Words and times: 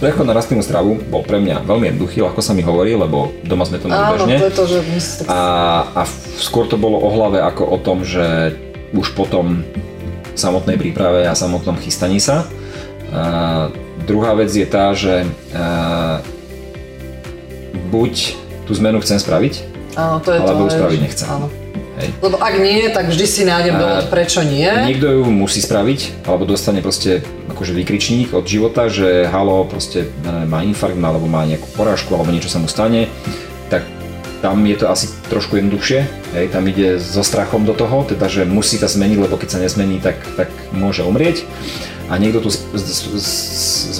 prechod 0.00 0.24
na 0.24 0.32
rastlinnú 0.32 0.64
stravu 0.64 0.96
bol 1.12 1.20
pre 1.20 1.36
mňa 1.36 1.68
veľmi 1.68 1.92
jednoduchý, 1.92 2.24
ľahko 2.24 2.40
sa 2.40 2.56
mi 2.56 2.64
hovorí, 2.64 2.96
lebo 2.96 3.36
doma 3.44 3.68
sme 3.68 3.76
to 3.76 3.86
mali 3.86 4.00
Áno, 4.00 4.24
bežne. 4.24 4.36
to 4.40 4.48
je 4.48 4.56
to, 4.56 4.64
že 4.64 4.78
tak... 5.20 5.26
A, 5.28 5.40
a 5.92 6.02
skôr 6.40 6.64
to 6.64 6.80
bolo 6.80 6.96
o 6.96 7.08
hlave 7.12 7.38
ako 7.44 7.68
o 7.68 7.78
tom, 7.78 8.00
že 8.00 8.56
už 8.96 9.12
potom 9.12 9.60
samotnej 10.32 10.80
príprave 10.80 11.28
a 11.28 11.36
samotnom 11.36 11.76
chystaní 11.76 12.16
sa. 12.16 12.48
A, 13.12 13.68
druhá 14.08 14.32
vec 14.32 14.48
je 14.48 14.64
tá, 14.64 14.96
že 14.96 15.28
a, 15.52 16.24
buď 17.92 18.40
tú 18.64 18.72
zmenu 18.80 19.04
chcem 19.04 19.20
spraviť, 19.20 19.68
Áno, 19.98 20.22
to 20.22 20.32
je 20.32 20.38
alebo 20.40 20.64
to, 20.64 20.72
ju 20.72 20.80
spraviť 20.80 20.98
nechcem. 21.02 21.26
Áno. 21.28 21.46
Hej. 22.00 22.10
Lebo 22.24 22.40
ak 22.40 22.54
nie, 22.58 22.88
tak 22.90 23.12
vždy 23.12 23.26
si 23.28 23.42
nájdem 23.44 23.76
dôvod, 23.76 24.08
prečo 24.08 24.40
nie. 24.40 24.66
Niekto 24.66 25.20
ju 25.20 25.24
musí 25.28 25.60
spraviť, 25.60 26.24
alebo 26.24 26.48
dostane 26.48 26.80
proste 26.80 27.20
akože 27.52 27.76
vykričník 27.76 28.32
od 28.32 28.48
života, 28.48 28.88
že 28.88 29.28
halo, 29.28 29.68
proste 29.68 30.08
má 30.24 30.64
infarkt, 30.64 30.96
alebo 30.96 31.28
má 31.28 31.44
nejakú 31.44 31.68
porážku, 31.76 32.16
alebo 32.16 32.32
niečo 32.32 32.48
sa 32.48 32.58
mu 32.58 32.66
stane, 32.66 33.12
tak 33.68 33.84
tam 34.40 34.64
je 34.64 34.76
to 34.80 34.88
asi 34.88 35.12
trošku 35.28 35.60
jednoduchšie, 35.60 36.00
hej, 36.32 36.46
tam 36.48 36.64
ide 36.64 36.96
so 36.96 37.20
strachom 37.20 37.68
do 37.68 37.76
toho, 37.76 38.08
teda 38.08 38.24
že 38.24 38.48
musí 38.48 38.80
sa 38.80 38.88
zmeniť, 38.88 39.18
lebo 39.20 39.36
keď 39.36 39.48
sa 39.52 39.58
nezmení, 39.60 40.00
tak, 40.00 40.16
tak 40.32 40.48
môže 40.72 41.04
umrieť. 41.04 41.44
A 42.10 42.18
niekto 42.18 42.42
tú 42.42 42.50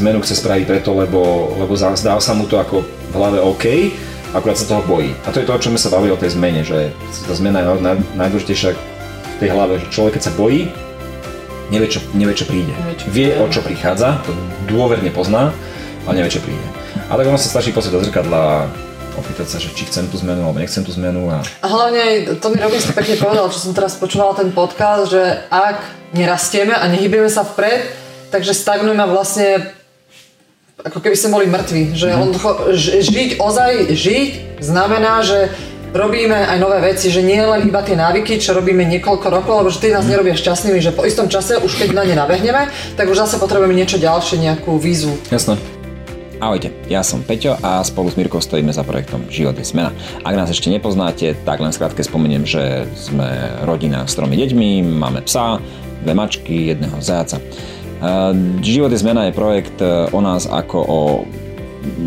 zmenu 0.01 0.19
chce 0.25 0.35
spraviť 0.35 0.65
preto, 0.67 0.97
lebo, 0.97 1.55
lebo 1.61 1.79
zdá 1.79 2.19
sa 2.19 2.33
mu 2.35 2.49
to 2.49 2.59
ako 2.59 2.83
v 2.83 3.15
hlave 3.15 3.39
OK, 3.39 3.95
akurát 4.31 4.57
sa 4.59 4.67
toho 4.67 4.83
bojí. 4.87 5.11
A 5.27 5.35
to 5.35 5.43
je 5.43 5.47
to, 5.47 5.55
o 5.55 5.63
čom 5.63 5.75
sme 5.75 5.83
sa 5.83 5.91
bavili 5.91 6.15
o 6.15 6.21
tej 6.21 6.39
zmene, 6.39 6.63
že 6.63 6.95
tá 7.27 7.35
zmena 7.35 7.63
je 7.63 7.67
naj- 7.67 7.83
naj- 7.83 8.07
najdôležitejšia 8.15 8.71
v 8.75 9.37
tej 9.43 9.49
hlave, 9.51 9.83
že 9.83 9.87
človek 9.91 10.19
keď 10.19 10.23
sa 10.31 10.33
bojí, 10.39 10.71
nevie 11.71 11.89
čo, 11.91 11.99
nevie, 12.15 12.35
čo 12.35 12.47
príde. 12.47 12.71
Nevie, 12.71 12.97
čo 12.99 13.07
Vie, 13.11 13.31
o 13.39 13.47
čo 13.51 13.61
prichádza, 13.63 14.23
to 14.27 14.35
dôverne 14.71 15.11
pozná, 15.11 15.55
ale 16.07 16.23
nevie, 16.23 16.39
čo 16.39 16.43
príde. 16.43 16.63
A 17.11 17.19
tak 17.19 17.27
ono 17.27 17.39
sa 17.39 17.51
stačí 17.51 17.75
pozrieť 17.75 17.95
do 17.99 18.03
zrkadla, 18.07 18.71
opýtať 19.19 19.47
sa, 19.51 19.59
že 19.59 19.75
či 19.75 19.87
chcem 19.91 20.07
tú 20.07 20.17
zmenu, 20.23 20.47
alebo 20.47 20.63
nechcem 20.63 20.87
tú 20.87 20.95
zmenu 20.95 21.27
a 21.31 21.43
A 21.63 21.67
hlavne 21.67 21.99
aj 21.99 22.15
Tony 22.39 22.63
Robbins 22.63 22.87
to 22.87 22.95
pekne 22.95 23.19
povedal, 23.19 23.51
čo 23.51 23.59
som 23.59 23.75
teraz 23.75 23.99
počúvala 23.99 24.39
ten 24.39 24.55
podcast, 24.55 25.11
že 25.11 25.23
ak 25.51 25.83
nerastieme 26.15 26.75
a 26.75 26.87
nehybeme 26.87 27.27
sa 27.27 27.43
vpred, 27.43 27.91
takže 28.31 28.55
stagnujeme 28.55 29.03
a 29.03 29.11
vlastne 29.11 29.80
ako 30.81 30.99
keby 31.01 31.17
sme 31.17 31.31
boli 31.37 31.47
mŕtvi. 31.47 31.83
Že 31.93 32.09
Mhm. 32.11 32.19
on, 32.21 32.29
žiť, 32.75 33.31
ozaj 33.37 33.71
žiť 33.93 34.31
znamená, 34.61 35.21
že 35.21 35.53
robíme 35.91 36.35
aj 36.35 36.59
nové 36.63 36.79
veci, 36.81 37.11
že 37.11 37.21
nie 37.21 37.41
len 37.43 37.67
iba 37.67 37.83
tie 37.83 37.99
návyky, 37.99 38.39
čo 38.39 38.55
robíme 38.55 38.87
niekoľko 38.87 39.27
rokov, 39.27 39.55
lebo 39.61 39.69
že 39.69 39.83
tie 39.83 39.91
Mhm. 39.91 39.97
nás 39.99 40.07
nerobia 40.07 40.35
šťastnými, 40.39 40.79
že 40.81 40.95
po 40.95 41.03
istom 41.05 41.27
čase, 41.27 41.59
už 41.59 41.73
keď 41.77 41.89
na 41.93 42.05
ne 42.07 42.15
nabehneme, 42.15 42.71
tak 42.95 43.11
už 43.11 43.27
zase 43.27 43.37
potrebujeme 43.37 43.75
niečo 43.75 43.99
ďalšie, 43.99 44.39
nejakú 44.39 44.79
výzvu. 44.79 45.19
jasné. 45.31 45.59
Ahojte, 46.41 46.73
ja 46.89 47.05
som 47.05 47.21
Peťo 47.21 47.61
a 47.61 47.85
spolu 47.85 48.09
s 48.09 48.17
Mirkou 48.17 48.41
stojíme 48.41 48.73
za 48.73 48.81
projektom 48.81 49.29
Život 49.29 49.61
je 49.61 49.69
zmena. 49.69 49.93
Ak 50.25 50.33
nás 50.33 50.49
ešte 50.49 50.73
nepoznáte, 50.73 51.37
tak 51.45 51.61
len 51.61 51.69
skrátke 51.69 52.01
spomeniem, 52.01 52.49
že 52.49 52.89
sme 52.97 53.29
rodina 53.69 54.09
s 54.09 54.17
tromi 54.17 54.41
deťmi, 54.41 54.81
máme 54.81 55.21
psa, 55.29 55.61
dve 56.01 56.17
mačky, 56.17 56.73
jedného 56.73 56.97
zajaca. 56.97 57.37
Uh, 58.01 58.33
Život 58.65 58.89
je 58.93 58.99
zmena 58.99 59.29
je 59.29 59.37
projekt 59.37 59.77
uh, 59.85 60.09
o 60.11 60.25
nás 60.25 60.49
ako 60.49 60.79
o 60.81 60.99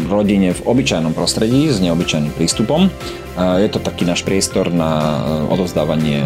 rodine 0.10 0.54
v 0.54 0.62
obyčajnom 0.66 1.14
prostredí 1.14 1.70
s 1.70 1.78
neobyčajným 1.82 2.34
prístupom. 2.34 2.90
Uh, 2.90 3.62
Je 3.62 3.70
to 3.70 3.78
taký 3.78 4.06
náš 4.06 4.26
priestor 4.26 4.74
na 4.74 5.22
odovzdávanie 5.54 6.26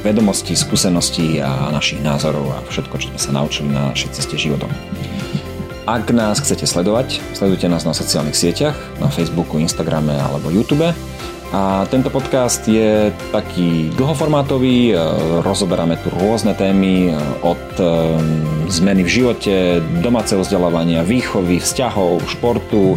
vedomostí, 0.00 0.56
skúseností 0.56 1.38
a 1.44 1.70
našich 1.70 2.00
názorov 2.00 2.48
a 2.50 2.58
všetko, 2.72 2.94
čo 2.98 3.06
sme 3.12 3.20
sa 3.20 3.30
naučili 3.36 3.68
na 3.70 3.92
našej 3.92 4.16
ceste 4.16 4.36
životom. 4.40 4.72
Ak 5.82 6.08
nás 6.14 6.38
chcete 6.38 6.62
sledovať, 6.62 7.18
sledujte 7.34 7.66
nás 7.66 7.82
na 7.82 7.90
sociálnych 7.90 8.38
sieťach, 8.38 8.78
na 9.02 9.10
Facebooku, 9.10 9.58
Instagrame 9.58 10.14
alebo 10.14 10.48
YouTube. 10.48 10.94
A 11.52 11.84
tento 11.84 12.08
podcast 12.08 12.64
je 12.64 13.12
taký 13.28 13.92
dlhoformátový, 13.92 14.88
e, 14.88 14.94
rozoberáme 15.44 16.00
tu 16.00 16.08
rôzne 16.08 16.56
témy 16.56 17.12
e, 17.12 17.20
od 17.44 17.64
e, 17.76 17.84
zmeny 18.72 19.04
v 19.04 19.12
živote, 19.20 19.84
domáceho 20.00 20.40
vzdelávania, 20.40 21.04
výchovy, 21.04 21.60
vzťahov, 21.60 22.24
športu, 22.24 22.96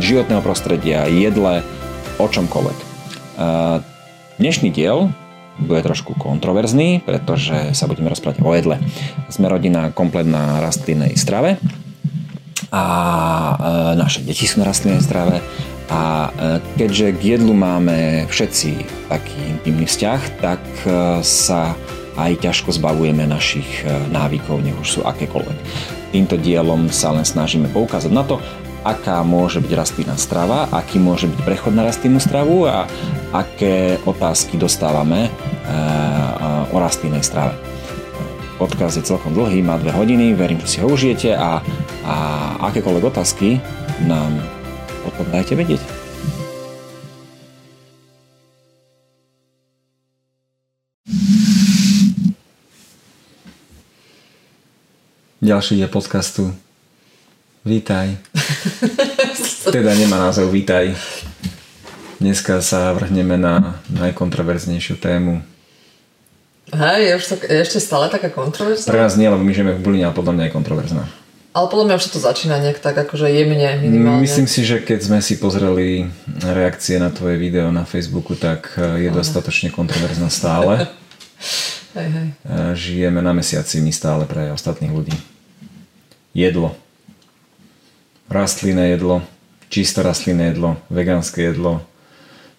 životného 0.00 0.40
prostredia, 0.40 1.04
jedle, 1.04 1.60
o 2.16 2.26
čomkoľvek. 2.26 2.78
Dnešný 4.40 4.72
diel 4.72 5.12
bude 5.60 5.84
trošku 5.84 6.16
kontroverzný, 6.16 7.04
pretože 7.04 7.76
sa 7.76 7.84
budeme 7.84 8.08
rozprávať 8.08 8.40
o 8.40 8.50
jedle. 8.56 8.80
Sme 9.28 9.52
rodina 9.52 9.92
komplet 9.92 10.24
na 10.24 10.64
rastlinnej 10.64 11.12
strave 11.20 11.60
a 12.72 12.84
naše 14.00 14.24
deti 14.24 14.48
sú 14.48 14.64
na 14.64 14.66
rastlinnej 14.72 15.04
strave 15.04 15.44
a 15.88 16.28
e, 16.28 16.60
keďže 16.76 17.16
k 17.16 17.22
jedlu 17.36 17.56
máme 17.56 18.28
všetci 18.28 18.70
taký 19.08 19.40
intimný 19.56 19.88
vzťah, 19.88 20.20
tak 20.44 20.62
e, 20.84 21.24
sa 21.24 21.72
aj 22.20 22.44
ťažko 22.44 22.76
zbavujeme 22.76 23.24
našich 23.24 23.84
e, 23.84 23.88
návykov, 24.12 24.60
nech 24.60 24.76
už 24.76 24.88
sú 24.88 25.00
akékoľvek. 25.08 25.58
Týmto 26.12 26.36
dielom 26.36 26.92
sa 26.92 27.16
len 27.16 27.24
snažíme 27.24 27.72
poukázať 27.72 28.12
na 28.12 28.20
to, 28.20 28.36
aká 28.84 29.24
môže 29.24 29.64
byť 29.64 29.72
rastlinná 29.72 30.16
strava, 30.20 30.68
aký 30.68 31.00
môže 31.00 31.24
byť 31.24 31.40
prechod 31.44 31.72
na 31.72 31.88
rastlinnú 31.88 32.20
stravu 32.20 32.68
a 32.68 32.84
aké 33.32 34.00
otázky 34.08 34.56
dostávame 34.56 35.28
o 36.72 36.76
rastlinnej 36.80 37.20
strave. 37.20 37.52
Podcast 38.56 38.96
je 38.96 39.04
celkom 39.04 39.36
dlhý, 39.36 39.60
má 39.60 39.76
dve 39.76 39.92
hodiny, 39.92 40.32
verím, 40.32 40.62
že 40.64 40.78
si 40.78 40.78
ho 40.80 40.88
užijete 40.88 41.36
a, 41.36 41.60
a 42.06 42.16
akékoľvek 42.70 43.04
otázky 43.12 43.60
nám 44.08 44.40
potom 45.08 45.32
dajte 45.32 45.56
vedieť. 45.56 45.80
Ďalší 55.38 55.80
je 55.80 55.88
podcastu 55.88 56.44
Vítaj. 57.64 58.20
teda 59.72 59.94
nemá 59.94 60.18
názov 60.18 60.52
Vítaj. 60.52 60.92
Dneska 62.18 62.58
sa 62.58 62.90
vrhneme 62.92 63.38
na 63.38 63.78
najkontroverznejšiu 63.94 64.98
tému. 64.98 65.38
Hej, 66.74 67.00
je, 67.00 67.12
už 67.16 67.24
tak, 67.24 67.40
je 67.48 67.60
ešte 67.64 67.80
stále 67.80 68.12
taká 68.12 68.28
kontroverzná. 68.28 68.90
Pre 68.90 69.00
nás 69.00 69.16
nie, 69.16 69.30
lebo 69.30 69.40
my 69.40 69.52
žijeme 69.54 69.72
v 69.72 69.80
Buline, 69.80 70.04
ale 70.10 70.18
podľa 70.18 70.32
mňa 70.36 70.44
je 70.50 70.52
kontroverzná. 70.52 71.04
Ale 71.58 71.66
podľa 71.66 71.90
mňa 71.90 71.98
už 71.98 72.04
sa 72.06 72.12
to 72.14 72.20
začína 72.22 72.62
nejak 72.62 72.78
tak 72.78 72.94
akože 72.94 73.26
jemne 73.34 73.66
minimálne. 73.82 74.22
Myslím 74.22 74.46
si, 74.46 74.62
že 74.62 74.78
keď 74.78 75.10
sme 75.10 75.18
si 75.18 75.42
pozreli 75.42 76.06
reakcie 76.38 77.02
na 77.02 77.10
tvoje 77.10 77.34
video 77.34 77.74
na 77.74 77.82
Facebooku, 77.82 78.38
tak 78.38 78.78
eh, 78.78 79.02
je 79.02 79.10
dostatočne 79.10 79.74
kontroverzná 79.74 80.30
stále. 80.30 80.86
Hej, 81.98 82.08
hej. 82.14 82.28
Eh, 82.46 82.72
Žijeme 82.78 83.18
na 83.18 83.34
mesiaci 83.34 83.82
my 83.82 83.90
stále 83.90 84.22
pre 84.30 84.54
ostatných 84.54 84.92
ľudí. 84.94 85.16
Jedlo. 86.30 86.78
Rastlinné 88.30 88.94
jedlo, 88.94 89.26
čisto 89.66 90.06
rastlinné 90.06 90.54
jedlo, 90.54 90.78
vegánske 90.92 91.42
jedlo, 91.42 91.82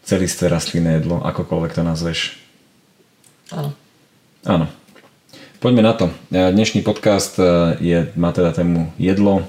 celistvé 0.04 0.52
rastlinné 0.52 1.00
jedlo, 1.00 1.24
akokoľvek 1.24 1.72
to 1.72 1.84
nazveš. 1.88 2.20
Áno. 3.54 3.72
Áno. 4.44 4.66
Poďme 5.60 5.84
na 5.84 5.92
to. 5.92 6.08
E, 6.32 6.56
Dnešný 6.56 6.88
podcast 6.88 7.36
e, 7.36 7.44
je, 7.84 7.98
má 8.16 8.32
teda 8.32 8.56
tému 8.56 8.96
jedlo, 8.96 9.44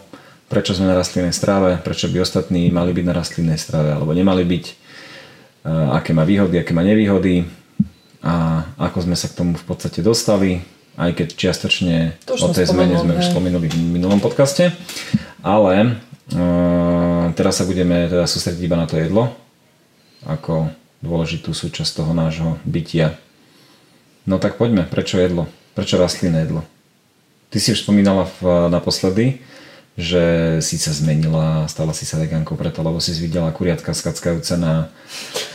prečo 0.50 0.74
sme 0.74 0.90
na 0.90 0.98
rastlinnej 0.98 1.30
strave, 1.30 1.78
prečo 1.78 2.10
by 2.10 2.26
ostatní 2.26 2.66
mali 2.74 2.90
byť 2.90 3.04
na 3.06 3.14
rastlinnej 3.14 3.54
strave 3.54 3.94
alebo 3.94 4.10
nemali 4.10 4.42
byť, 4.42 4.64
e, 4.66 4.74
aké 5.70 6.10
má 6.10 6.26
výhody, 6.26 6.58
aké 6.58 6.74
má 6.74 6.82
nevýhody 6.82 7.46
a 8.26 8.66
ako 8.74 9.06
sme 9.06 9.14
sa 9.14 9.30
k 9.30 9.38
tomu 9.38 9.54
v 9.54 9.62
podstate 9.62 10.02
dostali, 10.02 10.66
aj 10.98 11.14
keď 11.14 11.28
čiastočne 11.30 12.18
o 12.26 12.48
tej 12.50 12.66
zmene 12.66 12.98
sme 12.98 13.14
už 13.14 13.30
hej. 13.30 13.30
spomenuli 13.30 13.70
v 13.70 13.78
minulom 13.78 14.18
podcaste, 14.18 14.74
ale 15.46 15.74
e, 15.78 15.90
teraz 17.38 17.62
sa 17.62 17.64
budeme 17.70 18.10
teda 18.10 18.26
sústrediť 18.26 18.66
iba 18.66 18.74
na 18.74 18.90
to 18.90 18.98
jedlo 18.98 19.30
ako 20.26 20.74
dôležitú 21.06 21.54
súčasť 21.54 22.02
toho 22.02 22.10
nášho 22.18 22.58
bytia. 22.66 23.14
No 24.26 24.42
tak 24.42 24.58
poďme, 24.58 24.90
prečo 24.90 25.22
jedlo? 25.22 25.46
Prečo 25.74 25.96
rastlinné 25.98 26.46
jedlo? 26.46 26.66
Ty 27.50 27.58
si 27.58 27.74
už 27.74 27.82
spomínala 27.82 28.30
v, 28.38 28.70
naposledy, 28.70 29.42
že 29.98 30.56
si 30.62 30.78
sa 30.78 30.94
zmenila, 30.94 31.66
stala 31.66 31.90
si 31.90 32.06
sa 32.06 32.16
vegánkou 32.16 32.54
preto, 32.54 32.80
lebo 32.80 33.02
si 33.02 33.12
videla 33.18 33.50
kuriatka 33.50 33.90
skackajúce 33.90 34.54
na, 34.56 34.88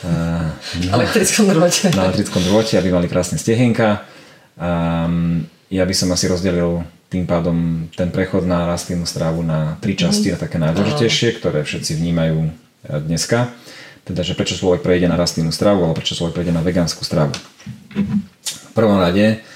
na, 0.86 0.92
Elektrickom 0.92 1.48
drôte. 1.50 1.90
na 1.96 2.12
elektrickom 2.12 2.44
drôte, 2.44 2.76
aby 2.76 2.92
mali 2.92 3.08
krásne 3.08 3.40
stehenka. 3.40 4.04
Um, 4.56 5.48
ja 5.72 5.84
by 5.84 5.94
som 5.96 6.12
asi 6.12 6.28
rozdelil 6.28 6.84
tým 7.08 7.24
pádom 7.24 7.88
ten 7.96 8.12
prechod 8.12 8.44
na 8.44 8.68
rastlinnú 8.68 9.08
strávu 9.08 9.40
na 9.40 9.80
tri 9.80 9.96
časti, 9.96 10.36
na 10.36 10.40
také 10.40 10.60
najdôležitejšie, 10.60 11.40
ktoré 11.40 11.64
všetci 11.64 11.96
vnímajú 11.96 12.38
eh, 12.44 13.00
dneska. 13.04 13.56
Teda, 14.06 14.22
že 14.22 14.38
prečo 14.38 14.54
človek 14.54 14.86
prejde 14.86 15.10
na 15.10 15.18
rastlinnú 15.18 15.50
stravu, 15.50 15.82
alebo 15.82 15.98
prečo 15.98 16.14
človek 16.14 16.38
prejde 16.38 16.54
na 16.54 16.62
vegánsku 16.62 17.02
stravu. 17.02 17.34
V 18.46 18.72
prvom 18.78 19.02
rade 19.02 19.42
eh, 19.42 19.55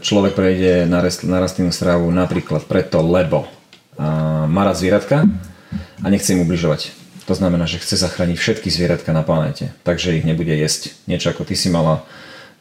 človek 0.00 0.38
prejde 0.38 0.86
na, 0.86 1.02
rest, 1.02 1.26
na 1.26 1.42
rastlinnú 1.42 1.74
stravu 1.74 2.06
napríklad 2.14 2.62
preto, 2.70 3.02
lebo 3.02 3.50
a 3.96 4.44
má 4.44 4.62
rád 4.68 4.76
zvieratka 4.76 5.24
a 6.04 6.06
nechce 6.12 6.36
im 6.36 6.44
ubližovať. 6.44 6.92
To 7.26 7.34
znamená, 7.34 7.66
že 7.66 7.82
chce 7.82 7.98
zachrániť 7.98 8.38
všetky 8.38 8.68
zvieratka 8.70 9.10
na 9.10 9.26
planéte, 9.26 9.74
takže 9.82 10.14
ich 10.14 10.22
nebude 10.22 10.52
jesť. 10.52 10.94
Niečo 11.10 11.32
ako 11.32 11.48
ty 11.48 11.58
si 11.58 11.72
mala, 11.72 12.04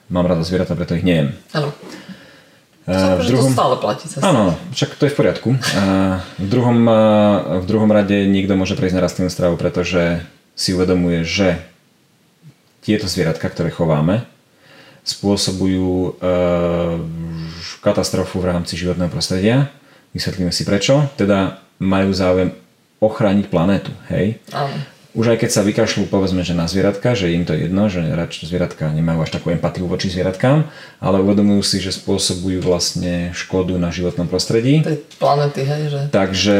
mám 0.09 0.25
rada 0.25 0.41
zvieratá, 0.41 0.73
preto 0.73 0.97
ich 0.97 1.05
nejem. 1.05 1.37
Áno. 1.53 1.69
A 2.85 3.17
v 3.17 3.29
druhom... 3.29 3.49
to 3.49 3.57
stále 3.57 3.75
platí. 3.81 4.05
Zase. 4.09 4.21
Áno, 4.25 4.53
však 4.73 4.97
to 4.97 5.09
je 5.09 5.13
v 5.13 5.17
poriadku. 5.17 5.49
V, 6.37 6.47
druhom, 6.49 6.85
v 7.61 7.65
druhom 7.65 7.89
rade 7.89 8.29
niekto 8.29 8.53
môže 8.53 8.77
prejsť 8.77 8.95
na 8.95 9.03
rastlinnú 9.05 9.29
stravu, 9.33 9.57
pretože 9.57 10.21
si 10.53 10.71
uvedomuje, 10.71 11.25
že 11.25 11.61
tieto 12.85 13.09
zvieratka, 13.09 13.49
ktoré 13.49 13.73
chováme, 13.73 14.25
spôsobujú 15.05 16.17
e, 16.17 16.29
katastrofu 17.85 18.41
v 18.41 18.49
rámci 18.49 18.73
životného 18.73 19.13
prostredia. 19.13 19.69
Vysvetlíme 20.17 20.49
si 20.49 20.65
prečo. 20.65 21.05
Teda 21.13 21.61
majú 21.77 22.09
záujem 22.09 22.57
ochrániť 22.97 23.45
planétu. 23.53 23.93
Hej? 24.09 24.41
Áno. 24.49 24.73
Už 25.15 25.31
aj 25.31 25.47
keď 25.47 25.49
sa 25.53 25.63
vykašľú 25.63 26.11
povedzme, 26.11 26.43
že 26.43 26.51
na 26.51 26.67
zvieratka, 26.67 27.15
že 27.15 27.31
im 27.31 27.47
to 27.47 27.55
je 27.55 27.71
jedno, 27.71 27.87
že 27.87 28.03
radšej 28.03 28.51
zvieratka 28.51 28.91
nemajú 28.91 29.23
až 29.23 29.39
takú 29.39 29.47
empatiu 29.47 29.87
voči 29.87 30.11
zvieratkám, 30.11 30.67
ale 30.99 31.23
uvedomujú 31.23 31.63
si, 31.63 31.77
že 31.79 31.95
spôsobujú 31.95 32.59
vlastne 32.59 33.31
škodu 33.31 33.79
na 33.79 33.95
životnom 33.95 34.27
prostredí. 34.27 34.83
Tej 34.83 34.99
planety, 35.15 35.63
hej, 35.63 35.83
že? 35.87 36.01
Takže 36.11 36.57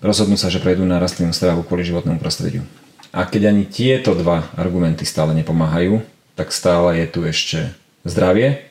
rozhodnú 0.00 0.40
sa, 0.40 0.48
že 0.48 0.64
prejdú 0.64 0.88
na 0.88 0.96
rastlinnú 0.96 1.36
stravu 1.36 1.68
kvôli 1.68 1.84
životnému 1.84 2.16
prostrediu. 2.16 2.64
A 3.12 3.28
keď 3.28 3.52
ani 3.52 3.68
tieto 3.68 4.16
dva 4.16 4.48
argumenty 4.56 5.04
stále 5.04 5.36
nepomáhajú, 5.36 6.00
tak 6.36 6.52
stále 6.52 7.00
je 7.00 7.06
tu 7.08 7.20
ešte 7.24 7.72
zdravie 8.04 8.62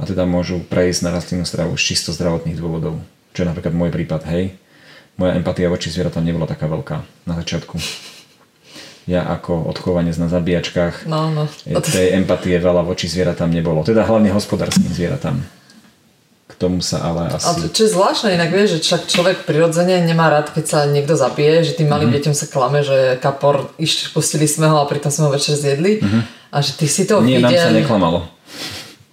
a 0.00 0.02
teda 0.08 0.24
môžu 0.24 0.64
prejsť 0.64 1.00
na 1.04 1.10
rastlinnú 1.14 1.44
stravu 1.46 1.76
z 1.78 1.94
čisto 1.94 2.10
zdravotných 2.10 2.58
dôvodov. 2.58 2.98
Čo 3.36 3.44
je 3.44 3.48
napríklad 3.52 3.76
môj 3.76 3.92
prípad, 3.92 4.24
hej 4.32 4.56
moja 5.20 5.36
empatia 5.36 5.68
voči 5.68 5.92
zvieratám 5.92 6.24
nebola 6.24 6.48
taká 6.48 6.66
veľká 6.66 7.28
na 7.28 7.34
začiatku. 7.36 7.76
Ja 9.06 9.26
ako 9.28 9.66
odchovanec 9.66 10.14
na 10.16 10.30
zabíjačkách, 10.30 11.10
no, 11.10 11.28
no. 11.34 11.44
tej 11.82 12.16
empatie 12.16 12.54
veľa 12.56 12.86
voči 12.86 13.10
zvieratám 13.10 13.50
nebolo. 13.50 13.82
Teda 13.82 14.06
hlavne 14.06 14.30
hospodárským 14.30 14.88
zvieratám. 14.88 15.42
K 16.52 16.54
tomu 16.60 16.84
sa 16.84 17.00
ale 17.00 17.32
asi... 17.32 17.48
Ale 17.48 17.72
čo 17.72 17.88
je 17.88 17.94
zvláštne, 17.96 18.36
inak 18.36 18.52
vieš, 18.52 18.76
že 18.76 18.92
však 18.92 19.02
človek 19.08 19.36
prirodzene 19.48 20.04
nemá 20.04 20.28
rád, 20.28 20.52
keď 20.52 20.64
sa 20.68 20.78
niekto 20.84 21.16
zabije, 21.16 21.64
že 21.64 21.80
tým 21.80 21.88
malým 21.88 22.12
mm-hmm. 22.12 22.28
deťom 22.28 22.34
sa 22.36 22.46
klame, 22.52 22.84
že 22.84 23.16
kapor, 23.24 23.72
iš, 23.80 24.12
pustili 24.12 24.44
sme 24.44 24.68
ho 24.68 24.84
a 24.84 24.84
pritom 24.84 25.08
sme 25.08 25.26
ho 25.26 25.30
večer 25.32 25.56
zjedli. 25.56 26.04
Mm-hmm. 26.04 26.22
A 26.52 26.56
že 26.60 26.76
ty 26.76 26.84
si 26.84 27.08
to 27.08 27.24
Nie, 27.24 27.40
videl. 27.40 27.48
nám 27.48 27.56
sa 27.56 27.72
neklamalo. 27.72 28.20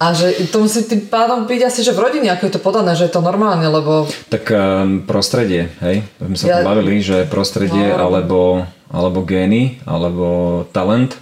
A 0.00 0.16
že 0.16 0.32
to 0.48 0.64
musí 0.64 0.84
tým 0.88 1.08
pádom 1.12 1.44
byť 1.44 1.60
asi, 1.60 1.80
že 1.84 1.92
v 1.92 2.00
rodine, 2.00 2.32
ako 2.32 2.48
je 2.48 2.54
to 2.56 2.64
podané, 2.64 2.96
že 2.96 3.08
je 3.08 3.12
to 3.12 3.20
normálne, 3.20 3.68
lebo... 3.68 4.08
Tak 4.32 4.48
um, 4.48 5.04
prostredie, 5.04 5.68
hej? 5.84 6.04
Sme 6.16 6.36
sa 6.36 6.46
ja... 6.48 6.56
bavili, 6.64 7.04
že 7.04 7.28
prostredie 7.28 7.92
no. 7.92 8.08
alebo, 8.08 8.64
alebo 8.88 9.20
gény, 9.28 9.76
alebo 9.84 10.64
talent, 10.72 11.16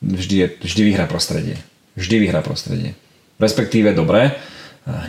vždy, 0.00 0.36
je, 0.36 0.46
vždy 0.64 0.82
vyhrá 0.92 1.04
prostredie. 1.04 1.60
Vždy 1.92 2.16
vyhrá 2.24 2.40
prostredie. 2.40 2.96
Respektíve, 3.36 3.92
dobre, 3.92 4.32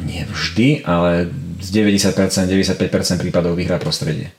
nie 0.06 0.22
vždy, 0.30 0.86
ale 0.86 1.34
z 1.58 1.70
90%, 1.74 2.14
95% 2.46 3.18
prípadov 3.18 3.58
vyhrá 3.58 3.82
prostredie. 3.82 4.30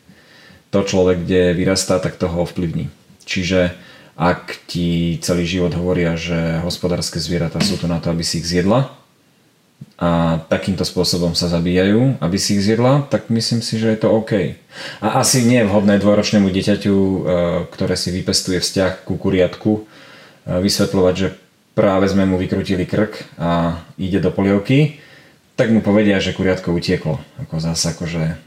To 0.70 0.86
človek, 0.86 1.26
kde 1.26 1.54
vyrastá, 1.54 1.98
tak 1.98 2.18
toho 2.18 2.46
ovplyvní. 2.46 2.90
Čiže 3.26 3.74
ak 4.14 4.66
ti 4.70 5.18
celý 5.22 5.42
život 5.42 5.74
hovoria, 5.74 6.14
že 6.14 6.62
hospodárske 6.62 7.18
zvieratá 7.18 7.58
sú 7.58 7.74
tu 7.74 7.90
na 7.90 7.98
to, 7.98 8.14
aby 8.14 8.22
si 8.22 8.38
ich 8.38 8.46
zjedla 8.46 8.94
a 9.98 10.42
takýmto 10.46 10.86
spôsobom 10.86 11.34
sa 11.34 11.50
zabíjajú, 11.50 12.18
aby 12.22 12.38
si 12.38 12.58
ich 12.58 12.66
zjedla, 12.66 13.06
tak 13.10 13.30
myslím 13.30 13.62
si, 13.62 13.78
že 13.78 13.94
je 13.94 13.98
to 13.98 14.14
OK. 14.14 14.58
A 15.02 15.18
asi 15.18 15.42
nie 15.46 15.62
je 15.62 15.68
vhodné 15.70 15.98
dvojročnému 15.98 16.50
dieťaťu, 16.50 16.94
e, 16.94 17.18
ktoré 17.74 17.94
si 17.98 18.14
vypestuje 18.14 18.58
vzťah 18.62 19.06
ku 19.06 19.18
kuriatku, 19.18 19.70
e, 19.74 19.82
vysvetľovať, 20.62 21.14
že 21.14 21.28
práve 21.74 22.06
sme 22.06 22.26
mu 22.26 22.38
vykrutili 22.38 22.86
krk 22.86 23.38
a 23.38 23.82
ide 23.98 24.22
do 24.22 24.30
polievky, 24.30 25.02
tak 25.54 25.70
mu 25.70 25.80
povedia, 25.80 26.18
že 26.18 26.34
kuriatko 26.34 26.74
utieklo. 26.74 27.22
Ako 27.46 27.62
zase 27.62 27.94
akože 27.94 28.38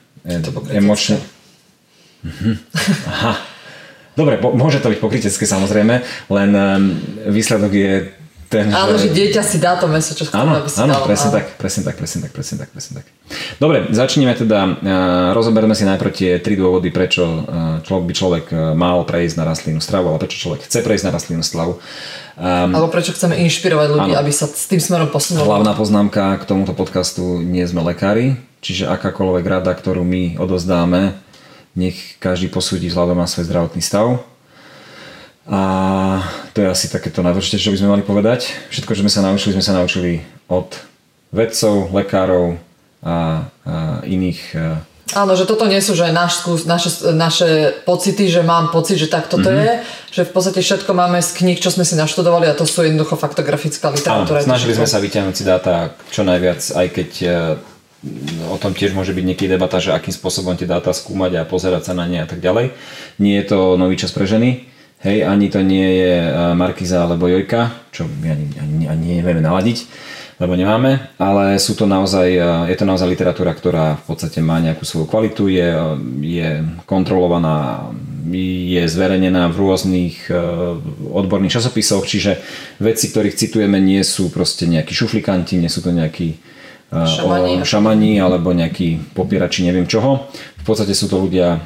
emočne... 0.76 1.20
Mhm. 2.24 2.52
Aha. 3.08 3.34
Dobre, 4.18 4.42
môže 4.42 4.82
to 4.82 4.90
byť 4.90 4.98
pokrytecké 4.98 5.46
samozrejme, 5.46 6.02
len 6.34 6.50
výsledok 7.30 7.70
je 7.70 7.92
ten, 8.48 8.72
áno, 8.72 8.96
že... 8.96 9.12
že 9.12 9.16
dieťa 9.16 9.44
si 9.44 9.58
dá 9.60 9.76
to 9.76 9.92
meso, 9.92 10.16
čo 10.16 10.24
chce, 10.24 10.36
áno, 10.36 10.56
aby 10.56 10.72
si 10.72 10.80
áno, 10.80 10.96
dal. 10.96 11.04
presne 11.04 11.30
áno. 11.30 11.36
tak, 11.36 11.46
presne 11.60 11.82
tak, 11.84 11.96
presne 12.00 12.20
tak, 12.24 12.32
presne 12.32 12.56
tak, 12.64 12.70
presne 12.72 12.94
tak. 13.04 13.06
Dobre, 13.60 13.78
začneme 13.92 14.32
teda, 14.32 14.60
uh, 14.64 15.30
rozoberme 15.36 15.76
si 15.76 15.84
najprv 15.84 16.12
tie 16.16 16.32
tri 16.40 16.56
dôvody, 16.56 16.88
prečo 16.96 17.24
uh, 17.28 17.44
človek 17.84 18.06
by 18.08 18.14
človek 18.16 18.46
mal 18.72 19.04
prejsť 19.04 19.36
na 19.36 19.44
rastlinnú 19.44 19.84
stravu, 19.84 20.08
alebo 20.08 20.24
prečo 20.24 20.40
človek 20.40 20.64
chce 20.64 20.80
prejsť 20.80 21.06
na 21.06 21.12
rastlinnú 21.12 21.44
stravu. 21.44 21.84
Um, 22.38 22.70
alebo 22.72 22.94
prečo 22.94 23.12
chceme 23.18 23.36
inšpirovať 23.50 23.88
ľudí, 23.92 24.12
áno. 24.14 24.22
aby 24.22 24.32
sa 24.32 24.46
s 24.48 24.70
tým 24.70 24.80
smerom 24.80 25.10
posunuli. 25.10 25.44
Hlavná 25.44 25.74
poznámka 25.74 26.38
k 26.38 26.44
tomuto 26.48 26.72
podcastu, 26.78 27.42
nie 27.42 27.66
sme 27.66 27.82
lekári, 27.82 28.38
čiže 28.62 28.88
akákoľvek 28.88 29.44
rada, 29.44 29.74
ktorú 29.74 30.06
my 30.06 30.38
odozdáme, 30.38 31.18
nech 31.74 31.98
každý 32.22 32.48
posúdi 32.54 32.88
vzhľadom 32.94 33.18
na 33.18 33.26
svoj 33.26 33.50
zdravotný 33.50 33.82
stav. 33.82 34.22
A 35.48 35.62
to 36.52 36.60
je 36.60 36.68
asi 36.68 36.92
takéto 36.92 37.24
najdôležitejšie, 37.24 37.72
čo 37.72 37.74
by 37.74 37.80
sme 37.80 37.94
mali 37.96 38.04
povedať. 38.04 38.52
Všetko, 38.68 38.92
čo 38.92 39.04
sme 39.08 39.12
sa 39.12 39.24
naučili, 39.24 39.56
sme 39.56 39.64
sa 39.64 39.80
naučili 39.80 40.20
od 40.52 40.76
vedcov, 41.32 41.92
lekárov 41.96 42.60
a, 43.04 43.48
a 43.64 43.76
iných 44.04 44.42
e, 44.56 44.98
Áno, 45.16 45.40
že 45.40 45.48
toto 45.48 45.64
nie 45.72 45.80
sú 45.80 45.96
že 45.96 46.12
náš 46.12 46.44
skús, 46.44 46.68
naše, 46.68 46.92
naše 47.16 47.80
pocity, 47.88 48.28
že 48.28 48.44
mám 48.44 48.76
pocit, 48.76 49.00
že 49.00 49.08
tak 49.08 49.32
toto 49.32 49.48
mm-hmm. 49.48 49.64
je, 49.64 49.74
že 50.12 50.22
v 50.28 50.32
podstate 50.36 50.60
všetko 50.60 50.92
máme 50.92 51.24
z 51.24 51.32
kníh, 51.32 51.60
čo 51.64 51.72
sme 51.72 51.88
si 51.88 51.96
naštudovali 51.96 52.52
a 52.52 52.58
to 52.58 52.68
sú 52.68 52.84
jednoducho 52.84 53.16
faktografická 53.16 53.88
literatúra. 53.88 54.44
Áno, 54.44 54.48
snažili 54.52 54.76
sme 54.76 54.84
sa 54.84 55.00
vyťahnuť 55.00 55.36
si 55.36 55.44
dáta 55.48 55.96
čo 56.12 56.28
najviac, 56.28 56.60
aj 56.60 56.88
keď 56.92 57.10
e, 57.24 57.28
o 58.52 58.58
tom 58.60 58.76
tiež 58.76 58.92
môže 58.92 59.16
byť 59.16 59.24
niekedy 59.24 59.56
debata, 59.56 59.80
že 59.80 59.96
akým 59.96 60.12
spôsobom 60.12 60.60
tie 60.60 60.68
dáta 60.68 60.92
skúmať 60.92 61.40
a 61.40 61.48
pozerať 61.48 61.88
sa 61.88 61.94
na 61.96 62.04
ne 62.04 62.20
a 62.20 62.28
tak 62.28 62.44
ďalej. 62.44 62.76
Nie 63.24 63.40
je 63.40 63.46
to 63.48 63.80
nový 63.80 63.96
čas 63.96 64.12
pre 64.12 64.28
ženy, 64.28 64.68
hej, 65.04 65.26
ani 65.26 65.50
to 65.50 65.62
nie 65.62 66.02
je 66.02 66.16
e, 66.26 66.32
Markiza 66.58 67.06
alebo 67.06 67.30
Jojka, 67.30 67.70
čo 67.94 68.06
my 68.08 68.28
ani, 68.34 68.46
ani, 68.58 68.86
ani 68.90 69.06
nevieme 69.22 69.42
naladiť, 69.42 69.78
lebo 70.38 70.54
nemáme, 70.54 71.18
ale 71.18 71.58
sú 71.62 71.78
to 71.78 71.86
naozaj, 71.86 72.28
e, 72.30 72.42
je 72.74 72.76
to 72.78 72.86
naozaj 72.86 73.10
literatúra, 73.10 73.54
ktorá 73.54 73.98
v 74.02 74.04
podstate 74.10 74.42
má 74.42 74.58
nejakú 74.58 74.86
svoju 74.86 75.06
kvalitu, 75.06 75.50
je, 75.50 75.70
je 76.22 76.50
kontrolovaná, 76.90 77.90
je 78.28 78.84
zverejnená 78.90 79.54
v 79.54 79.58
rôznych 79.58 80.30
e, 80.30 80.38
odborných 81.14 81.62
časopisoch, 81.62 82.06
čiže 82.06 82.42
veci, 82.82 83.14
ktorých 83.14 83.38
citujeme, 83.38 83.78
nie 83.78 84.02
sú 84.02 84.34
proste 84.34 84.66
nejakí 84.66 84.94
šuflikanti, 84.98 85.62
nie 85.62 85.70
sú 85.70 85.86
to 85.86 85.94
nejakí 85.94 86.58
šamani. 86.88 87.68
šamani 87.68 88.12
alebo 88.24 88.56
nejakí 88.56 89.12
popierači 89.12 89.68
neviem 89.68 89.84
čoho. 89.92 90.32
V 90.32 90.64
podstate 90.64 90.96
sú 90.96 91.12
to 91.12 91.20
ľudia 91.20 91.60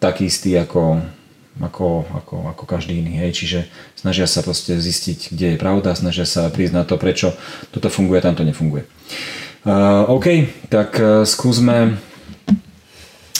takí 0.00 0.32
istí 0.32 0.56
ako, 0.56 1.00
ako, 1.58 2.06
ako, 2.14 2.36
ako 2.54 2.64
každý 2.64 3.02
iný. 3.02 3.18
Hej. 3.26 3.42
Čiže 3.42 3.58
snažia 3.98 4.30
sa 4.30 4.46
proste 4.46 4.78
zistiť, 4.78 5.34
kde 5.34 5.46
je 5.54 5.58
pravda, 5.58 5.98
snažia 5.98 6.24
sa 6.24 6.46
prísť 6.46 6.74
na 6.74 6.84
to, 6.86 6.94
prečo 6.94 7.34
toto 7.74 7.90
funguje, 7.90 8.22
tam 8.22 8.38
to 8.38 8.46
nefunguje. 8.46 8.86
Uh, 9.66 10.08
OK, 10.08 10.46
tak 10.70 10.96
uh, 11.02 11.26
skúsme 11.26 11.98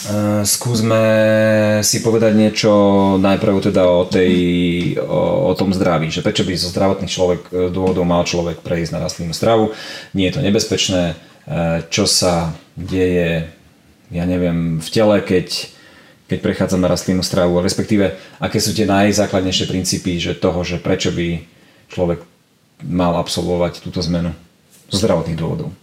Uh, 0.00 0.40
skúsme 0.48 0.96
si 1.84 2.00
povedať 2.00 2.32
niečo 2.32 2.72
najprv 3.20 3.68
teda 3.68 3.84
o, 3.84 4.08
tej, 4.08 4.32
o, 4.96 5.44
o 5.44 5.52
tom 5.52 5.76
zdraví, 5.76 6.08
že 6.08 6.24
prečo 6.24 6.40
by 6.40 6.56
zo 6.56 6.72
zdravotných 6.72 7.12
človek, 7.12 7.40
e, 7.52 7.68
dôvodov 7.68 8.08
mal 8.08 8.24
človek 8.24 8.64
prejsť 8.64 8.96
na 8.96 9.04
rastlinnú 9.04 9.36
stravu, 9.36 9.76
nie 10.16 10.24
je 10.24 10.40
to 10.40 10.40
nebezpečné, 10.40 11.12
uh, 11.12 11.84
čo 11.92 12.08
sa 12.08 12.56
deje, 12.80 13.52
ja 14.08 14.24
neviem, 14.24 14.80
v 14.80 14.88
tele, 14.88 15.20
keď, 15.20 15.68
keď 16.30 16.38
prechádzam 16.38 16.78
na 16.78 16.86
rastlinnú 16.86 17.26
stravu, 17.26 17.58
respektíve 17.58 18.14
aké 18.38 18.62
sú 18.62 18.70
tie 18.70 18.86
najzákladnejšie 18.86 19.66
princípy 19.66 20.22
že 20.22 20.38
toho, 20.38 20.62
že 20.62 20.78
prečo 20.78 21.10
by 21.10 21.42
človek 21.90 22.22
mal 22.86 23.18
absolvovať 23.18 23.82
túto 23.82 23.98
zmenu 24.06 24.30
zo 24.86 24.96
zdravotných 25.02 25.34
dôvodov. 25.34 25.74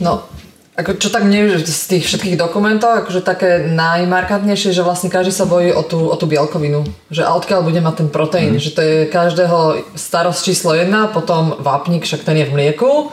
No, 0.00 0.24
ako 0.72 0.96
čo 0.96 1.12
tak 1.12 1.28
mne 1.28 1.60
z 1.60 1.84
tých 1.84 2.08
všetkých 2.08 2.40
dokumentov, 2.40 3.04
akože 3.04 3.20
také 3.20 3.68
najmarkantnejšie, 3.68 4.72
že 4.72 4.80
vlastne 4.80 5.12
každý 5.12 5.28
sa 5.28 5.44
bojí 5.44 5.68
o 5.68 5.84
tú, 5.84 6.08
o 6.08 6.16
tú 6.16 6.24
bielkovinu. 6.24 6.88
Že 7.12 7.28
a 7.28 7.36
odkiaľ 7.36 7.60
bude 7.60 7.84
mať 7.84 7.94
ten 8.00 8.08
proteín. 8.08 8.56
Mm. 8.56 8.64
Že 8.64 8.70
to 8.72 8.80
je 8.80 8.96
každého 9.12 9.58
starosť 9.92 10.40
číslo 10.40 10.72
jedna, 10.72 11.12
potom 11.12 11.60
vápnik, 11.60 12.08
však 12.08 12.24
ten 12.24 12.40
je 12.40 12.48
v 12.48 12.54
mlieku. 12.56 13.12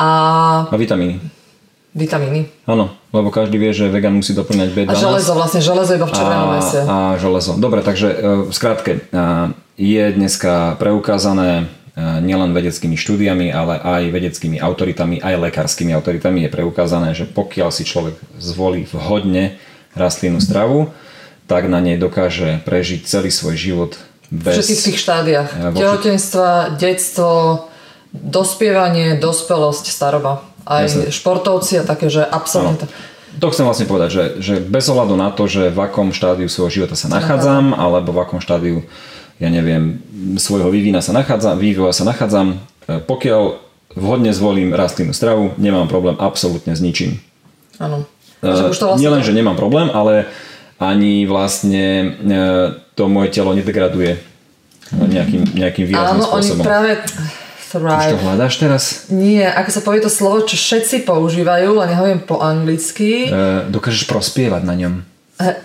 A, 0.00 0.08
a 0.72 0.76
vitamíny. 0.80 1.37
Vitamíny. 1.98 2.46
Áno, 2.62 2.94
lebo 3.10 3.34
každý 3.34 3.58
vie, 3.58 3.74
že 3.74 3.90
vegan 3.90 4.14
musí 4.14 4.30
doplňať 4.30 4.68
B12. 4.70 4.94
A 4.94 4.94
železo, 4.94 5.34
vlastne 5.34 5.58
železo 5.58 5.98
iba 5.98 6.06
v 6.06 6.14
červenom 6.14 6.48
mese. 6.54 6.80
A 6.86 7.18
železo. 7.18 7.58
Dobre, 7.58 7.82
takže 7.82 8.08
v 8.46 8.52
skratke, 8.54 9.02
je 9.74 10.04
dneska 10.14 10.78
preukázané 10.78 11.66
nielen 11.98 12.54
vedeckými 12.54 12.94
štúdiami, 12.94 13.50
ale 13.50 13.82
aj 13.82 14.14
vedeckými 14.14 14.62
autoritami, 14.62 15.18
aj 15.18 15.50
lekárskymi 15.50 15.90
autoritami 15.90 16.46
je 16.46 16.54
preukázané, 16.54 17.10
že 17.18 17.26
pokiaľ 17.26 17.74
si 17.74 17.82
človek 17.82 18.14
zvolí 18.38 18.86
vhodne 18.86 19.58
rastlinnú 19.98 20.38
stravu, 20.38 20.94
tak 21.50 21.66
na 21.66 21.82
nej 21.82 21.98
dokáže 21.98 22.62
prežiť 22.62 23.02
celý 23.02 23.34
svoj 23.34 23.58
život 23.58 23.98
bez... 24.30 24.62
Všetkých 24.62 24.84
tých 24.86 24.98
štádiách. 25.02 25.50
Tehotenstva, 25.74 26.78
detstvo, 26.78 27.66
dospievanie, 28.14 29.18
dospelosť, 29.18 29.90
staroba. 29.90 30.46
Aj 30.68 30.84
Jasne. 30.84 31.08
športovci 31.08 31.80
a 31.80 31.82
také, 31.88 32.12
že 32.12 32.20
absolútne... 32.20 32.84
To 33.40 33.48
chcem 33.48 33.64
vlastne 33.64 33.88
povedať, 33.88 34.10
že, 34.12 34.24
že 34.42 34.54
bez 34.60 34.84
ohľadu 34.88 35.14
na 35.16 35.32
to, 35.32 35.48
že 35.48 35.72
v 35.72 35.78
akom 35.80 36.12
štádiu 36.12 36.50
svojho 36.50 36.82
života 36.82 36.98
sa 36.98 37.08
nachádzam, 37.08 37.72
alebo 37.72 38.12
v 38.12 38.20
akom 38.24 38.40
štádiu 38.42 38.84
ja 39.38 39.48
neviem, 39.48 40.02
svojho 40.36 40.68
vývina 40.68 40.98
sa 40.98 41.14
nachádzam, 41.14 41.62
vývoja 41.62 41.94
sa 41.94 42.02
nachádzam, 42.02 42.58
e, 42.90 42.98
pokiaľ 42.98 43.42
vhodne 43.94 44.34
zvolím 44.34 44.74
rastlinnú 44.74 45.14
stravu, 45.14 45.54
nemám 45.56 45.86
problém 45.86 46.18
absolútne 46.18 46.74
s 46.74 46.82
ničím. 46.82 47.22
Áno. 47.78 48.04
Uh, 48.38 48.70
vlastne... 48.70 48.98
Nielen, 49.02 49.22
že 49.26 49.34
nemám 49.34 49.58
problém, 49.58 49.90
ale 49.90 50.30
ani 50.78 51.26
vlastne 51.26 52.14
uh, 52.22 52.78
to 52.94 53.10
moje 53.10 53.34
telo 53.34 53.50
nedegraduje 53.50 54.18
nejakým, 54.94 55.58
nejakým 55.58 55.86
výrazným 55.90 56.22
Áno, 56.22 56.28
spôsobom. 56.30 56.62
oni 56.62 56.68
práve... 56.68 56.90
Thrive. 57.68 58.16
Už 58.16 58.16
to 58.16 58.24
hľadáš 58.24 58.54
teraz? 58.56 58.82
Nie, 59.12 59.52
ako 59.52 59.70
sa 59.70 59.80
povie 59.84 60.00
to 60.00 60.08
slovo, 60.08 60.40
čo 60.48 60.56
všetci 60.56 61.04
používajú, 61.04 61.76
len 61.76 61.88
ja 61.92 62.00
hoviem 62.00 62.20
po 62.24 62.40
anglicky. 62.40 63.28
Uh, 63.28 63.68
dokážeš 63.68 64.08
prospievať 64.08 64.64
na 64.64 64.74
ňom 64.74 64.94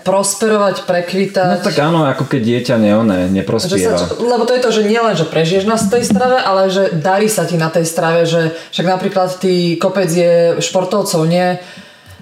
prosperovať, 0.06 0.86
prekvitať. 0.86 1.58
No 1.58 1.66
tak 1.66 1.78
áno, 1.82 2.06
ako 2.06 2.30
keď 2.30 2.40
dieťa 2.46 2.74
ne, 2.78 2.92
one, 2.94 3.18
neprospieva. 3.26 3.98
Sa, 3.98 4.14
lebo 4.22 4.46
to 4.46 4.54
je 4.54 4.62
to, 4.62 4.70
že 4.70 4.86
nielen, 4.86 5.18
že 5.18 5.26
prežiješ 5.26 5.66
na 5.66 5.74
tej 5.74 6.06
strave, 6.06 6.38
ale 6.38 6.70
že 6.70 6.94
darí 6.94 7.26
sa 7.26 7.42
ti 7.42 7.58
na 7.58 7.74
tej 7.74 7.82
strave, 7.82 8.22
že 8.22 8.54
však 8.70 8.86
napríklad 8.86 9.34
ty 9.42 9.74
kopec 9.74 10.06
je 10.06 10.62
športovcov, 10.62 11.26
nie? 11.26 11.58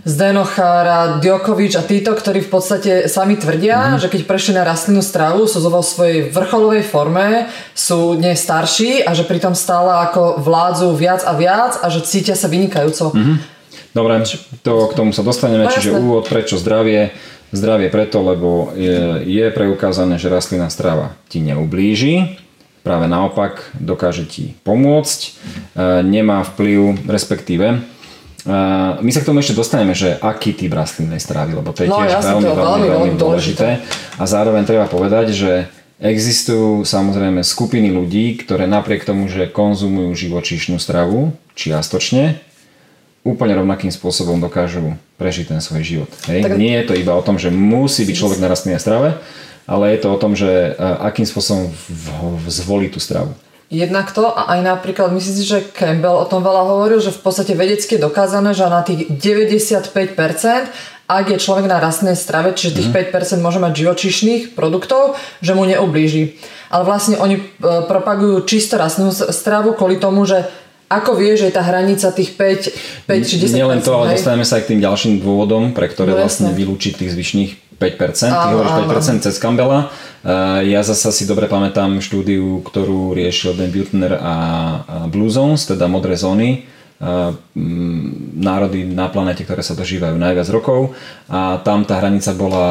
Zdenochára, 0.03 1.23
Djokovič 1.23 1.79
a 1.79 1.87
títo, 1.87 2.11
ktorí 2.19 2.43
v 2.43 2.51
podstate 2.51 2.93
sami 3.07 3.39
tvrdia, 3.39 3.95
mm. 3.95 4.03
že 4.03 4.11
keď 4.11 4.21
prešli 4.27 4.53
na 4.59 4.67
rastlinnú 4.67 4.99
stravu, 4.99 5.47
sú 5.47 5.63
vo 5.63 5.79
svojej 5.79 6.27
vrcholovej 6.35 6.83
forme, 6.83 7.47
sú 7.71 8.19
nie 8.19 8.35
starší 8.35 9.07
a 9.07 9.15
že 9.15 9.23
pritom 9.23 9.55
stále 9.55 9.95
ako 10.11 10.43
vládzu 10.43 10.91
viac 10.99 11.23
a 11.23 11.39
viac 11.39 11.79
a 11.79 11.87
že 11.87 12.03
cítia 12.03 12.35
sa 12.35 12.51
vynikajúco. 12.51 13.15
Mm-hmm. 13.15 13.37
Dobre, 13.95 14.27
to, 14.67 14.91
k 14.91 14.97
tomu 14.99 15.15
sa 15.15 15.23
dostaneme, 15.23 15.69
no, 15.69 15.73
čiže 15.73 15.95
úvod, 15.95 16.27
prečo 16.27 16.59
zdravie 16.59 17.15
Zdravie 17.53 17.93
preto, 17.93 18.25
lebo 18.25 18.73
je, 18.73 19.29
je 19.29 19.45
preukázané, 19.53 20.17
že 20.17 20.33
rastlinná 20.33 20.73
strava 20.73 21.13
ti 21.29 21.45
neublíži, 21.45 22.41
práve 22.81 23.05
naopak 23.13 23.77
dokáže 23.77 24.25
ti 24.25 24.57
pomôcť, 24.65 25.21
e, 25.21 25.31
nemá 26.01 26.49
vplyv, 26.49 27.05
respektíve 27.05 27.85
e, 28.47 28.59
my 29.01 29.11
sa 29.11 29.21
k 29.23 29.29
tomu 29.29 29.43
ešte 29.43 29.59
dostaneme, 29.59 29.95
že 29.95 30.19
aký 30.19 30.55
typ 30.55 30.75
rastlinnej 30.75 31.19
stravy, 31.19 31.57
lebo 31.57 31.71
to 31.71 31.87
je 31.87 31.91
no, 31.91 32.03
tiež 32.03 32.19
veľmi, 32.21 32.51
veľmi, 32.51 32.59
veľmi, 32.59 32.89
veľmi 32.89 33.17
dôležité. 33.19 33.83
A 34.19 34.25
zároveň 34.27 34.67
treba 34.67 34.87
povedať, 34.87 35.35
že 35.35 35.53
existujú 36.03 36.83
samozrejme 36.83 37.47
skupiny 37.47 37.95
ľudí, 37.95 38.43
ktoré 38.43 38.67
napriek 38.67 39.07
tomu, 39.07 39.31
že 39.31 39.47
konzumujú 39.47 40.11
živočíšnu 40.19 40.83
stravu 40.83 41.31
čiastočne, 41.55 42.43
úplne 43.23 43.55
rovnakým 43.55 43.95
spôsobom 43.95 44.43
dokážu 44.43 44.99
prežiť 45.15 45.55
ten 45.55 45.61
svoj 45.63 45.83
život. 45.87 46.11
Hej? 46.27 46.43
Tak... 46.43 46.59
Nie 46.59 46.83
je 46.83 46.87
to 46.91 46.95
iba 46.99 47.15
o 47.15 47.23
tom, 47.23 47.39
že 47.39 47.55
musí 47.55 48.03
byť 48.03 48.17
človek 48.19 48.43
na 48.43 48.51
rastlinnej 48.51 48.83
strave, 48.83 49.23
ale 49.63 49.95
je 49.95 49.99
to 50.03 50.09
o 50.11 50.19
tom, 50.19 50.35
že 50.35 50.75
akým 50.79 51.23
spôsobom 51.23 51.71
zvolí 52.51 52.91
tú 52.91 52.99
stravu. 52.99 53.31
Jednak 53.73 54.13
to 54.13 54.29
a 54.29 54.53
aj 54.53 54.61
napríklad, 54.69 55.09
myslím 55.17 55.33
si, 55.33 55.49
že 55.49 55.65
Campbell 55.73 56.21
o 56.21 56.29
tom 56.29 56.45
veľa 56.45 56.77
hovoril, 56.77 57.01
že 57.01 57.09
v 57.09 57.25
podstate 57.25 57.57
vedecky 57.57 57.97
je 57.97 58.05
dokázané, 58.05 58.53
že 58.53 58.69
na 58.69 58.85
tých 58.85 59.09
95% 59.09 59.89
ak 61.13 61.29
je 61.29 61.37
človek 61.37 61.69
na 61.69 61.77
rastnej 61.77 62.17
strave, 62.17 62.57
čiže 62.57 62.79
tých 62.79 62.89
mm. 62.89 63.13
5% 63.13 63.45
môže 63.45 63.61
mať 63.61 63.85
živočišných 63.85 64.43
produktov, 64.57 65.21
že 65.45 65.53
mu 65.53 65.69
neublíži. 65.69 66.41
Ale 66.73 66.89
vlastne 66.89 67.21
oni 67.21 67.37
e, 67.37 67.43
propagujú 67.61 68.49
čisto 68.49 68.81
rastnú 68.81 69.13
stravu 69.13 69.77
kvôli 69.77 70.01
tomu, 70.01 70.25
že 70.25 70.49
ako 70.89 71.17
vie, 71.17 71.37
že 71.37 71.49
je 71.49 71.57
tá 71.57 71.65
hranica 71.65 72.13
tých 72.13 72.37
5, 72.37 73.09
5 73.09 73.29
či 73.29 73.35
10 73.41 73.61
Nielen 73.61 73.81
to, 73.81 73.93
ale 73.93 74.17
dostaneme 74.17 74.45
sa 74.45 74.61
aj 74.61 74.69
k 74.69 74.77
tým 74.77 74.81
ďalším 74.81 75.13
dôvodom, 75.21 75.73
pre 75.73 75.89
ktoré 75.89 76.13
no, 76.13 76.21
vlastne 76.21 76.53
vylúčiť 76.53 77.01
tých 77.01 77.13
zvyšných 77.13 77.51
5%. 77.83 78.31
Ty 78.31 78.49
hovoríš 78.55 78.75
5% 79.19 79.27
cez 79.27 79.35
Campbella. 79.43 79.91
Uh, 80.23 80.63
ja 80.63 80.87
zasa 80.87 81.11
si 81.11 81.27
dobre 81.27 81.51
pamätám 81.51 81.99
štúdiu, 81.99 82.63
ktorú 82.63 83.19
riešil 83.19 83.59
Ben 83.59 83.75
Butner 83.75 84.15
a, 84.15 84.35
Blue 85.11 85.27
Zones, 85.27 85.67
teda 85.67 85.91
modré 85.91 86.15
zóny 86.15 86.63
uh, 87.03 87.35
národy 88.39 88.87
na 88.87 89.11
planete, 89.11 89.43
ktoré 89.43 89.67
sa 89.67 89.75
dožívajú 89.75 90.15
najviac 90.15 90.47
rokov 90.55 90.95
a 91.27 91.59
tam 91.67 91.83
tá 91.83 91.99
hranica 91.99 92.31
bola 92.39 92.71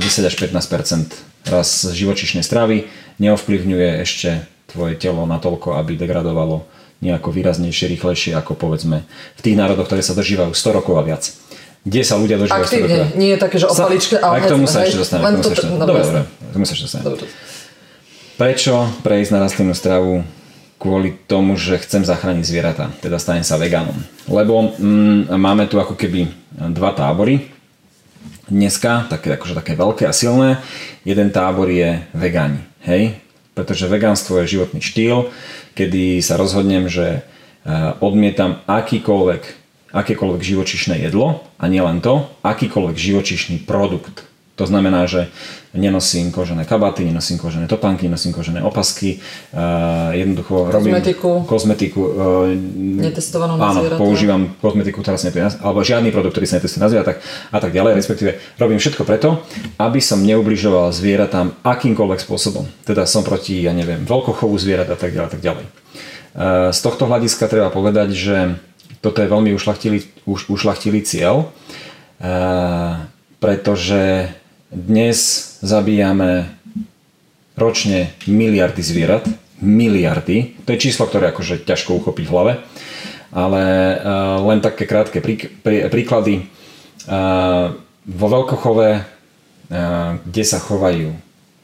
až 0.00 0.34
15% 0.40 1.52
raz 1.52 1.68
živočišnej 1.90 2.40
stravy 2.46 2.88
neovplyvňuje 3.18 3.88
ešte 4.02 4.46
tvoje 4.70 4.96
telo 4.96 5.28
natoľko, 5.28 5.76
aby 5.76 5.98
degradovalo 5.98 6.64
nejako 7.02 7.34
výraznejšie, 7.34 7.90
rýchlejšie 7.98 8.32
ako 8.38 8.54
povedzme 8.54 9.02
v 9.36 9.40
tých 9.42 9.58
národoch, 9.58 9.90
ktoré 9.90 10.00
sa 10.06 10.14
dožívajú 10.14 10.54
100 10.54 10.78
rokov 10.78 10.94
a 10.96 11.02
viac. 11.02 11.34
Kde 11.82 12.02
sa 12.06 12.14
ľudia 12.14 12.38
dožívajú 12.38 12.62
100 12.62 12.84
rokov? 12.86 13.06
nie 13.18 13.30
je 13.34 13.38
také, 13.42 13.56
že 13.58 13.66
o 13.66 13.74
paličke, 13.74 14.14
ale... 14.22 14.38
K 14.38 14.54
tomu 14.54 14.70
sa 14.70 14.86
ešte 14.86 15.02
dostaneme. 15.02 15.42
Dobre, 15.42 16.02
dobre, 16.06 16.22
k 16.30 16.52
tomu 16.54 16.64
sa 16.66 16.72
ešte 16.78 16.86
dostaneme. 16.86 17.26
Prečo 18.38 18.74
prejsť 19.02 19.30
na 19.34 19.38
rastlinnú 19.42 19.74
stravu? 19.74 20.22
Kvôli 20.78 21.14
tomu, 21.30 21.54
že 21.54 21.78
chcem 21.78 22.02
zachrániť 22.02 22.42
zvieratá, 22.42 22.90
teda 22.98 23.18
stanem 23.22 23.46
sa 23.46 23.54
vegánom. 23.54 23.94
Lebo 24.26 24.74
mm, 24.74 25.30
máme 25.38 25.70
tu 25.70 25.78
ako 25.78 25.94
keby 25.94 26.26
dva 26.74 26.90
tábory, 26.90 27.52
dneska, 28.50 29.06
také, 29.06 29.38
akože 29.38 29.54
také 29.54 29.72
veľké 29.78 30.04
a 30.10 30.14
silné. 30.14 30.58
Jeden 31.06 31.30
tábor 31.30 31.70
je 31.70 32.02
vegáni, 32.12 32.62
hej? 32.82 33.16
Pretože 33.54 33.86
vegánstvo 33.86 34.42
je 34.42 34.58
životný 34.58 34.80
štýl, 34.82 35.30
kedy 35.78 36.18
sa 36.18 36.34
rozhodnem, 36.34 36.88
že 36.88 37.20
e, 37.20 37.20
odmietam 38.00 38.64
akýkoľvek, 38.66 39.61
akékoľvek 39.92 40.42
živočišné 40.42 41.04
jedlo 41.04 41.44
a 41.60 41.64
nielen 41.68 42.00
to, 42.00 42.26
akýkoľvek 42.42 42.96
živočišný 42.96 43.56
produkt. 43.68 44.26
To 44.60 44.68
znamená, 44.68 45.08
že 45.08 45.32
nenosím 45.72 46.28
kožené 46.28 46.68
kabaty, 46.68 47.08
nenosím 47.08 47.40
kožené 47.40 47.64
topánky, 47.64 48.04
nenosím 48.04 48.36
kožené 48.36 48.60
opasky, 48.60 49.16
uh, 49.16 50.12
jednoducho 50.12 50.68
kozmetiku, 50.68 51.28
robím 51.32 51.48
kozmetiku. 51.48 52.00
Uh, 52.04 52.52
netestovanú 53.00 53.56
na 53.56 53.72
áno, 53.72 53.80
používam 53.96 54.52
kozmetiku, 54.60 55.00
ktorá 55.00 55.16
sa 55.16 55.32
netestuje, 55.32 55.64
alebo 55.64 55.80
žiadny 55.80 56.12
produkt, 56.12 56.36
ktorý 56.36 56.46
sa 56.46 56.60
netestuje 56.60 56.84
na 56.84 56.92
zvieratách 56.92 57.18
a 57.48 57.58
tak 57.64 57.72
ďalej, 57.72 57.92
respektíve 57.96 58.30
robím 58.60 58.76
všetko 58.76 59.02
preto, 59.08 59.40
aby 59.80 60.00
som 60.04 60.20
neubližoval 60.20 60.92
zvieratám 60.92 61.56
akýmkoľvek 61.64 62.20
spôsobom. 62.20 62.68
Teda 62.84 63.08
som 63.08 63.24
proti, 63.24 63.64
ja 63.64 63.72
neviem, 63.72 64.04
veľkochovu 64.04 64.52
zvierat 64.60 64.92
a 64.92 65.00
tak 65.00 65.16
ďalej, 65.16 65.30
tak 65.32 65.40
ďalej. 65.40 65.64
Uh, 65.64 66.68
z 66.68 66.80
tohto 66.84 67.08
hľadiska 67.08 67.48
treba 67.48 67.72
povedať, 67.72 68.12
že 68.12 68.36
toto 69.02 69.18
je 69.20 69.28
veľmi 69.28 69.50
ušlachtilý, 69.52 70.06
už, 70.24 70.48
ušlachtilý 70.48 71.02
cieľ, 71.02 71.50
uh, 71.50 73.02
pretože 73.42 74.30
dnes 74.70 75.18
zabíjame 75.60 76.48
ročne 77.58 78.14
miliardy 78.24 78.80
zvierat. 78.80 79.26
Miliardy. 79.62 80.56
To 80.64 80.74
je 80.74 80.82
číslo, 80.82 81.06
ktoré 81.06 81.30
akože 81.30 81.66
ťažko 81.66 81.98
uchopiť 82.00 82.24
v 82.26 82.32
hlave. 82.32 82.52
Ale 83.34 83.62
uh, 83.62 84.40
len 84.48 84.64
také 84.64 84.88
krátke 84.88 85.20
prí, 85.20 85.50
prí, 85.60 85.86
príklady. 85.90 86.48
Uh, 87.04 87.76
vo 88.02 88.26
veľkochove, 88.26 89.06
kde 90.26 90.44
sa 90.44 90.58
chovajú 90.58 91.14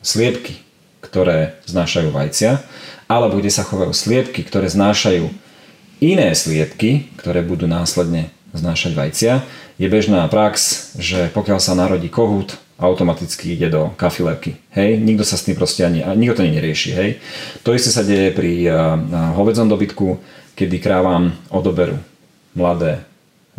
sliepky, 0.00 0.62
ktoré 1.02 1.58
znášajú 1.66 2.08
vajcia, 2.14 2.62
alebo 3.10 3.42
kde 3.42 3.50
sa 3.50 3.66
chovajú 3.66 3.92
sliepky, 3.92 4.46
ktoré 4.46 4.70
znášajú 4.70 5.28
iné 5.98 6.34
sliepky, 6.34 7.10
ktoré 7.18 7.42
budú 7.42 7.66
následne 7.66 8.30
znášať 8.54 8.92
vajcia, 8.96 9.34
je 9.78 9.86
bežná 9.86 10.26
prax, 10.26 10.90
že 10.98 11.30
pokiaľ 11.30 11.58
sa 11.62 11.78
narodí 11.78 12.10
kohút, 12.10 12.58
automaticky 12.78 13.58
ide 13.58 13.74
do 13.74 13.90
kafilerky. 13.98 14.54
Hej, 14.70 15.02
nikto 15.02 15.26
sa 15.26 15.34
s 15.34 15.42
tým 15.42 15.58
proste 15.58 15.82
ani, 15.82 16.06
nikto 16.14 16.42
to 16.42 16.46
nerieši. 16.46 16.90
Hej. 16.94 17.10
To 17.66 17.74
isté 17.74 17.90
sa 17.90 18.06
deje 18.06 18.30
pri 18.30 18.70
uh, 18.70 18.94
hovedzom 19.34 19.66
dobytku, 19.66 20.18
kedy 20.54 20.78
krávam 20.78 21.34
odoberú 21.50 21.98
mladé 22.54 23.02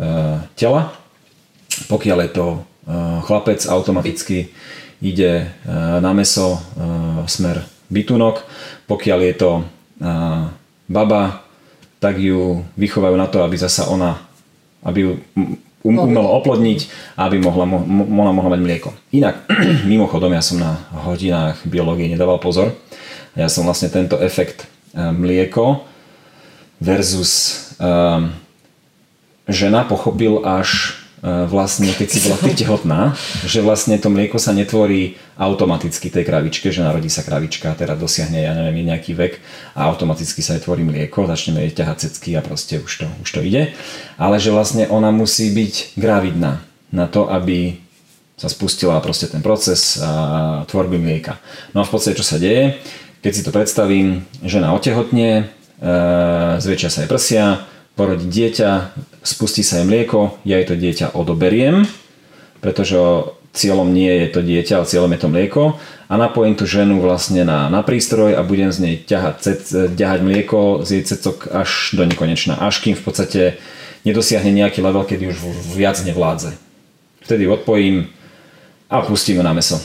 uh, 0.00 0.40
tela. 0.56 0.96
Pokiaľ 1.92 2.18
je 2.24 2.30
to 2.32 2.46
uh, 2.56 3.20
chlapec, 3.28 3.60
automaticky 3.68 4.52
ide 5.04 5.52
uh, 5.68 6.00
na 6.00 6.16
meso 6.16 6.56
uh, 6.56 7.24
smer 7.28 7.60
bytunok. 7.92 8.40
Pokiaľ 8.88 9.18
je 9.20 9.34
to 9.36 9.50
uh, 9.60 10.48
baba, 10.88 11.44
tak 12.00 12.16
ju 12.16 12.64
vychovajú 12.80 13.14
na 13.14 13.28
to, 13.28 13.44
aby 13.44 13.60
zasa 13.60 13.86
ona 13.86 14.30
aby 14.84 14.98
ju 15.04 15.12
um, 15.36 15.56
umelo 15.84 16.28
oplodniť, 16.40 16.88
aby 17.16 17.40
mohla, 17.40 17.64
mo, 17.64 17.80
mohla, 17.84 18.32
mohla 18.32 18.50
mať 18.52 18.60
mlieko. 18.60 18.90
Inak, 19.16 19.48
mimochodom, 19.92 20.32
ja 20.32 20.44
som 20.44 20.60
na 20.60 20.80
hodinách 21.08 21.64
biológie 21.64 22.08
nedával 22.08 22.40
pozor. 22.40 22.76
Ja 23.36 23.48
som 23.48 23.64
vlastne 23.64 23.88
tento 23.88 24.18
efekt 24.18 24.66
mlieko 24.92 25.86
versus 26.82 27.62
um, 27.78 28.34
žena 29.46 29.86
pochopil 29.86 30.42
až 30.42 30.99
vlastne, 31.20 31.92
keď 31.92 32.08
si 32.08 32.18
bola 32.24 32.40
ty 32.40 32.56
tehotná, 32.56 33.12
že 33.44 33.60
vlastne 33.60 34.00
to 34.00 34.08
mlieko 34.08 34.40
sa 34.40 34.56
netvorí 34.56 35.20
automaticky 35.36 36.08
tej 36.08 36.24
kravičke, 36.24 36.72
že 36.72 36.80
narodí 36.80 37.12
sa 37.12 37.20
kravička, 37.20 37.76
teda 37.76 37.92
dosiahne, 37.92 38.40
ja 38.40 38.56
neviem, 38.56 38.88
nejaký 38.88 39.12
vek 39.12 39.36
a 39.76 39.88
automaticky 39.92 40.40
sa 40.40 40.56
tvorí 40.56 40.80
mlieko, 40.80 41.28
začneme 41.28 41.60
jej 41.68 41.84
ťahať 41.84 42.08
cecky 42.08 42.36
a 42.36 42.44
proste 42.44 42.80
už 42.80 43.04
to, 43.04 43.06
už 43.20 43.28
to 43.36 43.40
ide. 43.44 43.76
Ale 44.16 44.40
že 44.40 44.48
vlastne 44.48 44.88
ona 44.88 45.12
musí 45.12 45.52
byť 45.52 46.00
gravidná 46.00 46.64
na 46.88 47.04
to, 47.04 47.28
aby 47.28 47.76
sa 48.40 48.48
spustila 48.48 48.96
proste 49.04 49.28
ten 49.28 49.44
proces 49.44 50.00
a 50.00 50.64
tvorby 50.64 50.96
mlieka. 50.96 51.36
No 51.76 51.84
a 51.84 51.88
v 51.88 51.92
podstate 51.92 52.16
čo 52.16 52.24
sa 52.24 52.40
deje? 52.40 52.80
Keď 53.20 53.32
si 53.36 53.44
to 53.44 53.52
predstavím, 53.52 54.24
žena 54.40 54.72
otehotne, 54.72 55.44
e, 55.76 55.92
zväčšia 56.56 56.88
sa 56.88 57.04
jej 57.04 57.10
prsia, 57.12 57.68
porodí 57.92 58.24
dieťa, 58.24 58.96
spustí 59.22 59.60
sa 59.60 59.80
jej 59.80 59.86
mlieko, 59.86 60.40
ja 60.44 60.60
jej 60.60 60.68
to 60.68 60.76
dieťa 60.76 61.12
odoberiem, 61.16 61.84
pretože 62.60 62.96
cieľom 63.50 63.90
nie 63.90 64.10
je 64.26 64.28
to 64.30 64.40
dieťa, 64.46 64.74
ale 64.80 64.90
cieľom 64.90 65.10
je 65.10 65.20
to 65.20 65.28
mlieko 65.28 65.62
a 66.06 66.14
napojím 66.14 66.54
tú 66.54 66.64
ženu 66.70 67.02
vlastne 67.02 67.42
na, 67.42 67.66
na 67.66 67.82
prístroj 67.82 68.38
a 68.38 68.46
budem 68.46 68.70
z 68.70 68.78
nej 68.78 68.94
ťahať, 69.02 69.34
cec, 69.42 69.60
ťahať 69.98 70.20
mlieko 70.22 70.86
z 70.86 70.88
jej 71.00 71.04
cecok 71.06 71.50
až 71.50 71.94
do 71.98 72.06
nekonečna, 72.06 72.58
až 72.62 72.82
kým 72.82 72.94
v 72.94 73.02
podstate 73.02 73.42
nedosiahne 74.06 74.54
nejaký 74.54 74.80
level, 74.80 75.02
kedy 75.02 75.34
už 75.34 75.38
viac 75.74 75.98
nevládze. 76.00 76.54
Vtedy 77.26 77.44
odpojím 77.50 78.08
a 78.88 79.02
pustíme 79.02 79.42
na 79.42 79.52
meso. 79.52 79.82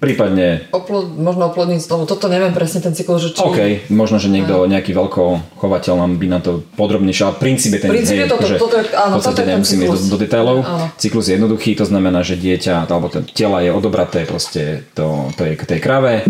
Prípadne... 0.00 0.64
Oplod, 0.72 1.12
možno 1.12 1.52
oplodniť 1.52 1.84
lebo 1.92 2.08
toto 2.08 2.32
neviem 2.32 2.56
presne 2.56 2.80
ten 2.80 2.96
cyklus, 2.96 3.20
že 3.20 3.30
či... 3.36 3.44
OK, 3.44 3.60
možno, 3.92 4.16
že 4.16 4.32
niekto, 4.32 4.64
nejaký 4.64 4.96
veľko 4.96 5.52
chovateľ 5.60 5.94
nám 6.00 6.16
by 6.16 6.26
na 6.32 6.40
to 6.40 6.64
podrobnejšie, 6.80 7.28
ale 7.28 7.36
v 7.36 7.40
princípe 7.44 7.76
ten... 7.76 7.92
Princíp 7.92 8.16
je 8.16 8.28
toto, 8.32 8.48
že 8.48 8.56
toto 8.56 8.80
je, 8.80 8.88
áno, 8.96 9.20
toto 9.20 9.44
je 9.44 9.48
nemusíme 9.52 9.84
ísť 9.84 10.08
do, 10.08 10.16
do 10.16 10.18
detailov. 10.24 10.56
Áno. 10.64 10.88
Cyklus 10.96 11.28
je 11.28 11.36
jednoduchý, 11.36 11.76
to 11.76 11.84
znamená, 11.84 12.24
že 12.24 12.40
dieťa, 12.40 12.88
alebo 12.88 13.12
ten 13.12 13.28
tela 13.28 13.60
je 13.60 13.70
odobraté 13.76 14.24
proste 14.24 14.88
to, 14.96 15.28
to 15.36 15.44
je 15.44 15.52
k 15.60 15.68
tej 15.68 15.80
krave 15.84 16.24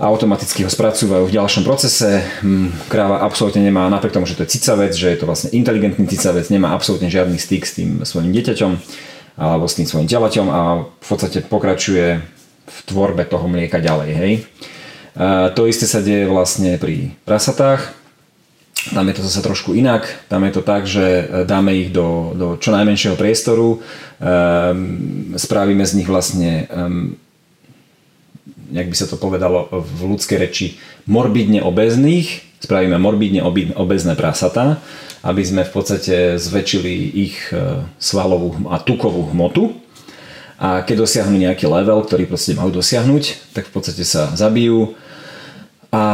a 0.00 0.08
automaticky 0.08 0.64
ho 0.64 0.70
spracúvajú 0.72 1.28
v 1.28 1.36
ďalšom 1.36 1.60
procese. 1.64 2.24
Hm, 2.40 2.72
Kráva 2.88 3.20
absolútne 3.20 3.60
nemá, 3.60 3.84
napriek 3.92 4.16
tomu, 4.16 4.24
že 4.24 4.32
to 4.32 4.48
je 4.48 4.56
cicavec, 4.56 4.96
že 4.96 5.12
je 5.12 5.18
to 5.20 5.28
vlastne 5.28 5.52
inteligentný 5.52 6.08
cicavec, 6.08 6.48
nemá 6.48 6.72
absolútne 6.72 7.12
žiadny 7.12 7.36
styk 7.36 7.68
s 7.68 7.76
tým 7.76 8.04
svojim 8.08 8.32
dieťaťom 8.32 8.72
alebo 9.40 9.64
s 9.68 9.76
tým 9.76 9.88
svojim 9.88 10.08
telaťom 10.08 10.46
a 10.52 10.60
v 10.84 11.06
podstate 11.08 11.44
pokračuje 11.44 12.20
v 12.70 12.78
tvorbe 12.86 13.26
toho 13.26 13.50
mlieka 13.50 13.82
ďalej. 13.82 14.10
Hej. 14.14 14.32
A 15.18 15.50
to 15.50 15.66
isté 15.66 15.90
sa 15.90 15.98
deje 15.98 16.30
vlastne 16.30 16.78
pri 16.78 17.10
prasatách. 17.26 17.98
Tam 18.94 19.04
je 19.10 19.14
to 19.18 19.26
zase 19.26 19.44
trošku 19.44 19.76
inak. 19.76 20.08
Tam 20.30 20.40
je 20.46 20.52
to 20.54 20.62
tak, 20.64 20.86
že 20.88 21.28
dáme 21.44 21.74
ich 21.76 21.90
do, 21.92 22.32
do 22.32 22.56
čo 22.56 22.72
najmenšieho 22.72 23.18
priestoru, 23.18 23.76
um, 23.76 23.80
spravíme 25.36 25.84
z 25.84 26.00
nich 26.00 26.08
vlastne, 26.08 26.64
um, 26.72 27.12
jak 28.72 28.88
by 28.88 28.96
sa 28.96 29.04
to 29.04 29.20
povedalo 29.20 29.68
v 29.68 30.16
ľudskej 30.16 30.38
reči, 30.40 30.80
morbidne 31.04 31.60
obezných, 31.60 32.40
spravíme 32.64 32.96
morbidne 32.96 33.44
obezné 33.76 34.16
prasatá 34.16 34.80
aby 35.20 35.42
sme 35.44 35.62
v 35.68 35.72
podstate 35.72 36.40
zväčšili 36.40 36.94
ich 37.12 37.36
e, 37.52 37.84
svalovú 38.00 38.56
a 38.72 38.80
tukovú 38.80 39.28
hmotu. 39.32 39.76
A 40.60 40.84
keď 40.84 41.08
dosiahnu 41.08 41.40
nejaký 41.40 41.64
level, 41.64 42.04
ktorý 42.04 42.28
proste 42.28 42.52
majú 42.52 42.68
dosiahnuť, 42.68 43.56
tak 43.56 43.66
v 43.68 43.72
podstate 43.72 44.04
sa 44.04 44.28
zabijú 44.36 44.92
a 45.88 46.04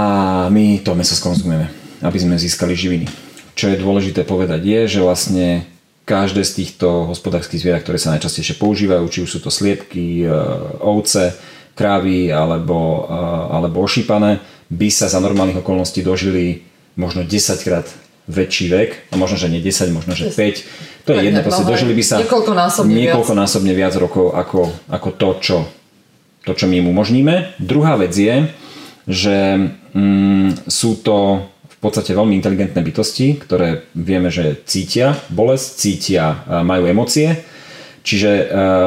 my 0.48 0.80
to 0.86 0.94
meso 0.94 1.18
skonzumujeme, 1.18 1.66
aby 2.00 2.18
sme 2.22 2.38
získali 2.38 2.78
živiny. 2.78 3.10
Čo 3.58 3.74
je 3.74 3.82
dôležité 3.82 4.22
povedať 4.22 4.62
je, 4.62 4.80
že 4.86 5.00
vlastne 5.02 5.66
každé 6.06 6.46
z 6.46 6.62
týchto 6.62 7.10
hospodárskych 7.10 7.58
zvierat, 7.58 7.82
ktoré 7.82 7.98
sa 7.98 8.14
najčastejšie 8.14 8.62
používajú, 8.62 9.04
či 9.10 9.22
už 9.26 9.30
sú 9.36 9.38
to 9.42 9.50
sliepky, 9.50 10.22
e, 10.22 10.30
ovce, 10.78 11.34
krávy 11.74 12.30
alebo, 12.30 13.10
e, 13.10 13.18
alebo 13.50 13.82
ošípané, 13.82 14.38
by 14.70 14.88
sa 14.94 15.10
za 15.10 15.18
normálnych 15.18 15.58
okolností 15.58 16.06
dožili 16.06 16.62
možno 16.94 17.26
10 17.26 17.66
krát 17.66 17.90
väčší 18.26 18.66
vek, 18.70 18.90
a 19.10 19.14
možno, 19.14 19.38
že 19.38 19.46
nie 19.46 19.62
10, 19.62 19.94
možno, 19.94 20.18
že 20.18 20.34
5. 20.34 21.06
To 21.06 21.14
je 21.14 21.30
jedno, 21.30 21.40
proste 21.46 21.62
dožili 21.62 21.94
by 21.94 22.02
sa 22.02 22.18
niekoľkonásobne, 22.18 22.90
niekoľkonásobne 22.90 23.72
viac. 23.72 23.94
viac 23.94 24.02
rokov 24.02 24.34
ako, 24.34 24.60
ako 24.90 25.08
to, 25.14 25.28
čo, 25.38 25.58
to, 26.42 26.52
čo 26.58 26.66
my 26.66 26.82
im 26.82 26.90
umožníme. 26.90 27.58
Druhá 27.62 27.94
vec 27.94 28.10
je, 28.10 28.50
že 29.06 29.36
mm, 29.94 30.66
sú 30.66 30.98
to 31.06 31.46
v 31.46 31.76
podstate 31.78 32.10
veľmi 32.10 32.34
inteligentné 32.34 32.82
bytosti, 32.82 33.38
ktoré 33.38 33.86
vieme, 33.94 34.34
že 34.34 34.58
cítia 34.66 35.14
bolesť, 35.30 35.66
cítia, 35.78 36.42
majú 36.66 36.90
emócie. 36.90 37.46
Čiže 38.06 38.30
e, 38.30 38.44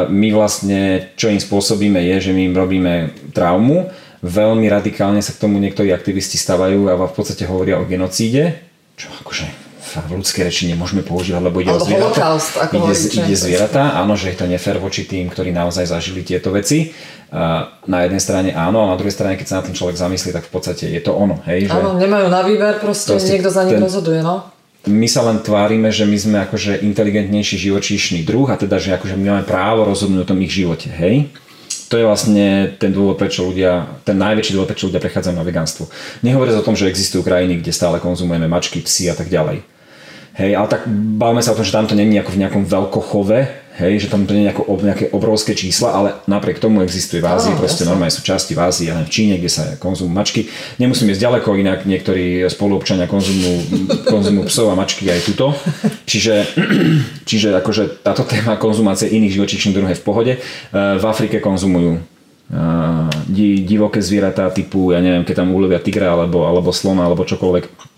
my 0.07 0.31
vlastne, 0.31 1.11
čo 1.19 1.27
im 1.27 1.43
spôsobíme 1.43 1.99
je, 1.99 2.15
že 2.23 2.31
my 2.31 2.51
im 2.51 2.55
robíme 2.55 2.93
traumu, 3.35 3.91
veľmi 4.23 4.63
radikálne 4.71 5.19
sa 5.19 5.35
k 5.35 5.43
tomu 5.43 5.59
niektorí 5.59 5.91
aktivisti 5.91 6.39
stavajú 6.39 6.87
a 6.87 6.95
v 6.95 7.15
podstate 7.15 7.43
hovoria 7.43 7.79
o 7.79 7.87
genocíde, 7.87 8.68
čo 8.99 9.07
akože 9.23 9.47
v 9.89 10.21
ľudskej 10.21 10.43
reči 10.45 10.69
nemôžeme 10.69 11.01
používať, 11.01 11.41
lebo 11.41 11.63
ide 11.63 11.73
Alebo 11.73 11.81
o 11.81 11.89
zvieratá. 11.89 12.37
ako 12.37 12.73
ide, 12.77 12.93
hovoríte. 12.93 13.17
ide 13.25 13.33
zvieratá, 13.33 13.97
áno, 13.97 14.13
že 14.13 14.29
je 14.29 14.37
to 14.37 14.45
nefér 14.45 14.77
voči 14.77 15.07
tým, 15.09 15.31
ktorí 15.31 15.49
naozaj 15.49 15.89
zažili 15.89 16.21
tieto 16.21 16.53
veci. 16.53 16.93
Na 17.85 17.97
jednej 18.05 18.21
strane 18.21 18.49
áno, 18.53 18.85
a 18.85 18.93
na 18.93 18.97
druhej 18.99 19.15
strane, 19.15 19.33
keď 19.33 19.47
sa 19.47 19.55
na 19.61 19.65
tým 19.65 19.73
človek 19.73 19.97
zamyslí, 19.97 20.29
tak 20.29 20.45
v 20.45 20.51
podstate 20.53 20.85
je 20.89 21.01
to 21.01 21.17
ono. 21.17 21.41
Hej, 21.49 21.73
že 21.73 21.73
Áno, 21.73 21.97
nemajú 21.97 22.27
na 22.29 22.41
výber, 22.45 22.77
proste, 22.77 23.17
Proste 23.17 23.33
niekto 23.33 23.49
za 23.49 23.65
nich 23.65 23.77
ten- 23.77 23.81
rozhoduje, 23.81 24.19
no. 24.21 24.45
my 24.85 25.07
sa 25.09 25.25
len 25.25 25.41
tvárime, 25.41 25.89
že 25.89 26.05
my 26.05 26.17
sme 26.17 26.37
akože 26.45 26.85
inteligentnejší 26.85 27.57
živočíšny 27.57 28.21
druh 28.21 28.45
a 28.45 28.61
teda, 28.61 28.77
že 28.77 28.93
akože 28.93 29.17
my 29.17 29.25
máme 29.31 29.45
právo 29.49 29.89
rozhodnúť 29.89 30.21
o 30.21 30.29
tom 30.29 30.37
ich 30.39 30.53
živote, 30.53 30.89
hej? 30.93 31.33
To 31.89 31.97
je 31.97 32.05
vlastne 32.05 32.77
ten 32.77 32.93
dôvod, 32.93 33.17
prečo 33.17 33.49
ľudia, 33.49 34.01
ten 34.05 34.13
najväčší 34.13 34.53
dôvod, 34.53 34.69
prečo 34.69 34.85
ľudia 34.85 35.01
prechádzajú 35.01 35.33
na 35.33 35.41
vegánstvo. 35.41 35.89
Nehovoriac 36.21 36.61
o 36.61 36.65
tom, 36.65 36.77
že 36.77 36.85
existujú 36.85 37.25
krajiny, 37.25 37.57
kde 37.57 37.73
stále 37.73 37.97
konzumujeme 37.97 38.45
mačky, 38.45 38.77
psy 38.85 39.09
a 39.09 39.17
tak 39.17 39.33
ďalej. 39.33 39.65
Hej, 40.37 40.51
ale 40.53 40.67
tak 40.69 40.85
bavíme 41.17 41.41
sa 41.41 41.51
o 41.51 41.57
tom, 41.57 41.65
že 41.65 41.73
tam 41.73 41.89
to 41.89 41.97
není 41.97 42.15
ako 42.21 42.31
v 42.31 42.41
nejakom 42.45 42.63
veľkochove, 42.63 43.39
hej, 43.79 44.05
že 44.05 44.07
tam 44.11 44.27
to 44.27 44.35
nie 44.35 44.45
je 44.45 44.51
ako 44.51 44.61
nejaké 44.83 45.05
obrovské 45.09 45.55
čísla, 45.55 45.95
ale 45.95 46.09
napriek 46.27 46.59
tomu 46.59 46.83
existuje 46.83 47.23
v 47.23 47.31
Ázii, 47.31 47.55
Áno, 47.55 47.61
proste 47.63 47.81
jasné. 47.81 47.89
normálne 47.89 48.11
sú 48.13 48.21
časti 48.21 48.53
v 48.53 48.61
Ázii, 48.61 48.87
ale 48.91 49.07
v 49.07 49.11
Číne, 49.11 49.39
kde 49.39 49.47
sa 49.47 49.63
konzumujú 49.79 50.11
mačky. 50.11 50.41
Nemusím 50.77 51.09
ísť 51.09 51.23
ďaleko, 51.23 51.55
inak 51.55 51.87
niektorí 51.87 52.43
spoluobčania 52.51 53.07
konzumujú, 53.07 53.57
konzumujú 54.05 54.45
psov 54.51 54.69
a 54.71 54.75
mačky 54.75 55.07
aj 55.07 55.23
tuto. 55.25 55.55
Čiže, 56.03 56.45
čiže 57.29 57.55
akože 57.55 58.03
táto 58.03 58.27
téma 58.27 58.59
konzumácie 58.59 59.09
iných 59.09 59.39
živočíšnych 59.39 59.73
druhov 59.73 59.91
je 59.95 59.99
v 59.99 60.05
pohode. 60.05 60.33
E, 60.35 60.39
V 60.99 61.05
Afrike 61.07 61.39
konzumujú 61.39 61.97
e, 61.97 62.01
di- 63.25 63.63
divoké 63.63 64.03
zvieratá 64.03 64.51
typu, 64.51 64.91
ja 64.91 64.99
neviem, 64.99 65.23
keď 65.23 65.45
tam 65.45 65.55
ulovia 65.55 65.79
tigra 65.79 66.13
alebo, 66.13 66.45
alebo 66.45 66.69
slona 66.75 67.07
alebo 67.07 67.25
čokoľvek 67.25 67.88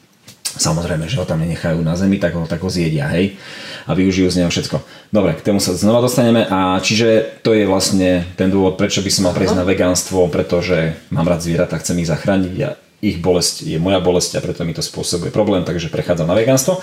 Samozrejme, 0.51 1.07
že 1.07 1.15
ho 1.15 1.25
tam 1.25 1.39
nenechajú 1.39 1.79
na 1.79 1.95
zemi, 1.95 2.19
tak 2.19 2.35
ho, 2.35 2.43
tak 2.43 2.59
ho 2.59 2.67
zjedia, 2.67 3.07
hej? 3.07 3.39
A 3.87 3.95
využijú 3.95 4.27
z 4.27 4.43
neho 4.43 4.51
všetko. 4.51 4.83
Dobre, 5.15 5.39
k 5.39 5.45
tomu 5.47 5.63
sa 5.63 5.71
znova 5.71 6.03
dostaneme 6.03 6.43
a 6.43 6.75
čiže 6.83 7.39
to 7.39 7.55
je 7.55 7.63
vlastne 7.63 8.27
ten 8.35 8.51
dôvod, 8.51 8.75
prečo 8.75 8.99
by 8.99 9.11
som 9.11 9.27
mal 9.27 9.35
prejsť 9.35 9.55
na 9.55 9.65
vegánstvo, 9.65 10.27
pretože 10.27 10.95
mám 11.07 11.27
rád 11.27 11.47
zvieratá, 11.47 11.79
chcem 11.79 12.03
ich 12.03 12.11
zachrániť 12.11 12.55
a 12.67 12.69
ich 13.01 13.17
bolesť 13.17 13.65
je 13.65 13.81
moja 13.81 13.97
bolesť 13.97 14.37
a 14.37 14.43
preto 14.45 14.61
mi 14.61 14.77
to 14.77 14.85
spôsobuje 14.85 15.33
problém, 15.33 15.65
takže 15.65 15.89
prechádzam 15.89 16.29
na 16.29 16.37
vegánstvo. 16.37 16.77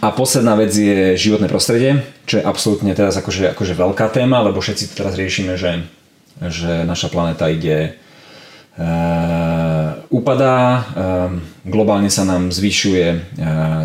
A 0.00 0.14
posledná 0.14 0.56
vec 0.56 0.72
je 0.72 1.18
životné 1.18 1.50
prostredie, 1.50 2.06
čo 2.24 2.40
je 2.40 2.46
absolútne 2.46 2.94
teraz 2.94 3.18
akože, 3.18 3.52
akože 3.52 3.74
veľká 3.76 4.06
téma, 4.14 4.40
lebo 4.46 4.62
všetci 4.62 4.96
teraz 4.96 5.18
riešime, 5.18 5.58
že, 5.58 5.84
že 6.40 6.84
naša 6.84 7.08
planéta 7.08 7.48
ide 7.48 7.96
Uh, 8.80 9.59
upadá, 10.10 10.56
uh, 10.58 10.82
globálne 11.62 12.10
sa 12.10 12.26
nám 12.26 12.50
zvyšuje 12.50 13.06
uh, 13.14 13.20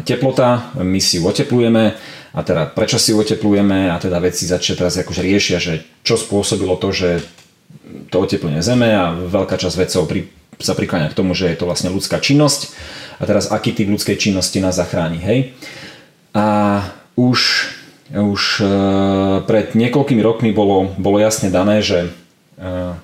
teplota, 0.02 0.74
my 0.82 0.98
si 0.98 1.22
ju 1.22 1.24
oteplujeme 1.30 1.94
a 2.36 2.40
teda 2.44 2.68
prečo 2.68 2.98
si 2.98 3.14
ju 3.14 3.22
oteplujeme 3.22 3.94
a 3.94 3.96
teda 4.02 4.20
veci 4.20 4.50
začne 4.50 4.76
teraz 4.76 4.98
akože 4.98 5.22
riešia, 5.22 5.58
že 5.62 5.86
čo 6.02 6.18
spôsobilo 6.18 6.76
to, 6.82 6.92
že 6.92 7.24
to 8.10 8.18
oteplenie 8.26 8.66
Zeme 8.66 8.92
a 8.92 9.14
veľká 9.14 9.56
časť 9.56 9.76
vedcov 9.78 10.04
pri, 10.10 10.28
sa 10.60 10.74
prikláňa 10.74 11.14
k 11.14 11.18
tomu, 11.18 11.38
že 11.38 11.48
je 11.54 11.58
to 11.62 11.70
vlastne 11.70 11.94
ľudská 11.94 12.20
činnosť 12.20 12.74
a 13.22 13.24
teraz 13.24 13.48
aký 13.54 13.72
typ 13.72 13.88
ľudskej 13.88 14.18
činnosti 14.20 14.60
nás 14.60 14.76
zachráni, 14.76 15.22
hej? 15.22 15.56
A 16.36 16.82
už, 17.16 17.72
už 18.12 18.42
uh, 18.60 18.68
pred 19.48 19.72
niekoľkými 19.72 20.20
rokmi 20.20 20.52
bolo, 20.52 20.92
bolo 21.00 21.22
jasne 21.22 21.48
dané, 21.48 21.80
že 21.80 22.12
uh, 22.60 23.00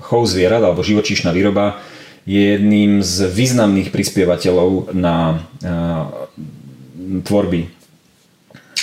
chov 0.00 0.24
zvierat 0.24 0.64
alebo 0.64 0.80
živočíšna 0.80 1.34
výroba 1.36 1.82
je 2.26 2.42
jedným 2.58 3.00
z 3.06 3.30
významných 3.30 3.94
prispievateľov 3.94 4.92
na 4.98 5.38
uh, 5.38 6.26
tvorby 7.22 7.70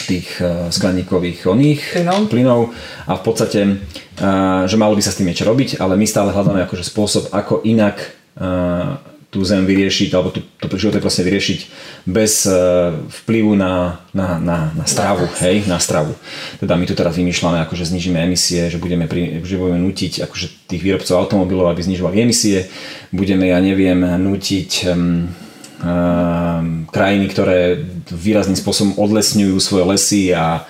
tých 0.08 0.40
uh, 0.40 0.72
skleníkových 0.72 1.52
oných 1.52 1.82
Plynov. 2.00 2.22
plynov 2.32 2.62
a 3.04 3.20
v 3.20 3.22
podstate, 3.22 3.60
uh, 3.68 4.64
že 4.64 4.80
malo 4.80 4.96
by 4.96 5.04
sa 5.04 5.12
s 5.12 5.20
tým 5.20 5.28
niečo 5.28 5.44
robiť, 5.44 5.84
ale 5.84 6.00
my 6.00 6.08
stále 6.08 6.32
hľadáme 6.32 6.64
akože 6.66 6.88
spôsob, 6.88 7.24
ako 7.36 7.62
inak 7.68 8.00
tú 9.34 9.42
zem 9.42 9.66
vyriešiť, 9.66 10.14
alebo 10.14 10.30
tú, 10.30 10.46
to 10.62 10.70
život 10.78 11.02
proste 11.02 11.26
vyriešiť 11.26 11.60
bez 12.06 12.46
uh, 12.46 12.94
vplyvu 13.26 13.58
na, 13.58 14.06
na, 14.14 14.38
na, 14.38 14.70
na 14.78 14.86
stravu, 14.86 15.26
hej, 15.42 15.66
na 15.66 15.82
stravu. 15.82 16.14
Teda 16.62 16.78
my 16.78 16.86
tu 16.86 16.94
teraz 16.94 17.18
vymýšľame, 17.18 17.66
akože 17.66 17.90
znižíme 17.90 18.22
emisie, 18.22 18.70
že 18.70 18.78
budeme, 18.78 19.10
pri, 19.10 19.42
že 19.42 19.58
budeme 19.58 19.82
nutiť 19.82 20.22
akože 20.30 20.70
tých 20.70 20.86
výrobcov 20.86 21.18
automobilov, 21.18 21.74
aby 21.74 21.82
znižovali 21.82 22.22
emisie, 22.22 22.70
budeme, 23.10 23.50
ja 23.50 23.58
neviem, 23.58 23.98
nutiť 23.98 24.72
um, 24.94 25.26
um, 25.82 26.86
krajiny, 26.94 27.26
ktoré 27.34 27.82
výrazným 28.14 28.56
spôsobom 28.56 29.02
odlesňujú 29.02 29.58
svoje 29.58 29.84
lesy 29.90 30.24
a 30.30 30.70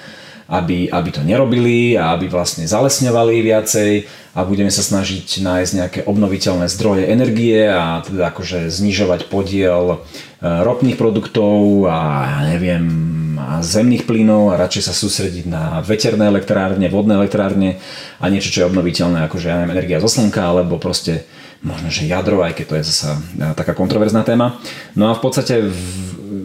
aby, 0.49 0.91
aby 0.91 1.09
to 1.11 1.21
nerobili 1.23 1.95
a 1.95 2.15
aby 2.15 2.27
vlastne 2.27 2.67
zalesňovali 2.67 3.35
viacej 3.43 3.91
a 4.33 4.41
budeme 4.43 4.73
sa 4.73 4.81
snažiť 4.81 5.45
nájsť 5.45 5.71
nejaké 5.77 5.99
obnoviteľné 6.09 6.65
zdroje 6.65 7.05
energie 7.05 7.69
a 7.69 8.01
teda 8.01 8.33
akože 8.33 8.67
znižovať 8.67 9.29
podiel 9.29 9.95
e, 9.95 9.97
ropných 10.41 10.97
produktov 10.97 11.85
a 11.85 11.99
ja 12.25 12.39
neviem 12.57 13.13
a 13.43 13.59
zemných 13.59 14.07
plynov 14.07 14.55
a 14.55 14.59
radšej 14.61 14.83
sa 14.87 14.93
sústrediť 14.95 15.45
na 15.51 15.83
veterné 15.83 16.31
elektrárne, 16.31 16.87
vodné 16.87 17.19
elektrárne 17.19 17.81
a 18.17 18.25
niečo, 18.31 18.49
čo 18.49 18.63
je 18.63 18.69
obnoviteľné, 18.71 19.27
akože 19.27 19.51
ja 19.51 19.59
neviem, 19.59 19.75
energia 19.75 19.99
zo 19.99 20.07
slnka 20.07 20.39
alebo 20.39 20.79
proste 20.79 21.27
možno, 21.59 21.91
že 21.91 22.07
jadro, 22.07 22.43
aj 22.43 22.55
keď 22.55 22.65
to 22.65 22.75
je 22.79 22.87
zasa 22.89 23.11
e, 23.19 23.53
taká 23.53 23.75
kontroverzná 23.75 24.23
téma. 24.23 24.59
No 24.95 25.11
a 25.11 25.17
v 25.17 25.21
podstate 25.21 25.61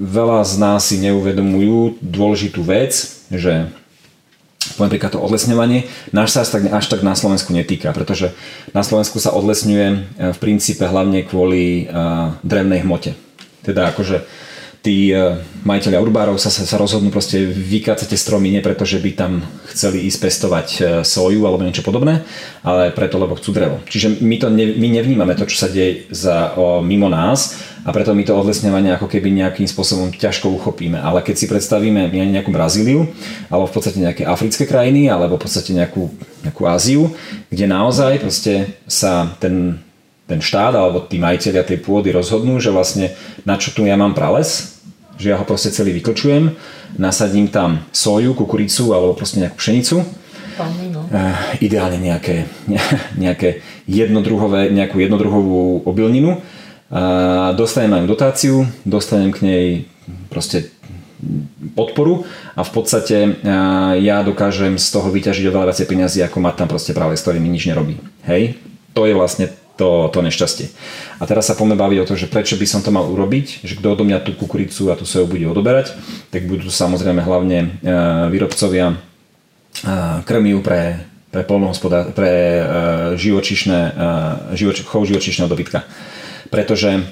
veľa 0.04 0.44
z 0.44 0.54
nás 0.60 0.84
si 0.86 1.00
neuvedomujú 1.02 1.98
dôležitú 2.02 2.60
vec, 2.62 2.92
že 3.32 3.72
poviem 4.78 4.94
príklad 4.94 5.18
to 5.18 5.20
odlesňovanie, 5.20 5.90
náš 6.14 6.38
sa 6.38 6.46
až 6.46 6.54
tak, 6.54 6.62
až 6.70 6.86
tak 6.86 7.00
na 7.02 7.18
Slovensku 7.18 7.50
netýka, 7.50 7.90
pretože 7.90 8.30
na 8.70 8.86
Slovensku 8.86 9.18
sa 9.18 9.34
odlesňuje 9.34 9.86
e, 9.90 9.96
v 10.30 10.38
princípe 10.38 10.86
hlavne 10.86 11.26
kvôli 11.26 11.90
uh, 11.90 12.38
drevnej 12.46 12.86
hmote. 12.86 13.18
Teda 13.66 13.90
akože 13.90 14.22
tí 14.88 15.12
uh, 15.12 15.36
majiteľia 15.68 16.00
urbárov 16.00 16.40
sa, 16.40 16.48
sa, 16.48 16.64
rozhodnú 16.80 17.12
proste 17.12 17.44
vykácať 17.44 18.08
tie 18.08 18.16
stromy 18.16 18.48
nie 18.48 18.64
preto, 18.64 18.88
že 18.88 18.96
by 19.04 19.10
tam 19.12 19.44
chceli 19.68 20.08
ísť 20.08 20.18
pestovať 20.24 20.68
uh, 20.80 20.82
soju 21.04 21.44
alebo 21.44 21.60
niečo 21.60 21.84
podobné, 21.84 22.24
ale 22.64 22.88
preto, 22.96 23.20
lebo 23.20 23.36
chcú 23.36 23.52
drevo. 23.52 23.84
Čiže 23.84 24.24
my, 24.24 24.36
to 24.40 24.48
ne, 24.48 24.72
my 24.80 24.88
nevnímame 24.88 25.36
to, 25.36 25.44
čo 25.44 25.60
sa 25.60 25.68
deje 25.68 26.08
za, 26.08 26.56
o, 26.56 26.80
mimo 26.80 27.12
nás, 27.12 27.60
a 27.84 27.92
preto 27.92 28.12
my 28.12 28.20
to 28.20 28.36
odlesňovanie 28.36 28.92
ako 28.96 29.08
keby 29.08 29.32
nejakým 29.32 29.64
spôsobom 29.64 30.12
ťažko 30.12 30.52
uchopíme. 30.52 31.00
Ale 31.00 31.24
keď 31.24 31.36
si 31.40 31.46
predstavíme 31.48 32.12
nejakú 32.12 32.52
Brazíliu, 32.52 33.08
alebo 33.48 33.64
v 33.64 33.74
podstate 33.76 33.96
nejaké 34.00 34.28
africké 34.28 34.68
krajiny, 34.68 35.08
alebo 35.08 35.40
v 35.40 35.48
podstate 35.48 35.72
nejakú, 35.72 36.12
nejakú 36.44 36.62
Áziu, 36.68 37.08
kde 37.48 37.64
naozaj 37.64 38.20
proste 38.20 38.76
sa 38.84 39.32
ten, 39.40 39.80
ten 40.28 40.44
štát 40.44 40.76
alebo 40.76 41.08
tí 41.08 41.16
majiteľia 41.16 41.64
tej 41.64 41.80
pôdy 41.80 42.12
rozhodnú, 42.12 42.60
že 42.60 42.68
vlastne 42.68 43.16
na 43.48 43.56
čo 43.56 43.72
tu 43.72 43.88
ja 43.88 43.96
mám 43.96 44.12
prales, 44.12 44.77
že 45.18 45.34
ja 45.34 45.36
ho 45.36 45.44
proste 45.44 45.74
celý 45.74 45.92
vyklčujem, 45.98 46.54
nasadím 46.96 47.50
tam 47.50 47.84
soju, 47.90 48.32
kukuricu 48.38 48.94
alebo 48.94 49.18
proste 49.18 49.42
nejakú 49.42 49.58
pšenicu, 49.58 50.06
no. 50.90 51.02
Uh, 51.10 51.38
ideálne 51.62 51.98
nejaké, 51.98 52.46
nejaké 53.24 53.60
jednodruhové, 53.84 54.70
nejakú 54.70 54.98
jednodruhovú 55.02 55.86
obilninu 55.86 56.42
dostanem 57.56 58.00
aj 58.00 58.08
dotáciu, 58.08 58.64
dostanem 58.88 59.28
k 59.32 59.38
nej 59.44 59.66
proste 60.32 60.72
podporu 61.74 62.24
a 62.54 62.62
v 62.62 62.70
podstate 62.70 63.42
ja 63.98 64.16
dokážem 64.22 64.78
z 64.78 64.86
toho 64.94 65.10
vyťažiť 65.10 65.44
oveľa 65.50 65.74
viacej 65.74 65.86
peniazy, 65.90 66.18
ako 66.24 66.38
mať 66.40 66.54
tam 66.64 66.68
proste 66.70 66.94
práve, 66.94 67.18
s 67.18 67.22
ktorým 67.26 67.42
mi 67.42 67.50
nič 67.52 67.66
nerobí. 67.66 67.98
Hej? 68.24 68.56
To 68.94 69.04
je 69.04 69.12
vlastne 69.12 69.52
to, 69.78 70.10
to 70.10 70.18
nešťastie. 70.20 70.66
A 71.16 71.24
teraz 71.24 71.46
sa 71.46 71.54
poďme 71.54 71.78
baviť 71.78 71.98
o 72.02 72.08
to, 72.10 72.14
že 72.18 72.26
prečo 72.26 72.58
by 72.58 72.66
som 72.66 72.82
to 72.82 72.90
mal 72.90 73.06
urobiť, 73.06 73.62
že 73.62 73.78
kto 73.78 73.94
odo 73.94 74.02
mňa 74.02 74.26
tú 74.26 74.34
kukuricu 74.34 74.90
a 74.90 74.98
tú 74.98 75.06
soju 75.06 75.30
bude 75.30 75.46
odoberať, 75.46 75.94
tak 76.34 76.50
budú 76.50 76.66
samozrejme 76.66 77.22
hlavne 77.22 77.78
výrobcovia 78.34 78.98
krmiu 80.26 80.58
pre, 80.60 81.06
pre 81.30 81.46
polnohospodár, 81.46 82.10
pre 82.10 82.60
živočišné, 83.14 83.80
živoč, 84.58 84.82
chov 84.82 85.06
živočišného 85.06 85.46
dobytka 85.46 85.86
pretože 86.48 87.04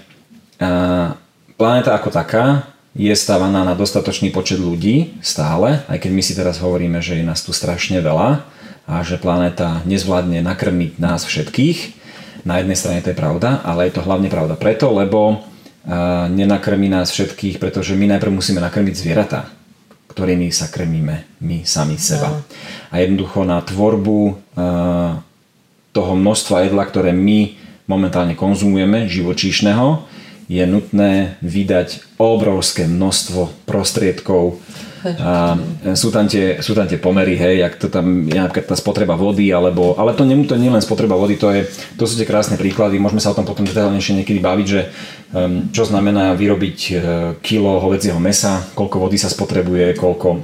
planéta 1.57 1.91
ako 1.95 2.11
taká 2.11 2.73
je 2.97 3.13
stávaná 3.13 3.61
na 3.61 3.77
dostatočný 3.77 4.33
počet 4.33 4.57
ľudí 4.57 5.21
stále, 5.21 5.85
aj 5.85 6.01
keď 6.01 6.11
my 6.17 6.23
si 6.25 6.33
teraz 6.33 6.57
hovoríme, 6.65 6.99
že 7.05 7.21
je 7.21 7.29
nás 7.29 7.45
tu 7.45 7.53
strašne 7.53 8.01
veľa 8.01 8.41
a 8.89 8.95
že 9.05 9.21
planéta 9.21 9.85
nezvládne 9.85 10.41
nakrmiť 10.41 10.97
nás 10.97 11.29
všetkých. 11.29 12.06
Na 12.45 12.59
jednej 12.59 12.77
strane 12.77 13.01
to 13.01 13.15
je 13.15 13.17
pravda, 13.17 13.65
ale 13.65 13.89
je 13.89 13.97
to 13.97 14.05
hlavne 14.05 14.29
pravda 14.29 14.59
preto, 14.59 14.93
lebo 14.93 15.47
nenakrmi 16.29 16.91
nás 16.91 17.15
všetkých, 17.15 17.63
pretože 17.63 17.95
my 17.95 18.11
najprv 18.19 18.35
musíme 18.35 18.59
nakrmiť 18.59 18.95
zvieratá, 18.99 19.47
ktorými 20.11 20.51
sa 20.51 20.67
krmíme 20.67 21.39
my 21.39 21.63
sami 21.63 21.95
seba. 21.95 22.35
No. 22.35 22.43
A 22.91 22.99
jednoducho 22.99 23.47
na 23.47 23.63
tvorbu 23.63 24.19
toho 25.95 26.13
množstva 26.19 26.67
jedla, 26.67 26.85
ktoré 26.85 27.15
my 27.15 27.55
momentálne 27.87 28.35
konzumujeme, 28.35 29.07
živočíšneho, 29.07 30.03
je 30.51 30.63
nutné 30.67 31.39
vydať 31.43 32.19
obrovské 32.19 32.91
množstvo 32.91 33.67
prostriedkov. 33.67 34.59
A 35.05 35.55
sú, 35.95 36.11
tam 36.11 36.27
tie, 36.27 36.59
sú 36.65 36.73
tam 36.73 36.89
tie 36.89 36.99
pomery, 36.99 37.37
hej, 37.39 37.63
jak 37.63 37.75
to 37.79 37.87
tam 37.87 38.27
je 38.27 38.35
napríklad 38.35 38.73
tá 38.73 38.77
spotreba 38.77 39.15
vody, 39.15 39.53
alebo, 39.53 39.95
ale 39.95 40.17
to 40.17 40.25
nie, 40.27 40.43
to 40.49 40.59
nie 40.59 40.73
len 40.73 40.83
spotreba 40.83 41.15
vody, 41.15 41.39
to, 41.39 41.53
je, 41.53 41.69
to 41.95 42.05
sú 42.09 42.19
tie 42.19 42.27
krásne 42.27 42.59
príklady, 42.59 42.99
môžeme 42.99 43.23
sa 43.23 43.31
o 43.31 43.39
tom 43.39 43.47
potom 43.47 43.69
detailnejšie 43.69 44.19
niekedy 44.19 44.43
baviť, 44.43 44.67
že 44.67 44.81
um, 45.31 45.71
čo 45.71 45.87
znamená 45.87 46.35
vyrobiť 46.35 46.79
uh, 46.79 46.99
kilo 47.39 47.79
hovedzieho 47.79 48.19
mesa, 48.19 48.67
koľko 48.75 49.07
vody 49.07 49.21
sa 49.21 49.31
spotrebuje, 49.31 49.95
koľko 49.95 50.29
uh, 50.35 50.41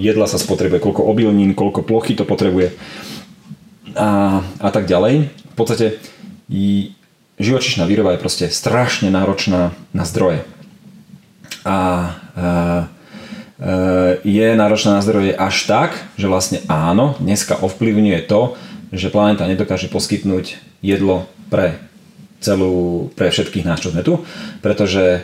jedla 0.00 0.26
sa 0.30 0.40
spotrebuje, 0.40 0.80
koľko 0.80 1.04
obilnín, 1.04 1.52
koľko 1.52 1.84
plochy 1.84 2.16
to 2.16 2.24
potrebuje 2.24 2.72
a, 3.94 4.42
a 4.58 4.68
tak 4.70 4.90
ďalej. 4.90 5.30
V 5.30 5.56
podstate 5.56 6.02
živočišná 7.38 7.86
výroba 7.86 8.14
je 8.14 8.22
proste 8.22 8.46
strašne 8.50 9.08
náročná 9.10 9.74
na 9.94 10.04
zdroje. 10.04 10.42
A 11.64 11.76
e, 11.78 12.10
e, 12.10 12.82
je 14.24 14.46
náročná 14.58 14.98
na 14.98 15.04
zdroje 15.04 15.30
až 15.30 15.56
tak, 15.70 15.90
že 16.18 16.26
vlastne 16.26 16.58
áno, 16.66 17.14
dneska 17.22 17.54
ovplyvňuje 17.62 18.26
to, 18.26 18.58
že 18.90 19.14
planéta 19.14 19.46
nedokáže 19.46 19.86
poskytnúť 19.90 20.58
jedlo 20.82 21.30
pre 21.50 21.78
celú, 22.42 23.08
pre 23.14 23.30
všetkých 23.30 23.66
nás, 23.66 23.80
čo 23.80 23.94
sme 23.94 24.04
tu, 24.04 24.20
pretože 24.60 25.02
e, 25.02 25.20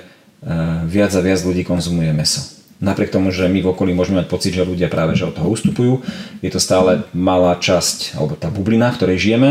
viac 0.88 1.12
a 1.12 1.20
viac 1.20 1.42
ľudí 1.44 1.68
konzumuje 1.68 2.10
meso. 2.16 2.40
Napriek 2.80 3.12
tomu, 3.12 3.28
že 3.28 3.44
my 3.44 3.60
v 3.60 3.70
okolí 3.76 3.92
môžeme 3.92 4.24
mať 4.24 4.32
pocit, 4.32 4.56
že 4.56 4.64
ľudia 4.64 4.88
práve 4.88 5.12
že 5.12 5.28
od 5.28 5.36
toho 5.36 5.52
ustupujú, 5.52 6.00
je 6.40 6.48
to 6.48 6.56
stále 6.56 7.04
malá 7.12 7.52
časť, 7.60 8.16
alebo 8.16 8.40
tá 8.40 8.48
bublina, 8.48 8.88
v 8.88 8.96
ktorej 8.96 9.20
žijeme. 9.20 9.50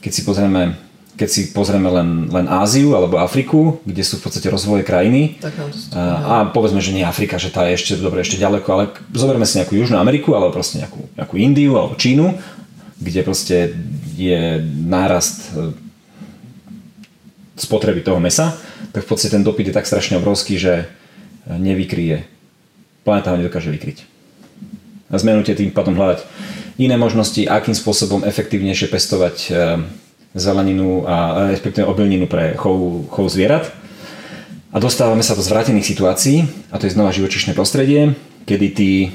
Keď 0.00 0.12
si 0.16 0.24
pozrieme 0.24 0.80
keď 1.20 1.28
si 1.28 1.52
pozrieme 1.52 1.92
len, 1.92 2.32
len 2.32 2.48
Áziu 2.48 2.96
alebo 2.96 3.20
Afriku, 3.20 3.76
kde 3.84 4.00
sú 4.00 4.16
v 4.16 4.24
podstate 4.24 4.48
rozvoje 4.48 4.88
krajiny 4.88 5.36
tak 5.36 5.52
a, 5.92 6.00
a 6.24 6.34
povedzme, 6.48 6.80
že 6.80 6.96
nie 6.96 7.04
Afrika, 7.04 7.36
že 7.36 7.52
tá 7.52 7.68
je 7.68 7.76
ešte 7.76 8.00
dobre, 8.00 8.24
ešte 8.24 8.40
ďaleko, 8.40 8.68
ale 8.72 8.88
zoberme 9.12 9.44
si 9.44 9.60
nejakú 9.60 9.76
Južnú 9.76 10.00
Ameriku 10.00 10.32
alebo 10.32 10.56
proste 10.56 10.80
nejakú, 10.80 11.12
nejakú 11.20 11.36
Indiu 11.36 11.76
alebo 11.76 12.00
Čínu, 12.00 12.40
kde 12.96 13.20
proste 13.20 13.76
je 14.16 14.64
nárast 14.88 15.52
e, 15.52 15.76
spotreby 17.60 18.00
toho 18.00 18.16
mesa, 18.16 18.56
tak 18.96 19.04
v 19.04 19.08
podstate 19.12 19.36
ten 19.36 19.44
dopyt 19.44 19.68
je 19.68 19.76
tak 19.76 19.84
strašne 19.84 20.16
obrovský, 20.16 20.56
že 20.56 20.88
nevykryje. 21.44 22.24
Planeta 23.04 23.32
ho 23.32 23.36
nedokáže 23.36 23.68
vykryť. 23.68 24.08
A 25.12 25.20
zmenujte 25.20 25.52
tým 25.52 25.68
potom 25.68 25.96
hľadať 26.00 26.24
iné 26.80 26.96
možnosti, 26.96 27.44
akým 27.44 27.76
spôsobom 27.76 28.24
efektívnejšie 28.24 28.88
pestovať 28.88 29.36
e, 29.36 29.50
zeleninu 30.34 31.04
a 31.06 31.48
respektíve 31.50 31.86
obilninu 31.86 32.30
pre 32.30 32.54
chov, 32.54 33.06
chov 33.10 33.26
zvierat. 33.30 33.70
A 34.70 34.78
dostávame 34.78 35.26
sa 35.26 35.34
do 35.34 35.42
zvrátených 35.42 35.86
situácií, 35.90 36.46
a 36.70 36.78
to 36.78 36.86
je 36.86 36.94
znova 36.94 37.10
živočišné 37.10 37.58
prostredie, 37.58 38.14
kedy 38.46 38.66
tí 38.70 38.90
e, 39.02 39.08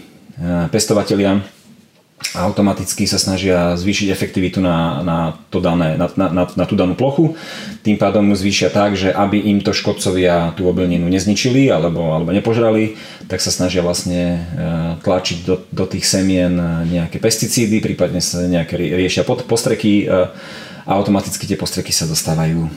pestovatelia 0.68 1.40
automaticky 2.36 3.08
sa 3.08 3.16
snažia 3.16 3.80
zvýšiť 3.80 4.12
efektivitu 4.12 4.60
na, 4.60 5.00
na, 5.04 5.18
to 5.52 5.64
dané, 5.64 5.96
na, 5.96 6.12
na, 6.16 6.44
na 6.44 6.66
tú 6.68 6.76
danú 6.76 6.96
plochu. 6.96 7.40
Tým 7.88 7.96
pádom 7.96 8.36
zvýšia 8.36 8.68
tak, 8.68 9.00
že 9.00 9.16
aby 9.16 9.40
im 9.40 9.64
to 9.64 9.72
škodcovia 9.72 10.52
tú 10.60 10.68
obilninu 10.68 11.08
nezničili 11.08 11.72
alebo, 11.72 12.12
alebo 12.12 12.36
nepožrali, 12.36 13.00
tak 13.32 13.40
sa 13.40 13.56
snažia 13.56 13.80
vlastne 13.80 14.22
e, 14.36 14.40
tlačiť 15.00 15.38
do, 15.48 15.64
do 15.72 15.86
tých 15.88 16.04
semien 16.04 16.52
nejaké 16.84 17.24
pesticídy, 17.24 17.80
prípadne 17.80 18.20
sa 18.20 18.44
nejaké 18.44 18.76
riešia 18.76 19.24
pod, 19.24 19.48
postreky 19.48 20.04
a 20.86 20.96
automaticky 20.96 21.50
tie 21.50 21.58
postreky 21.60 21.92
sa 21.92 22.06
dostávajú 22.06 22.70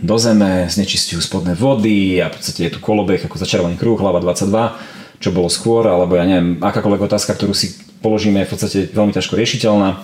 do 0.00 0.16
zeme, 0.16 0.64
znečistujú 0.66 1.20
spodné 1.20 1.52
vody 1.52 2.24
a 2.24 2.32
v 2.32 2.40
podstate 2.40 2.66
je 2.66 2.72
tu 2.72 2.80
kolobeh 2.80 3.20
ako 3.20 3.36
začarovaný 3.36 3.76
kruh, 3.76 4.00
hlava 4.00 4.24
22, 4.24 5.20
čo 5.20 5.28
bolo 5.30 5.52
skôr, 5.52 5.84
alebo 5.84 6.16
ja 6.16 6.24
neviem, 6.24 6.56
akákoľvek 6.64 7.04
otázka, 7.04 7.36
ktorú 7.36 7.52
si 7.52 7.76
položíme 8.00 8.40
je 8.40 8.48
v 8.48 8.52
podstate 8.56 8.78
veľmi 8.88 9.12
ťažko 9.12 9.36
riešiteľná 9.36 10.00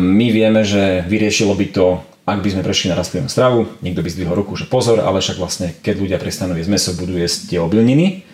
my 0.00 0.26
vieme, 0.28 0.60
že 0.68 1.00
vyriešilo 1.08 1.56
by 1.56 1.66
to, 1.72 2.04
ak 2.28 2.44
by 2.44 2.48
sme 2.52 2.66
prešli 2.66 2.92
na 2.92 2.98
rastlinnú 2.98 3.32
stravu, 3.32 3.72
niekto 3.80 4.04
by 4.04 4.12
zdvihol 4.12 4.36
ruku, 4.36 4.52
že 4.58 4.68
pozor, 4.68 5.00
ale 5.00 5.24
však 5.24 5.40
vlastne, 5.40 5.72
keď 5.80 5.94
ľudia 5.96 6.18
prestanú 6.20 6.52
jesť 6.60 6.70
meso, 6.70 6.90
budú 6.92 7.16
jesť 7.16 7.54
tie 7.54 7.58
obilniny 7.62 8.26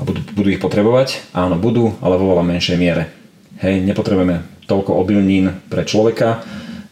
a 0.00 0.02
budú, 0.02 0.24
budú 0.34 0.48
ich 0.50 0.62
potrebovať. 0.62 1.22
Áno, 1.36 1.54
budú, 1.54 1.94
ale 2.02 2.18
vo 2.18 2.34
veľa 2.34 2.42
menšej 2.42 2.80
miere. 2.80 3.14
Hej, 3.62 3.84
nepotrebujeme 3.86 4.42
toľko 4.66 4.96
obilnín 4.96 5.54
pre 5.70 5.86
človeka. 5.86 6.42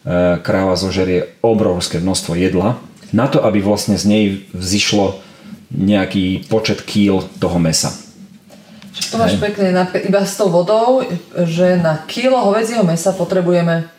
E, 0.06 0.38
kráva 0.38 0.78
zožerie 0.78 1.34
obrovské 1.42 1.98
množstvo 1.98 2.38
jedla 2.38 2.78
na 3.10 3.26
to, 3.26 3.42
aby 3.42 3.58
vlastne 3.58 3.98
z 3.98 4.04
nej 4.06 4.24
vzýšlo 4.54 5.18
nejaký 5.74 6.46
počet 6.48 6.86
kýl 6.86 7.26
toho 7.42 7.58
mesa. 7.58 7.92
Čo 8.94 9.14
to 9.14 9.16
máš 9.20 9.36
Hej. 9.36 9.42
pekne, 9.42 9.66
iba 10.06 10.22
s 10.24 10.34
tou 10.38 10.48
vodou, 10.48 11.04
že 11.44 11.78
na 11.78 12.02
kilo 12.08 12.40
hovedzieho 12.40 12.82
mesa 12.82 13.14
potrebujeme 13.14 13.90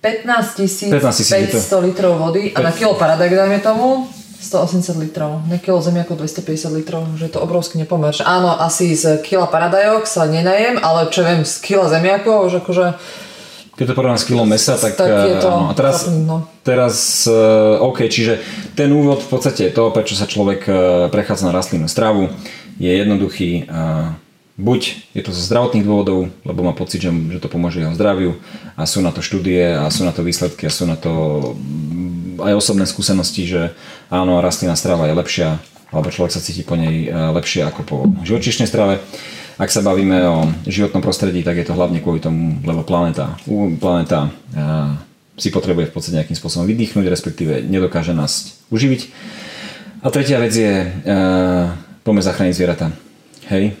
15 0.00 0.88
15 0.88 1.52
500 1.52 1.86
litrov 1.86 2.16
vody 2.16 2.56
a 2.56 2.64
na 2.64 2.72
kilo 2.72 2.96
paradajk, 2.96 3.36
dajme 3.36 3.60
tomu, 3.60 4.08
180 4.40 4.96
litrov. 4.96 5.44
Na 5.44 5.60
kilo 5.60 5.84
zemiakov 5.84 6.16
250 6.16 6.72
litrov, 6.72 7.04
že 7.20 7.28
je 7.28 7.32
to 7.36 7.44
obrovský 7.44 7.76
nepomer. 7.76 8.16
Áno, 8.24 8.56
asi 8.56 8.96
z 8.96 9.20
kila 9.20 9.44
paradajok 9.52 10.08
sa 10.08 10.24
nenajem, 10.24 10.80
ale 10.80 11.12
čo 11.12 11.20
viem, 11.20 11.44
z 11.44 11.60
kila 11.60 11.92
zemiakov, 11.92 12.48
už 12.48 12.64
akože 12.64 12.96
Keď 13.80 13.88
to 13.88 13.96
porovnám 13.96 14.20
s 14.20 14.28
kilom 14.28 14.44
mesa, 14.44 14.76
tak, 14.76 15.00
Tak 15.00 15.08
je 15.08 15.36
to 15.40 15.48
áno. 15.48 15.64
A 15.66 15.72
teraz, 15.72 16.04
no. 16.04 16.44
teraz 16.60 17.24
eh, 17.24 17.80
OK, 17.80 18.12
čiže 18.12 18.36
ten 18.76 18.92
úvod 18.92 19.24
v 19.24 19.28
podstate 19.32 19.72
je 19.72 19.72
to, 19.72 19.88
prečo 19.88 20.12
sa 20.12 20.28
človek 20.28 20.60
eh, 20.68 20.74
prechádza 21.08 21.48
na 21.48 21.56
rastlinnú 21.56 21.88
stravu, 21.88 22.28
je 22.76 22.92
jednoduchý. 22.92 23.64
eh, 23.64 24.28
Buď 24.60 25.08
je 25.16 25.24
to 25.24 25.32
zo 25.32 25.40
zdravotných 25.40 25.88
dôvodov, 25.88 26.28
lebo 26.44 26.60
má 26.60 26.76
pocit, 26.76 27.00
že, 27.00 27.08
že 27.08 27.40
to 27.40 27.48
pomôže 27.48 27.80
jeho 27.80 27.96
zdraviu 27.96 28.36
a 28.76 28.84
sú 28.84 29.00
na 29.00 29.08
to 29.08 29.24
štúdie 29.24 29.72
a 29.72 29.88
sú 29.88 30.04
na 30.04 30.12
to 30.12 30.20
výsledky 30.20 30.68
a 30.68 30.74
sú 30.74 30.84
na 30.84 31.00
to 31.00 31.10
mm, 31.56 32.44
aj 32.44 32.60
osobné 32.60 32.84
skúsenosti, 32.84 33.48
že 33.48 33.72
áno, 34.12 34.44
rastlinná 34.44 34.76
strava 34.76 35.08
je 35.08 35.16
lepšia, 35.16 35.48
alebo 35.88 36.12
človek 36.12 36.36
sa 36.36 36.44
cíti 36.44 36.60
po 36.60 36.76
nej 36.76 37.08
eh, 37.08 37.12
lepšie 37.32 37.64
ako 37.64 37.80
po 37.88 37.96
živočíšnej 38.28 38.68
strave. 38.68 39.00
Ak 39.60 39.68
sa 39.68 39.84
bavíme 39.84 40.24
o 40.24 40.48
životnom 40.64 41.04
prostredí, 41.04 41.44
tak 41.44 41.60
je 41.60 41.68
to 41.68 41.76
hlavne 41.76 42.00
kvôli 42.00 42.16
tomu, 42.16 42.56
lebo 42.64 42.80
planéta, 42.80 43.36
planéta 43.76 44.32
eh, 44.56 44.96
si 45.40 45.52
potrebuje 45.52 45.88
v 45.88 45.94
podstate 45.96 46.16
nejakým 46.20 46.36
spôsobom 46.36 46.64
vydýchnuť, 46.68 47.04
respektíve 47.08 47.64
nedokáže 47.68 48.16
nás 48.16 48.60
uživiť. 48.72 49.00
A 50.00 50.08
tretia 50.08 50.40
vec 50.40 50.52
je, 50.56 50.88
uh, 50.88 51.76
poďme 52.04 52.24
zachrániť 52.24 52.56
zvieratá. 52.56 52.88
Hej. 53.52 53.76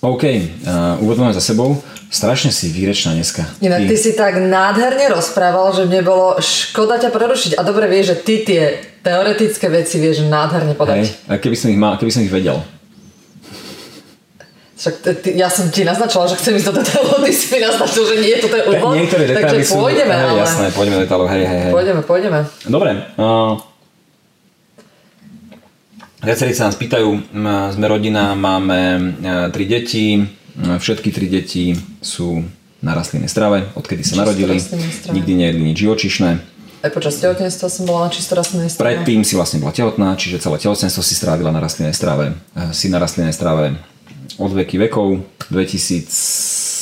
OK, 0.00 0.24
uh, 0.24 0.96
úvod 1.04 1.20
máme 1.20 1.36
za 1.36 1.44
sebou. 1.44 1.76
Strašne 2.08 2.54
si 2.54 2.72
výrečná 2.72 3.12
dneska. 3.12 3.44
Inak 3.60 3.84
ty 3.84 3.96
si 4.00 4.16
tak 4.16 4.40
nádherne 4.40 5.12
rozprával, 5.12 5.76
že 5.76 5.84
mne 5.84 6.00
bolo 6.06 6.40
škoda 6.40 6.96
ťa 6.96 7.12
prerušiť. 7.12 7.52
A 7.58 7.66
dobre 7.66 7.84
vieš, 7.90 8.14
že 8.14 8.16
ty 8.24 8.34
tie 8.46 8.62
teoretické 9.04 9.68
veci 9.68 10.00
vieš 10.00 10.24
nádherne 10.24 10.72
podať. 10.72 11.04
Hej. 11.04 11.08
A 11.28 11.36
keby 11.36 11.56
som 11.58 11.68
ich, 11.68 11.80
mal, 11.80 12.00
keby 12.00 12.12
som 12.14 12.24
ich 12.24 12.32
vedel. 12.32 12.56
Však 14.76 15.24
ty, 15.24 15.40
ja 15.40 15.48
som 15.48 15.72
ti 15.72 15.88
naznačila, 15.88 16.28
že 16.28 16.36
chcem 16.36 16.60
ísť 16.60 16.68
do 16.68 16.74
detailov, 16.84 17.24
ty 17.24 17.32
si 17.32 17.48
mi 17.48 17.64
naznačil, 17.64 18.02
že 18.12 18.14
nie 18.20 18.32
je 18.36 18.40
to 18.44 18.48
ten 18.52 18.62
úvod. 18.68 18.92
Niektoré 18.92 19.24
detaily 19.24 19.64
Takže 19.64 19.72
sú... 19.72 19.80
pôjdeme, 19.80 20.12
hej, 20.12 20.28
ale... 20.28 20.40
Jasné, 20.44 20.66
pôjdeme 20.76 20.96
do 21.00 21.02
detailov, 21.08 21.28
hej, 21.32 21.44
hej, 21.48 21.60
hej. 21.64 21.72
Pôjdeme, 21.72 22.00
pôjdeme. 22.04 22.38
Dobre. 22.68 22.90
Uh, 23.16 23.56
viacerí 26.20 26.52
sa 26.52 26.68
nás 26.68 26.76
pýtajú, 26.76 27.08
sme 27.72 27.86
rodina, 27.88 28.36
máme 28.36 28.80
uh, 29.00 29.48
tri 29.48 29.64
deti, 29.64 30.20
všetky 30.60 31.08
tri 31.08 31.32
deti 31.32 31.72
sú 32.04 32.44
na 32.84 32.92
rastlinnej 32.92 33.32
strave, 33.32 33.72
odkedy 33.80 34.04
sa 34.04 34.28
narodili, 34.28 34.60
nikdy 35.08 35.32
nejedli 35.40 35.72
nič 35.72 35.88
živočišné. 35.88 36.30
Aj 36.84 36.92
počas 36.92 37.16
tehotenstva 37.16 37.72
som 37.72 37.88
bola 37.88 38.06
na 38.06 38.10
čisto 38.12 38.36
rastlinnej 38.36 38.68
strave. 38.68 39.00
Predtým 39.00 39.24
si 39.24 39.40
vlastne 39.40 39.56
bola 39.56 39.72
tehotná, 39.72 40.12
čiže 40.20 40.44
celé 40.44 40.60
tehotenstvo 40.60 41.00
si 41.00 41.16
strávila 41.16 41.48
na 41.48 41.64
rastlinnej 41.64 41.96
strave. 41.96 42.36
Uh, 42.52 42.76
Si 42.76 42.92
na 42.92 43.00
rastlinnej 43.00 43.32
strave 43.32 43.95
od 44.36 44.52
veky 44.52 44.76
vekov, 44.78 45.22
2000 45.48 46.76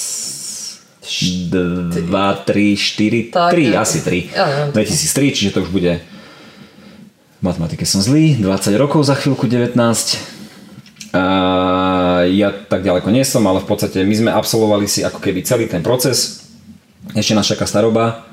2, 1.05 2.11
3, 2.45 2.77
4, 2.77 3.31
Tak, 3.31 3.51
3, 3.53 3.71
ja- 3.71 3.81
asi 3.81 3.99
3. 4.01 4.21
ja 4.33 4.45
neviem. 4.49 4.69
2003, 4.73 5.31
čiže 5.31 5.51
to 5.53 5.63
už 5.63 5.71
bude 5.71 6.01
v 7.39 7.43
matematike 7.45 7.85
som 7.85 8.01
zlý, 8.01 8.41
20 8.41 8.73
rokov 8.75 9.05
za 9.05 9.15
chvíľku, 9.15 9.45
19. 9.45 9.77
A 11.13 11.23
ja 12.27 12.51
tak 12.51 12.83
ďaleko 12.83 13.13
nie 13.13 13.23
som, 13.23 13.45
ale 13.47 13.61
v 13.61 13.69
podstate 13.69 14.01
my 14.03 14.15
sme 14.17 14.31
absolvovali 14.33 14.89
si 14.89 15.05
ako 15.05 15.21
keby 15.21 15.45
celý 15.45 15.69
ten 15.69 15.85
proces. 15.85 16.49
Ešte 17.13 17.37
nás 17.37 17.47
čaká 17.47 17.69
staroba, 17.69 18.25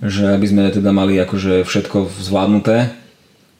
že 0.00 0.32
aby 0.32 0.46
sme 0.48 0.62
teda 0.72 0.90
mali 0.90 1.20
akože 1.20 1.62
všetko 1.62 2.08
zvládnuté. 2.18 2.90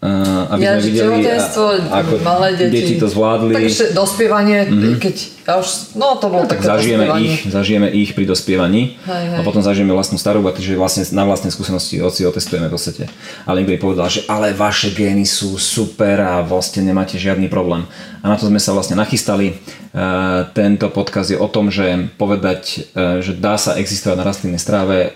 A 0.04 0.10
aby 0.52 0.60
Ja, 0.60 0.76
sme 0.76 0.84
videli, 0.84 1.00
a- 1.00 1.08
tehotenstvo, 1.16 1.64
ako 1.88 2.14
malé 2.20 2.48
deti. 2.60 2.76
deti 2.76 2.94
to 3.00 3.08
zvládli. 3.08 3.56
Tak 3.56 3.64
ešte 3.64 3.84
dospievanie, 3.96 4.58
keď 5.00 5.16
ja 5.44 5.54
už, 5.56 5.96
no 5.96 6.20
to 6.20 6.28
bolo 6.28 6.44
tak 6.44 6.60
také 6.60 6.68
zažijeme 6.76 7.04
dospievanie. 7.04 7.24
ich, 7.24 7.36
zažijeme 7.48 7.88
ich 7.88 8.10
pri 8.12 8.24
dospievaní 8.24 8.96
Hej, 9.00 9.24
hej. 9.28 9.36
a 9.36 9.40
potom 9.40 9.60
zažijeme 9.60 9.92
vlastnú 9.92 10.16
starobu, 10.16 10.52
takže 10.52 10.76
vlastne 10.76 11.08
na 11.12 11.24
vlastnej 11.24 11.52
skúsenosti 11.52 12.04
si 12.04 12.22
otestujeme 12.22 12.68
v 12.68 12.74
podstate. 12.76 13.08
Ale 13.44 13.60
niekto 13.60 13.72
mi 13.72 13.80
povedal, 13.80 14.08
že 14.08 14.28
ale 14.28 14.52
vaše 14.52 14.92
gény 14.92 15.24
sú 15.24 15.56
super 15.56 16.20
a 16.20 16.44
vlastne 16.44 16.84
nemáte 16.84 17.16
žiadny 17.16 17.48
problém. 17.48 17.88
A 18.20 18.28
na 18.28 18.36
to 18.36 18.44
sme 18.44 18.60
sa 18.60 18.72
vlastne 18.72 18.96
nachystali. 18.96 19.52
E, 19.52 20.04
Tento 20.52 20.88
podkaz 20.88 21.32
je 21.32 21.36
o 21.36 21.48
tom, 21.48 21.68
že 21.68 22.12
povedať, 22.16 22.92
že 23.20 23.32
dá 23.36 23.56
sa 23.56 23.76
existovať 23.76 24.16
na 24.16 24.24
rastlinnej 24.24 24.60
stráve, 24.60 25.12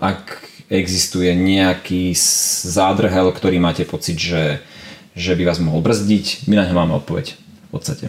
ak 0.00 0.48
existuje 0.70 1.34
nejaký 1.34 2.14
zádrhel, 2.64 3.34
ktorý 3.34 3.58
máte 3.58 3.82
pocit, 3.82 4.14
že, 4.14 4.62
že 5.18 5.34
by 5.34 5.50
vás 5.50 5.58
mohol 5.58 5.82
brzdiť, 5.82 6.46
my 6.46 6.54
na 6.54 6.64
ňo 6.70 6.74
máme 6.78 6.92
odpoveď 7.02 7.34
v 7.34 7.70
podstate. 7.74 8.06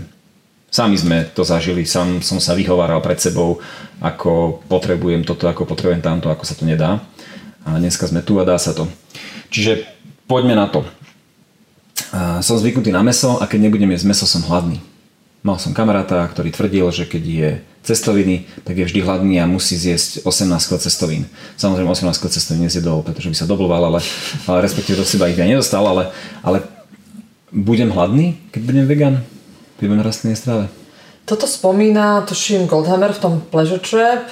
Sami 0.71 0.95
sme 0.95 1.27
to 1.35 1.43
zažili, 1.43 1.83
sám 1.83 2.23
som 2.23 2.39
sa 2.39 2.55
vyhováral 2.55 3.03
pred 3.03 3.19
sebou, 3.19 3.59
ako 3.99 4.63
potrebujem 4.71 5.27
toto, 5.27 5.49
ako 5.49 5.67
potrebujem 5.67 5.99
tamto, 5.99 6.31
ako 6.31 6.47
sa 6.47 6.55
to 6.55 6.63
nedá. 6.63 7.03
A 7.67 7.75
dneska 7.75 8.07
sme 8.07 8.23
tu 8.23 8.39
a 8.39 8.47
dá 8.47 8.55
sa 8.55 8.71
to. 8.71 8.87
Čiže 9.51 9.83
poďme 10.31 10.55
na 10.55 10.71
to. 10.71 10.87
Som 12.39 12.55
zvyknutý 12.55 12.93
na 12.93 13.03
meso 13.03 13.35
a 13.41 13.49
keď 13.51 13.67
nebudem 13.67 13.91
jesť 13.91 14.07
meso, 14.07 14.25
som 14.29 14.47
hladný. 14.47 14.79
Mal 15.41 15.57
som 15.57 15.73
kamaráta, 15.73 16.21
ktorý 16.29 16.53
tvrdil, 16.53 16.85
že 16.93 17.09
keď 17.09 17.23
je 17.25 17.49
cestoviny, 17.81 18.45
tak 18.61 18.77
je 18.77 18.85
vždy 18.85 18.99
hladný 19.01 19.41
a 19.41 19.49
musí 19.49 19.73
zjesť 19.73 20.21
18 20.21 20.53
kg 20.53 20.77
cestovín. 20.77 21.25
Samozrejme 21.57 21.89
18 21.89 22.13
kg 22.13 22.29
cestovín 22.29 22.69
nezjedol, 22.69 23.01
pretože 23.01 23.33
by 23.33 23.35
sa 23.41 23.49
dobloval, 23.49 23.89
ale, 23.89 23.99
ale 24.45 24.57
respektíve 24.61 25.01
do 25.01 25.05
seba 25.05 25.33
ich 25.33 25.41
aj 25.41 25.49
nedostal, 25.49 25.81
ale, 25.89 26.13
ale 26.45 26.61
budem 27.49 27.89
hladný, 27.89 28.37
keď 28.53 28.61
budem 28.61 28.85
vegan? 28.85 29.15
Keď 29.81 29.85
budem 29.89 30.05
rastlinnej 30.05 30.37
strave? 30.37 30.69
Toto 31.25 31.49
spomína, 31.49 32.21
tuším, 32.29 32.69
Goldhammer 32.69 33.17
v 33.17 33.21
tom 33.25 33.33
Pleasure 33.41 33.81
Trap, 33.81 34.29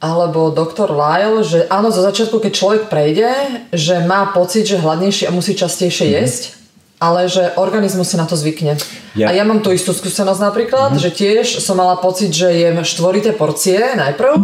alebo 0.00 0.54
Dr. 0.54 0.88
Lyle, 0.88 1.44
že 1.44 1.66
áno, 1.68 1.90
zo 1.90 2.00
začiatku, 2.00 2.38
keď 2.40 2.52
človek 2.54 2.82
prejde, 2.86 3.28
že 3.74 4.00
má 4.06 4.30
pocit, 4.30 4.64
že 4.64 4.80
hladnejší 4.80 5.26
a 5.26 5.34
musí 5.34 5.58
častejšie 5.58 6.14
jesť, 6.14 6.42
ale 6.98 7.30
že 7.30 7.54
organizmus 7.54 8.10
si 8.10 8.16
na 8.18 8.26
to 8.26 8.34
zvykne. 8.34 8.74
Ja- 9.14 9.30
A 9.30 9.32
ja 9.34 9.46
mám 9.46 9.62
tú 9.62 9.70
istú 9.70 9.94
skúsenosť 9.94 10.42
napríklad, 10.42 10.98
že 10.98 11.14
tiež 11.14 11.62
som 11.62 11.78
mala 11.78 11.94
pocit, 11.98 12.34
že 12.34 12.50
jem 12.50 12.82
štvorité 12.82 13.30
porcie 13.34 13.78
najprv, 13.94 14.34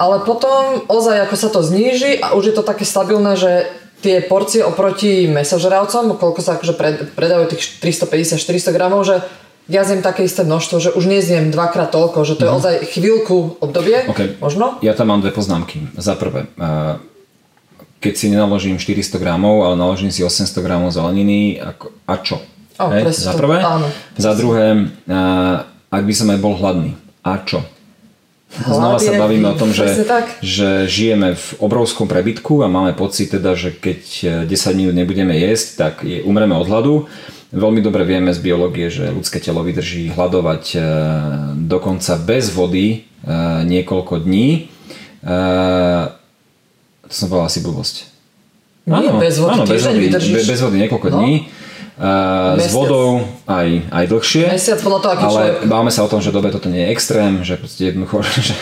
ale 0.00 0.16
potom 0.24 0.84
ozaj 0.88 1.28
ako 1.28 1.36
sa 1.36 1.48
to 1.52 1.60
zníži 1.60 2.18
a 2.24 2.32
už 2.32 2.52
je 2.52 2.54
to 2.56 2.64
také 2.64 2.88
stabilné, 2.88 3.36
že 3.36 3.68
tie 3.98 4.22
porcie 4.22 4.62
oproti 4.62 5.26
mesožravcom, 5.26 6.16
koľko 6.22 6.40
sa 6.40 6.54
akože 6.54 6.74
pred, 6.78 6.96
predajú 7.18 7.50
tých 7.50 7.82
350-400 7.82 8.70
gramov, 8.70 9.02
že 9.02 9.20
ja 9.68 9.84
zjem 9.84 10.00
také 10.00 10.24
isté 10.24 10.48
množstvo, 10.48 10.76
že 10.80 10.90
už 10.96 11.04
nezjem 11.04 11.52
dvakrát 11.52 11.92
toľko, 11.92 12.24
že 12.24 12.40
to 12.40 12.48
je 12.48 12.50
ozaj 12.56 12.74
chvíľku 12.88 13.60
obdobie, 13.60 14.08
OK. 14.08 14.40
možno. 14.40 14.80
Ja 14.80 14.96
tam 14.96 15.12
mám 15.12 15.20
dve 15.20 15.28
poznámky. 15.28 15.92
Za 15.98 16.16
prvé, 16.16 16.48
eh, 16.48 16.96
keď 17.98 18.14
si 18.14 18.26
nenaložím 18.30 18.78
400 18.78 19.18
gramov, 19.18 19.66
ale 19.66 19.74
naložím 19.74 20.14
si 20.14 20.22
800 20.22 20.62
gramov 20.62 20.94
zeleniny, 20.94 21.58
ako, 21.58 21.90
a 22.06 22.14
čo? 22.22 22.36
Ó, 22.78 22.94
Hej, 22.94 23.10
za 23.10 23.34
prvé. 23.34 23.58
áno. 23.58 23.90
Za 24.14 24.38
druhé, 24.38 24.86
eh, 24.86 25.56
ak 25.90 26.02
by 26.06 26.14
som 26.14 26.30
aj 26.30 26.38
bol 26.38 26.54
hladný, 26.54 26.94
a 27.26 27.42
čo? 27.42 27.66
Znova 28.48 28.96
Hlad 28.96 29.04
sa 29.04 29.12
je- 29.12 29.20
bavíme 29.20 29.48
o 29.52 29.56
tom, 29.60 29.76
že, 29.76 30.08
že 30.40 30.88
žijeme 30.88 31.36
v 31.36 31.48
obrovskom 31.60 32.08
prebytku 32.08 32.64
a 32.64 32.72
máme 32.72 32.96
pocit 32.96 33.28
teda, 33.28 33.52
že 33.52 33.74
keď 33.74 34.00
eh, 34.46 34.48
10 34.48 34.78
minút 34.78 34.94
nebudeme 34.94 35.34
jesť, 35.36 35.66
tak 35.76 35.94
je, 36.06 36.22
umreme 36.24 36.56
od 36.56 36.64
hladu. 36.70 36.94
Veľmi 37.48 37.80
dobre 37.80 38.04
vieme 38.04 38.28
z 38.32 38.44
biológie, 38.44 38.92
že 38.92 39.08
ľudské 39.08 39.40
telo 39.40 39.64
vydrží 39.64 40.12
hľadovať 40.14 40.64
eh, 40.76 40.80
dokonca 41.66 42.14
bez 42.20 42.54
vody 42.54 42.86
eh, 42.94 43.64
niekoľko 43.66 44.22
dní. 44.22 44.68
Eh, 45.18 46.17
To 47.08 47.14
som 47.14 47.26
povedal 47.26 47.48
asi 47.48 47.60
blbosť. 47.60 47.94
Nie, 48.88 49.12
bez 49.16 49.36
vody 49.36 49.52
áno, 49.52 49.64
bez 49.64 49.82
vody, 49.84 49.98
vydržíš. 50.08 50.32
be- 50.32 50.48
bez 50.48 50.60
vody 50.60 50.76
niekoľko 50.80 51.08
No. 51.08 51.16
dní. 51.20 51.34
Uh, 51.98 52.54
s 52.54 52.70
vodou 52.70 53.26
aj, 53.50 53.90
aj 53.90 54.04
dlhšie. 54.06 54.44
Mesiac 54.54 54.78
podľa 54.78 54.98
toho, 55.02 55.12
aký 55.18 55.24
ale 55.26 55.34
človek. 55.34 55.54
báme 55.66 55.90
sa 55.90 56.06
o 56.06 56.08
tom, 56.08 56.22
že 56.22 56.30
dobe 56.30 56.54
toto 56.54 56.70
nie 56.70 56.86
je 56.86 56.94
extrém, 56.94 57.42
že 57.42 57.58
proste 57.58 57.90
jednoducho, 57.90 58.22
že, 58.38 58.54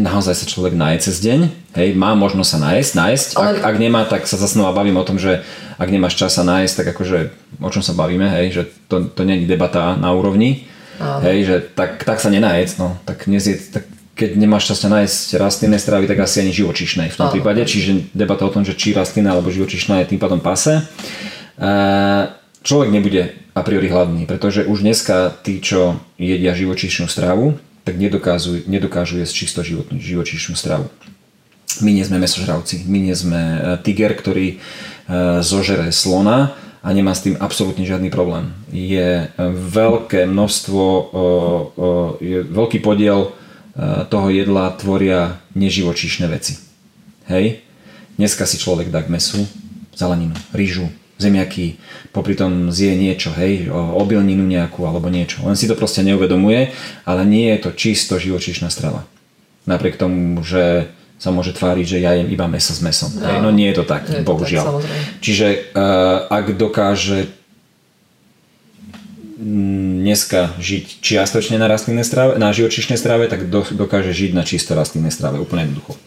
naozaj 0.00 0.32
sa 0.32 0.46
človek 0.48 0.72
naje 0.72 1.04
cez 1.04 1.20
deň, 1.20 1.52
hej, 1.76 1.92
má 1.92 2.16
možnosť 2.16 2.48
sa 2.48 2.58
nájsť, 2.64 2.90
nájsť. 2.96 3.28
Ale... 3.36 3.44
Ak, 3.44 3.56
ak 3.60 3.76
nemá, 3.76 4.08
tak 4.08 4.24
sa 4.24 4.40
zase 4.40 4.56
bavím 4.56 4.96
o 4.96 5.04
tom, 5.04 5.20
že 5.20 5.44
ak 5.76 5.88
nemáš 5.92 6.16
čas 6.16 6.32
sa 6.32 6.48
nájsť, 6.48 6.74
tak 6.80 6.86
akože 6.96 7.18
o 7.60 7.68
čom 7.68 7.84
sa 7.84 7.92
bavíme, 7.92 8.24
hej, 8.40 8.46
že 8.56 8.62
to, 8.88 9.04
to 9.04 9.20
nie 9.28 9.44
je 9.44 9.52
debata 9.52 9.92
na 10.00 10.08
úrovni, 10.16 10.64
Áno. 10.96 11.28
hej, 11.28 11.44
že 11.44 11.56
tak, 11.76 12.00
tak 12.08 12.24
sa 12.24 12.32
nenájsť, 12.32 12.74
no, 12.80 12.96
tak, 13.04 13.28
nezie, 13.28 13.60
tak 13.68 13.84
keď 14.12 14.36
nemáš 14.36 14.68
čas 14.68 14.84
nájsť 14.84 15.40
rastlinné 15.40 15.80
stravy, 15.80 16.04
tak 16.04 16.20
asi 16.20 16.44
ani 16.44 16.52
živočišnej 16.52 17.08
v 17.08 17.16
tom 17.16 17.32
Áno. 17.32 17.34
prípade, 17.34 17.64
čiže 17.64 18.12
debata 18.12 18.44
o 18.44 18.52
tom, 18.52 18.60
že 18.60 18.76
či 18.76 18.92
rastlinná 18.92 19.32
alebo 19.32 19.48
živočišná 19.48 20.04
je 20.04 20.10
tým 20.12 20.20
pádom 20.20 20.40
pase. 20.40 20.84
Človek 22.62 22.90
nebude 22.92 23.34
a 23.56 23.60
priori 23.64 23.88
hladný, 23.88 24.28
pretože 24.28 24.68
už 24.68 24.84
dneska 24.84 25.32
tí, 25.42 25.58
čo 25.64 25.98
jedia 26.20 26.52
živočišnú 26.52 27.08
stravu, 27.08 27.56
tak 27.82 27.98
nedokážu, 27.98 28.62
nedokážu 28.70 29.18
jesť 29.18 29.34
čisto 29.34 29.60
životnú, 29.66 29.98
živočišnú 29.98 30.54
stravu. 30.54 30.86
My 31.82 31.90
nie 31.90 32.04
sme 32.06 32.22
mesožravci, 32.22 32.84
my 32.86 32.98
nie 33.00 33.16
sme 33.16 33.40
e, 33.40 33.58
tiger, 33.82 34.14
ktorý 34.14 34.46
e, 34.54 34.56
zožere 35.42 35.90
slona 35.90 36.54
a 36.84 36.88
nemá 36.94 37.16
s 37.16 37.26
tým 37.26 37.34
absolútne 37.40 37.82
žiadny 37.82 38.12
problém. 38.12 38.54
Je 38.70 39.26
veľké 39.72 40.26
množstvo, 40.26 40.82
je 42.18 42.38
veľký 42.42 42.78
podiel 42.82 43.30
toho 44.08 44.26
jedla 44.28 44.76
tvoria 44.76 45.40
neživočišné 45.56 46.26
veci. 46.28 46.60
Hej? 47.28 47.64
Dneska 48.20 48.44
si 48.44 48.60
človek 48.60 48.92
dá 48.92 49.00
k 49.00 49.08
mesu 49.08 49.48
zeleninu, 49.96 50.36
rýžu, 50.52 50.88
zemiaky, 51.20 51.78
popri 52.10 52.34
tom 52.34 52.74
zje 52.74 52.96
niečo, 52.98 53.30
hej, 53.36 53.70
obilninu 53.70 54.42
nejakú 54.42 54.82
alebo 54.82 55.06
niečo. 55.06 55.44
Len 55.46 55.54
si 55.54 55.70
to 55.70 55.78
proste 55.78 56.02
neuvedomuje, 56.02 56.74
ale 57.06 57.22
nie 57.24 57.48
je 57.54 57.58
to 57.68 57.70
čisto 57.72 58.18
živočíšna 58.18 58.68
strava. 58.68 59.06
Napriek 59.64 60.00
tomu, 60.00 60.42
že 60.42 60.90
sa 61.22 61.30
môže 61.30 61.54
tváriť, 61.54 61.86
že 61.86 61.98
ja 62.02 62.18
jem 62.18 62.26
iba 62.34 62.50
meso 62.50 62.74
s 62.74 62.82
mesom. 62.82 63.14
No, 63.14 63.22
hej, 63.30 63.38
no 63.38 63.48
nie 63.54 63.70
je 63.70 63.78
to 63.78 63.84
tak, 63.86 64.10
je 64.10 64.26
bohužiaľ. 64.26 64.64
To 64.66 64.82
tak, 64.82 64.90
Čiže 65.22 65.46
uh, 65.70 66.26
ak 66.26 66.58
dokáže 66.58 67.30
dneska 69.42 70.54
žiť 70.62 71.02
čiastočne 71.02 71.58
na 71.58 71.66
rastlinnej 71.66 72.06
strave, 72.06 72.38
na 72.38 72.54
živočišnej 72.54 72.94
strave, 72.94 73.26
tak 73.26 73.50
do, 73.50 73.66
dokáže 73.66 74.14
žiť 74.14 74.30
na 74.32 74.46
čisto 74.46 74.78
rastlinnej 74.78 75.10
strave, 75.10 75.42
úplne 75.42 75.66
jednoducho. 75.66 75.98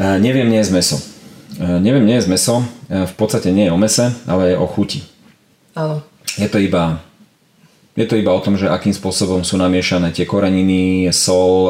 Uh, 0.00 0.16
neviem, 0.16 0.48
nie 0.48 0.64
je 0.64 0.72
meso. 0.72 0.96
Uh, 1.60 1.76
neviem, 1.76 2.02
nie 2.08 2.16
je 2.16 2.32
meso. 2.32 2.64
Uh, 2.88 3.04
v 3.04 3.14
podstate 3.14 3.52
nie 3.52 3.68
je 3.68 3.74
o 3.74 3.78
mese, 3.78 4.16
ale 4.24 4.56
je 4.56 4.56
o 4.56 4.64
chuti. 4.64 5.04
Áno. 5.76 6.00
Je 6.40 6.48
to 6.48 6.56
iba 6.56 7.04
je 7.92 8.08
to 8.08 8.16
iba 8.16 8.32
o 8.32 8.40
tom, 8.40 8.56
že 8.56 8.72
akým 8.72 8.96
spôsobom 8.96 9.44
sú 9.44 9.60
namiešané 9.60 10.16
tie 10.16 10.24
koreniny, 10.24 11.12
sol 11.12 11.68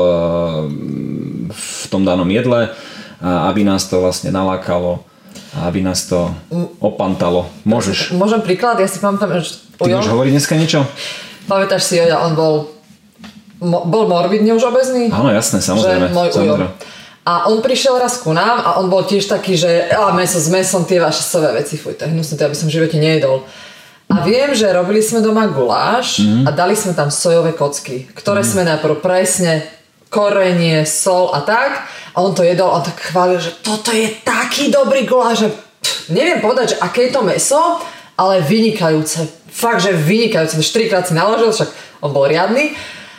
v 1.51 1.85
tom 1.90 2.07
danom 2.07 2.31
jedle, 2.31 2.70
aby 3.18 3.66
nás 3.66 3.90
to 3.90 3.98
vlastne 3.98 4.31
nalákalo 4.31 5.03
aby 5.53 5.85
nás 5.85 6.09
to 6.09 6.33
opantalo. 6.81 7.44
Môžeš. 7.68 8.16
Môžem 8.16 8.40
príklad? 8.40 8.81
Ja 8.81 8.88
si 8.88 8.96
pamätám, 8.96 9.37
že 9.44 9.61
Ty 9.82 9.90
môžeš 9.98 10.12
hovoriť 10.14 10.32
dneska 10.38 10.54
niečo? 10.54 10.80
Pamätáš 11.50 11.82
si, 11.90 11.98
Joja, 11.98 12.22
on 12.22 12.38
bol 12.38 12.54
bol 13.62 14.10
morbidne 14.10 14.58
už 14.58 14.74
obezný? 14.74 15.06
Áno, 15.14 15.30
jasné, 15.30 15.62
samozrejme. 15.62 16.10
Že 16.10 16.14
môj 16.14 16.28
samozrejme. 16.34 16.74
A 17.22 17.46
on 17.46 17.62
prišiel 17.62 18.02
raz 18.02 18.18
ku 18.18 18.34
nám 18.34 18.58
a 18.58 18.82
on 18.82 18.90
bol 18.90 19.06
tiež 19.06 19.30
taký, 19.30 19.54
že 19.54 19.86
a 19.94 20.10
meso 20.10 20.42
s 20.42 20.50
mesom, 20.50 20.82
tie 20.82 20.98
vaše 20.98 21.22
sové 21.22 21.54
veci, 21.54 21.78
fuj, 21.78 21.94
to 21.94 22.02
je 22.02 22.10
hnusné, 22.10 22.34
to 22.34 22.42
ja 22.42 22.50
by 22.50 22.58
som 22.58 22.66
v 22.66 22.74
živote 22.74 22.98
nejedol. 22.98 23.46
A 24.10 24.26
viem, 24.26 24.50
že 24.58 24.66
robili 24.74 24.98
sme 24.98 25.22
doma 25.22 25.46
guláš 25.46 26.18
mm. 26.18 26.44
a 26.44 26.50
dali 26.50 26.74
sme 26.74 26.98
tam 26.98 27.14
sojové 27.14 27.54
kocky, 27.54 28.10
ktoré 28.10 28.42
mm. 28.42 28.48
sme 28.50 28.62
najprv 28.66 28.98
presne 28.98 29.62
korenie, 30.10 30.82
sol 30.82 31.30
a 31.30 31.46
tak. 31.46 31.86
A 32.12 32.20
on 32.20 32.34
to 32.34 32.42
jedol 32.42 32.74
a 32.74 32.82
tak 32.82 32.98
chválil, 32.98 33.38
že 33.38 33.54
toto 33.62 33.94
je 33.94 34.10
taký 34.26 34.68
dobrý 34.68 35.06
guláš, 35.06 35.46
že 35.46 35.48
pff, 35.54 36.10
neviem 36.10 36.42
povedať, 36.42 36.76
že 36.76 36.80
aké 36.82 37.08
je 37.08 37.14
to 37.14 37.22
meso, 37.22 37.80
ale 38.18 38.42
vynikajúce. 38.42 39.41
Fakt, 39.52 39.84
že 39.84 39.92
vynikajúce. 39.92 40.56
Štyrikrát 40.64 41.04
si 41.04 41.12
naložil, 41.12 41.52
však 41.52 41.70
on 42.00 42.10
bol 42.16 42.24
riadny. 42.24 42.72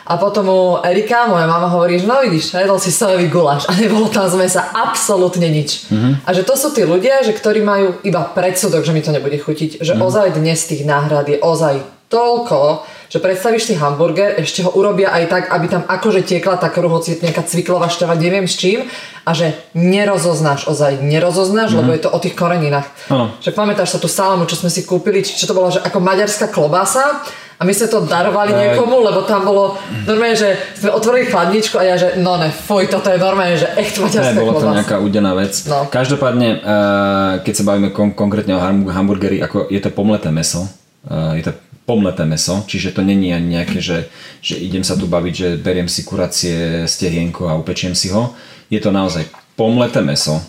A 0.04 0.20
potom 0.20 0.44
mu 0.44 0.60
Erika, 0.84 1.24
moja 1.24 1.48
mama 1.48 1.64
hovorí, 1.72 1.96
že 1.96 2.04
no 2.04 2.20
vidíš, 2.20 2.52
jedol 2.52 2.76
si 2.76 2.92
sojový 2.92 3.32
guláš 3.32 3.64
a 3.64 3.72
nebolo 3.72 4.12
tam 4.12 4.28
z 4.28 4.36
mesa 4.36 4.60
absolútne 4.76 5.48
nič. 5.48 5.88
Mm-hmm. 5.88 6.28
A 6.28 6.30
že 6.36 6.44
to 6.44 6.60
sú 6.60 6.76
tí 6.76 6.84
ľudia, 6.84 7.24
že 7.24 7.32
ktorí 7.32 7.64
majú 7.64 8.04
iba 8.04 8.20
predsudok, 8.28 8.84
že 8.84 8.92
mi 8.92 9.00
to 9.00 9.16
nebude 9.16 9.40
chutiť. 9.40 9.80
Že 9.80 9.96
mm-hmm. 9.96 10.04
ozaj 10.04 10.36
dnes 10.36 10.60
tých 10.68 10.84
náhrad 10.84 11.24
je 11.24 11.40
ozaj 11.40 11.80
toľko, 12.14 12.86
že 13.10 13.18
predstavíš 13.18 13.70
si 13.70 13.74
hamburger, 13.74 14.38
ešte 14.38 14.62
ho 14.62 14.70
urobia 14.74 15.10
aj 15.10 15.24
tak, 15.30 15.42
aby 15.50 15.66
tam 15.66 15.82
akože 15.86 16.22
tiekla 16.22 16.58
tá 16.58 16.70
kruh, 16.70 16.90
hoci 16.90 17.18
nejaká 17.18 17.42
cviklová 17.46 17.90
števa, 17.90 18.14
neviem 18.14 18.46
s 18.46 18.58
čím, 18.58 18.86
a 19.22 19.30
že 19.34 19.54
nerozoznáš, 19.74 20.66
ozaj 20.70 21.02
nerozoznáš, 21.02 21.74
mm-hmm. 21.74 21.86
lebo 21.86 21.90
je 21.94 22.02
to 22.02 22.10
o 22.10 22.18
tých 22.18 22.34
koreninách. 22.34 22.86
Ano. 23.10 23.34
Že 23.38 23.50
pamätáš 23.54 23.94
sa 23.94 23.98
tú 23.98 24.10
salamu, 24.10 24.46
čo 24.46 24.58
sme 24.58 24.70
si 24.70 24.86
kúpili, 24.86 25.22
čo 25.22 25.46
to 25.46 25.54
bolo, 25.54 25.70
že 25.70 25.82
ako 25.82 25.98
maďarská 26.02 26.50
klobása 26.50 27.22
a 27.54 27.62
my 27.62 27.70
sme 27.70 27.86
to 27.86 28.02
darovali 28.02 28.50
tak. 28.50 28.60
niekomu, 28.60 28.98
lebo 28.98 29.22
tam 29.22 29.46
bolo 29.46 29.78
normálne, 30.10 30.34
že 30.34 30.58
sme 30.74 30.90
otvorili 30.90 31.30
chladničku 31.30 31.78
a 31.78 31.84
ja, 31.86 31.94
že 31.94 32.18
no 32.18 32.34
ne, 32.34 32.50
fuj, 32.50 32.90
toto 32.90 33.14
je 33.14 33.18
normálne, 33.22 33.54
že 33.54 33.70
echt 33.78 33.94
maďarská 33.96 34.34
ne, 34.34 34.42
bola 34.42 34.58
to 34.58 34.74
nejaká 34.74 34.96
udená 34.98 35.32
vec. 35.38 35.54
No. 35.70 35.86
Každopádne, 35.86 36.48
uh, 36.60 37.32
keď 37.46 37.54
sa 37.54 37.62
bavíme 37.62 37.94
kon- 37.94 38.16
konkrétne 38.18 38.58
o 38.58 38.60
hamburgeri, 38.90 39.38
ako 39.38 39.70
je 39.70 39.78
to 39.78 39.94
pomleté 39.94 40.34
meso, 40.34 40.66
uh, 41.06 41.38
je 41.38 41.46
to 41.46 41.54
pomleté 41.84 42.24
meso, 42.24 42.64
čiže 42.64 42.96
to 42.96 43.04
není 43.04 43.32
ani 43.32 43.60
nejaké, 43.60 43.78
že, 43.80 44.08
že 44.40 44.56
idem 44.56 44.80
sa 44.80 44.96
tu 44.96 45.04
baviť, 45.04 45.34
že 45.36 45.48
beriem 45.60 45.88
si 45.88 46.00
kuracie 46.04 46.88
stehienko 46.88 47.48
a 47.48 47.60
upečiem 47.60 47.92
si 47.92 48.08
ho. 48.08 48.32
Je 48.72 48.80
to 48.80 48.88
naozaj 48.88 49.28
pomleté 49.52 50.00
meso. 50.00 50.40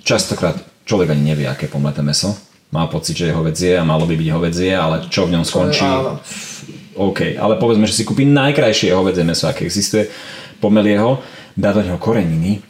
Častokrát 0.00 0.56
človek 0.88 1.12
ani 1.12 1.36
nevie, 1.36 1.46
aké 1.46 1.68
je 1.68 1.74
pomleté 1.76 2.00
meso 2.00 2.32
má 2.70 2.86
pocit, 2.86 3.18
že 3.18 3.26
je 3.30 3.34
hovedzie 3.34 3.78
a 3.78 3.84
malo 3.84 4.06
by 4.06 4.14
byť 4.14 4.28
hovedzie, 4.30 4.72
ale 4.78 5.10
čo 5.10 5.26
v 5.26 5.34
ňom 5.34 5.44
skončí, 5.44 5.82
OK. 6.94 7.34
Ale 7.38 7.58
povedzme, 7.58 7.86
že 7.86 7.98
si 7.98 8.06
kúpi 8.06 8.22
najkrajšie 8.26 8.94
hovedzie 8.94 9.26
meso, 9.26 9.50
aké 9.50 9.66
existuje, 9.66 10.06
pomelie 10.62 10.94
ho, 10.98 11.18
dá 11.58 11.74
do 11.74 11.82
neho 11.82 11.98
koreniny, 11.98 12.62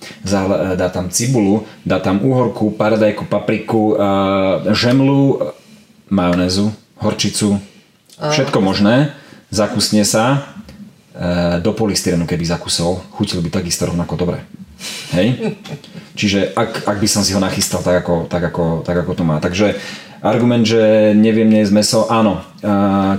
dá 0.76 0.88
tam 0.88 1.12
cibulu, 1.12 1.68
dá 1.85 2.00
tam 2.00 2.24
úhorku, 2.24 2.72
paradajku, 2.72 3.28
papriku, 3.28 3.96
žemlu, 4.72 5.52
majonézu, 6.09 6.72
horčicu, 7.00 7.58
všetko 8.20 8.60
možné, 8.60 9.16
zakusne 9.48 10.04
sa, 10.04 10.44
e, 11.16 11.58
do 11.64 11.72
polystyrenu 11.72 12.28
keby 12.28 12.44
zakusol, 12.44 13.00
chutil 13.16 13.40
by 13.40 13.48
takisto 13.48 13.88
rovnako 13.88 14.14
dobre. 14.20 14.38
Hej? 15.16 15.56
Čiže 16.18 16.52
ak, 16.52 16.84
ak 16.84 16.96
by 17.00 17.08
som 17.08 17.24
si 17.24 17.32
ho 17.32 17.40
nachystal 17.40 17.80
tak 17.80 18.04
ako, 18.04 18.28
tak, 18.28 18.44
ako, 18.52 18.84
tak 18.84 18.96
ako 19.00 19.12
to 19.16 19.24
má. 19.24 19.40
Takže 19.40 19.80
argument, 20.20 20.68
že 20.68 21.12
neviem 21.16 21.48
z 21.48 21.72
meso, 21.72 22.04
áno. 22.12 22.44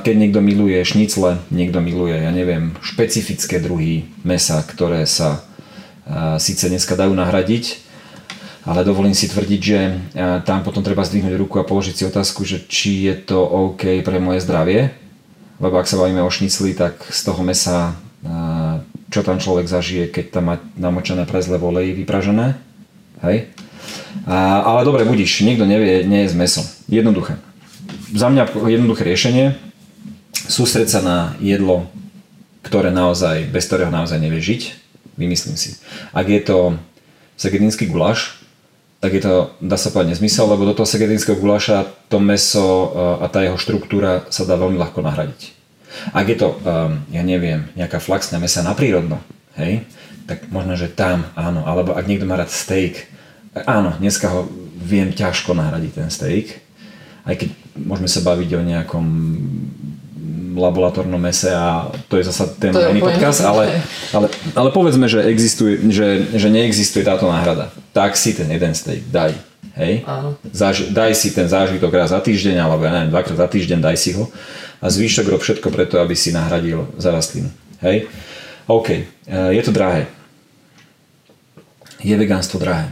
Keď 0.06 0.16
niekto 0.18 0.40
miluje 0.42 0.78
šnicle, 0.86 1.42
niekto 1.50 1.82
miluje, 1.82 2.22
ja 2.22 2.30
neviem, 2.30 2.78
špecifické 2.86 3.58
druhy 3.58 4.06
mesa, 4.22 4.62
ktoré 4.62 5.10
sa 5.10 5.42
síce 6.38 6.70
dneska 6.70 6.94
dajú 6.94 7.14
nahradiť, 7.18 7.91
ale 8.62 8.86
dovolím 8.86 9.18
si 9.18 9.26
tvrdiť, 9.26 9.62
že 9.62 9.80
tam 10.46 10.62
potom 10.62 10.86
treba 10.86 11.02
zdvihnúť 11.02 11.34
ruku 11.38 11.58
a 11.58 11.66
položiť 11.66 11.96
si 11.98 12.04
otázku, 12.06 12.46
že 12.46 12.62
či 12.66 13.10
je 13.10 13.16
to 13.18 13.42
OK 13.42 14.06
pre 14.06 14.18
moje 14.22 14.46
zdravie, 14.46 14.94
lebo 15.58 15.78
ak 15.82 15.90
sa 15.90 15.98
bavíme 15.98 16.22
o 16.22 16.30
šnicli, 16.30 16.78
tak 16.78 17.02
z 17.10 17.22
toho 17.26 17.42
mesa 17.42 17.98
čo 19.12 19.28
tam 19.28 19.44
človek 19.44 19.68
zažije, 19.68 20.08
keď 20.08 20.26
tam 20.32 20.44
má 20.48 20.56
namočené 20.80 21.28
prezle 21.28 21.60
v 21.60 21.68
oleji 21.68 21.92
vypražené. 22.00 22.56
Hej? 23.26 23.52
Ale 24.30 24.88
dobre, 24.88 25.04
budíš, 25.04 25.44
niekto 25.44 25.68
nevie, 25.68 26.08
nie 26.08 26.24
je 26.24 26.32
z 26.32 26.36
mesom. 26.40 26.66
Jednoduché. 26.88 27.36
Za 28.16 28.32
mňa 28.32 28.56
jednoduché 28.72 29.04
riešenie, 29.04 29.60
sústreť 30.48 30.88
sa 30.88 31.02
na 31.04 31.18
jedlo, 31.44 31.92
ktoré 32.64 32.94
naozaj, 32.94 33.52
bez 33.52 33.68
ktorého 33.68 33.92
naozaj 33.92 34.22
nevie 34.22 34.40
žiť, 34.40 34.62
vymyslím 35.20 35.60
si. 35.60 35.76
Ak 36.16 36.32
je 36.32 36.40
to 36.40 36.80
segedinský 37.36 37.92
guláš, 37.92 38.40
tak 39.02 39.18
je 39.18 39.22
to, 39.26 39.58
dá 39.58 39.82
sa 39.82 39.90
povedať, 39.90 40.14
nezmysel, 40.14 40.46
lebo 40.46 40.62
do 40.62 40.78
toho 40.78 40.86
segedinského 40.86 41.34
guláša 41.42 41.90
to 42.06 42.22
meso 42.22 42.94
a 43.18 43.26
tá 43.34 43.42
jeho 43.42 43.58
štruktúra 43.58 44.30
sa 44.30 44.46
dá 44.46 44.54
veľmi 44.54 44.78
ľahko 44.78 45.02
nahradiť. 45.02 45.58
Ak 46.14 46.30
je 46.30 46.38
to, 46.38 46.56
um, 46.62 47.04
ja 47.10 47.26
neviem, 47.26 47.68
nejaká 47.76 48.00
flaxná 48.00 48.38
mesa 48.40 48.64
na 48.64 48.78
prírodno, 48.78 49.20
hej, 49.58 49.84
tak 50.30 50.48
možno, 50.54 50.78
že 50.78 50.88
tam 50.88 51.28
áno, 51.34 51.66
alebo 51.66 51.98
ak 51.98 52.08
niekto 52.08 52.30
má 52.30 52.38
rád 52.38 52.54
steak, 52.54 53.10
áno, 53.68 53.98
dneska 54.00 54.32
ho 54.32 54.48
viem 54.78 55.12
ťažko 55.12 55.52
nahradiť 55.58 55.92
ten 55.98 56.10
steak, 56.14 56.62
aj 57.26 57.36
keď 57.42 57.50
môžeme 57.76 58.08
sa 58.08 58.22
baviť 58.24 58.50
o 58.56 58.62
nejakom 58.64 59.06
laboratórnom 60.54 61.22
mese 61.22 61.52
a 61.56 61.88
to 62.12 62.20
je 62.20 62.28
zasa 62.28 62.48
ten 62.60 62.72
iný 62.72 63.00
podcast, 63.02 63.42
ale, 63.44 63.82
ale, 64.12 64.28
ale 64.56 64.70
povedzme, 64.76 65.08
že, 65.08 65.24
existuje, 65.26 65.80
že, 65.92 66.28
že 66.36 66.48
neexistuje 66.52 67.08
táto 67.08 67.28
náhrada. 67.28 67.72
Tak 67.96 68.20
si 68.20 68.36
ten 68.36 68.48
jeden 68.52 68.76
steak 68.76 69.08
daj. 69.08 69.36
Hej? 69.80 70.04
Áno. 70.04 70.36
Zaž, 70.52 70.92
daj 70.92 71.16
si 71.16 71.32
ten 71.32 71.48
zážitok 71.48 71.92
raz 71.96 72.12
za 72.12 72.20
týždeň, 72.20 72.60
alebo 72.60 72.84
ja 72.84 72.92
neviem, 72.92 73.12
dvakrát 73.12 73.38
za 73.40 73.48
týždeň, 73.48 73.80
daj 73.80 73.98
si 73.98 74.12
ho 74.16 74.28
a 74.82 74.86
zvyšok 74.90 75.26
rob 75.30 75.42
všetko 75.42 75.70
preto, 75.70 76.02
aby 76.02 76.18
si 76.18 76.34
nahradil 76.34 76.90
za 76.98 77.14
rastlinu. 77.14 77.54
Hej? 77.86 78.10
OK, 78.66 78.88
e, 78.90 79.04
je 79.54 79.62
to 79.62 79.72
drahé. 79.72 80.10
Je 82.02 82.18
vegánstvo 82.18 82.58
drahé? 82.58 82.90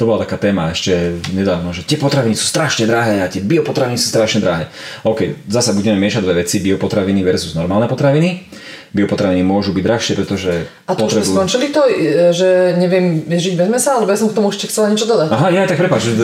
To 0.00 0.08
bola 0.08 0.24
taká 0.24 0.40
téma 0.40 0.72
ešte 0.72 1.20
nedávno, 1.36 1.76
že 1.76 1.84
tie 1.84 2.00
potraviny 2.00 2.32
sú 2.32 2.48
strašne 2.48 2.88
drahé 2.88 3.20
a 3.20 3.28
tie 3.28 3.44
biopotraviny 3.44 4.00
sú 4.00 4.08
strašne 4.08 4.40
drahé. 4.40 4.72
OK, 5.04 5.44
zasa 5.52 5.76
budeme 5.76 6.00
miešať 6.00 6.24
dve 6.24 6.40
veci, 6.40 6.64
biopotraviny 6.64 7.20
versus 7.20 7.52
normálne 7.52 7.92
potraviny. 7.92 8.48
Biopotraviny 8.92 9.44
môžu 9.44 9.72
byť 9.72 9.84
drahšie, 9.84 10.12
pretože 10.16 10.68
A 10.88 10.92
to 10.92 11.08
už 11.08 11.24
sme 11.24 11.44
skončili 11.44 11.72
to, 11.72 11.80
e, 11.88 12.32
že 12.32 12.76
neviem 12.76 13.24
žiť 13.24 13.56
bez 13.56 13.68
mesa, 13.68 13.96
alebo 13.96 14.12
ja 14.12 14.20
som 14.20 14.28
k 14.28 14.36
tomu 14.36 14.52
ešte 14.52 14.68
chcela 14.68 14.92
niečo 14.92 15.08
dodať. 15.08 15.32
Aha, 15.32 15.48
ja 15.48 15.64
tak 15.64 15.80
prepáč. 15.80 16.12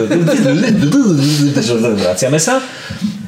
Vraciame 2.05 2.37
sa. 2.37 2.61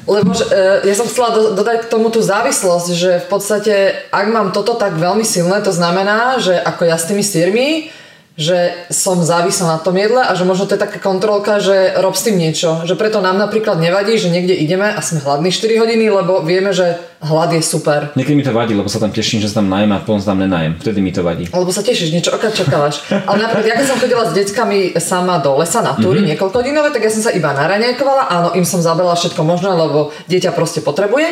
Lebo 0.09 0.32
že, 0.32 0.45
e, 0.51 0.88
ja 0.88 0.95
som 0.97 1.07
chcela 1.09 1.30
do, 1.36 1.43
dodať 1.57 1.84
k 1.84 1.91
tomu 1.93 2.09
tú 2.09 2.24
závislosť, 2.24 2.88
že 2.97 3.11
v 3.22 3.26
podstate, 3.28 3.74
ak 4.09 4.26
mám 4.32 4.53
toto 4.57 4.74
tak 4.76 4.97
veľmi 4.97 5.22
silné, 5.22 5.61
to 5.61 5.72
znamená, 5.72 6.41
že 6.41 6.57
ako 6.57 6.88
ja 6.88 6.97
s 6.97 7.09
tými 7.09 7.24
sírmi, 7.24 7.93
že 8.38 8.72
som 8.88 9.18
závislá 9.20 9.76
na 9.76 9.80
tom 9.82 9.98
jedle 9.98 10.22
a 10.22 10.32
že 10.32 10.46
možno 10.46 10.64
to 10.64 10.78
je 10.78 10.80
taká 10.80 11.02
kontrolka, 11.02 11.58
že 11.58 11.98
rob 11.98 12.14
s 12.14 12.24
tým 12.24 12.38
niečo. 12.38 12.86
Že 12.86 12.94
preto 12.94 13.18
nám 13.18 13.36
napríklad 13.36 13.82
nevadí, 13.82 14.16
že 14.16 14.30
niekde 14.30 14.54
ideme 14.54 14.86
a 14.86 15.00
sme 15.02 15.20
hladní 15.20 15.50
4 15.50 15.82
hodiny, 15.82 16.06
lebo 16.08 16.40
vieme, 16.46 16.70
že 16.70 16.96
hlad 17.20 17.52
je 17.52 17.60
super. 17.60 18.14
Niekedy 18.16 18.36
mi 18.38 18.46
to 18.46 18.54
vadí, 18.54 18.72
lebo 18.72 18.88
sa 18.88 19.02
tam 19.02 19.12
teším, 19.12 19.44
že 19.44 19.52
sa 19.52 19.60
tam 19.60 19.68
najem 19.68 19.92
a 19.92 20.00
potom 20.00 20.22
sa 20.22 20.32
tam 20.32 20.40
nenajem. 20.40 20.78
Vtedy 20.80 21.04
mi 21.04 21.12
to 21.12 21.20
vadí. 21.20 21.50
Lebo 21.52 21.68
sa 21.68 21.84
tešíš, 21.84 22.14
niečo 22.14 22.32
okrát 22.32 22.56
čakávaš. 22.56 23.04
Ale 23.12 23.44
napríklad, 23.44 23.66
ja 23.66 23.76
keď 23.76 23.86
som 23.92 23.98
chodila 24.00 24.24
s 24.24 24.32
deckami 24.32 24.96
sama 24.96 25.42
do 25.42 25.58
lesa 25.60 25.84
na 25.84 25.98
túry 25.98 26.24
mm-hmm. 26.24 26.30
niekoľko 26.32 26.56
hodinové, 26.64 26.88
tak 26.94 27.04
ja 27.04 27.12
som 27.12 27.26
sa 27.26 27.34
iba 27.36 27.52
naraňajkovala. 27.52 28.30
Áno, 28.30 28.48
im 28.56 28.64
som 28.64 28.80
zabrala 28.80 29.18
všetko 29.18 29.42
možné, 29.44 29.74
lebo 29.74 30.14
dieťa 30.30 30.56
proste 30.56 30.80
potrebuje. 30.80 31.28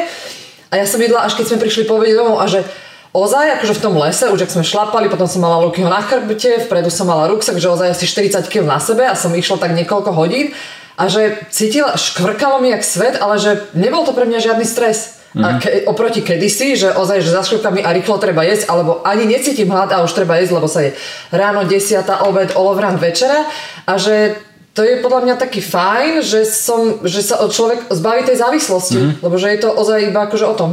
A 0.68 0.76
ja 0.76 0.84
som 0.84 1.00
jedla, 1.00 1.24
až 1.24 1.40
keď 1.40 1.56
sme 1.56 1.62
prišli 1.64 1.88
povedať 1.88 2.12
domov 2.20 2.44
a 2.44 2.46
že 2.50 2.60
ozaj, 3.12 3.60
akože 3.60 3.74
v 3.76 3.82
tom 3.82 3.94
lese, 3.96 4.26
už 4.28 4.44
ak 4.44 4.52
sme 4.52 4.64
šlapali, 4.64 5.08
potom 5.08 5.28
som 5.28 5.44
mala 5.44 5.62
Lukyho 5.64 5.88
na 5.88 6.04
chrbte, 6.04 6.68
vpredu 6.68 6.92
som 6.92 7.08
mala 7.08 7.28
ruksak, 7.28 7.56
že 7.56 7.68
ozaj 7.68 7.96
asi 7.96 8.04
40 8.04 8.48
kg 8.48 8.68
na 8.68 8.80
sebe 8.80 9.04
a 9.08 9.16
som 9.16 9.32
išla 9.32 9.60
tak 9.60 9.72
niekoľko 9.72 10.10
hodín 10.12 10.52
a 10.98 11.06
že 11.06 11.46
cítila, 11.54 11.94
škvrkalo 11.94 12.58
mi 12.58 12.74
jak 12.74 12.82
svet, 12.82 13.22
ale 13.22 13.38
že 13.38 13.70
nebol 13.72 14.02
to 14.02 14.10
pre 14.10 14.26
mňa 14.26 14.42
žiadny 14.42 14.66
stres. 14.66 15.22
Mm-hmm. 15.28 15.44
A 15.44 15.48
ke, 15.60 15.70
oproti 15.84 16.24
kedysi, 16.24 16.74
že 16.74 16.88
ozaj, 16.90 17.20
že 17.20 17.30
za 17.30 17.44
škrupkami 17.44 17.84
a 17.84 17.92
rýchlo 17.92 18.16
treba 18.16 18.42
jesť, 18.48 18.72
alebo 18.72 19.04
ani 19.04 19.28
necítim 19.28 19.68
hlad 19.68 19.92
a 19.92 20.02
už 20.02 20.16
treba 20.16 20.40
jesť, 20.40 20.56
lebo 20.56 20.66
sa 20.66 20.88
je 20.88 20.96
ráno, 21.30 21.68
desiata, 21.68 22.24
obed, 22.24 22.56
olovran, 22.56 22.96
večera 22.96 23.46
a 23.84 23.94
že 24.00 24.40
to 24.72 24.82
je 24.82 25.02
podľa 25.02 25.20
mňa 25.26 25.34
taký 25.36 25.60
fajn, 25.60 26.22
že, 26.22 26.46
som, 26.48 27.02
že 27.04 27.20
sa 27.20 27.44
človek 27.44 27.92
zbaví 27.92 28.24
tej 28.24 28.40
závislosti, 28.40 28.98
mm-hmm. 28.98 29.22
lebo 29.22 29.34
že 29.36 29.48
je 29.54 29.58
to 29.62 29.68
ozaj 29.70 29.98
iba 30.02 30.26
akože 30.26 30.46
o 30.48 30.54
tom. 30.56 30.70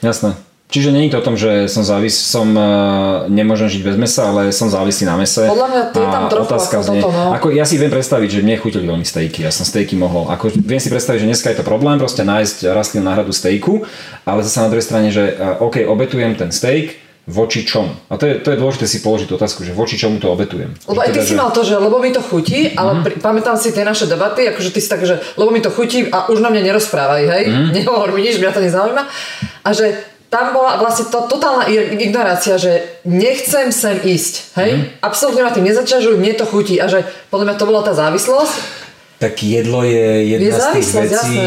Jasné. 0.00 0.49
Čiže 0.70 0.94
není 0.94 1.10
to 1.10 1.18
o 1.18 1.26
tom, 1.26 1.34
že 1.34 1.66
som 1.66 1.82
závis, 1.82 2.14
som 2.14 2.46
uh, 2.54 3.26
nemôžem 3.26 3.66
žiť 3.66 3.82
bez 3.82 3.96
mesa, 3.98 4.30
ale 4.30 4.54
som 4.54 4.70
závislý 4.70 5.02
na 5.02 5.18
mese. 5.18 5.42
Podľa 5.50 5.66
mňa 5.66 5.82
je 5.90 6.08
tam 6.14 6.24
trochu 6.30 6.46
otázka 6.46 6.74
ako 6.78 6.86
znie, 6.86 7.02
toto, 7.02 7.10
no. 7.10 7.34
Ako, 7.34 7.46
ja 7.50 7.66
si 7.66 7.74
viem 7.74 7.90
predstaviť, 7.90 8.28
že 8.38 8.40
mne 8.46 8.56
chutili 8.62 8.86
veľmi 8.86 9.02
stejky, 9.02 9.42
ja 9.42 9.50
som 9.50 9.66
stejky 9.66 9.98
mohol. 9.98 10.30
Ako, 10.30 10.54
viem 10.54 10.78
si 10.78 10.86
predstaviť, 10.86 11.26
že 11.26 11.28
dneska 11.28 11.50
je 11.50 11.58
to 11.58 11.66
problém, 11.66 11.98
proste 11.98 12.22
nájsť 12.22 12.70
rastlinnú 12.70 13.10
náhradu 13.10 13.34
stejku, 13.34 13.82
ale 14.22 14.46
zase 14.46 14.62
na 14.62 14.70
druhej 14.70 14.86
strane, 14.86 15.10
že 15.10 15.34
uh, 15.34 15.58
OK, 15.58 15.82
obetujem 15.82 16.38
ten 16.38 16.54
steak, 16.54 17.10
voči 17.30 17.62
čomu? 17.62 17.90
A 18.10 18.18
to 18.18 18.26
je, 18.26 18.42
to 18.42 18.50
je 18.50 18.58
dôležité 18.58 18.86
si 18.90 18.98
položiť 19.02 19.30
otázku, 19.30 19.62
že 19.62 19.70
voči 19.70 19.94
čomu 19.94 20.18
to 20.18 20.30
obetujem. 20.30 20.74
Lebo 20.90 21.00
aj 21.02 21.14
ty 21.14 21.22
teda, 21.22 21.26
si 21.26 21.34
že... 21.34 21.38
mal 21.38 21.50
to, 21.54 21.62
že 21.62 21.74
lebo 21.78 21.96
mi 22.02 22.10
to 22.10 22.22
chutí, 22.22 22.74
ale 22.74 22.90
mm-hmm. 22.90 23.04
pri, 23.06 23.14
pamätám 23.22 23.56
si 23.58 23.70
tie 23.70 23.86
naše 23.86 24.10
debaty, 24.10 24.50
akože 24.50 24.70
ty 24.74 24.80
si 24.82 24.88
tak, 24.90 25.06
že 25.06 25.22
lebo 25.38 25.54
mi 25.54 25.62
to 25.62 25.70
chutí 25.70 26.10
a 26.10 26.26
už 26.32 26.42
na 26.42 26.50
mňa 26.50 26.62
nerozprávaj, 26.66 27.22
hej? 27.26 27.44
Mm-hmm. 27.46 27.70
Nehovor 27.76 28.10
mi 28.10 28.26
nič, 28.26 28.42
mňa 28.42 28.50
to 28.50 28.60
nezaujíma. 28.64 29.02
A 29.62 29.70
že 29.70 30.09
tam 30.30 30.54
bola 30.54 30.78
vlastne 30.78 31.10
to 31.10 31.26
totálna 31.26 31.66
ignorácia, 31.74 32.54
že 32.54 33.02
nechcem 33.02 33.74
sem 33.74 33.98
ísť, 33.98 34.54
hej? 34.62 34.70
Mm. 34.78 34.84
Absolútne 35.02 35.42
ma 35.42 35.50
tým 35.50 35.66
nezaťažujú, 35.66 36.22
mne 36.22 36.38
to 36.38 36.46
chutí 36.46 36.78
a 36.78 36.86
že 36.86 37.02
podľa 37.34 37.50
mňa 37.50 37.56
to 37.58 37.68
bola 37.68 37.82
tá 37.82 37.92
závislosť. 37.98 38.54
Tak 39.18 39.42
jedlo 39.42 39.82
je 39.82 40.38
jedna 40.38 40.54
je 40.54 40.62
z 40.62 40.66
tých 40.78 40.88
vecí, 40.96 41.12
jasné. 41.12 41.46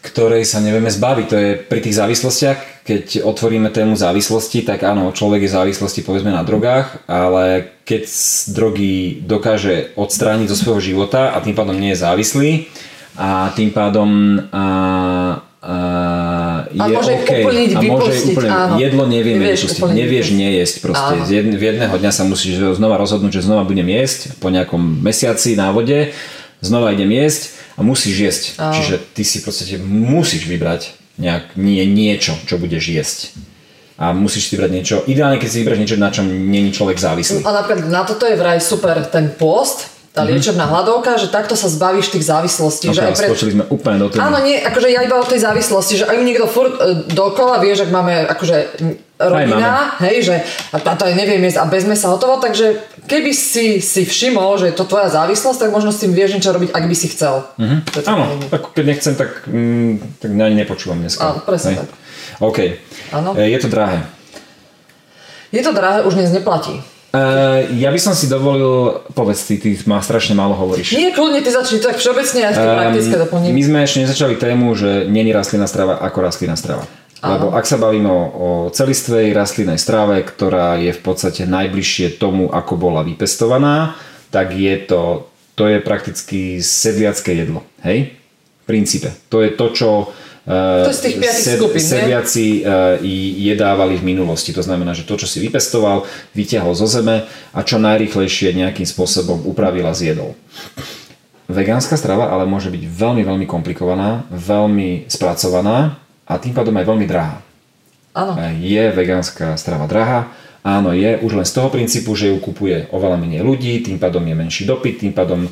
ktorej 0.00 0.46
sa 0.46 0.62
nevieme 0.62 0.88
zbaviť. 0.88 1.26
To 1.26 1.36
je 1.36 1.50
pri 1.58 1.80
tých 1.82 1.98
závislostiach, 1.98 2.58
keď 2.86 3.26
otvoríme 3.26 3.68
tému 3.68 3.98
závislosti, 3.98 4.64
tak 4.64 4.86
áno, 4.86 5.12
človek 5.12 5.44
je 5.44 5.52
závislosti 5.52 6.00
povedzme 6.00 6.32
na 6.32 6.46
drogách, 6.46 7.04
ale 7.10 7.76
keď 7.84 8.08
drogy 8.54 9.20
dokáže 9.20 9.92
odstrániť 9.98 10.48
zo 10.48 10.56
svojho 10.56 10.80
života 10.94 11.34
a 11.34 11.42
tým 11.42 11.58
pádom 11.58 11.76
nie 11.76 11.92
je 11.92 12.02
závislý 12.02 12.50
a 13.20 13.52
tým 13.52 13.74
pádom 13.74 14.40
a, 14.48 14.66
a 15.60 15.76
a 16.68 16.84
je 16.88 16.94
môže 16.96 17.12
okay. 17.22 17.42
uplniť, 17.44 17.70
a 17.72 17.80
môže 17.80 18.12
úplne, 18.28 18.50
áno. 18.50 18.74
jedlo 18.76 19.04
nevie 19.08 19.32
nevieš, 19.40 19.60
vypustiť, 19.70 19.96
nevieš 19.96 20.26
nejesť 20.36 20.74
proste. 20.84 21.14
Z 21.24 21.30
jedn, 21.30 21.52
v 21.56 21.62
jedného 21.72 21.94
dňa 21.96 22.12
sa 22.12 22.22
musíš 22.28 22.60
znova 22.76 23.00
rozhodnúť, 23.00 23.40
že 23.40 23.46
znova 23.48 23.64
budem 23.64 23.88
jesť 23.88 24.36
po 24.36 24.52
nejakom 24.52 25.00
mesiaci 25.00 25.56
na 25.56 25.72
vode, 25.72 26.12
znova 26.60 26.92
idem 26.92 27.08
jesť 27.08 27.56
a 27.76 27.80
musíš 27.80 28.16
jesť. 28.20 28.42
Áno. 28.60 28.74
Čiže 28.76 28.94
ty 29.16 29.22
si 29.24 29.40
podstate 29.40 29.80
musíš 29.80 30.44
vybrať 30.44 30.92
nejak, 31.16 31.56
nie, 31.56 31.84
niečo, 31.88 32.36
čo 32.44 32.60
budeš 32.60 32.84
jesť 32.90 33.18
a 34.00 34.16
musíš 34.16 34.48
si 34.48 34.56
vybrať 34.56 34.72
niečo. 34.72 34.96
Ideálne, 35.04 35.36
keď 35.36 35.48
si 35.52 35.60
vybraš 35.60 35.80
niečo, 35.84 36.00
na 36.00 36.08
čom 36.08 36.24
není 36.24 36.72
človek 36.72 36.96
závislý. 36.96 37.44
A 37.44 37.52
napríklad 37.52 37.92
na 37.92 38.00
toto 38.08 38.24
je 38.24 38.32
vraj 38.32 38.56
super 38.56 38.96
ten 39.04 39.28
post, 39.36 39.99
tá 40.10 40.26
mhm. 40.26 40.28
liečebná 40.34 40.66
hladovka, 40.66 41.22
že 41.22 41.30
takto 41.30 41.54
sa 41.54 41.70
zbavíš 41.70 42.10
tých 42.10 42.26
závislostí. 42.26 42.90
No, 42.90 42.94
že 42.98 43.06
aj 43.06 43.14
pred... 43.14 43.30
sme 43.30 43.64
úplne 43.70 43.98
do 44.02 44.06
toho. 44.10 44.18
Áno, 44.18 44.42
nie, 44.42 44.58
akože 44.58 44.90
ja 44.90 45.06
iba 45.06 45.14
o 45.14 45.22
tej 45.22 45.46
závislosti, 45.46 46.02
že 46.02 46.04
mi 46.18 46.26
niekto 46.26 46.50
furt 46.50 46.74
e, 46.82 47.06
dokola 47.14 47.62
vie, 47.62 47.78
že 47.78 47.86
máme 47.86 48.26
akože 48.26 48.56
rodina, 49.20 49.94
hej, 50.02 50.26
že 50.26 50.34
a 50.74 50.82
táto 50.82 51.06
aj 51.06 51.14
neviem 51.14 51.38
jesť 51.46 51.62
a 51.62 51.70
bez 51.70 51.86
mesa 51.86 52.10
hotovo, 52.10 52.42
takže 52.42 52.80
keby 53.06 53.30
si 53.30 53.78
si 53.78 54.02
všimol, 54.02 54.58
že 54.58 54.72
je 54.72 54.74
to 54.74 54.88
tvoja 54.88 55.12
závislosť, 55.12 55.68
tak 55.68 55.70
možno 55.70 55.94
s 55.94 56.02
tým 56.02 56.10
vieš 56.10 56.34
niečo 56.34 56.50
robiť, 56.56 56.74
ak 56.74 56.84
by 56.90 56.96
si 56.96 57.06
chcel. 57.12 57.46
Mm-hmm. 57.60 57.78
Áno, 58.10 58.24
tak 58.50 58.74
keď 58.74 58.84
nechcem, 58.90 59.14
tak, 59.14 59.46
mm, 59.46 60.18
tak 60.18 60.30
ani 60.34 60.56
nepočúvam 60.58 60.98
dneska. 60.98 61.22
Áno, 61.22 61.38
presne 61.46 61.70
hej. 61.76 61.78
tak. 61.84 61.88
OK. 62.42 62.58
Áno. 63.14 63.30
E, 63.38 63.46
je 63.46 63.58
to 63.62 63.68
drahé. 63.70 64.02
Je 65.54 65.62
to 65.62 65.70
drahé, 65.70 66.02
už 66.02 66.18
dnes 66.18 66.34
neplatí. 66.34 66.82
Uh, 67.10 67.66
ja 67.74 67.90
by 67.90 67.98
som 67.98 68.14
si 68.14 68.30
dovolil, 68.30 69.02
povedz 69.18 69.42
ty, 69.42 69.58
ty 69.58 69.74
má 69.90 69.98
strašne 69.98 70.38
málo 70.38 70.54
hovoríš. 70.54 70.94
Nie, 70.94 71.10
kľudne, 71.10 71.42
ty 71.42 71.50
začni 71.50 71.82
tak 71.82 71.98
všeobecne 71.98 72.46
aj 72.46 72.54
um, 72.54 72.62
praktické 72.62 73.14
doplnenie. 73.18 73.50
My 73.50 73.62
sme 73.66 73.78
ešte 73.82 73.98
nezačali 74.06 74.38
tému, 74.38 74.78
že 74.78 75.10
není 75.10 75.34
rastlina 75.34 75.66
strava 75.66 75.98
ako 75.98 76.18
rastlina 76.22 76.54
strava. 76.54 76.86
Áno. 77.18 77.30
Lebo 77.34 77.46
ak 77.58 77.66
sa 77.66 77.82
bavíme 77.82 78.06
o, 78.06 78.22
o 78.30 78.48
celistvej 78.70 79.34
rastlinnej 79.34 79.76
strave, 79.82 80.22
ktorá 80.22 80.78
je 80.78 80.94
v 80.94 81.00
podstate 81.02 81.50
najbližšie 81.50 82.16
tomu, 82.22 82.46
ako 82.46 82.78
bola 82.78 83.02
vypestovaná, 83.02 83.98
tak 84.30 84.54
je 84.54 84.78
to, 84.86 85.26
to 85.58 85.66
je 85.66 85.82
prakticky 85.82 86.62
sedliacké 86.62 87.34
jedlo. 87.34 87.66
Hej? 87.82 88.14
V 88.62 88.64
princípe. 88.70 89.10
To 89.34 89.42
je 89.42 89.50
to, 89.50 89.66
čo 89.74 89.88
to 90.48 90.92
z 90.96 91.00
tých 91.04 91.16
sed, 91.20 91.56
skupín, 91.60 91.84
sediaci 91.84 92.64
uh, 92.64 92.96
jedávali 93.36 94.00
v 94.00 94.06
minulosti. 94.16 94.56
To 94.56 94.64
znamená, 94.64 94.96
že 94.96 95.04
to, 95.04 95.20
čo 95.20 95.28
si 95.28 95.36
vypestoval, 95.44 96.08
vyťahol 96.32 96.72
zo 96.72 96.88
zeme 96.88 97.28
a 97.52 97.60
čo 97.60 97.76
najrychlejšie 97.76 98.56
nejakým 98.56 98.88
spôsobom 98.88 99.44
upravila 99.44 99.92
zjedol. 99.92 100.32
Vegánska 101.50 101.98
strava 101.98 102.30
ale 102.30 102.46
môže 102.46 102.70
byť 102.70 102.82
veľmi, 102.86 103.22
veľmi 103.26 103.46
komplikovaná, 103.50 104.24
veľmi 104.30 105.10
spracovaná 105.10 105.98
a 106.24 106.38
tým 106.38 106.54
pádom 106.54 106.72
aj 106.78 106.86
veľmi 106.86 107.06
drahá. 107.10 107.42
Áno. 108.14 108.38
Je 108.58 108.90
vegánska 108.90 109.54
strava 109.54 109.86
drahá, 109.86 110.30
Áno, 110.60 110.92
je 110.92 111.16
už 111.24 111.40
len 111.40 111.46
z 111.48 111.56
toho 111.56 111.72
princípu, 111.72 112.12
že 112.12 112.28
ju 112.28 112.36
kupuje 112.36 112.92
oveľa 112.92 113.16
menej 113.16 113.40
ľudí, 113.40 113.80
tým 113.80 113.96
pádom 113.96 114.20
je 114.20 114.36
menší 114.36 114.68
dopyt, 114.68 115.00
tým 115.00 115.16
pádom 115.16 115.48
e, 115.48 115.50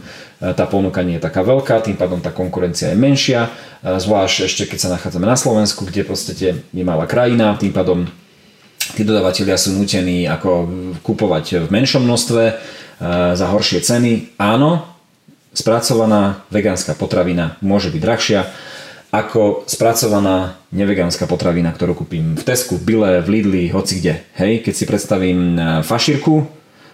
tá 0.53 0.69
ponuka 0.69 1.01
nie 1.01 1.17
je 1.17 1.25
taká 1.25 1.41
veľká, 1.41 1.81
tým 1.81 1.97
pádom 1.97 2.21
tá 2.21 2.29
konkurencia 2.29 2.93
je 2.93 3.01
menšia, 3.01 3.49
e, 3.81 3.97
zvlášť 3.97 4.45
ešte 4.45 4.69
keď 4.69 4.79
sa 4.85 4.93
nachádzame 4.93 5.25
na 5.25 5.41
Slovensku, 5.41 5.89
kde 5.89 6.05
proste 6.05 6.37
je 6.37 6.85
malá 6.85 7.09
krajina, 7.09 7.57
tým 7.57 7.73
pádom 7.73 8.05
tí 8.93 9.01
dodavatelia 9.01 9.57
sú 9.57 9.73
nutení 9.73 10.29
ako 10.29 10.69
kupovať 11.01 11.65
v 11.65 11.69
menšom 11.73 12.05
množstve 12.05 12.43
e, 12.45 12.53
za 13.33 13.47
horšie 13.49 13.81
ceny. 13.81 14.37
Áno, 14.37 14.85
spracovaná 15.57 16.45
vegánska 16.53 16.93
potravina 16.93 17.57
môže 17.65 17.89
byť 17.89 18.01
drahšia, 18.05 18.41
ako 19.09 19.65
spracovaná 19.65 20.61
nevegánska 20.69 21.25
potravina, 21.25 21.73
ktorú 21.73 22.05
kúpim 22.05 22.37
v 22.37 22.45
Tesku, 22.45 22.77
v 22.77 22.85
Bile, 22.85 23.13
v 23.25 23.41
Lidli, 23.41 23.65
hoci 23.73 24.05
kde. 24.05 24.21
Hej, 24.37 24.61
keď 24.69 24.75
si 24.77 24.85
predstavím 24.85 25.57
e, 25.57 25.61
fašírku, 25.81 26.45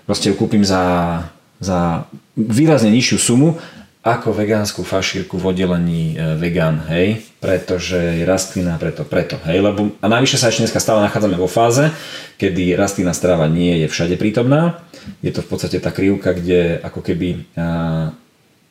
proste 0.07 0.31
ju 0.31 0.35
kúpim 0.39 0.63
za, 0.63 1.27
za 1.59 2.07
výrazne 2.39 2.95
nižšiu 2.95 3.19
sumu 3.19 3.59
ako 4.05 4.37
vegánsku 4.37 4.85
fašírku 4.85 5.41
v 5.41 5.45
oddelení 5.49 6.05
e, 6.15 6.37
vegan, 6.39 6.87
hej, 6.87 7.25
pretože 7.43 7.99
je 7.99 8.23
rastlina, 8.23 8.79
preto, 8.79 9.03
preto, 9.03 9.41
hej, 9.51 9.65
lebo 9.65 9.97
a 9.99 10.07
najvyššie 10.07 10.39
sa 10.39 10.53
ešte 10.53 10.63
dneska 10.69 10.79
stále 10.79 11.03
nachádzame 11.09 11.35
vo 11.35 11.51
fáze, 11.51 11.91
kedy 12.39 12.79
rastlina 12.79 13.11
strava 13.11 13.51
nie 13.51 13.83
je 13.83 13.91
všade 13.91 14.15
prítomná, 14.21 14.85
je 15.19 15.35
to 15.35 15.43
v 15.43 15.49
podstate 15.51 15.83
tá 15.83 15.91
krivka, 15.91 16.37
kde 16.37 16.79
ako 16.79 17.01
keby 17.01 17.49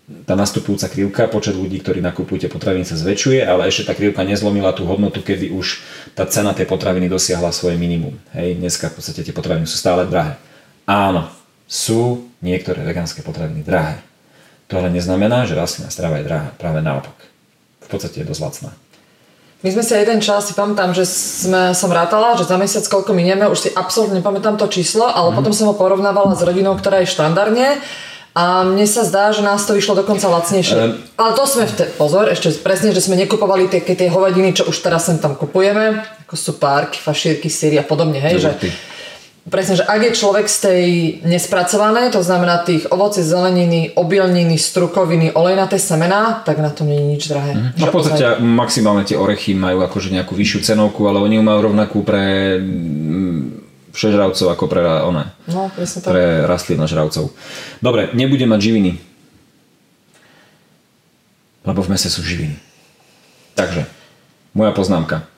tá 0.03 0.35
nastupujúca 0.35 0.91
krivka, 0.91 1.31
počet 1.31 1.55
ľudí, 1.55 1.79
ktorí 1.79 2.03
nakupujú 2.03 2.43
tie 2.43 2.51
potraviny 2.51 2.83
sa 2.83 2.99
zväčšuje, 2.99 3.39
ale 3.39 3.71
ešte 3.71 3.87
tá 3.87 3.93
krivka 3.95 4.27
nezlomila 4.27 4.75
tú 4.75 4.83
hodnotu, 4.83 5.23
kedy 5.23 5.55
už 5.55 5.79
tá 6.11 6.27
cena 6.27 6.51
tej 6.51 6.67
potraviny 6.67 7.07
dosiahla 7.07 7.55
svoje 7.55 7.79
minimum. 7.79 8.19
Hej, 8.35 8.59
dneska 8.59 8.91
v 8.91 8.99
podstate 8.99 9.23
tie 9.23 9.31
potraviny 9.31 9.63
sú 9.63 9.79
stále 9.79 10.03
drahé. 10.03 10.35
Áno, 10.83 11.31
sú 11.63 12.27
niektoré 12.43 12.83
vegánske 12.83 13.23
potraviny 13.23 13.63
drahé. 13.63 14.03
To 14.67 14.83
ale 14.83 14.91
neznamená, 14.91 15.47
že 15.47 15.55
rastlinná 15.55 15.87
strava 15.87 16.19
je 16.19 16.27
drahá. 16.27 16.51
Práve 16.59 16.83
naopak. 16.83 17.15
V 17.83 17.87
podstate 17.87 18.23
je 18.23 18.27
dosť 18.27 18.41
lacná. 18.43 18.71
My 19.63 19.71
sme 19.71 19.83
si 19.87 19.95
jeden 19.95 20.19
čas, 20.19 20.51
si 20.51 20.53
pamätám, 20.59 20.91
že 20.91 21.07
sme, 21.07 21.71
som 21.71 21.87
rátala, 21.87 22.35
že 22.35 22.43
za 22.43 22.59
mesiac 22.59 22.83
koľko 22.83 23.15
minieme, 23.15 23.47
už 23.47 23.59
si 23.63 23.69
absolútne 23.71 24.19
nepamätám 24.19 24.59
to 24.59 24.67
číslo, 24.67 25.07
ale 25.07 25.31
mm. 25.31 25.35
potom 25.39 25.55
som 25.55 25.71
ho 25.71 25.79
porovnávala 25.79 26.35
s 26.35 26.43
rodinou, 26.43 26.75
ktorá 26.75 26.99
je 26.99 27.07
štandardne 27.07 27.79
a 28.33 28.65
mne 28.65 28.89
sa 28.89 29.05
zdá, 29.05 29.29
že 29.29 29.45
nás 29.45 29.61
to 29.61 29.77
vyšlo 29.77 29.93
dokonca 29.93 30.25
lacnejšie. 30.25 30.73
Um, 30.73 30.97
ale 31.21 31.31
to 31.37 31.45
sme, 31.45 31.69
v 31.69 31.73
te, 31.77 31.85
pozor, 31.93 32.25
ešte 32.33 32.49
presne, 32.65 32.89
že 32.89 33.05
sme 33.05 33.13
nekupovali 33.13 33.69
tie, 33.69 33.85
tie 33.85 34.09
hovadiny, 34.09 34.57
čo 34.57 34.65
už 34.65 34.77
teraz 34.81 35.05
sem 35.05 35.21
tam 35.21 35.37
kupujeme, 35.37 36.01
ako 36.25 36.33
sú 36.33 36.51
párky, 36.57 36.97
fašírky, 36.97 37.45
síry 37.45 37.77
a 37.77 37.85
podobne, 37.85 38.17
hej, 38.17 38.41
že, 38.41 38.51
presne, 39.45 39.77
že 39.77 39.85
ak 39.85 40.01
je 40.01 40.11
človek 40.17 40.49
z 40.49 40.57
tej 40.65 40.83
nespracované, 41.29 42.09
to 42.09 42.25
znamená 42.25 42.65
tých 42.65 42.89
ovoci, 42.89 43.21
zeleniny, 43.21 43.93
obilniny, 43.93 44.57
strukoviny, 44.57 45.37
olejnaté 45.37 45.77
semená, 45.77 46.41
tak 46.41 46.57
na 46.57 46.73
tom 46.73 46.89
nie 46.89 46.97
je 46.97 47.07
nič 47.13 47.23
drahé. 47.29 47.53
Mm. 47.53 47.69
No 47.77 47.85
v 47.85 47.93
podstate 47.93 48.25
ozaj... 48.33 48.41
maximálne 48.41 49.05
tie 49.05 49.13
orechy 49.13 49.53
majú 49.53 49.85
akože 49.85 50.09
nejakú 50.09 50.33
vyššiu 50.33 50.73
cenovku, 50.73 51.05
ale 51.05 51.21
oni 51.21 51.37
ju 51.37 51.43
majú 51.45 51.59
rovnakú 51.69 52.01
pre 52.01 52.57
mm, 52.57 53.62
všežravcov 53.93 54.47
ako 54.49 54.65
pre, 54.65 54.81
one, 54.83 55.29
no, 55.47 55.69
presne 55.71 56.01
tak. 56.01 56.11
pre 56.11 56.23
rastlinožravcov. 56.49 57.29
Dobre, 57.79 58.09
nebudem 58.17 58.49
mať 58.49 58.61
živiny. 58.73 58.91
Lebo 61.63 61.79
v 61.79 61.91
mese 61.95 62.11
sú 62.11 62.19
živiny. 62.25 62.59
Takže, 63.55 63.85
moja 64.51 64.73
poznámka 64.73 65.29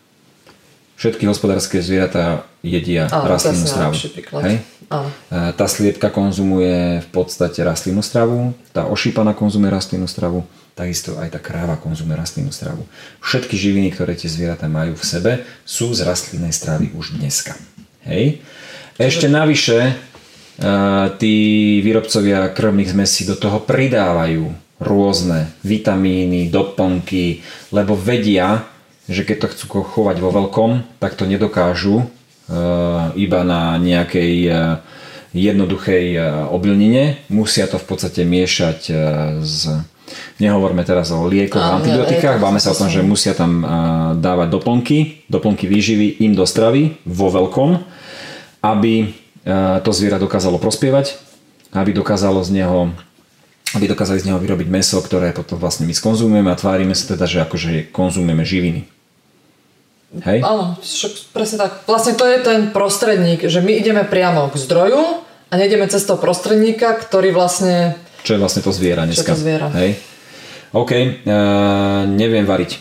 všetky 0.96 1.28
hospodárske 1.28 1.84
zvieratá 1.84 2.48
jedia 2.64 3.12
Áno, 3.12 3.28
rastlinnú 3.28 3.68
stravu. 3.68 3.96
Hej? 4.42 4.56
Áno. 4.88 5.10
E, 5.30 5.52
tá 5.54 5.68
sliepka 5.68 6.08
konzumuje 6.10 7.04
v 7.04 7.10
podstate 7.12 7.62
rastlinnú 7.62 8.00
stravu, 8.00 8.56
tá 8.72 8.88
ošípaná 8.88 9.36
konzumuje 9.36 9.76
rastlinnú 9.76 10.08
stravu, 10.08 10.48
takisto 10.74 11.20
aj 11.20 11.36
tá 11.36 11.40
kráva 11.40 11.76
konzumuje 11.76 12.16
rastlinnú 12.16 12.52
stravu. 12.56 12.88
Všetky 13.20 13.56
živiny, 13.60 13.92
ktoré 13.92 14.16
tie 14.16 14.32
zvieratá 14.32 14.72
majú 14.72 14.96
v 14.96 15.06
sebe, 15.06 15.32
sú 15.68 15.92
z 15.92 16.08
rastlinnej 16.08 16.56
stravy 16.56 16.96
už 16.96 17.20
dneska. 17.20 17.54
Hej? 18.06 18.40
Ešte 18.96 19.28
navyše, 19.28 19.92
e, 19.92 19.94
tí 21.20 21.36
výrobcovia 21.84 22.48
krvných 22.48 22.96
zmesí 22.96 23.28
do 23.28 23.36
toho 23.36 23.60
pridávajú 23.60 24.56
rôzne 24.80 25.52
vitamíny, 25.68 26.48
doplnky, 26.48 27.44
lebo 27.76 28.00
vedia, 28.00 28.64
že 29.12 29.28
keď 29.28 29.38
to 29.44 29.52
chcú 29.52 29.66
chovať 29.84 30.24
vo 30.24 30.32
veľkom, 30.32 31.00
tak 31.04 31.20
to 31.20 31.28
nedokážu 31.28 32.00
e, 32.00 32.06
iba 33.20 33.44
na 33.44 33.76
nejakej 33.76 34.34
e, 34.48 34.52
jednoduchej 35.36 36.16
obilnine. 36.48 37.20
Musia 37.28 37.68
to 37.68 37.76
v 37.76 37.88
podstate 37.92 38.24
miešať 38.24 38.80
s... 39.44 39.68
Nehovorme 40.40 40.88
teraz 40.88 41.12
o 41.12 41.28
liekoch 41.28 41.60
a 41.60 41.76
antibiotikách, 41.76 42.40
báme 42.40 42.64
sa 42.64 42.72
o 42.72 42.80
tom, 42.80 42.88
že 42.88 43.04
musia 43.04 43.36
tam 43.36 43.60
dávať 44.16 44.48
doplnky, 44.48 45.28
doplnky 45.28 45.68
výživy 45.68 46.24
im 46.24 46.40
do 46.40 46.48
stravy 46.48 46.96
vo 47.04 47.28
veľkom, 47.28 47.84
aby 48.74 49.14
to 49.84 49.92
zviera 49.94 50.18
dokázalo 50.18 50.58
prospievať, 50.58 51.22
aby 51.78 51.94
dokázalo 51.94 52.42
z 52.42 52.62
neho 52.62 52.90
aby 53.76 53.92
dokázali 53.92 54.24
z 54.24 54.32
neho 54.32 54.40
vyrobiť 54.40 54.72
meso, 54.72 54.96
ktoré 55.04 55.36
potom 55.36 55.60
vlastne 55.60 55.84
my 55.84 55.92
skonzumujeme 55.92 56.48
a 56.48 56.56
tvárime 56.56 56.96
sa 56.96 57.12
teda, 57.12 57.28
že 57.28 57.44
akože 57.44 57.92
konzumujeme 57.92 58.48
živiny. 58.48 58.88
Hej? 60.24 60.40
Áno, 60.48 60.80
však 60.80 61.36
presne 61.36 61.68
tak. 61.68 61.84
Vlastne 61.84 62.16
to 62.16 62.24
je 62.24 62.40
ten 62.40 62.72
prostredník, 62.72 63.44
že 63.52 63.60
my 63.60 63.76
ideme 63.76 64.08
priamo 64.08 64.48
k 64.48 64.56
zdroju 64.56 65.02
a 65.52 65.54
nejdeme 65.60 65.92
cez 65.92 66.08
toho 66.08 66.16
prostredníka, 66.16 66.96
ktorý 66.96 67.36
vlastne... 67.36 68.00
Čo 68.24 68.40
je 68.40 68.40
vlastne 68.40 68.64
to 68.64 68.72
zviera 68.72 69.04
dneska. 69.04 69.36
Čo 69.36 69.36
to 69.36 69.44
zviera. 69.44 69.68
Hej? 69.76 70.00
OK, 70.72 70.92
uh, 70.96 72.08
neviem 72.08 72.48
variť. 72.48 72.80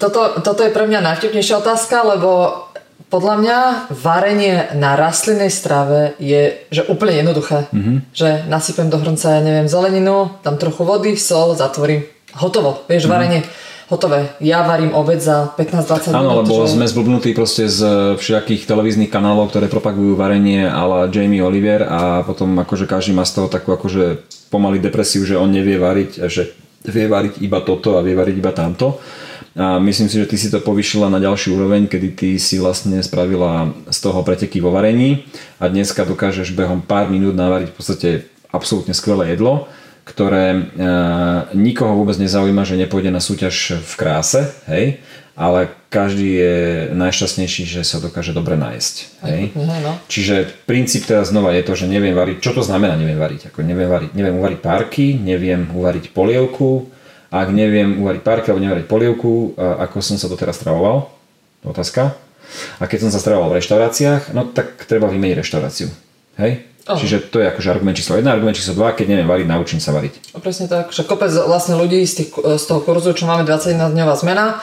Toto, 0.00 0.40
toto 0.40 0.64
je 0.64 0.72
pre 0.72 0.88
mňa 0.88 1.04
najvtipnejšia 1.04 1.60
otázka, 1.60 2.00
lebo 2.16 2.64
podľa 3.12 3.34
mňa 3.42 3.58
varenie 3.92 4.72
na 4.78 4.96
rastlinnej 4.96 5.52
strave 5.52 6.16
je 6.16 6.56
že 6.72 6.88
úplne 6.88 7.20
jednoduché. 7.20 7.68
Mm-hmm. 7.68 7.96
Že 8.16 8.28
nasypem 8.48 8.88
do 8.88 8.96
hrnca, 8.96 9.36
ja 9.36 9.40
neviem, 9.44 9.68
zeleninu, 9.68 10.40
tam 10.40 10.56
trochu 10.56 10.88
vody, 10.88 11.20
sol, 11.20 11.52
zatvorím. 11.52 12.08
Hotovo. 12.32 12.86
Vieš, 12.88 13.04
mm-hmm. 13.04 13.12
varenie 13.12 13.40
hotové. 13.90 14.38
Ja 14.38 14.62
varím 14.62 14.94
obed 14.94 15.18
za 15.18 15.50
15-20 15.58 16.14
minút. 16.14 16.22
Áno, 16.22 16.30
lebo 16.46 16.54
že... 16.62 16.78
sme 16.78 16.86
zblbnutí 16.86 17.34
proste 17.34 17.66
z 17.66 18.14
všetkých 18.16 18.64
televíznych 18.64 19.10
kanálov, 19.10 19.50
ktoré 19.50 19.66
propagujú 19.66 20.14
varenie 20.14 20.62
ala 20.62 21.10
Jamie 21.10 21.42
Oliver 21.42 21.82
a 21.90 22.22
potom 22.22 22.54
akože 22.62 22.86
každý 22.86 23.12
má 23.12 23.26
z 23.26 23.42
toho 23.42 23.48
takú 23.50 23.74
akože 23.74 24.22
pomaly 24.48 24.78
depresiu, 24.78 25.26
že 25.26 25.34
on 25.34 25.50
nevie 25.50 25.74
variť, 25.74 26.30
že 26.30 26.54
vie 26.86 27.10
variť 27.10 27.42
iba 27.42 27.60
toto 27.66 27.98
a 27.98 28.06
vie 28.06 28.14
variť 28.14 28.36
iba 28.38 28.54
tamto. 28.54 29.02
A 29.58 29.82
myslím 29.82 30.06
si, 30.06 30.16
že 30.18 30.30
ty 30.30 30.38
si 30.38 30.46
to 30.46 30.62
povyšila 30.62 31.10
na 31.10 31.18
ďalší 31.18 31.50
úroveň, 31.50 31.90
kedy 31.90 32.08
ty 32.14 32.28
si 32.38 32.62
vlastne 32.62 33.02
spravila 33.02 33.74
z 33.90 33.98
toho 33.98 34.22
preteky 34.22 34.62
vo 34.62 34.70
varení 34.70 35.26
a 35.58 35.66
dneska 35.66 36.06
dokážeš 36.06 36.54
behom 36.54 36.78
pár 36.86 37.10
minút 37.10 37.34
navariť 37.34 37.68
v 37.70 37.76
podstate 37.76 38.08
absolútne 38.54 38.94
skvelé 38.94 39.34
jedlo 39.34 39.66
ktoré 40.10 40.46
e, 40.50 40.60
nikoho 41.54 41.94
vôbec 41.94 42.18
nezaujíma, 42.18 42.66
že 42.66 42.80
nepôjde 42.80 43.14
na 43.14 43.22
súťaž 43.22 43.78
v 43.78 43.92
kráse, 43.94 44.42
hej, 44.66 44.98
ale 45.38 45.70
každý 45.88 46.28
je 46.36 46.56
najšťastnejší, 46.98 47.62
že 47.64 47.80
sa 47.86 48.02
dokáže 48.02 48.34
dobre 48.34 48.58
nájsť. 48.58 48.94
Hej? 49.24 49.42
No. 49.56 49.96
Čiže 50.10 50.50
princíp 50.66 51.06
teraz 51.06 51.30
znova 51.30 51.54
je 51.54 51.62
to, 51.64 51.72
že 51.78 51.86
neviem 51.86 52.12
variť. 52.12 52.42
Čo 52.42 52.60
to 52.60 52.62
znamená 52.66 52.98
neviem 52.98 53.16
variť? 53.16 53.48
Ako 53.54 53.62
neviem, 53.62 53.88
variť 53.88 54.10
neviem 54.12 54.36
uvariť 54.36 54.58
párky, 54.60 55.16
neviem 55.16 55.70
uvariť 55.70 56.12
polievku. 56.12 56.92
Ak 57.30 57.48
neviem 57.54 58.02
uvariť 58.02 58.22
párky 58.26 58.50
alebo 58.50 58.58
neviem 58.58 58.74
uvariť 58.82 58.90
polievku, 58.90 59.54
ako 59.54 60.02
som 60.02 60.18
sa 60.18 60.26
doteraz 60.26 60.58
stravoval? 60.58 61.06
Otázka. 61.62 62.18
A 62.82 62.90
keď 62.90 63.06
som 63.06 63.10
sa 63.14 63.22
stravoval 63.22 63.54
v 63.54 63.62
reštauráciách, 63.62 64.34
no 64.34 64.50
tak 64.50 64.82
treba 64.90 65.06
vymeniť 65.06 65.38
reštauráciu. 65.38 65.86
Hej? 66.42 66.66
Oh. 66.90 66.98
Čiže 66.98 67.30
to 67.30 67.38
je 67.38 67.46
akože 67.46 67.70
argument 67.70 67.94
číslo 67.94 68.18
1, 68.18 68.26
argument 68.26 68.58
číslo 68.58 68.74
2, 68.74 68.98
keď 68.98 69.06
neviem 69.06 69.28
variť, 69.30 69.46
naučím 69.46 69.78
sa 69.78 69.94
variť. 69.94 70.34
A 70.34 70.42
presne 70.42 70.66
tak, 70.66 70.90
že 70.90 71.06
kopec 71.06 71.30
vlastne 71.30 71.78
ľudí 71.78 72.02
z, 72.02 72.24
tých, 72.24 72.30
z 72.34 72.64
toho 72.66 72.82
kurzu, 72.82 73.14
čo 73.14 73.30
máme 73.30 73.46
21 73.46 73.94
dňová 73.94 74.14
zmena, 74.18 74.58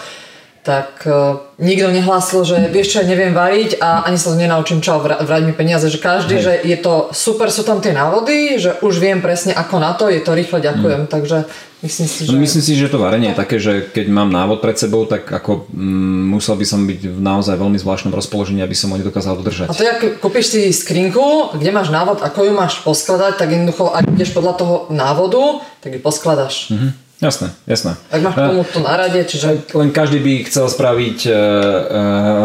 tak 0.67 1.07
uh, 1.07 1.39
nikto 1.63 1.87
nehlásil, 1.87 2.43
že 2.43 2.59
vieš 2.67 2.91
čo, 2.91 2.95
ja 2.99 3.07
neviem 3.07 3.31
variť 3.31 3.79
a 3.79 4.03
ani 4.03 4.19
sa 4.19 4.35
to 4.35 4.35
nenaučím 4.35 4.83
čo, 4.83 4.99
vrať 4.99 5.47
mi 5.47 5.55
peniaze, 5.55 5.87
že 5.87 5.95
každý, 5.95 6.35
Hej. 6.35 6.43
že 6.43 6.53
je 6.67 6.77
to 6.83 7.07
super, 7.15 7.47
sú 7.47 7.63
tam 7.63 7.79
tie 7.79 7.95
návody, 7.95 8.59
že 8.59 8.75
už 8.83 8.99
viem 8.99 9.23
presne 9.23 9.55
ako 9.55 9.79
na 9.79 9.95
to, 9.95 10.11
je 10.11 10.19
to 10.19 10.35
rýchle, 10.35 10.59
ďakujem, 10.59 11.07
mm. 11.07 11.09
takže 11.09 11.47
myslím 11.87 12.07
si, 12.11 12.19
že... 12.27 12.35
No, 12.35 12.43
myslím 12.43 12.63
si, 12.67 12.75
že 12.75 12.91
to 12.91 12.99
varenie 12.99 13.31
je 13.31 13.39
také, 13.39 13.63
že 13.63 13.87
keď 13.87 14.11
mám 14.11 14.27
návod 14.27 14.59
pred 14.59 14.75
sebou, 14.75 15.07
tak 15.07 15.31
ako 15.31 15.71
mm, 15.71 16.35
musel 16.35 16.59
by 16.59 16.65
som 16.67 16.83
byť 16.83 16.99
v 17.15 17.19
naozaj 17.23 17.55
veľmi 17.55 17.79
zvláštnom 17.79 18.11
rozpoložení, 18.11 18.59
aby 18.59 18.75
som 18.75 18.91
ho 18.91 18.99
nedokázal 18.99 19.39
dodržať. 19.39 19.71
A 19.71 19.77
to 19.79 19.87
jak 19.87 20.19
kúpiš 20.19 20.51
si 20.51 20.75
skrinku, 20.75 21.55
kde 21.55 21.71
máš 21.71 21.95
návod, 21.95 22.19
ako 22.27 22.43
ju 22.43 22.51
máš 22.51 22.83
poskladať, 22.83 23.39
tak 23.39 23.55
jednoducho, 23.55 23.87
ak 23.87 24.03
ideš 24.19 24.35
podľa 24.35 24.53
toho 24.59 24.75
návodu, 24.91 25.63
tak 25.79 25.95
ju 25.95 26.03
poskladaš. 26.03 26.75
Mm-hmm. 26.75 27.06
Jasné, 27.17 27.49
jasné. 27.65 27.97
Ak 28.13 28.21
máš 28.21 28.37
tomu 28.37 28.61
to 28.61 28.79
na 28.85 28.93
rade, 28.93 29.17
čiže... 29.25 29.73
Len 29.73 29.89
každý 29.89 30.21
by 30.21 30.45
chcel 30.45 30.69
spraviť 30.69 31.19
uh, 31.25 31.33
uh, 31.33 31.39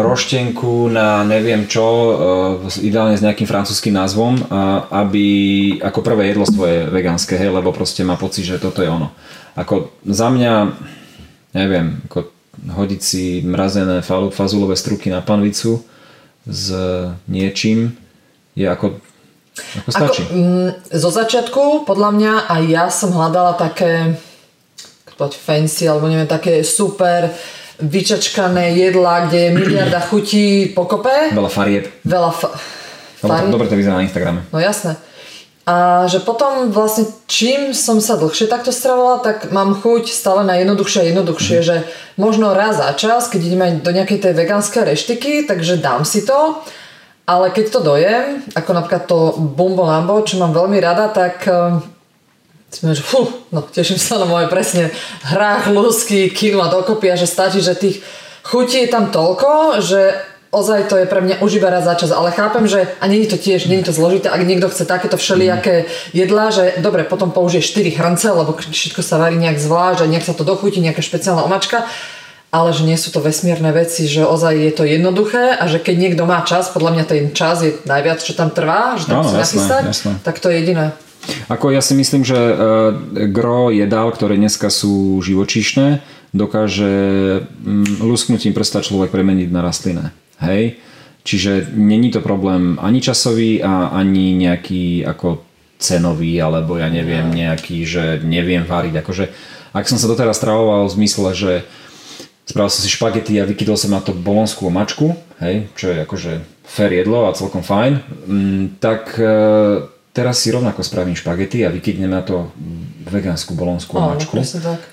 roštenku 0.01 0.89
na 0.89 1.21
neviem 1.21 1.69
čo, 1.69 1.85
uh, 1.85 2.81
ideálne 2.81 3.13
s 3.13 3.21
nejakým 3.21 3.45
francúzským 3.45 3.93
názvom, 3.93 4.41
aby 4.89 5.27
ako 5.77 5.99
prvé 6.01 6.33
jedlo 6.33 6.49
svoje 6.49 6.89
vegánske, 6.89 7.37
hej, 7.37 7.53
lebo 7.53 7.69
proste 7.69 8.01
má 8.01 8.17
pocit, 8.17 8.49
že 8.49 8.57
toto 8.57 8.81
je 8.81 8.89
ono. 8.89 9.13
Ako 9.53 9.93
za 10.09 10.33
mňa, 10.33 10.53
neviem, 11.53 12.01
ako 12.09 12.33
hodiť 12.73 13.01
si 13.05 13.45
mrazené 13.45 14.01
fazulové 14.33 14.73
struky 14.73 15.13
na 15.13 15.21
panvicu 15.21 15.85
s 16.49 16.73
niečím 17.29 17.93
je 18.57 18.65
ako 18.65 18.97
ako 19.53 19.89
stačí. 19.93 20.21
Ako, 20.25 20.33
mm, 20.33 20.69
zo 20.97 21.09
začiatku, 21.13 21.85
podľa 21.85 22.09
mňa, 22.09 22.33
aj 22.49 22.63
ja 22.65 22.85
som 22.89 23.13
hľadala 23.13 23.53
také 23.53 24.17
povedať 25.17 25.39
fancy, 25.39 25.87
alebo 25.87 26.09
neviem, 26.09 26.29
také 26.29 26.61
super 26.65 27.31
vyčačkané 27.81 28.77
jedlá, 28.77 29.27
kde 29.27 29.39
je 29.39 29.55
miliarda 29.55 29.99
chutí 29.99 30.71
pokope. 30.71 31.33
Veľa 31.33 31.51
farieb. 31.51 31.83
Veľa 32.05 32.31
fa- 32.31 32.53
farieb. 33.19 33.51
Dobre 33.51 33.67
to 33.67 33.75
vyzerá 33.75 33.97
na 33.97 34.05
Instagrame. 34.05 34.45
No 34.53 34.61
jasné. 34.61 34.95
A 35.63 36.03
že 36.11 36.19
potom 36.19 36.75
vlastne 36.75 37.07
čím 37.23 37.71
som 37.71 38.03
sa 38.03 38.19
dlhšie 38.19 38.51
takto 38.51 38.75
stravovala, 38.75 39.23
tak 39.23 39.47
mám 39.55 39.79
chuť 39.79 40.11
stále 40.11 40.43
na 40.43 40.59
jednoduchšie 40.59 40.99
a 40.99 41.09
jednoduchšie, 41.15 41.57
mm. 41.59 41.65
že 41.65 41.75
možno 42.19 42.51
raz 42.51 42.83
za 42.83 42.91
čas, 42.99 43.31
keď 43.31 43.41
ideme 43.47 43.67
do 43.79 43.95
nejakej 43.95 44.19
tej 44.27 44.33
vegánskej 44.35 44.83
reštiky, 44.91 45.47
takže 45.47 45.79
dám 45.79 46.03
si 46.03 46.27
to, 46.27 46.59
ale 47.23 47.55
keď 47.55 47.65
to 47.71 47.79
dojem, 47.79 48.43
ako 48.51 48.69
napríklad 48.75 49.03
to 49.07 49.39
Bumbo 49.39 49.87
Lambo, 49.87 50.19
čo 50.27 50.35
mám 50.35 50.51
veľmi 50.51 50.83
rada, 50.83 51.07
tak 51.07 51.47
sme, 52.73 52.97
že 52.97 53.05
fú, 53.05 53.29
no 53.53 53.61
teším 53.61 54.01
sa 54.01 54.17
na 54.17 54.25
moje 54.25 54.49
presne 54.49 54.89
hrách, 55.21 55.69
lúsky, 55.69 56.33
kinu 56.33 56.61
a 56.65 56.71
dokopy 56.73 57.13
a 57.13 57.19
že 57.19 57.29
stačí, 57.29 57.61
že 57.61 57.77
tých 57.77 58.01
chutí 58.41 58.83
je 58.83 58.89
tam 58.89 59.13
toľko, 59.13 59.79
že 59.85 60.17
ozaj 60.53 60.85
to 60.85 60.95
je 61.01 61.09
pre 61.09 61.21
mňa 61.25 61.41
už 61.41 61.57
iba 61.57 61.73
raz 61.73 61.83
za 61.89 61.97
čas, 61.97 62.13
ale 62.13 62.29
chápem, 62.29 62.69
že 62.69 62.85
a 63.01 63.09
je 63.09 63.25
to 63.25 63.41
tiež, 63.41 63.65
nie 63.65 63.81
je 63.81 63.89
to 63.89 63.97
zložité, 63.97 64.29
ak 64.29 64.45
niekto 64.45 64.69
chce 64.69 64.85
takéto 64.85 65.17
všelijaké 65.17 65.89
jedlá, 66.13 66.53
že 66.53 66.77
dobre, 66.77 67.01
potom 67.09 67.33
použije 67.33 67.65
4 67.65 67.97
hrnce, 67.97 68.27
lebo 68.29 68.53
všetko 68.53 69.01
sa 69.01 69.17
varí 69.17 69.41
nejak 69.41 69.57
zvlášť 69.57 70.05
a 70.05 70.09
nejak 70.13 70.25
sa 70.29 70.37
to 70.37 70.45
dochutí, 70.45 70.77
nejaká 70.77 71.01
špeciálna 71.01 71.41
omačka, 71.41 71.89
ale 72.53 72.69
že 72.69 72.85
nie 72.85 73.01
sú 73.01 73.09
to 73.09 73.17
vesmírne 73.17 73.73
veci, 73.73 74.05
že 74.05 74.21
ozaj 74.21 74.53
je 74.53 74.71
to 74.77 74.85
jednoduché 74.85 75.57
a 75.57 75.65
že 75.65 75.81
keď 75.81 75.95
niekto 75.97 76.23
má 76.29 76.45
čas, 76.45 76.69
podľa 76.69 77.01
mňa 77.01 77.05
ten 77.09 77.23
čas 77.33 77.65
je 77.65 77.73
najviac, 77.89 78.21
čo 78.21 78.37
tam 78.37 78.53
trvá, 78.53 78.93
že 78.93 79.09
tam 79.09 79.25
Áno, 79.25 79.33
si 79.33 79.57
nachystať, 79.57 79.83
tak 80.21 80.37
to 80.37 80.53
je 80.53 80.61
jediné. 80.61 80.93
Ako 81.47 81.71
ja 81.71 81.79
si 81.79 81.95
myslím, 81.95 82.23
že 82.27 82.35
uh, 82.35 82.55
gro 83.31 83.71
jedál, 83.71 84.11
ktoré 84.11 84.35
dneska 84.35 84.67
sú 84.67 85.19
živočíšne, 85.23 86.03
dokáže 86.33 86.91
lusknutím 88.01 88.57
prsta 88.57 88.81
človek 88.81 89.13
premeniť 89.13 89.49
na 89.53 89.61
rastlinné. 89.61 90.05
Hej? 90.41 90.81
Čiže 91.23 91.71
není 91.71 92.11
to 92.11 92.19
problém 92.19 92.75
ani 92.81 92.99
časový 92.99 93.63
a 93.63 93.95
ani 93.95 94.35
nejaký 94.35 95.07
ako 95.07 95.45
cenový, 95.79 96.39
alebo 96.39 96.75
ja 96.75 96.91
neviem, 96.91 97.31
nejaký, 97.31 97.83
že 97.87 98.03
neviem 98.23 98.63
variť. 98.67 99.03
Akože, 99.03 99.25
ak 99.71 99.87
som 99.87 99.99
sa 99.99 100.11
doteraz 100.11 100.39
stravoval 100.39 100.87
v 100.87 100.95
zmysle, 100.99 101.29
že 101.35 101.51
spravil 102.43 102.71
som 102.71 102.81
si 102.83 102.91
špagety 102.91 103.39
a 103.39 103.47
vykydol 103.47 103.79
som 103.79 103.95
na 103.95 104.03
to 104.03 104.11
bolonskú 104.11 104.67
mačku, 104.67 105.15
hej, 105.39 105.71
čo 105.79 105.91
je 105.91 105.97
akože 106.03 106.31
fair 106.63 106.91
jedlo 106.91 107.27
a 107.27 107.35
celkom 107.35 107.63
fajn, 107.63 107.93
tak 108.79 109.15
e, 109.15 109.27
teraz 110.13 110.45
si 110.45 110.53
rovnako 110.53 110.85
spravím 110.85 111.17
špagety 111.17 111.65
a 111.65 111.73
vykydnem 111.73 112.09
na 112.09 112.21
to 112.21 112.53
vegánsku 113.09 113.57
bolonskú 113.57 113.97
Áno, 113.97 114.15
mačku. 114.15 114.37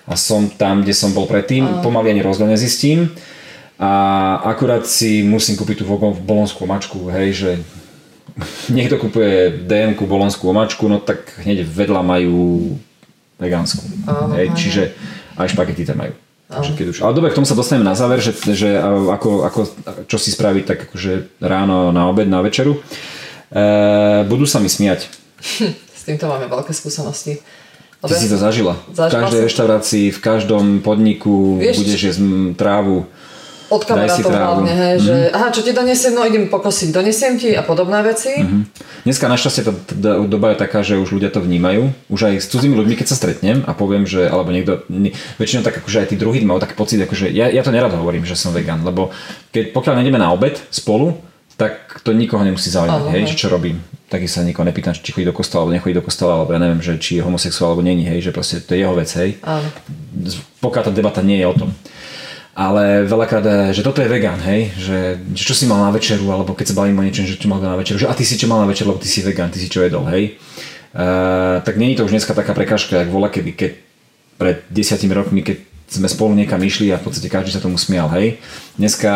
A 0.08 0.14
som 0.16 0.48
tam, 0.48 0.82
kde 0.82 0.96
som 0.96 1.12
bol 1.12 1.28
predtým, 1.28 1.84
pomaly 1.84 2.16
ani 2.16 2.24
rozdiel 2.24 2.48
nezistím. 2.48 3.12
A 3.80 4.36
akurát 4.44 4.84
si 4.84 5.24
musím 5.24 5.56
kúpiť 5.56 5.80
tú 5.80 5.84
bolonskú 6.20 6.68
mačku, 6.68 7.08
hej, 7.12 7.28
že 7.32 7.50
niekto 8.76 9.00
kupuje 9.00 9.64
DM-ku 9.64 10.04
bolonskú 10.04 10.52
omačku, 10.52 10.84
no 10.88 11.00
tak 11.00 11.24
hneď 11.44 11.64
vedľa 11.64 12.00
majú 12.04 12.76
vegánsku. 13.40 13.80
Áno, 14.04 14.36
Hej, 14.36 14.52
áno. 14.52 14.56
čiže 14.56 14.82
aj 15.40 15.56
špagety 15.56 15.88
tam 15.88 16.04
majú. 16.04 16.12
Takže 16.50 16.72
keď 16.74 16.86
už, 16.90 16.98
ale 17.06 17.14
dobre, 17.14 17.30
k 17.30 17.38
tomu 17.38 17.46
sa 17.46 17.54
dostaneme 17.54 17.86
na 17.86 17.94
záver, 17.94 18.18
že, 18.18 18.34
že 18.34 18.74
ako, 18.82 19.46
ako, 19.46 19.60
čo 20.10 20.18
si 20.18 20.34
spraviť 20.34 20.64
tak 20.66 20.78
akože 20.90 21.38
ráno 21.38 21.94
na 21.94 22.10
obed, 22.10 22.26
na 22.26 22.42
večeru. 22.42 22.82
E, 23.51 23.62
budú 24.30 24.46
sa 24.46 24.62
mi 24.62 24.70
smiať. 24.70 25.11
S 26.01 26.03
týmto 26.07 26.30
máme 26.30 26.46
veľké 26.46 26.70
skúsenosti. 26.72 27.42
Ty 28.01 28.16
si 28.16 28.32
to 28.32 28.40
zažila. 28.40 28.80
V 28.88 28.96
každej 28.96 29.44
reštaurácii, 29.44 30.07
v 30.09 30.20
každom 30.24 30.80
podniku 30.80 31.61
Vieš, 31.61 31.76
budeš 31.84 32.01
jesť 32.01 32.20
trávu. 32.57 33.05
Od 33.70 33.86
kamarátov 33.86 34.34
hlavne, 34.34 34.72
hej, 34.74 34.94
že 34.98 35.16
aha, 35.30 35.55
čo 35.55 35.62
ti 35.62 35.70
donesiem, 35.70 36.11
no 36.11 36.26
idem 36.26 36.51
pokosiť, 36.51 36.90
donesiem 36.90 37.38
ti 37.38 37.55
a 37.55 37.62
podobné 37.62 38.03
veci. 38.03 38.34
Dneska 39.07 39.30
našťastie 39.30 39.62
tá 39.62 39.70
doba 40.26 40.51
je 40.51 40.57
taká, 40.59 40.82
že 40.82 40.98
už 40.98 41.14
ľudia 41.14 41.30
to 41.30 41.38
vnímajú. 41.38 41.94
Už 42.11 42.34
aj 42.34 42.34
s 42.42 42.51
cudzími 42.51 42.74
ľuďmi, 42.74 42.98
keď 42.98 43.14
sa 43.14 43.20
stretnem 43.20 43.62
a 43.62 43.70
poviem, 43.70 44.11
že, 44.11 44.26
alebo 44.26 44.51
niekto, 44.51 44.82
nie, 44.90 45.14
väčšinou 45.38 45.62
tak 45.62 45.78
akože 45.86 46.03
aj 46.03 46.09
tí 46.11 46.16
druhí 46.18 46.42
majú 46.42 46.59
taký 46.59 46.74
pocit, 46.74 46.98
akože 46.98 47.30
ja, 47.30 47.46
ja 47.46 47.62
to 47.62 47.70
nerad 47.70 47.94
hovorím, 47.94 48.26
že 48.26 48.34
som 48.34 48.51
vegan, 48.51 48.82
lebo 48.82 49.14
keď, 49.55 49.70
pokiaľ 49.70 50.03
nejdeme 50.03 50.18
na 50.18 50.34
obed 50.34 50.59
spolu, 50.74 51.14
tak 51.61 52.00
to 52.00 52.16
nikoho 52.16 52.40
nemusí 52.40 52.72
zaujímať, 52.72 53.12
hej, 53.12 53.22
že 53.28 53.36
čo 53.36 53.52
robím. 53.52 53.84
Taky 54.08 54.24
sa 54.24 54.40
nikoho 54.40 54.64
nepýtam, 54.64 54.96
či 54.96 55.12
chodí 55.12 55.28
do 55.28 55.36
kostola, 55.36 55.68
alebo 55.68 55.76
nechodí 55.76 55.92
do 55.92 56.00
kostola, 56.00 56.40
alebo 56.40 56.56
ja 56.56 56.61
neviem, 56.64 56.80
že 56.80 56.96
či 56.96 57.20
je 57.20 57.22
homosexuál, 57.22 57.76
alebo 57.76 57.84
není, 57.84 58.08
hej, 58.08 58.24
že 58.24 58.30
proste 58.32 58.64
to 58.64 58.72
je 58.72 58.80
jeho 58.80 58.96
vec, 58.96 59.12
hej. 59.20 59.36
Áno. 59.44 59.68
Pokiaľ 60.64 60.82
tá 60.88 60.92
debata 60.96 61.20
nie 61.20 61.36
je 61.36 61.46
o 61.46 61.52
tom. 61.52 61.70
Ale 62.56 63.04
veľakrát, 63.04 63.44
eh, 63.44 63.56
že 63.76 63.84
toto 63.84 64.00
je 64.00 64.08
vegan, 64.08 64.40
hej, 64.40 64.72
že, 64.74 64.98
že 65.36 65.44
čo 65.44 65.52
si 65.52 65.68
mal 65.68 65.84
na 65.84 65.92
večeru, 65.92 66.24
alebo 66.32 66.56
keď 66.56 66.72
sa 66.72 66.78
bavím 66.80 66.96
o 66.96 67.04
niečom, 67.04 67.28
že 67.28 67.36
čo 67.36 67.46
mal 67.52 67.61
na 67.61 67.76
večeru, 67.76 68.00
že 68.00 68.08
a 68.08 68.16
ty 68.16 68.24
si 68.24 68.40
čo 68.40 68.48
mal 68.48 68.64
na 68.64 68.68
večeru, 68.72 68.96
lebo 68.96 69.04
ty 69.04 69.06
si 69.12 69.20
vegan, 69.20 69.52
ty 69.52 69.61
si 69.61 69.68
čo 69.68 69.84
jedol, 69.84 70.08
hej. 70.08 70.40
Uh, 70.90 71.62
tak 71.62 71.78
je 71.78 71.94
to 71.94 72.08
už 72.08 72.11
dneska 72.11 72.34
taká 72.34 72.50
prekážka, 72.50 72.98
jak 72.98 73.14
vola 73.14 73.30
kedy, 73.30 73.54
keď 73.54 73.72
pred 74.34 74.56
desiatimi 74.66 75.14
rokmi, 75.14 75.46
keď 75.46 75.62
sme 75.86 76.11
spolu 76.11 76.34
niekam 76.34 76.58
išli 76.58 76.90
a 76.90 76.98
v 76.98 77.06
podstate 77.06 77.30
každý 77.30 77.54
sa 77.54 77.62
tomu 77.62 77.78
smial, 77.78 78.11
hej. 78.18 78.42
Dneska 78.74 79.12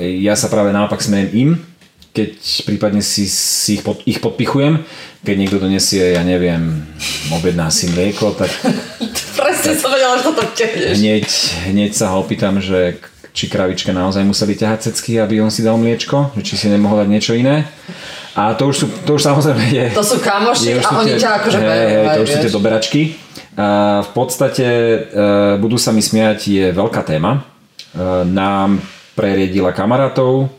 eh, 0.00 0.24
ja 0.24 0.32
sa 0.32 0.48
práve 0.48 0.72
naopak 0.72 1.04
smejem 1.04 1.28
im, 1.36 1.50
keď 2.12 2.30
prípadne 2.66 3.02
si, 3.04 3.28
si 3.28 3.78
ich, 3.78 3.82
pod, 3.82 4.02
ich 4.08 4.18
podpichujem, 4.18 4.82
keď 5.22 5.34
niekto 5.38 5.62
donesie, 5.62 6.14
ja 6.14 6.22
neviem, 6.22 6.86
objedná 7.34 7.70
si 7.70 7.90
mlieko, 7.90 8.34
tak 8.34 8.50
Presne 9.38 9.72
som 9.78 9.94
vedela, 9.94 10.18
že 10.18 10.24
to 10.26 10.32
hneď, 10.98 11.26
hneď 11.70 11.90
sa 11.94 12.10
ho 12.10 12.26
opýtam, 12.26 12.58
že 12.58 12.98
či 13.30 13.46
kravička 13.46 13.94
naozaj 13.94 14.26
museli 14.26 14.58
ťahať 14.58 14.90
cecky, 14.90 15.22
aby 15.22 15.38
on 15.38 15.46
si 15.46 15.62
dal 15.62 15.78
mliečko, 15.78 16.34
či 16.42 16.58
si 16.58 16.66
nemohol 16.66 17.06
dať 17.06 17.08
niečo 17.08 17.32
iné. 17.38 17.70
A 18.34 18.54
to 18.58 18.70
už, 18.70 18.76
sú, 18.82 18.86
to 19.06 19.14
už 19.14 19.22
samozrejme 19.22 19.62
je... 19.70 19.86
To 19.94 20.02
sú 20.02 20.18
kamoši 20.18 20.74
je 20.74 20.82
a 20.82 20.90
oni 20.94 21.14
ťa 21.18 21.30
akože 21.42 21.58
hej, 21.58 21.86
hej, 21.86 22.06
to 22.14 22.20
už 22.22 22.28
sú 22.30 22.38
tie 22.42 22.52
doberačky. 22.54 23.00
A 23.58 23.66
v 24.06 24.10
podstate 24.14 24.66
e, 24.66 24.98
budú 25.58 25.74
sa 25.78 25.90
mi 25.90 26.02
smiať 26.02 26.38
je 26.46 26.66
veľká 26.70 27.02
téma. 27.02 27.38
E, 27.38 27.40
Nám 28.26 28.78
preriedila 29.18 29.74
kamarátov, 29.74 30.50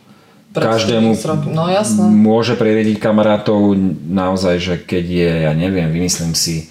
každému. 0.54 1.14
No 1.54 1.70
jasné. 1.70 2.06
môže 2.10 2.58
preriediť 2.58 2.98
kamarátov 2.98 3.78
naozaj, 4.10 4.56
že 4.58 4.76
keď 4.82 5.06
je, 5.06 5.32
ja 5.46 5.54
neviem, 5.54 5.94
vymyslím 5.94 6.34
si 6.34 6.70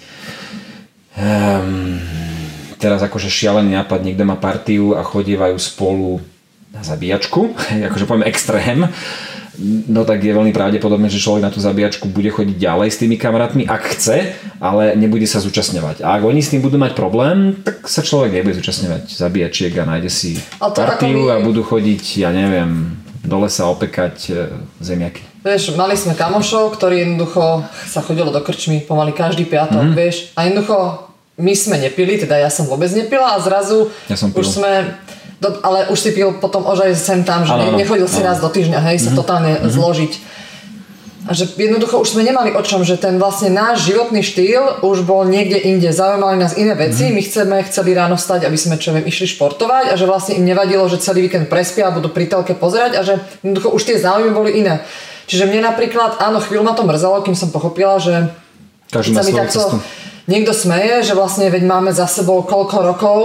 um, 1.15 1.95
teraz 2.79 2.99
akože 3.03 3.31
šialený 3.31 3.79
nápad, 3.79 4.03
niekto 4.03 4.27
má 4.27 4.35
partiu 4.35 4.95
a 4.95 5.03
chodievajú 5.03 5.55
spolu 5.59 6.19
na 6.75 6.83
zabíjačku, 6.83 7.55
akože 7.91 8.05
poviem 8.07 8.27
extrém, 8.27 8.87
no 9.87 10.07
tak 10.07 10.23
je 10.23 10.31
veľmi 10.31 10.55
pravdepodobné, 10.55 11.11
že 11.11 11.19
človek 11.19 11.43
na 11.43 11.51
tú 11.51 11.59
zabíjačku 11.59 12.07
bude 12.07 12.31
chodiť 12.31 12.55
ďalej 12.55 12.89
s 12.95 12.99
tými 13.03 13.19
kamarátmi, 13.19 13.67
ak 13.67 13.83
chce, 13.95 14.17
ale 14.63 14.95
nebude 14.95 15.27
sa 15.27 15.43
zúčastňovať. 15.43 16.03
A 16.03 16.15
ak 16.15 16.23
oni 16.23 16.39
s 16.39 16.55
tým 16.55 16.63
budú 16.63 16.79
mať 16.79 16.95
problém, 16.95 17.59
tak 17.59 17.83
sa 17.91 17.99
človek 17.99 18.39
nebude 18.39 18.55
zúčastňovať 18.55 19.19
zabíjačiek 19.19 19.73
a 19.75 19.83
nájde 19.83 20.11
si 20.11 20.39
to 20.39 20.71
partiu 20.71 21.27
a 21.27 21.43
budú 21.43 21.63
chodiť, 21.63 22.23
ja 22.23 22.31
neviem, 22.31 22.95
do 23.21 23.37
lesa 23.37 23.65
opekať 23.65 24.15
e, 24.25 24.33
zemiaky. 24.79 25.21
Vieš, 25.39 25.73
mali 25.73 25.93
sme 25.93 26.13
kamošov, 26.13 26.73
ktorí 26.73 27.01
jednoducho 27.01 27.61
sa 27.85 27.99
chodilo 27.99 28.27
do 28.27 28.39
krčmy 28.39 28.81
pomaly 28.81 29.11
každý 29.11 29.43
piatok, 29.43 29.81
Mhm. 29.81 29.91
mm. 29.91 29.95
vieš, 29.95 30.15
a 30.33 30.43
jednoducho 30.43 30.77
my 31.37 31.53
sme 31.53 31.75
nepili, 31.77 32.15
teda 32.15 32.35
ja 32.35 32.47
som 32.47 32.65
vôbec 32.65 32.89
nepila 32.89 33.33
a 33.33 33.39
zrazu 33.39 33.87
Ja 34.05 34.15
som 34.15 34.27
pil. 34.27 34.39
už 34.39 34.47
sme, 34.51 34.99
do, 35.37 35.55
ale 35.61 35.87
už 35.87 35.95
si 35.97 36.11
pil 36.11 36.35
potom 36.35 36.63
ožaj 36.63 36.91
sem 36.93 37.21
tam, 37.21 37.43
že 37.43 37.51
áno, 37.51 37.73
nechodil 37.73 38.05
si 38.05 38.17
áno. 38.17 38.21
Mhm. 38.21 38.27
raz 38.27 38.37
do 38.37 38.49
týždňa, 38.49 38.79
hej, 38.85 38.97
sa 38.99 39.11
totálne 39.13 39.55
zložiť. 39.65 40.13
A 41.29 41.37
že 41.37 41.45
jednoducho 41.45 42.01
už 42.01 42.17
sme 42.17 42.25
nemali 42.25 42.57
o 42.57 42.61
čom, 42.65 42.81
že 42.81 42.97
ten 42.97 43.21
vlastne 43.21 43.53
náš 43.53 43.85
životný 43.85 44.25
štýl 44.25 44.81
už 44.81 45.05
bol 45.05 45.29
niekde 45.29 45.61
inde. 45.61 45.93
Zaujímali 45.93 46.41
nás 46.41 46.57
iné 46.57 46.73
veci. 46.73 47.05
Mhm. 47.05 47.13
My 47.13 47.21
chceme 47.21 47.55
chceli 47.69 47.93
ráno 47.93 48.17
stať, 48.17 48.49
aby 48.49 48.57
sme 48.57 48.81
čo 48.81 48.97
viem, 48.97 49.05
išli 49.05 49.29
športovať 49.37 49.93
a 49.93 49.95
že 49.95 50.09
vlastne 50.09 50.41
im 50.41 50.49
nevadilo, 50.49 50.89
že 50.89 50.97
celý 50.97 51.29
víkend 51.29 51.45
prespia 51.45 51.87
a 51.87 51.93
budú 51.93 52.09
pri 52.09 52.25
telke 52.25 52.57
pozerať 52.57 52.97
a 52.97 53.05
že 53.05 53.21
jednoducho 53.45 53.69
už 53.77 53.81
tie 53.85 54.01
záujmy 54.01 54.33
boli 54.33 54.57
iné. 54.57 54.81
Čiže 55.29 55.45
mne 55.45 55.69
napríklad, 55.69 56.17
áno, 56.17 56.41
chvíľu 56.41 56.65
ma 56.65 56.73
to 56.73 56.81
mrzelo, 56.81 57.21
kým 57.21 57.37
som 57.37 57.53
pochopila, 57.53 58.01
že 58.01 58.33
Každý 58.89 59.13
sa 59.13 59.21
mi 59.21 59.37
takto 59.37 59.61
cestu. 59.61 59.77
niekto 60.25 60.49
smeje, 60.57 61.05
že 61.05 61.13
vlastne 61.13 61.53
veď 61.53 61.61
máme 61.69 61.93
za 61.93 62.09
sebou 62.09 62.41
koľko 62.41 62.77
rokov 62.81 63.19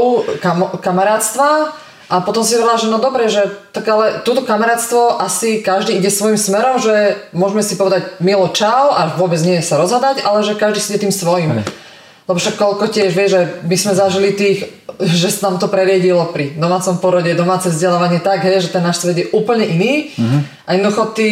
kam- 0.44 0.76
kamarátstva 0.76 1.72
a 2.04 2.20
potom 2.20 2.44
si 2.44 2.52
hovorila, 2.54 2.76
že 2.76 2.92
no 2.92 3.00
dobre, 3.00 3.32
že 3.32 3.48
tak 3.72 3.88
ale 3.88 4.20
túto 4.28 4.44
kamarátstvo 4.44 5.16
asi 5.16 5.64
každý 5.64 5.96
ide 5.96 6.12
svojim 6.12 6.36
smerom, 6.36 6.76
že 6.76 7.16
môžeme 7.32 7.64
si 7.64 7.80
povedať 7.80 8.20
milo 8.20 8.52
čau 8.52 8.92
a 8.92 9.08
vôbec 9.16 9.40
nie 9.40 9.56
je 9.60 9.64
sa 9.64 9.80
rozhadať, 9.80 10.20
ale 10.20 10.44
že 10.44 10.58
každý 10.58 10.80
si 10.84 10.88
ide 10.92 11.08
tým 11.08 11.14
svojim. 11.14 11.64
Lebo 12.24 12.40
však 12.40 12.56
koľko 12.56 12.88
tiež 12.88 13.12
vie, 13.12 13.28
že 13.28 13.40
my 13.64 13.76
sme 13.76 13.92
zažili 13.92 14.32
tých, 14.32 14.68
že 15.00 15.28
sa 15.28 15.48
nám 15.48 15.60
to 15.60 15.68
preriedilo 15.68 16.24
pri 16.32 16.56
domácom 16.56 16.96
porode, 16.96 17.28
domáce 17.36 17.68
vzdelávanie 17.68 18.20
tak, 18.20 18.44
hej, 18.44 18.64
že 18.64 18.72
ten 18.72 18.84
náš 18.84 19.04
svet 19.04 19.16
je 19.20 19.30
úplne 19.36 19.64
iný. 19.64 20.08
A 20.64 20.76
jednoducho 20.76 21.12
ty, 21.12 21.28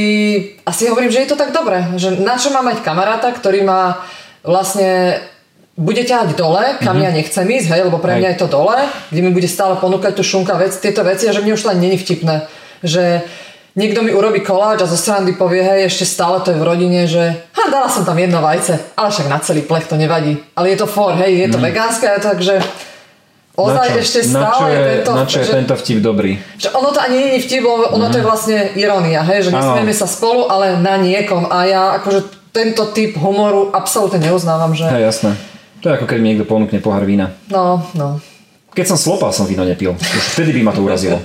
asi 0.68 0.88
hovorím, 0.88 1.12
že 1.12 1.24
je 1.24 1.32
to 1.32 1.40
tak 1.40 1.56
dobré, 1.56 1.84
že 1.96 2.20
na 2.20 2.36
čo 2.36 2.52
má 2.52 2.60
mať 2.60 2.84
kamaráta, 2.84 3.32
ktorý 3.32 3.64
má 3.64 4.04
vlastne 4.44 5.16
bude 5.72 6.02
ťahať 6.02 6.34
dole, 6.34 6.76
kam 6.78 6.96
ja 6.96 7.08
nechcem 7.08 7.42
ísť, 7.42 7.68
hej, 7.70 7.80
lebo 7.82 7.96
pre 7.96 8.14
mňa 8.14 8.28
je 8.30 8.40
to 8.40 8.46
dole, 8.46 8.76
kde 9.08 9.20
mi 9.20 9.30
bude 9.30 9.46
stále 9.46 9.76
ponúkať 9.76 10.12
tu 10.12 10.22
šunka 10.22 10.52
vec, 10.54 10.72
tieto 10.74 11.00
veci 11.00 11.24
a 11.24 11.32
že 11.32 11.40
mne 11.40 11.52
už 11.52 11.64
ani 11.66 11.80
není 11.82 11.96
vtipné. 11.96 12.44
Že 12.82 13.24
niekto 13.72 14.00
mi 14.00 14.12
urobí 14.12 14.40
koláč 14.40 14.84
a 14.84 14.86
zo 14.86 14.94
srandy 14.94 15.32
povie, 15.32 15.60
hej, 15.60 15.88
ešte 15.88 16.04
stále 16.04 16.40
to 16.40 16.52
je 16.52 16.60
v 16.60 16.66
rodine, 16.66 17.00
že 17.06 17.24
ha, 17.50 17.64
dala 17.66 17.88
som 17.88 18.04
tam 18.04 18.14
jedno 18.14 18.38
vajce, 18.38 18.92
ale 18.92 19.08
však 19.08 19.26
na 19.26 19.38
celý 19.38 19.62
plech 19.62 19.86
to 19.86 19.96
nevadí. 19.96 20.36
Ale 20.52 20.68
je 20.68 20.76
to 20.76 20.86
for, 20.86 21.16
hej, 21.16 21.32
je 21.38 21.48
to 21.48 21.58
vegánske, 21.58 22.04
takže 22.20 22.60
ozaj 23.54 23.86
ešte 23.98 24.20
Mhm. 24.22 24.28
na 24.28 24.40
čo 24.40 24.44
stále 24.50 24.66
je, 24.68 24.80
tento, 24.84 25.10
na 25.14 25.24
čo 25.24 25.36
je 25.38 25.44
že, 25.44 25.52
tento 25.54 25.74
vtip 25.74 25.98
dobrý? 26.00 26.32
že 26.58 26.68
ono 26.70 26.88
to 26.88 27.00
ani 27.00 27.16
nie 27.16 27.30
je 27.36 27.42
vtip, 27.42 27.62
lebo 27.62 27.84
ono 27.90 28.06
to 28.08 28.16
je 28.16 28.24
vlastne 28.24 28.56
irónia, 28.74 29.20
hej, 29.22 29.38
že 29.42 29.50
Mhm. 29.50 29.56
Nesmieme 29.56 29.94
sa 29.94 30.04
spolu, 30.06 30.46
ale 30.46 30.76
na 30.78 30.96
niekom 30.96 31.46
a 31.46 31.64
ja 31.64 31.82
akože 31.96 32.20
tento 32.50 32.92
typ 32.92 33.16
humoru 33.16 33.72
absolútne 33.72 34.20
neuznávam, 34.20 34.72
že 34.72 34.84
Hej, 34.84 35.04
jasné. 35.08 35.30
To 35.82 35.90
je 35.90 35.96
ako 35.98 36.06
keď 36.06 36.18
mi 36.22 36.26
niekto 36.34 36.46
ponúkne 36.46 36.78
pohár 36.78 37.02
vína. 37.02 37.34
no, 37.50 37.82
no. 37.98 38.22
Keď 38.72 38.88
som 38.88 38.96
slopal, 38.96 39.36
som 39.36 39.44
víno 39.44 39.68
nepil. 39.68 39.92
Už 39.92 40.24
vtedy 40.32 40.56
by 40.56 40.64
ma 40.64 40.72
to 40.72 40.80
urazilo. 40.80 41.20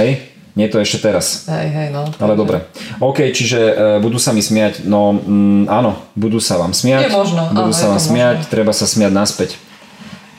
Hej? 0.00 0.32
Nie 0.56 0.72
to 0.72 0.80
ešte 0.80 1.02
teraz. 1.02 1.44
Hej, 1.44 1.68
hej, 1.68 1.88
no. 1.92 2.08
Ale 2.16 2.38
dobre. 2.40 2.64
OK, 3.04 3.34
čiže 3.36 3.60
uh, 3.60 3.74
budú 4.00 4.16
sa 4.16 4.32
mi 4.32 4.40
smiať, 4.40 4.86
no 4.88 5.12
mm, 5.12 5.68
áno, 5.68 5.98
budú 6.16 6.40
sa 6.40 6.56
vám 6.56 6.72
smiať. 6.72 7.04
Je 7.04 7.12
možno, 7.12 7.52
Budú 7.52 7.68
áno, 7.68 7.76
sa 7.76 7.92
vám 7.92 8.00
smiať, 8.00 8.36
možné. 8.46 8.52
treba 8.54 8.72
sa 8.72 8.86
smiať 8.88 9.12
naspäť. 9.12 9.50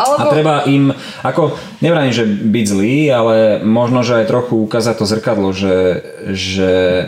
Alebo, 0.02 0.18
A 0.18 0.34
treba 0.34 0.56
im, 0.66 0.92
ako, 1.24 1.56
nevrajím, 1.80 2.12
že 2.16 2.24
byť 2.28 2.66
zlý, 2.68 2.96
ale 3.12 3.36
možno, 3.64 4.02
že 4.02 4.24
aj 4.24 4.32
trochu 4.32 4.56
ukázať 4.60 4.96
to 4.98 5.06
zrkadlo, 5.08 5.56
že, 5.56 6.04
že 6.36 6.72
e, 6.72 7.04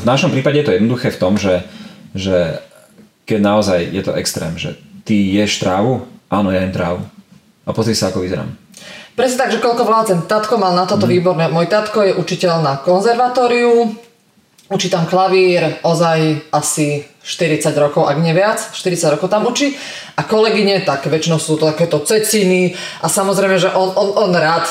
v 0.00 0.04
našom 0.08 0.32
prípade 0.32 0.56
je 0.56 0.66
to 0.70 0.76
jednoduché 0.76 1.12
v 1.12 1.20
tom, 1.20 1.36
že, 1.36 1.60
že 2.16 2.56
keď 3.28 3.38
naozaj 3.42 3.78
je 3.84 4.02
to 4.04 4.16
extrém, 4.16 4.56
že 4.56 4.80
ty 5.02 5.14
ješ 5.34 5.62
trávu, 5.62 6.06
áno, 6.32 6.50
ja 6.50 6.62
jem 6.62 6.74
trávu. 6.74 7.00
A 7.62 7.70
pozri 7.70 7.94
sa, 7.94 8.10
ako 8.10 8.26
vyzerám. 8.26 8.50
Presne 9.12 9.38
tak, 9.44 9.52
že 9.52 9.60
koľko 9.60 9.84
vládzem. 9.84 10.24
Tatko 10.24 10.56
mal 10.56 10.72
na 10.72 10.88
toto 10.88 11.04
výborné. 11.04 11.52
Môj 11.52 11.68
tatko 11.68 12.00
je 12.02 12.16
učiteľ 12.16 12.64
na 12.64 12.74
konzervatóriu, 12.80 13.92
učí 14.72 14.88
tam 14.88 15.04
klavír 15.04 15.84
ozaj 15.84 16.48
asi 16.48 17.04
40 17.20 17.76
rokov, 17.76 18.08
ak 18.08 18.18
nie 18.18 18.32
viac, 18.32 18.58
40 18.72 19.14
rokov 19.14 19.28
tam 19.28 19.44
učí. 19.44 19.76
A 20.16 20.24
kolegyne, 20.24 20.80
tak 20.82 21.06
väčšinou 21.06 21.36
sú 21.36 21.60
to 21.60 21.68
takéto 21.68 22.00
ceciny 22.00 22.72
a 23.04 23.06
samozrejme, 23.06 23.60
že 23.60 23.68
on, 23.70 23.92
on, 23.94 24.08
on 24.16 24.32
rád 24.32 24.64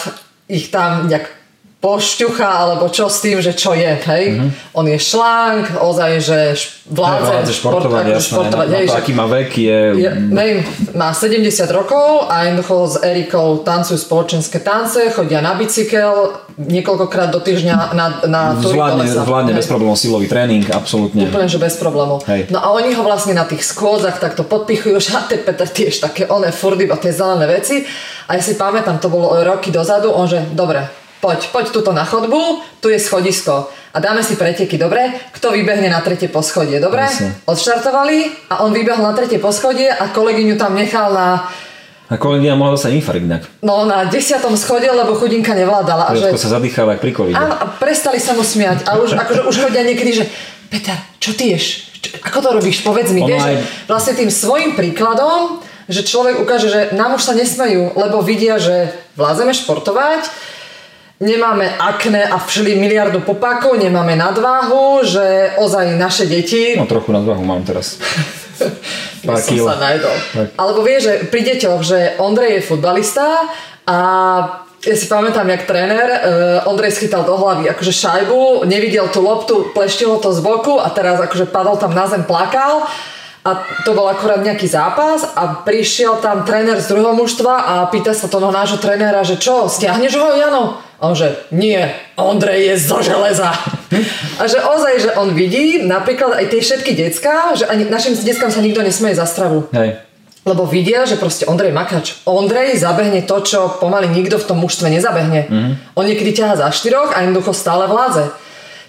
ich 0.49 0.73
tam 0.73 1.07
nejak 1.07 1.40
pošťucha, 1.81 2.45
alebo 2.45 2.93
čo 2.93 3.09
s 3.09 3.25
tým, 3.25 3.41
že 3.41 3.57
čo 3.57 3.73
je, 3.73 3.89
hej. 3.89 4.25
Mm-hmm. 4.37 4.77
On 4.77 4.85
je 4.85 4.97
šlánk, 5.01 5.81
ozaj, 5.81 6.11
že 6.21 6.39
vládze, 6.85 7.31
Vládze 7.33 7.53
športovať, 7.57 8.03
akože 8.05 8.13
jasné. 8.13 8.29
športovať, 8.29 8.67
hej, 8.69 8.85
to, 8.85 8.93
že- 8.93 8.99
aký 9.01 9.11
má 9.17 9.25
vek, 9.25 9.49
je... 9.57 9.79
je, 9.97 10.09
neviem, 10.13 10.59
má 10.93 11.09
70 11.09 11.41
rokov 11.73 12.29
a 12.29 12.45
jednoducho 12.45 12.75
s 12.85 12.95
Erikou 13.01 13.65
tancujú 13.65 13.97
spoločenské 13.97 14.61
tance, 14.61 15.01
chodia 15.09 15.41
na 15.41 15.57
bicykel 15.57 16.37
niekoľkokrát 16.61 17.33
do 17.33 17.41
týždňa 17.41 17.97
na, 17.97 18.05
na 18.29 18.41
túry 18.61 18.77
kolesa. 18.77 19.25
Hej. 19.25 19.57
bez 19.57 19.65
problémov 19.65 19.97
silový 19.97 20.29
tréning, 20.29 20.61
absolútne. 20.69 21.33
Úplne, 21.33 21.49
že 21.49 21.57
bez 21.57 21.81
problémov. 21.81 22.21
Hej. 22.29 22.53
No 22.53 22.61
a 22.61 22.77
oni 22.77 22.93
ho 22.93 23.01
vlastne 23.01 23.33
na 23.33 23.49
tých 23.49 23.65
skôdzach 23.65 24.21
takto 24.21 24.45
podpichujú, 24.45 25.01
že 25.03 25.17
a 25.17 25.25
ty 25.25 25.41
Peter 25.41 25.65
tiež 25.65 25.97
také 25.97 26.29
oné 26.29 26.53
furt 26.53 26.77
iba 26.77 26.93
tie 27.01 27.09
zelené 27.09 27.49
veci. 27.49 27.81
A 28.29 28.37
ja 28.37 28.41
si 28.45 28.53
pamätám, 28.53 29.01
to 29.01 29.09
bolo 29.09 29.33
roky 29.41 29.73
dozadu, 29.73 30.13
on 30.13 30.29
že 30.29 30.45
dobre, 30.53 31.00
poď, 31.21 31.53
poď 31.53 31.65
tuto 31.69 31.93
na 31.93 32.03
chodbu, 32.03 32.59
tu 32.81 32.89
je 32.89 32.97
schodisko. 32.97 33.69
A 33.91 33.99
dáme 33.99 34.23
si 34.23 34.35
preteky, 34.35 34.75
dobre? 34.75 35.11
Kto 35.31 35.51
vybehne 35.51 35.87
na 35.87 35.99
tretie 35.99 36.27
poschodie, 36.27 36.79
dobre? 36.79 37.03
Jasne. 37.05 37.43
Odštartovali 37.45 38.49
a 38.49 38.63
on 38.63 38.71
vybehol 38.71 39.03
na 39.03 39.13
tretie 39.13 39.37
poschodie 39.37 39.87
a 39.87 40.09
kolegyňu 40.09 40.55
tam 40.55 40.73
nechal 40.73 41.11
na, 41.11 41.45
A 42.07 42.15
kolegyňa 42.15 42.55
mohla 42.55 42.75
dostať 42.75 42.91
infarkt 42.91 43.23
inak. 43.23 43.43
no, 43.63 43.83
na 43.83 44.07
desiatom 44.07 44.55
schode, 44.55 44.87
lebo 44.87 45.15
chudinka 45.15 45.51
nevládala. 45.53 46.07
A 46.07 46.15
že, 46.15 46.35
sa 46.35 46.55
zadýchala 46.55 46.95
pri 46.97 47.11
covide. 47.11 47.35
Áno, 47.35 47.55
a 47.55 47.67
prestali 47.67 48.19
sa 48.19 48.31
mu 48.31 48.43
smiať. 48.43 48.87
A 48.87 48.99
už, 48.99 49.15
akože, 49.15 49.41
už 49.47 49.55
hodia 49.67 49.83
niekedy, 49.83 50.11
že 50.11 50.25
Peter, 50.71 50.95
čo 51.19 51.35
ty 51.35 51.51
ješ? 51.51 51.91
Čo, 51.99 52.09
ako 52.23 52.37
to 52.39 52.49
robíš? 52.63 52.79
Povedz 52.81 53.11
mi. 53.11 53.27
Vieš, 53.27 53.43
aj- 53.43 53.63
vlastne 53.91 54.13
tým 54.15 54.31
svojim 54.31 54.71
príkladom, 54.73 55.59
že 55.91 56.07
človek 56.07 56.39
ukáže, 56.39 56.71
že 56.71 56.81
nám 56.95 57.19
už 57.19 57.27
sa 57.27 57.35
nesmejú, 57.35 57.91
lebo 57.99 58.23
vidia, 58.23 58.55
že 58.55 58.87
vládzeme 59.19 59.51
športovať, 59.51 60.31
nemáme 61.21 61.69
akné 61.77 62.25
a 62.25 62.41
všeli 62.41 62.75
miliardu 62.75 63.21
popákov, 63.21 63.77
nemáme 63.77 64.17
nadváhu, 64.17 65.05
že 65.05 65.53
ozaj 65.61 65.95
naše 65.95 66.25
deti 66.25 66.73
No 66.73 66.89
trochu 66.89 67.13
nadvahu 67.13 67.45
mám 67.45 67.61
teraz. 67.61 68.01
Pár 69.25 69.37
som 69.37 69.53
kil. 69.53 69.65
sa 69.69 69.77
najdol. 69.77 70.15
Tak. 70.33 70.47
Alebo 70.57 70.79
vie, 70.81 70.97
že 70.97 71.29
pri 71.29 71.41
deťoch, 71.45 71.81
že 71.85 72.17
Ondrej 72.17 72.57
je 72.57 72.65
futbalista 72.65 73.45
a 73.85 73.97
ja 74.81 74.97
si 74.97 75.05
pamätám, 75.05 75.45
jak 75.45 75.69
tréner, 75.69 76.09
uh, 76.09 76.17
Ondrej 76.65 76.97
schytal 76.97 77.21
do 77.21 77.37
hlavy 77.37 77.69
akože 77.69 77.93
šajbu, 77.93 78.65
nevidel 78.65 79.13
tú 79.13 79.21
loptu, 79.21 79.69
pleštilo 79.77 80.17
to 80.17 80.33
z 80.33 80.41
boku 80.41 80.81
a 80.81 80.89
teraz 80.89 81.21
akože 81.21 81.53
padol 81.53 81.77
tam 81.77 81.93
na 81.93 82.09
zem, 82.09 82.25
plakal 82.25 82.89
a 83.41 83.65
to 83.81 83.97
bol 83.97 84.05
akurát 84.05 84.45
nejaký 84.45 84.69
zápas 84.69 85.25
a 85.33 85.65
prišiel 85.65 86.21
tam 86.21 86.45
tréner 86.45 86.77
z 86.77 86.93
druhého 86.93 87.17
mužstva 87.17 87.53
a 87.57 87.73
pýta 87.89 88.13
sa 88.13 88.29
toho 88.29 88.53
nášho 88.53 88.77
trénera, 88.77 89.25
že 89.25 89.41
čo, 89.41 89.65
stiahneš 89.65 90.13
ho, 90.13 90.27
Jano? 90.37 90.77
A 91.01 91.09
on 91.09 91.17
že, 91.17 91.33
nie, 91.49 91.81
Ondrej 92.13 92.69
je 92.69 92.75
zo 92.77 93.01
železa. 93.01 93.49
A 94.37 94.45
že 94.45 94.61
ozaj, 94.61 94.93
že 95.01 95.11
on 95.17 95.33
vidí 95.33 95.81
napríklad 95.81 96.37
aj 96.37 96.53
tie 96.53 96.61
všetky 96.61 96.93
decka, 96.93 97.57
že 97.57 97.65
ani 97.65 97.89
našim 97.89 98.13
deckám 98.13 98.53
sa 98.53 98.61
nikto 98.61 98.85
nesmeje 98.85 99.17
za 99.17 99.25
stravu. 99.25 99.65
Hej. 99.73 99.97
Lebo 100.45 100.69
vidia, 100.69 101.09
že 101.09 101.17
proste 101.17 101.49
Ondrej 101.49 101.73
Makač. 101.73 102.21
Ondrej 102.29 102.77
zabehne 102.77 103.25
to, 103.25 103.41
čo 103.41 103.81
pomaly 103.81 104.09
nikto 104.13 104.37
v 104.37 104.45
tom 104.45 104.61
mužstve 104.61 104.93
nezabehne. 104.93 105.49
Mm-hmm. 105.49 105.73
On 105.97 106.05
niekedy 106.05 106.37
ťaha 106.37 106.61
za 106.61 106.69
štyroch 106.69 107.13
a 107.13 107.25
jednoducho 107.25 107.53
stále 107.53 107.89
vládze. 107.89 108.29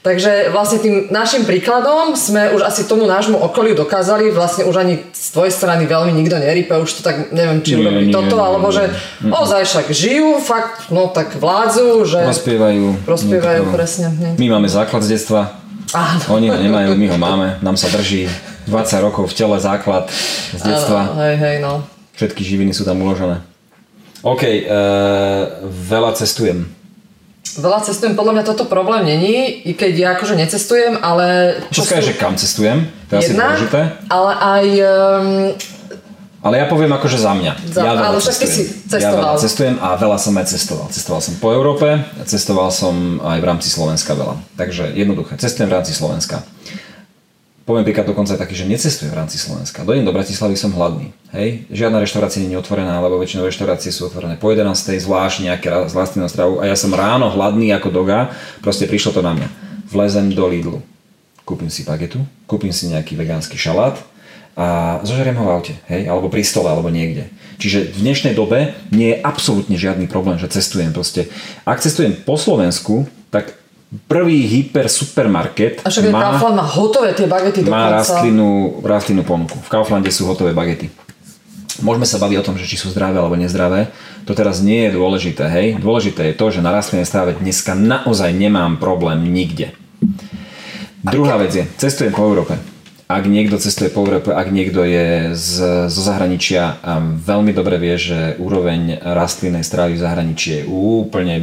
Takže 0.03 0.51
vlastne 0.51 0.83
tým 0.83 0.95
našim 1.15 1.47
príkladom 1.47 2.19
sme 2.19 2.51
už 2.51 2.67
asi 2.67 2.91
tomu 2.91 3.07
nášmu 3.07 3.39
okoliu 3.39 3.79
dokázali, 3.79 4.35
vlastne 4.35 4.67
už 4.67 4.83
ani 4.83 4.99
z 5.15 5.29
tvojej 5.31 5.55
strany 5.55 5.87
veľmi 5.87 6.11
nikto 6.11 6.43
nerípe, 6.43 6.75
už 6.75 6.99
to 6.99 7.01
tak 7.07 7.31
neviem, 7.31 7.63
či 7.63 7.79
Nie, 7.79 7.87
nie, 7.87 8.11
toto, 8.11 8.35
nie, 8.35 8.43
alebo 8.43 8.67
nie. 8.67 8.83
že 8.83 8.85
ozaj 9.23 9.63
však 9.63 9.87
žijú, 9.95 10.43
fakt, 10.43 10.91
no 10.91 11.07
tak 11.07 11.39
vládzu, 11.39 12.03
že 12.03 12.19
Prospievajú. 12.19 13.07
prospievajú 13.07 13.63
Niekto- 13.63 13.77
presne. 13.79 14.07
hneď. 14.11 14.35
My 14.43 14.47
máme 14.51 14.67
základ 14.67 15.07
z 15.07 15.15
detstva. 15.15 15.55
Áno. 15.95 16.19
Oni 16.35 16.51
ho 16.51 16.59
nemajú, 16.59 16.99
my 16.99 17.07
ho 17.07 17.19
máme. 17.21 17.47
Nám 17.63 17.79
sa 17.79 17.87
drží 17.87 18.27
20 18.67 19.07
rokov 19.07 19.31
v 19.31 19.35
tele 19.39 19.57
základ 19.63 20.11
z 20.51 20.63
detstva. 20.67 21.15
Áno, 21.15 21.23
hej, 21.23 21.37
hej, 21.39 21.57
no. 21.63 21.87
Všetky 22.19 22.43
živiny 22.43 22.75
sú 22.75 22.83
tam 22.83 22.99
uložené. 22.99 23.39
OK, 24.27 24.43
uh, 24.43 24.51
veľa 25.69 26.11
cestujem. 26.19 26.67
Veľa 27.43 27.85
cestujem, 27.85 28.17
podľa 28.17 28.33
mňa 28.39 28.45
toto 28.49 28.65
problém 28.65 29.05
není, 29.05 29.67
i 29.69 29.77
keď 29.77 29.93
ja 29.93 30.09
akože 30.17 30.39
necestujem, 30.41 30.97
ale... 31.03 31.59
Počkaj, 31.69 32.01
že 32.01 32.15
kam 32.17 32.39
cestujem? 32.39 32.89
To 33.13 33.19
je 33.19 33.29
asi 33.29 33.35
dôležité. 33.37 33.81
ale 34.09 34.31
aj... 34.33 34.65
Um, 34.81 35.29
Ale 36.43 36.59
ja 36.59 36.67
poviem 36.67 36.91
akože 36.91 37.19
za 37.21 37.37
mňa. 37.37 37.53
Za- 37.71 37.87
ja 37.87 37.93
veľa 37.95 38.19
ty 38.19 38.27
cestujem. 38.35 38.51
si 38.51 38.63
Ja 38.65 38.99
cestoval. 38.99 39.21
veľa 39.21 39.35
cestujem 39.39 39.75
a 39.79 39.89
veľa 39.95 40.19
som 40.19 40.33
aj 40.35 40.47
cestoval. 40.49 40.87
Cestoval 40.91 41.21
som 41.23 41.35
po 41.39 41.49
Európe, 41.53 41.87
cestoval 42.25 42.69
som 42.73 43.21
aj 43.21 43.39
v 43.39 43.47
rámci 43.47 43.69
Slovenska 43.69 44.17
veľa. 44.17 44.35
Takže 44.57 44.97
jednoduché, 44.97 45.37
cestujem 45.39 45.69
v 45.69 45.75
rámci 45.77 45.93
Slovenska. 45.93 46.43
Poviem 47.63 47.87
príklad 47.87 48.11
dokonca 48.11 48.35
taký, 48.35 48.59
že 48.59 48.67
necestujem 48.67 49.15
v 49.15 49.23
rámci 49.23 49.39
Slovenska. 49.39 49.87
Dojdem 49.87 50.03
do 50.03 50.11
Bratislavy, 50.11 50.59
som 50.59 50.75
hladný. 50.75 51.15
Hej? 51.31 51.71
Žiadna 51.71 52.03
reštaurácia 52.03 52.43
nie 52.43 52.59
je 52.59 52.63
otvorená, 52.63 52.99
lebo 52.99 53.23
väčšinou 53.23 53.47
reštaurácie 53.47 53.95
sú 53.95 54.11
otvorené 54.11 54.35
po 54.35 54.51
11. 54.51 54.67
zvlášť 54.99 55.37
nejaké 55.47 55.71
z 55.87 55.93
vlastného 55.95 56.27
stravu. 56.27 56.59
A 56.59 56.67
ja 56.67 56.75
som 56.75 56.91
ráno 56.91 57.31
hladný 57.31 57.71
ako 57.71 57.95
doga, 57.95 58.35
proste 58.67 58.91
prišlo 58.91 59.15
to 59.15 59.23
na 59.23 59.39
mňa. 59.39 59.49
Vlezem 59.95 60.35
do 60.35 60.43
Lidlu, 60.51 60.83
kúpim 61.47 61.71
si 61.71 61.87
bagetu, 61.87 62.19
kúpim 62.51 62.75
si 62.75 62.91
nejaký 62.91 63.15
vegánsky 63.15 63.55
šalát 63.55 63.95
a 64.59 64.99
zožeriem 65.07 65.39
ho 65.39 65.47
v 65.47 65.55
aute, 65.55 65.75
hej, 65.87 66.11
alebo 66.11 66.27
pri 66.27 66.43
stole, 66.43 66.67
alebo 66.67 66.91
niekde. 66.91 67.31
Čiže 67.63 67.95
v 67.95 67.99
dnešnej 68.03 68.35
dobe 68.35 68.75
nie 68.91 69.15
je 69.15 69.23
absolútne 69.23 69.79
žiadny 69.79 70.11
problém, 70.11 70.35
že 70.35 70.51
cestujem 70.51 70.91
proste. 70.91 71.31
Ak 71.63 71.79
cestujem 71.79 72.19
po 72.27 72.35
Slovensku, 72.35 73.07
tak 73.31 73.55
prvý 74.09 74.49
hyper 74.49 74.89
supermarket 74.89 75.85
a 75.85 75.93
však 75.93 76.09
má, 76.09 76.33
Kaufland 76.33 76.57
má 76.57 76.65
hotové 76.65 77.13
tie 77.13 77.29
bagety 77.29 77.61
má 77.69 77.93
rastlinnú, 77.93 78.81
rastlinnú 78.81 79.23
ponuku. 79.23 79.61
V 79.61 79.69
Kauflande 79.69 80.09
sú 80.09 80.25
hotové 80.25 80.57
bagety. 80.57 80.89
Môžeme 81.85 82.09
sa 82.09 82.21
baviť 82.21 82.37
o 82.41 82.47
tom, 82.47 82.57
že 82.57 82.69
či 82.69 82.81
sú 82.81 82.93
zdravé 82.93 83.21
alebo 83.21 83.37
nezdravé. 83.37 83.93
To 84.29 84.33
teraz 84.37 84.61
nie 84.65 84.89
je 84.89 84.97
dôležité, 84.97 85.45
hej. 85.49 85.67
Dôležité 85.81 86.33
je 86.33 86.39
to, 86.39 86.53
že 86.53 86.65
na 86.65 86.73
rastlinnej 86.73 87.09
strave 87.09 87.37
dneska 87.37 87.73
naozaj 87.77 88.33
nemám 88.33 88.81
problém 88.81 89.25
nikde. 89.29 89.73
Druhá 91.03 91.37
vec 91.41 91.53
je, 91.53 91.65
cestujem 91.77 92.15
po 92.15 92.23
Európe. 92.23 92.72
Ak 93.13 93.29
niekto 93.29 93.61
cestuje 93.61 93.93
po 93.93 94.09
Európe, 94.09 94.33
ak 94.33 94.49
niekto 94.49 94.89
je 94.89 95.37
z, 95.37 95.57
zo 95.93 96.01
zahraničia 96.01 96.81
a 96.81 96.97
veľmi 97.05 97.53
dobre 97.53 97.77
vie, 97.77 98.01
že 98.01 98.41
úroveň 98.41 99.05
rastlinnej 99.05 99.61
stravy 99.61 100.01
v 100.01 100.05
zahraničí 100.09 100.49
je 100.57 100.63
úplne 100.65 101.37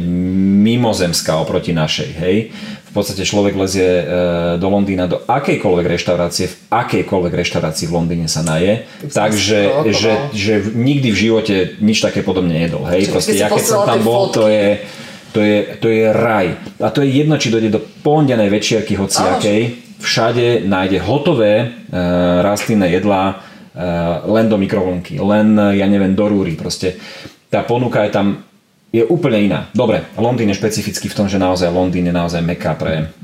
mimozemská 0.66 1.38
oproti 1.38 1.70
našej, 1.70 2.10
hej. 2.18 2.36
V 2.90 2.92
podstate 2.98 3.22
človek 3.22 3.54
lezie 3.54 3.86
e, 3.86 4.04
do 4.58 4.66
Londýna 4.66 5.06
do 5.06 5.22
akejkoľvek 5.22 5.86
reštaurácie, 5.94 6.50
v 6.50 6.56
akejkoľvek 6.74 7.32
reštaurácii 7.38 7.86
v 7.86 7.94
Londýne 7.94 8.26
sa 8.26 8.42
naje, 8.42 8.90
takže 9.06 9.86
že, 9.94 10.12
že 10.34 10.54
nikdy 10.74 11.14
v 11.14 11.18
živote 11.22 11.54
nič 11.78 12.02
také 12.02 12.26
podobne 12.26 12.58
jedol, 12.58 12.82
hej. 12.90 13.06
Proste 13.14 13.38
ja 13.38 13.46
keď 13.46 13.62
som 13.62 13.86
tam 13.86 14.02
bol, 14.02 14.34
to 14.34 14.50
je 14.50 14.82
to 15.30 15.46
je, 15.46 15.78
to 15.78 15.86
je 15.86 16.10
raj. 16.10 16.58
A 16.82 16.90
to 16.90 17.06
je 17.06 17.22
jedno, 17.22 17.38
či 17.38 17.54
dojde 17.54 17.70
do 17.70 17.80
pondenej 18.02 18.50
večierky 18.50 18.98
hociakej, 18.98 19.89
všade 20.00 20.64
nájde 20.64 20.98
hotové 21.04 21.52
e, 21.60 21.66
rastlinné 22.42 22.88
jedlá 22.90 23.24
e, 23.30 23.34
len 24.26 24.48
do 24.48 24.56
mikrovlnky, 24.56 25.20
len, 25.20 25.54
e, 25.54 25.78
ja 25.78 25.86
neviem, 25.86 26.16
do 26.16 26.24
rúry. 26.26 26.56
Proste 26.56 26.96
tá 27.52 27.62
ponuka 27.62 28.02
je 28.08 28.10
tam 28.10 28.26
je 28.90 29.06
úplne 29.06 29.38
iná. 29.46 29.60
Dobre, 29.70 30.02
Londýn 30.18 30.50
je 30.50 30.58
špecifický 30.58 31.06
v 31.06 31.14
tom, 31.14 31.26
že 31.30 31.38
naozaj 31.38 31.70
Londýn 31.70 32.10
je 32.10 32.14
naozaj 32.16 32.42
meka 32.42 32.74
pre, 32.74 33.14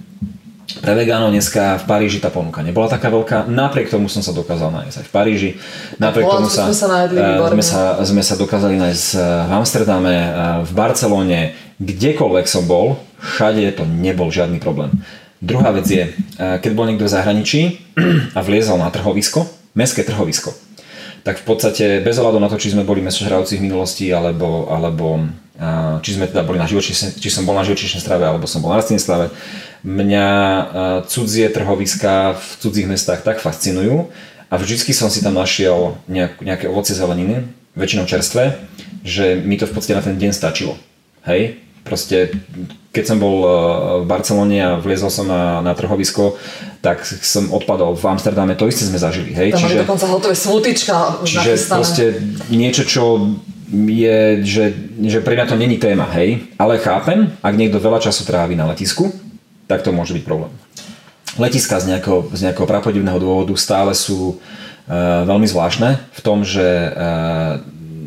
pre 0.78 0.94
vegánov 0.94 1.34
dneska 1.34 1.82
v 1.82 1.84
Paríži 1.90 2.22
tá 2.22 2.30
ponuka 2.30 2.62
nebola 2.62 2.86
taká 2.86 3.10
veľká, 3.10 3.50
napriek 3.50 3.90
tomu 3.90 4.06
som 4.06 4.22
sa 4.22 4.30
dokázal 4.30 4.70
nájsť 4.70 4.96
aj 5.02 5.06
v 5.08 5.12
Paríži, 5.12 5.50
napriek 5.98 6.22
tomu 6.22 6.46
sa, 6.46 6.70
sme 6.70 6.78
sa 6.78 6.86
najedli 6.86 7.18
sme 7.58 7.64
sa, 7.66 7.80
sme 8.06 8.22
sa 8.22 8.34
dokázali 8.38 8.78
nájsť 8.78 9.06
v 9.18 9.52
Amsterdame, 9.58 10.14
eh, 10.14 10.30
v 10.62 10.70
Barcelone, 10.70 11.40
kdekoľvek 11.82 12.46
som 12.46 12.62
bol, 12.62 13.02
Všade 13.16 13.64
to 13.72 13.88
nebol 13.88 14.28
žiadny 14.28 14.60
problém. 14.60 14.92
Druhá 15.40 15.68
vec 15.76 15.84
je, 15.84 16.04
eh, 16.08 16.56
keď 16.58 16.72
bol 16.72 16.88
niekto 16.88 17.04
v 17.04 17.12
zahraničí 17.12 17.60
a 18.36 18.40
vliezol 18.40 18.80
na 18.80 18.88
trhovisko, 18.88 19.44
mestské 19.76 20.00
trhovisko, 20.00 20.56
tak 21.20 21.42
v 21.42 21.44
podstate 21.44 21.84
bez 22.00 22.16
ohľadu 22.16 22.40
na 22.40 22.48
to, 22.48 22.56
či 22.56 22.72
sme 22.72 22.86
boli 22.86 23.04
mesožravci 23.04 23.60
v 23.60 23.68
minulosti, 23.68 24.08
alebo, 24.08 24.70
alebo 24.72 25.28
eh, 25.60 25.96
či 26.00 26.16
sme 26.16 26.24
teda 26.24 26.40
boli 26.40 26.56
na 26.56 26.64
živočíšnej, 26.64 27.20
či 27.20 27.28
som 27.28 27.44
bol 27.44 27.52
na 27.52 27.68
živočíšnej 27.68 28.00
strave, 28.00 28.24
alebo 28.24 28.48
som 28.48 28.64
bol 28.64 28.72
na 28.72 28.80
rastlinnej 28.80 29.04
strave, 29.04 29.28
mňa 29.84 30.28
eh, 30.32 30.64
cudzie 31.04 31.52
trhoviska 31.52 32.40
v 32.40 32.46
cudzích 32.64 32.88
mestách 32.88 33.20
tak 33.20 33.44
fascinujú 33.44 34.08
a 34.48 34.54
vždycky 34.56 34.96
som 34.96 35.12
si 35.12 35.20
tam 35.20 35.36
našiel 35.36 36.00
nejak, 36.08 36.40
nejaké 36.40 36.64
ovocie 36.70 36.96
zeleniny, 36.96 37.44
väčšinou 37.76 38.08
čerstvé, 38.08 38.56
že 39.04 39.36
mi 39.36 39.60
to 39.60 39.68
v 39.68 39.74
podstate 39.76 40.00
na 40.00 40.06
ten 40.06 40.16
deň 40.16 40.32
stačilo. 40.32 40.80
Hej? 41.28 41.65
Proste, 41.86 42.34
keď 42.90 43.04
som 43.14 43.18
bol 43.22 43.36
eh, 43.46 43.52
v 44.02 44.06
Barcelone 44.10 44.58
a 44.58 44.82
vliezol 44.82 45.08
som 45.08 45.30
na, 45.30 45.62
na 45.62 45.72
trhovisko, 45.72 46.34
tak 46.82 47.06
som 47.06 47.54
odpadol 47.54 47.94
v 47.94 48.04
Amsterdame, 48.10 48.58
to 48.58 48.66
isté 48.66 48.84
sme 48.84 48.98
zažili. 48.98 49.30
Hej? 49.30 49.54
Tam 49.54 49.62
čiže, 49.62 49.86
dokonca 49.86 50.06
hotové 50.10 50.34
smutička 50.34 51.22
Čiže 51.22 51.38
nachystané. 51.38 51.76
proste 51.78 52.04
niečo, 52.50 52.82
čo 52.82 53.02
je, 53.74 54.46
že, 54.46 54.64
že 55.02 55.18
pre 55.22 55.34
mňa 55.34 55.46
to 55.50 55.56
není 55.58 55.76
téma, 55.78 56.06
hej, 56.14 56.46
ale 56.54 56.78
chápem, 56.78 57.34
ak 57.42 57.54
niekto 57.58 57.82
veľa 57.82 57.98
času 57.98 58.22
trávi 58.22 58.54
na 58.54 58.70
letisku, 58.70 59.10
tak 59.66 59.82
to 59.82 59.90
môže 59.90 60.14
byť 60.14 60.22
problém. 60.22 60.54
Letiska 61.36 61.82
z 61.82 61.90
nejakého, 61.90 62.30
z 62.30 62.46
nejakého 62.46 62.64
prapodivného 62.64 63.18
dôvodu 63.18 63.52
stále 63.58 63.92
sú 63.92 64.38
uh, 64.38 65.26
veľmi 65.26 65.44
zvláštne 65.50 65.98
v 65.98 66.20
tom, 66.22 66.46
že 66.46 66.62
uh, 66.62 67.58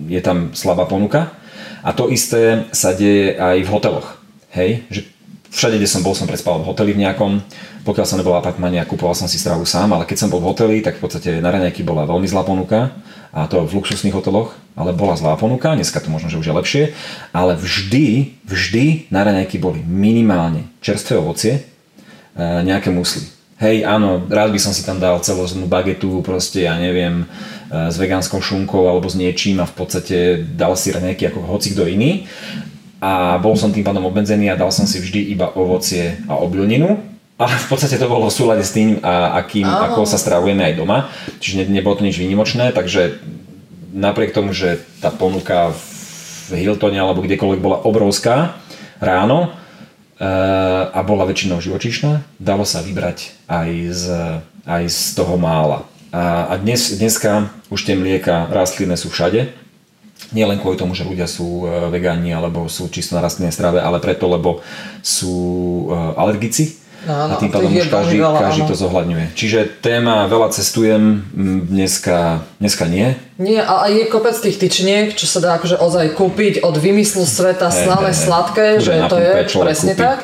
je 0.07 0.21
tam 0.23 0.55
slabá 0.55 0.87
ponuka, 0.87 1.35
a 1.83 1.89
to 1.95 2.11
isté 2.11 2.67
sa 2.75 2.91
deje 2.91 3.35
aj 3.35 3.57
v 3.63 3.71
hoteloch. 3.71 4.19
Hej, 4.49 4.83
že 4.89 5.01
všade, 5.49 5.77
kde 5.81 5.89
som 5.89 6.01
bol, 6.05 6.13
som 6.13 6.29
prespal 6.29 6.61
v 6.61 6.67
hoteli 6.69 6.93
v 6.93 7.05
nejakom, 7.05 7.41
pokiaľ 7.85 8.05
som 8.05 8.17
nebol 8.21 8.37
v 8.37 8.41
apartmane 8.41 8.77
a 8.77 8.85
kupoval 8.85 9.17
som 9.17 9.25
si 9.25 9.41
stravu 9.41 9.65
sám, 9.65 9.93
ale 9.93 10.05
keď 10.05 10.25
som 10.25 10.29
bol 10.29 10.41
v 10.41 10.49
hoteli, 10.53 10.77
tak 10.81 10.97
v 10.97 11.03
podstate 11.05 11.29
na 11.41 11.49
raňajky 11.49 11.81
bola 11.81 12.05
veľmi 12.05 12.29
zlá 12.29 12.45
ponuka 12.45 12.93
a 13.29 13.45
to 13.45 13.65
v 13.65 13.77
luxusných 13.77 14.13
hoteloch, 14.13 14.57
ale 14.73 14.93
bola 14.93 15.13
zlá 15.13 15.37
ponuka, 15.37 15.77
dneska 15.77 16.01
to 16.01 16.09
možno, 16.09 16.33
že 16.33 16.41
už 16.41 16.49
je 16.49 16.57
lepšie, 16.57 16.83
ale 17.29 17.53
vždy, 17.57 18.37
vždy 18.45 18.85
na 19.13 19.21
raňajky 19.25 19.61
boli 19.61 19.85
minimálne 19.85 20.65
čerstvé 20.81 21.17
ovocie, 21.17 21.53
e, 21.53 21.61
nejaké 22.65 22.89
musly. 22.89 23.38
Hej, 23.59 23.83
áno, 23.83 24.23
rád 24.31 24.55
by 24.55 24.59
som 24.59 24.71
si 24.71 24.87
tam 24.87 25.03
dal 25.03 25.19
celozrnú 25.19 25.67
bagetu, 25.67 26.23
proste, 26.23 26.63
ja 26.63 26.79
neviem, 26.79 27.27
s 27.67 27.99
vegánskou 27.99 28.39
šunkou 28.39 28.87
alebo 28.87 29.11
s 29.11 29.19
niečím 29.19 29.59
a 29.59 29.67
v 29.67 29.75
podstate 29.75 30.47
dal 30.55 30.79
si 30.79 30.95
nejaký 30.95 31.27
ako 31.27 31.43
hoci 31.43 31.75
kto 31.75 31.83
iný 31.91 32.23
a 33.03 33.35
bol 33.39 33.59
som 33.59 33.75
tým 33.75 33.83
pádom 33.83 34.07
obmedzený 34.07 34.51
a 34.51 34.59
dal 34.59 34.71
som 34.71 34.87
si 34.87 35.03
vždy 35.03 35.35
iba 35.35 35.51
ovocie 35.59 36.23
a 36.31 36.39
obilninu 36.39 37.09
ale 37.39 37.55
v 37.55 37.67
podstate 37.71 37.95
to 37.95 38.11
bolo 38.11 38.27
v 38.27 38.35
súlade 38.35 38.67
s 38.67 38.75
tým, 38.75 38.99
a 38.99 39.39
akým, 39.39 39.63
ako 39.63 40.03
sa 40.03 40.19
stravujeme 40.19 40.59
aj 40.59 40.75
doma. 40.75 41.07
Čiže 41.39 41.63
ne, 41.63 41.79
nebolo 41.79 41.95
to 41.95 42.03
nič 42.03 42.19
výnimočné, 42.19 42.75
takže 42.75 43.23
napriek 43.95 44.35
tomu, 44.35 44.51
že 44.51 44.83
tá 44.99 45.07
ponuka 45.07 45.71
v 46.51 46.59
Hiltone 46.59 46.99
alebo 46.99 47.23
kdekoľvek 47.23 47.63
bola 47.63 47.79
obrovská 47.87 48.59
ráno 48.99 49.47
e, 49.47 49.49
a 50.19 50.99
bola 51.07 51.23
väčšinou 51.23 51.63
živočíšna, 51.63 52.27
dalo 52.43 52.67
sa 52.67 52.83
vybrať 52.83 53.31
aj 53.47 53.69
z, 53.95 54.05
aj 54.67 54.83
z 54.91 55.01
toho 55.15 55.39
mála. 55.39 55.87
A, 56.11 56.51
a 56.51 56.53
dnes, 56.59 56.91
dneska 56.99 57.47
už 57.71 57.87
tie 57.87 57.95
mlieka 57.95 58.51
rastlinné 58.51 58.99
sú 58.99 59.07
všade. 59.13 59.55
Nie 60.35 60.45
len 60.45 60.59
kvôli 60.59 60.75
tomu, 60.75 60.91
že 60.91 61.07
ľudia 61.07 61.25
sú 61.25 61.63
e, 61.63 61.87
vegáni 61.89 62.35
alebo 62.35 62.67
sú 62.67 62.91
čisto 62.91 63.15
na 63.15 63.23
rastlinnej 63.23 63.55
strave, 63.55 63.79
ale 63.79 64.03
preto, 64.03 64.27
lebo 64.27 64.59
sú 64.99 65.87
e, 65.87 65.95
alergici. 66.19 66.75
No, 67.07 67.31
no, 67.31 67.35
a 67.35 67.39
tým 67.39 67.47
pádom 67.47 67.71
už 67.71 67.87
každý, 67.87 68.17
veľa, 68.19 68.39
každý 68.43 68.61
to 68.67 68.75
zohľadňuje. 68.75 69.25
Čiže 69.31 69.59
téma 69.79 70.27
veľa 70.27 70.51
cestujem, 70.51 71.23
dneska, 71.71 72.43
dneska 72.59 72.91
nie. 72.91 73.15
Nie, 73.39 73.63
a 73.63 73.87
je 73.87 74.03
kopec 74.11 74.35
tých 74.35 74.59
tyčniek, 74.59 75.15
čo 75.15 75.23
sa 75.23 75.39
dá 75.39 75.49
akože 75.55 75.79
ozaj 75.79 76.11
kúpiť 76.19 76.59
od 76.59 76.75
vymyslu 76.75 77.23
sveta 77.23 77.71
hey, 77.71 77.87
slané, 77.87 78.11
hey, 78.11 78.19
sladké, 78.19 78.67
hey. 78.75 78.83
že 78.83 78.93
to 79.07 79.15
je 79.15 79.31
presne 79.63 79.93
kúpi. 79.95 80.03
tak. 80.03 80.19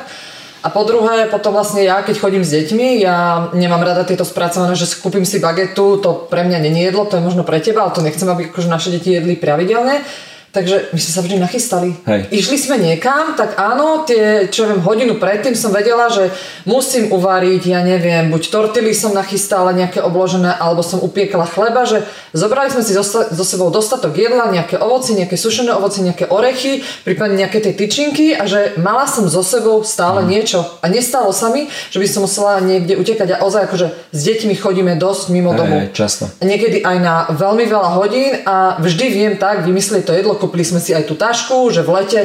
A 0.66 0.68
po 0.68 0.82
druhé, 0.82 1.30
potom 1.30 1.54
vlastne 1.54 1.86
ja, 1.86 2.02
keď 2.02 2.18
chodím 2.18 2.42
s 2.42 2.50
deťmi, 2.50 2.98
ja 2.98 3.48
nemám 3.54 3.86
rada 3.86 4.02
tieto 4.02 4.26
spracované, 4.26 4.74
že 4.74 4.98
kúpim 4.98 5.22
si 5.22 5.38
bagetu, 5.38 6.02
to 6.02 6.26
pre 6.26 6.42
mňa 6.42 6.58
není 6.58 6.82
jedlo, 6.90 7.06
to 7.06 7.16
je 7.16 7.22
možno 7.22 7.46
pre 7.46 7.62
teba, 7.62 7.86
ale 7.86 7.94
to 7.94 8.02
nechcem, 8.02 8.26
aby 8.26 8.50
akože 8.50 8.66
naše 8.66 8.90
deti 8.90 9.14
jedli 9.14 9.38
pravidelne. 9.38 10.02
Takže 10.56 10.96
my 10.96 11.00
sme 11.04 11.12
sa 11.12 11.20
vždy 11.20 11.36
nachystali. 11.36 11.92
Hej. 12.08 12.32
Išli 12.32 12.56
sme 12.56 12.80
niekam, 12.80 13.36
tak 13.36 13.60
áno, 13.60 14.08
tie, 14.08 14.48
čo 14.48 14.64
viem, 14.64 14.80
hodinu 14.80 15.20
predtým 15.20 15.52
som 15.52 15.68
vedela, 15.68 16.08
že 16.08 16.32
musím 16.64 17.12
uvariť, 17.12 17.62
ja 17.68 17.84
neviem, 17.84 18.32
buď 18.32 18.48
tortily 18.48 18.96
som 18.96 19.12
nachystala 19.12 19.76
nejaké 19.76 20.00
obložené, 20.00 20.56
alebo 20.56 20.80
som 20.80 21.04
upiekla 21.04 21.44
chleba, 21.44 21.84
že 21.84 22.00
zobrali 22.32 22.72
sme 22.72 22.80
si 22.80 22.96
so, 22.96 23.04
so 23.04 23.44
sebou 23.44 23.68
dostatok 23.68 24.16
jedla, 24.16 24.48
nejaké 24.48 24.80
ovoci, 24.80 25.12
nejaké 25.12 25.36
sušené 25.36 25.76
ovoci, 25.76 26.00
nejaké 26.00 26.24
orechy, 26.32 26.80
prípadne 27.04 27.36
nejaké 27.36 27.60
tie 27.60 27.76
tyčinky 27.76 28.32
a 28.32 28.48
že 28.48 28.80
mala 28.80 29.04
som 29.04 29.28
so 29.28 29.44
sebou 29.44 29.84
stále 29.84 30.24
mm. 30.24 30.28
niečo. 30.32 30.64
A 30.80 30.88
nestalo 30.88 31.36
sa 31.36 31.52
mi, 31.52 31.68
že 31.92 32.00
by 32.00 32.08
som 32.08 32.24
musela 32.24 32.64
niekde 32.64 32.96
utekať 32.96 33.36
a 33.36 33.44
ozaj 33.44 33.68
akože 33.68 33.86
s 34.08 34.20
deťmi 34.24 34.56
chodíme 34.56 34.96
dosť 34.96 35.36
mimo 35.36 35.52
hey, 35.52 35.60
domu. 35.60 35.76
často. 35.92 36.32
Niekedy 36.40 36.80
aj 36.80 36.96
na 36.96 37.28
veľmi 37.28 37.68
veľa 37.68 37.90
hodín 37.92 38.32
a 38.48 38.80
vždy 38.80 39.06
viem 39.12 39.34
tak 39.36 39.60
vymyslieť 39.68 40.08
to 40.08 40.16
jedlo, 40.16 40.45
kúpili 40.46 40.62
sme 40.62 40.78
si 40.78 40.94
aj 40.94 41.10
tú 41.10 41.18
tašku, 41.18 41.74
že 41.74 41.82
v 41.82 41.90
lete 41.98 42.20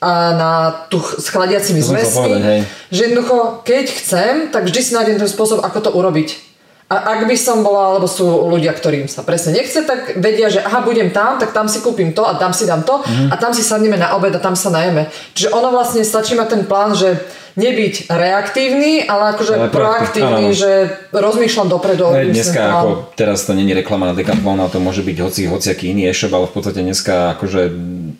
a 0.00 0.32
na 0.32 0.52
tu 0.88 0.96
s 0.96 1.28
chladiacimi 1.28 1.84
zmesmi, 1.84 2.64
že 2.88 3.00
jednoducho, 3.12 3.60
keď 3.68 3.84
chcem, 3.92 4.32
tak 4.48 4.64
vždy 4.64 4.80
si 4.80 4.96
nájdem 4.96 5.20
ten 5.20 5.28
spôsob, 5.28 5.60
ako 5.60 5.78
to 5.84 5.90
urobiť. 5.92 6.47
A 6.88 7.20
ak 7.20 7.28
by 7.28 7.36
som 7.36 7.60
bola, 7.60 7.92
alebo 7.92 8.08
sú 8.08 8.24
ľudia, 8.48 8.72
ktorým 8.72 9.12
sa 9.12 9.20
presne 9.20 9.60
nechce, 9.60 9.84
tak 9.84 10.16
vedia, 10.16 10.48
že 10.48 10.64
aha, 10.64 10.80
budem 10.80 11.12
tam, 11.12 11.36
tak 11.36 11.52
tam 11.52 11.68
si 11.68 11.84
kúpim 11.84 12.16
to 12.16 12.24
a 12.24 12.40
tam 12.40 12.56
si 12.56 12.64
dám 12.64 12.80
to 12.80 13.04
mm-hmm. 13.04 13.28
a 13.28 13.34
tam 13.36 13.52
si 13.52 13.60
sadneme 13.60 14.00
na 14.00 14.16
obed 14.16 14.32
a 14.32 14.40
tam 14.40 14.56
sa 14.56 14.72
najeme. 14.72 15.12
Čiže 15.36 15.52
ono 15.52 15.68
vlastne 15.68 16.00
stačí 16.00 16.32
mať 16.32 16.48
ten 16.48 16.62
plán, 16.64 16.96
že 16.96 17.20
nebyť 17.58 18.08
reaktívny, 18.08 19.04
ale 19.04 19.34
akože 19.34 19.54
ale 19.58 19.68
proaktívny, 19.68 20.44
áno. 20.48 20.56
že 20.56 20.94
rozmýšľam 21.10 21.68
dopredu. 21.68 22.08
Hej, 22.14 22.30
dneska 22.30 22.60
ako, 22.80 23.12
teraz 23.18 23.44
to 23.44 23.52
není 23.52 23.74
reklama 23.74 24.08
na 24.08 24.14
Decathlon, 24.14 24.62
ale 24.62 24.70
to 24.70 24.78
môže 24.78 25.02
byť 25.02 25.16
hoci, 25.18 25.50
hociaký 25.50 25.90
iný 25.90 26.08
e-shop, 26.08 26.32
ale 26.32 26.46
v 26.46 26.54
podstate 26.54 26.80
dneska 26.86 27.36
akože 27.36 27.62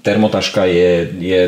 termotaška 0.03 0.67
je, 0.67 0.91
je 1.23 1.41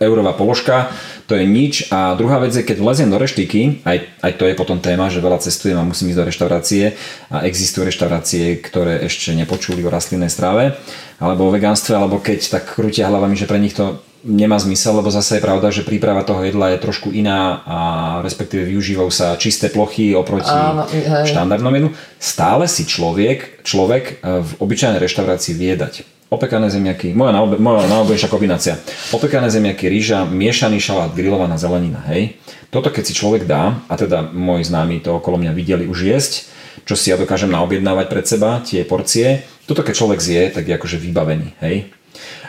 eurová 0.00 0.32
položka, 0.32 0.88
to 1.28 1.36
je 1.36 1.44
nič. 1.44 1.92
A 1.92 2.16
druhá 2.16 2.40
vec 2.40 2.56
je, 2.56 2.64
keď 2.64 2.80
vleziem 2.80 3.12
do 3.12 3.20
reštiky, 3.20 3.84
aj, 3.84 3.98
aj 4.24 4.32
to 4.40 4.44
je 4.48 4.54
potom 4.56 4.80
téma, 4.80 5.12
že 5.12 5.20
veľa 5.20 5.44
cestujem 5.44 5.76
a 5.76 5.84
musím 5.84 6.12
ísť 6.12 6.18
do 6.18 6.28
reštaurácie 6.28 6.84
a 7.28 7.44
existujú 7.44 7.84
reštaurácie, 7.84 8.60
ktoré 8.64 9.04
ešte 9.04 9.36
nepočuli 9.36 9.84
o 9.84 9.92
rastlinnej 9.92 10.32
strave 10.32 10.76
alebo 11.22 11.46
o 11.48 11.54
vegánstve, 11.54 11.94
alebo 11.94 12.18
keď 12.18 12.58
tak 12.58 12.74
krútia 12.74 13.06
hlavami, 13.06 13.38
že 13.38 13.46
pre 13.46 13.60
nich 13.62 13.76
to 13.76 14.02
nemá 14.22 14.58
zmysel, 14.58 15.02
lebo 15.02 15.10
zase 15.10 15.38
je 15.38 15.44
pravda, 15.44 15.74
že 15.74 15.86
príprava 15.86 16.22
toho 16.22 16.46
jedla 16.46 16.74
je 16.74 16.82
trošku 16.82 17.10
iná 17.10 17.62
a 17.66 17.78
respektíve 18.22 18.66
využívajú 18.70 19.10
sa 19.10 19.34
čisté 19.34 19.66
plochy 19.68 20.14
oproti 20.14 20.50
Áno, 20.50 20.86
štandardnom 21.26 21.74
jedlu. 21.74 21.90
Stále 22.22 22.70
si 22.70 22.86
človek, 22.86 23.66
človek 23.66 24.04
e, 24.22 24.42
v 24.42 24.50
obyčajnej 24.62 25.02
reštaurácii 25.02 25.54
vie 25.58 25.74
dať 25.74 26.21
opekané 26.32 26.72
zemiaky, 26.72 27.12
moja, 27.12 27.36
naobe, 27.36 27.60
moja 27.60 27.84
najobľúbenejšia 27.92 28.32
kombinácia, 28.32 28.74
opekané 29.12 29.52
zemiaky, 29.52 29.92
rýža, 29.92 30.24
miešaný 30.24 30.80
šalát, 30.80 31.12
grillovaná 31.12 31.60
zelenina, 31.60 32.00
hej. 32.08 32.40
Toto 32.72 32.88
keď 32.88 33.04
si 33.04 33.12
človek 33.12 33.44
dá, 33.44 33.84
a 33.84 33.94
teda 34.00 34.32
moji 34.32 34.64
známi 34.64 35.04
to 35.04 35.20
okolo 35.20 35.36
mňa 35.36 35.52
videli 35.52 35.84
už 35.84 36.08
jesť, 36.08 36.48
čo 36.88 36.96
si 36.96 37.12
ja 37.12 37.20
dokážem 37.20 37.52
naobjednávať 37.52 38.06
pred 38.08 38.24
seba, 38.24 38.64
tie 38.64 38.80
porcie, 38.88 39.44
toto 39.68 39.84
keď 39.84 39.94
človek 39.94 40.24
zje, 40.24 40.42
tak 40.56 40.64
je 40.64 40.72
akože 40.72 40.96
vybavený, 40.96 41.52
hej. 41.60 41.92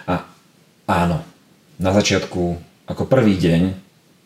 A 0.07 0.23
áno, 0.87 1.19
na 1.75 1.91
začiatku, 1.91 2.55
ako 2.87 3.03
prvý 3.03 3.35
deň, 3.35 3.75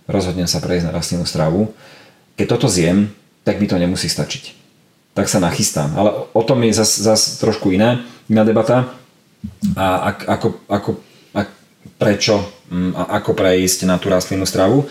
rozhodnem 0.10 0.48
sa 0.48 0.64
prejsť 0.64 0.86
na 0.90 0.96
rastlinnú 0.96 1.26
stravu. 1.28 1.74
Keď 2.40 2.46
toto 2.48 2.68
zjem, 2.72 3.12
tak 3.44 3.60
mi 3.60 3.68
to 3.68 3.78
nemusí 3.82 4.08
stačiť. 4.08 4.56
Tak 5.14 5.28
sa 5.28 5.42
nachystám. 5.42 5.94
Ale 5.98 6.30
o 6.32 6.44
tom 6.46 6.62
je 6.64 6.74
zase 6.74 7.02
zas 7.02 7.42
trošku 7.42 7.74
iná, 7.74 8.06
iná 8.30 8.46
debata. 8.46 8.94
A 9.78 10.14
ak, 10.14 10.18
ako, 10.28 10.48
ako, 10.68 10.90
ak, 11.34 11.48
prečo 11.98 12.42
mm, 12.70 12.92
a 12.94 13.04
ako 13.22 13.32
prejsť 13.34 13.90
na 13.90 13.98
tú 14.02 14.10
rastlinnú 14.10 14.46
stravu. 14.46 14.86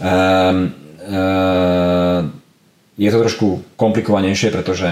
Um, 0.00 0.74
um, 1.08 2.42
je 2.92 3.08
to 3.08 3.24
trošku 3.24 3.46
komplikovanejšie, 3.80 4.52
pretože 4.52 4.84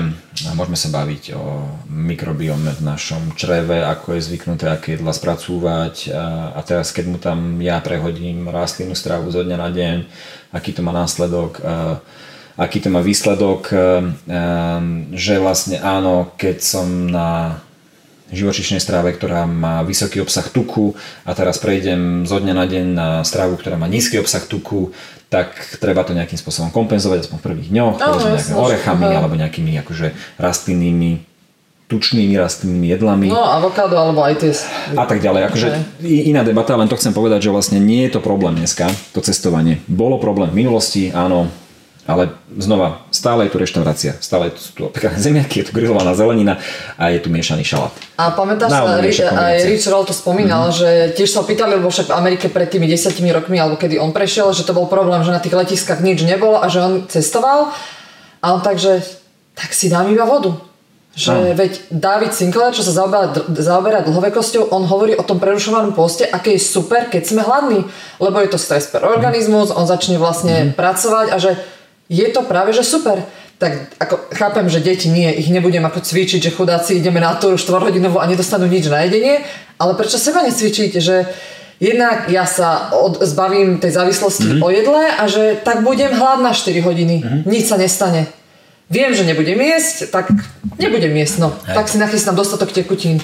môžeme 0.56 0.74
sa 0.74 0.88
baviť 0.88 1.36
o 1.36 1.68
mikrobiome 1.92 2.72
v 2.72 2.82
našom 2.82 3.36
čreve, 3.36 3.84
ako 3.84 4.16
je 4.16 4.24
zvyknuté, 4.24 4.72
aké 4.72 4.96
jedla 4.96 5.12
spracúvať 5.12 6.08
a, 6.08 6.56
a 6.56 6.60
teraz 6.64 6.96
keď 6.96 7.04
mu 7.06 7.20
tam 7.20 7.60
ja 7.60 7.76
prehodím 7.84 8.48
rastlinnú 8.48 8.96
stravu 8.96 9.28
zo 9.28 9.44
dňa 9.44 9.58
na 9.60 9.68
deň, 9.68 9.96
aký 10.56 10.72
to 10.72 10.80
má 10.80 10.96
následok, 10.96 11.60
a, 11.60 12.00
aký 12.56 12.80
to 12.80 12.88
má 12.88 13.04
výsledok, 13.04 13.68
a, 13.68 13.78
že 15.12 15.36
vlastne 15.36 15.76
áno, 15.84 16.32
keď 16.40 16.56
som 16.64 16.88
na 17.04 17.60
živočišnej 18.30 18.78
stráve, 18.78 19.10
ktorá 19.10 19.44
má 19.44 19.82
vysoký 19.82 20.18
obsah 20.18 20.46
tuku 20.46 20.94
a 21.22 21.34
teraz 21.34 21.58
prejdem 21.58 22.24
zo 22.24 22.38
dňa 22.38 22.54
na 22.54 22.64
deň 22.64 22.84
na 22.88 23.08
strávu, 23.20 23.54
ktorá 23.54 23.74
má 23.74 23.86
nízky 23.86 24.16
obsah 24.16 24.40
tuku, 24.40 24.90
tak 25.26 25.50
treba 25.78 26.02
to 26.02 26.10
nejakým 26.10 26.34
spôsobom 26.34 26.70
kompenzovať 26.70 27.24
aspoň 27.24 27.36
v 27.36 27.44
prvých 27.44 27.68
dňoch, 27.70 27.94
Áno, 27.96 28.06
povedzme 28.08 28.30
nejakými 28.34 28.58
orechami 28.58 29.06
aha. 29.06 29.16
alebo 29.16 29.34
nejakými 29.34 29.72
akože 29.78 30.06
rastlinnými 30.36 31.10
tučnými 31.86 32.38
rastlinnými 32.38 32.86
jedlami 32.88 33.34
No, 33.34 33.42
avokádo 33.42 33.98
alebo 33.98 34.22
aj 34.22 34.34
tie... 34.38 34.54
a 34.94 35.02
tak 35.02 35.18
ďalej. 35.18 35.50
Akože 35.50 35.68
i- 36.02 36.30
iná 36.30 36.46
debata, 36.46 36.78
len 36.78 36.86
to 36.86 36.94
chcem 36.94 37.10
povedať, 37.10 37.46
že 37.46 37.50
vlastne 37.50 37.82
nie 37.82 38.06
je 38.06 38.14
to 38.14 38.20
problém 38.22 38.54
dneska, 38.54 38.86
to 39.10 39.18
cestovanie. 39.18 39.82
Bolo 39.90 40.22
problém 40.22 40.54
v 40.54 40.62
minulosti, 40.62 41.10
áno, 41.10 41.50
ale 42.08 42.32
znova, 42.56 43.04
stále 43.12 43.46
je 43.46 43.52
tu 43.52 43.58
reštaurácia, 43.60 44.16
stále 44.20 44.50
sú 44.56 44.72
tu 44.72 44.82
opekané 44.88 45.20
zemiaky, 45.26 45.60
je 45.60 45.66
tu 45.68 45.72
grillovaná 45.76 46.16
zelenina 46.16 46.56
a 46.96 47.12
je 47.12 47.20
tu 47.20 47.28
miešaný 47.28 47.64
šalát. 47.64 47.92
A 48.16 48.32
pamätáš 48.32 48.72
Ri- 49.00 49.24
aj. 49.24 49.56
Rich 49.68 49.88
Roll 49.88 50.08
to 50.08 50.16
spomínal, 50.16 50.68
mm-hmm. 50.68 50.80
že 50.80 50.90
tiež 51.16 51.30
sa 51.30 51.44
pýtali, 51.44 51.76
lebo 51.76 51.92
však 51.92 52.08
v 52.08 52.16
Amerike 52.16 52.46
pred 52.48 52.68
tými 52.72 52.88
desiatimi 52.88 53.30
rokmi, 53.32 53.60
alebo 53.60 53.76
kedy 53.76 54.00
on 54.00 54.16
prešiel, 54.16 54.52
že 54.56 54.64
to 54.64 54.76
bol 54.76 54.88
problém, 54.88 55.20
že 55.22 55.34
na 55.34 55.42
tých 55.42 55.56
letiskách 55.56 56.00
nič 56.00 56.24
nebolo 56.24 56.60
a 56.60 56.66
že 56.66 56.80
on 56.80 56.92
cestoval 57.06 57.72
a 58.40 58.46
on 58.56 58.60
takže, 58.64 59.04
tak 59.52 59.76
si 59.76 59.92
dám 59.92 60.08
iba 60.08 60.24
vodu. 60.24 60.56
Že 61.10 61.34
Áno. 61.34 61.58
veď 61.58 61.72
David 61.90 62.32
Sinclair, 62.38 62.70
čo 62.70 62.86
sa 62.86 62.94
zaoberá, 62.94 63.34
zaoberá 63.50 63.98
dlhovekosťou, 64.06 64.70
on 64.70 64.86
hovorí 64.86 65.18
o 65.18 65.26
tom 65.26 65.42
prerušovanom 65.42 65.90
poste, 65.90 66.22
aké 66.22 66.54
je 66.54 66.62
super, 66.62 67.10
keď 67.10 67.22
sme 67.26 67.42
hladní, 67.42 67.82
lebo 68.22 68.38
je 68.38 68.46
to 68.46 68.62
stres 68.62 68.86
pre 68.86 69.02
organizmus, 69.02 69.74
on 69.74 69.90
začne 69.90 70.22
vlastne 70.22 70.70
pracovať 70.70 71.26
a 71.34 71.36
že 71.42 71.58
je 72.10 72.26
to 72.34 72.42
práve, 72.42 72.74
že 72.74 72.82
super. 72.82 73.22
Tak 73.62 73.94
ako 74.02 74.34
chápem, 74.34 74.66
že 74.66 74.82
deti 74.82 75.06
nie, 75.06 75.30
ich 75.30 75.46
nebudem 75.52 75.86
ako 75.86 76.02
cvičiť, 76.02 76.42
že 76.42 76.56
chudáci 76.56 76.98
ideme 76.98 77.22
na 77.22 77.38
túru 77.38 77.54
4 77.54 77.86
hodinovú 77.86 78.18
a 78.18 78.26
nedostanú 78.26 78.66
nič 78.66 78.90
na 78.90 79.06
jedenie, 79.06 79.46
ale 79.78 79.94
prečo 79.94 80.18
seba 80.18 80.42
necvičiť, 80.42 80.90
že 80.98 81.28
jednak 81.78 82.26
ja 82.32 82.48
sa 82.50 82.90
od, 82.96 83.22
zbavím 83.22 83.78
tej 83.78 83.94
závislosti 83.94 84.58
o 84.58 84.68
jedle 84.74 85.06
a 85.06 85.24
že 85.30 85.60
tak 85.62 85.86
budem 85.86 86.10
hladná 86.10 86.50
4 86.50 86.82
hodiny, 86.82 87.46
nič 87.46 87.70
sa 87.70 87.78
nestane. 87.78 88.26
Viem, 88.90 89.14
že 89.14 89.22
nebudem 89.22 89.60
jesť, 89.60 90.10
tak 90.10 90.34
nebudem 90.74 91.14
jesť, 91.14 91.46
no. 91.46 91.54
Tak 91.62 91.86
si 91.86 91.94
nachystám 92.02 92.34
dostatok 92.34 92.74
tekutín. 92.74 93.22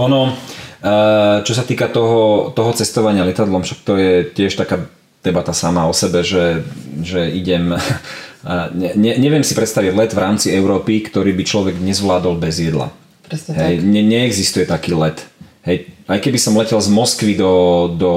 Ono, 0.00 0.32
eh, 0.32 1.44
čo 1.44 1.52
sa 1.52 1.60
týka 1.60 1.92
toho, 1.92 2.54
toho 2.56 2.72
cestovania 2.72 3.26
lietadlom, 3.28 3.60
však 3.68 3.78
to 3.84 4.00
je 4.00 4.12
tiež 4.32 4.56
taká 4.56 4.80
debata 5.24 5.56
sama 5.56 5.88
o 5.88 5.96
sebe, 5.96 6.20
že, 6.20 6.62
že 7.00 7.32
idem... 7.32 7.72
Ne, 8.44 8.92
ne, 8.92 9.16
neviem 9.16 9.40
si 9.40 9.56
predstaviť 9.56 9.96
let 9.96 10.12
v 10.12 10.20
rámci 10.20 10.52
Európy, 10.52 11.00
ktorý 11.08 11.32
by 11.32 11.48
človek 11.48 11.80
nezvládol 11.80 12.36
bez 12.36 12.60
jedla. 12.60 12.92
Presne 13.24 13.56
Hej, 13.56 13.80
tak. 13.80 13.88
ne, 13.88 14.02
neexistuje 14.04 14.68
taký 14.68 14.92
let. 14.92 15.24
Hej, 15.64 15.88
aj 16.04 16.20
keby 16.20 16.36
som 16.36 16.52
letel 16.52 16.76
z 16.76 16.92
Moskvy 16.92 17.40
do, 17.40 17.88
do 17.96 18.12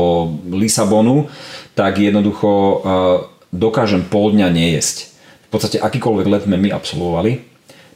Lisabonu, 0.51 1.31
tak 1.79 2.03
jednoducho 2.03 2.51
uh, 2.51 2.75
dokážem 3.55 4.03
pol 4.03 4.35
dňa 4.35 4.51
nejesť. 4.51 5.15
V 5.47 5.49
podstate 5.55 5.79
akýkoľvek 5.79 6.27
let 6.27 6.43
sme 6.43 6.59
my 6.59 6.75
absolvovali, 6.75 7.47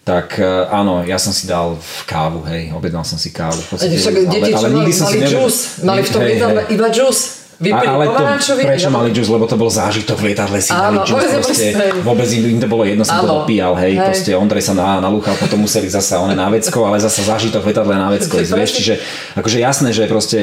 tak 0.01 0.39
áno, 0.72 1.03
ja 1.03 1.20
som 1.20 1.30
si 1.30 1.45
dal 1.45 1.78
v 1.78 1.99
kávu, 2.09 2.41
hej, 2.47 2.72
objednal 2.74 3.03
som 3.03 3.20
si 3.22 3.30
kávu. 3.30 3.59
V 3.59 3.76
podstate, 3.76 3.99
Však 3.99 4.16
deti, 4.34 4.55
čo 4.55 4.72
mali, 4.72 4.88
mali 4.88 4.91
nevedel- 4.95 5.30
džús, 5.30 5.55
mali 5.86 6.01
v 6.01 6.09
tom 6.09 6.22
Hej, 6.24 6.36
hej. 6.39 6.66
iba 6.74 6.88
džús. 6.89 7.41
Vypili 7.62 7.88
ale 7.93 8.05
to, 8.09 8.24
prečo 8.57 8.89
ja- 8.89 8.95
mali 8.97 9.14
džus? 9.14 9.30
Lebo 9.30 9.45
to 9.45 9.53
bol 9.53 9.70
zážitok 9.70 10.18
v 10.18 10.34
lietadle, 10.34 10.57
si 10.57 10.74
Áno, 10.74 11.05
dali 11.05 11.14
džus, 11.14 11.30
proste, 11.45 11.68
vôbec 12.01 12.26
im, 12.34 12.57
to 12.57 12.66
bolo 12.66 12.82
jedno, 12.89 13.05
som 13.05 13.22
to 13.22 13.45
opíjal, 13.45 13.78
hej, 13.78 13.93
Hej. 13.93 14.01
proste 14.01 14.32
Ondrej 14.34 14.66
sa 14.66 14.74
na, 14.74 14.97
nalúchal, 14.97 15.38
potom 15.38 15.62
museli 15.62 15.86
zasa 15.86 16.18
one 16.26 16.34
na 16.34 16.49
vecko, 16.49 16.89
ale 16.89 16.97
zasa 16.97 17.22
zážitok 17.22 17.62
v 17.62 17.68
lietadle 17.70 17.93
na 17.93 18.09
vecko, 18.09 18.41
vieš, 18.41 18.82
čiže 18.82 18.93
akože 19.38 19.57
jasné, 19.62 19.93
že 19.93 20.09
proste 20.09 20.38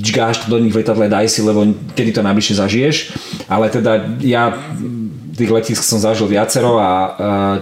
džgáš 0.00 0.48
to 0.48 0.56
do 0.56 0.58
nich 0.58 0.72
v 0.72 0.80
lietadle, 0.80 1.04
daj 1.04 1.28
si, 1.28 1.44
lebo 1.44 1.68
kedy 1.92 2.16
to 2.16 2.24
najbližšie 2.24 2.56
zažiješ, 2.56 2.96
ale 3.52 3.68
teda 3.68 4.16
ja 4.24 4.56
tých 5.36 5.50
letisk 5.50 5.82
som 5.84 6.00
zažil 6.00 6.30
viacero 6.30 6.80
a, 6.80 6.88
a 6.88 6.92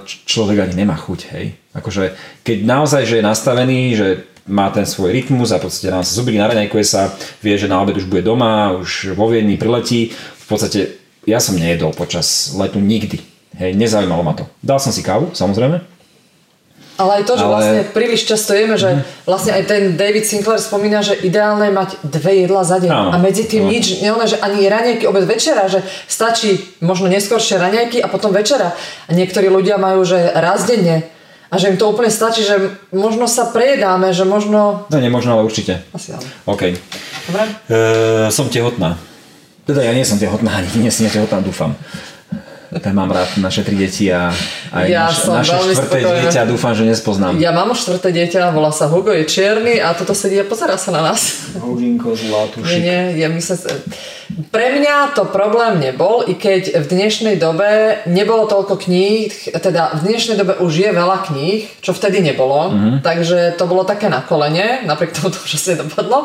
človek 0.06 0.62
ani 0.62 0.86
nemá 0.86 0.94
chuť, 0.94 1.20
hej. 1.34 1.58
Akože 1.72 2.12
keď 2.44 2.58
naozaj, 2.68 3.02
že 3.08 3.18
je 3.18 3.24
nastavený, 3.24 3.80
že 3.96 4.08
má 4.44 4.70
ten 4.70 4.82
svoj 4.82 5.12
rytmus 5.12 5.50
a 5.50 5.58
v 5.58 5.66
podstate 5.66 5.88
nám 5.88 6.02
sa 6.02 6.14
zubrí, 6.14 6.34
naraňajkuje 6.34 6.84
sa, 6.84 7.14
vie, 7.38 7.54
že 7.54 7.70
na 7.70 7.78
obed 7.78 7.94
už 7.94 8.06
bude 8.06 8.22
doma, 8.22 8.74
už 8.74 9.14
vo 9.14 9.30
Viedni 9.30 9.54
priletí. 9.54 10.10
V 10.14 10.46
podstate 10.48 10.98
ja 11.22 11.38
som 11.38 11.54
nejedol 11.54 11.94
počas 11.94 12.50
letu 12.52 12.82
nikdy. 12.82 13.22
Hej, 13.54 13.76
nezaujímalo 13.76 14.22
ma 14.22 14.34
to. 14.34 14.48
Dal 14.58 14.82
som 14.82 14.90
si 14.90 15.00
kávu, 15.00 15.30
samozrejme. 15.30 15.78
Ale 16.92 17.18
aj 17.18 17.24
to, 17.24 17.34
že 17.34 17.42
Ale- 17.42 17.48
Mhm. 17.48 17.56
vlastne 17.56 17.82
príliš 17.94 18.20
často 18.26 18.52
jeme, 18.52 18.76
že 18.76 18.90
vlastne 19.24 19.52
aj 19.52 19.64
ten 19.64 19.82
David 19.96 20.28
Sinclair 20.28 20.60
spomína, 20.60 21.00
že 21.00 21.16
ideálne 21.24 21.66
je 21.66 21.74
mať 21.74 21.90
dve 22.04 22.44
jedla 22.44 22.62
za 22.62 22.76
deň. 22.78 22.90
Áno. 22.90 23.10
A 23.10 23.16
medzi 23.16 23.48
tým 23.48 23.64
Áno. 23.64 23.72
nič, 23.72 24.02
neoné, 24.02 24.28
že 24.28 24.36
ani 24.38 24.68
raňajky, 24.68 25.08
obed, 25.08 25.24
večera, 25.24 25.72
že 25.72 25.80
stačí 26.04 26.60
možno 26.84 27.08
neskôršie 27.08 27.56
raňajky 27.56 28.04
a 28.04 28.12
potom 28.12 28.30
večera. 28.30 28.76
A 29.08 29.10
niektorí 29.10 29.48
ľudia 29.48 29.80
majú, 29.80 30.04
že 30.04 30.20
raz 30.36 30.68
denne. 30.68 31.08
A 31.52 31.60
že 31.60 31.68
im 31.68 31.76
to 31.76 31.92
úplne 31.92 32.08
stačí, 32.08 32.40
že 32.40 32.56
možno 32.96 33.28
sa 33.28 33.52
prejedáme, 33.52 34.08
že 34.16 34.24
možno... 34.24 34.88
No 34.88 34.96
nemožno, 34.96 35.36
ale 35.36 35.44
určite. 35.44 35.84
Asi 35.92 36.16
áno. 36.16 36.24
OK. 36.48 36.72
Dobre? 37.28 37.42
E, 37.68 37.76
som 38.32 38.48
tehotná. 38.48 38.96
Teda 39.68 39.84
ja 39.84 39.92
nie 39.92 40.02
som 40.02 40.16
tehotná, 40.16 40.48
ani 40.64 40.80
nie 40.80 40.90
som 40.90 41.04
tehotná, 41.04 41.44
dúfam. 41.44 41.76
Tak 42.72 42.96
mám 42.96 43.12
rád 43.12 43.28
naše 43.36 43.68
tri 43.68 43.76
deti 43.76 44.08
a 44.08 44.32
aj 44.72 44.84
Ja 44.88 45.04
naš, 45.12 45.28
som 45.28 45.36
naše 45.36 45.52
veľmi 45.52 45.74
štvrté 45.76 45.98
spokojná. 46.00 46.20
dieťa 46.24 46.42
dúfam, 46.48 46.72
že 46.72 46.84
nespoznám. 46.88 47.36
Ja 47.36 47.52
mám 47.52 47.68
už 47.68 47.84
štvrté 47.84 48.16
dieťa, 48.16 48.48
volá 48.48 48.72
sa 48.72 48.88
Hugo, 48.88 49.12
je 49.12 49.28
čierny 49.28 49.76
a 49.76 49.92
toto 49.92 50.16
sedí 50.16 50.40
a 50.40 50.48
pozera 50.48 50.80
sa 50.80 50.88
na 50.88 51.04
nás. 51.04 51.52
Hudinko, 51.60 52.16
Nie, 52.16 52.20
zlatušik. 52.24 52.80
nie, 52.80 53.00
ja 53.20 53.28
myslím, 53.28 53.60
pre 54.48 54.78
mňa 54.78 55.12
to 55.12 55.28
problém 55.28 55.80
nebol, 55.80 56.24
i 56.24 56.38
keď 56.38 56.80
v 56.80 56.86
dnešnej 56.88 57.36
dobe 57.36 58.00
nebolo 58.08 58.48
toľko 58.48 58.80
kníh, 58.80 59.28
teda 59.52 59.98
v 59.98 60.00
dnešnej 60.08 60.36
dobe 60.40 60.56
už 60.62 60.72
je 60.72 60.90
veľa 60.90 61.18
kníh, 61.28 61.68
čo 61.84 61.92
vtedy 61.92 62.24
nebolo, 62.24 62.72
mm-hmm. 62.72 62.94
takže 63.04 63.58
to 63.60 63.64
bolo 63.68 63.84
také 63.84 64.08
na 64.08 64.24
kolene, 64.24 64.86
napriek 64.88 65.12
tomu 65.12 65.34
to 65.34 65.38
už 65.42 65.52
asi 65.58 65.76
dopadlo. 65.76 66.24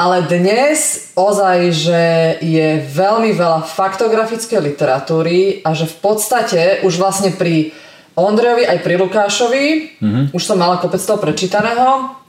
Ale 0.00 0.24
dnes 0.24 1.10
ozaj, 1.18 1.58
že 1.74 2.02
je 2.40 2.80
veľmi 2.80 3.36
veľa 3.36 3.68
faktografickej 3.68 4.60
literatúry 4.62 5.60
a 5.62 5.76
že 5.76 5.84
v 5.84 5.96
podstate 6.00 6.62
už 6.86 6.96
vlastne 6.96 7.34
pri 7.36 7.76
Ondrejovi 8.12 8.68
aj 8.68 8.78
pri 8.84 8.94
Lukášovi, 9.00 9.66
mm-hmm. 10.00 10.24
už 10.36 10.42
som 10.44 10.60
mala 10.60 10.76
kopec 10.80 11.00
toho 11.00 11.16
prečítaného, 11.16 12.21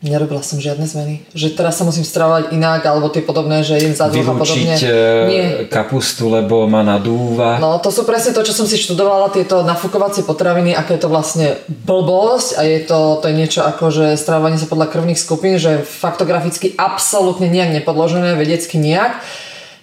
Nerobila 0.00 0.40
som 0.40 0.56
žiadne 0.56 0.88
zmeny. 0.88 1.28
Že 1.36 1.60
teraz 1.60 1.76
sa 1.76 1.84
musím 1.84 2.08
stravovať 2.08 2.56
inak, 2.56 2.88
alebo 2.88 3.12
tie 3.12 3.20
podobné, 3.20 3.60
že 3.60 3.76
jem 3.76 3.92
za 3.92 4.08
dlho 4.08 4.32
podobne. 4.32 4.72
Vylúčiť 4.72 4.88
Nie. 5.28 5.44
e, 5.60 5.68
kapustu, 5.68 6.32
lebo 6.32 6.64
ma 6.64 6.80
nadúva. 6.80 7.60
No 7.60 7.76
to 7.84 7.92
sú 7.92 8.08
presne 8.08 8.32
to, 8.32 8.40
čo 8.40 8.56
som 8.56 8.64
si 8.64 8.80
študovala, 8.80 9.28
tieto 9.28 9.60
nafúkovacie 9.60 10.24
potraviny, 10.24 10.72
aké 10.72 10.96
je 10.96 11.04
to 11.04 11.12
vlastne 11.12 11.52
blbosť 11.68 12.56
a 12.56 12.60
je 12.64 12.80
to, 12.88 13.20
to 13.20 13.28
je 13.28 13.34
niečo 13.36 13.60
ako, 13.60 13.92
že 13.92 14.16
stravovanie 14.16 14.56
sa 14.56 14.72
podľa 14.72 14.88
krvných 14.88 15.20
skupín, 15.20 15.60
že 15.60 15.84
faktograficky 15.84 16.72
absolútne 16.80 17.52
nejak 17.52 17.84
nepodložené, 17.84 18.40
vedecky 18.40 18.80
nejak. 18.80 19.20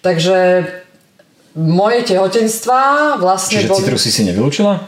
Takže 0.02 0.66
moje 1.54 2.10
tehotenstva 2.10 3.22
vlastne 3.22 3.62
Čiže 3.62 3.70
boli... 3.70 3.86
citrusy 3.86 4.10
si 4.10 4.26
nevylúčila? 4.26 4.82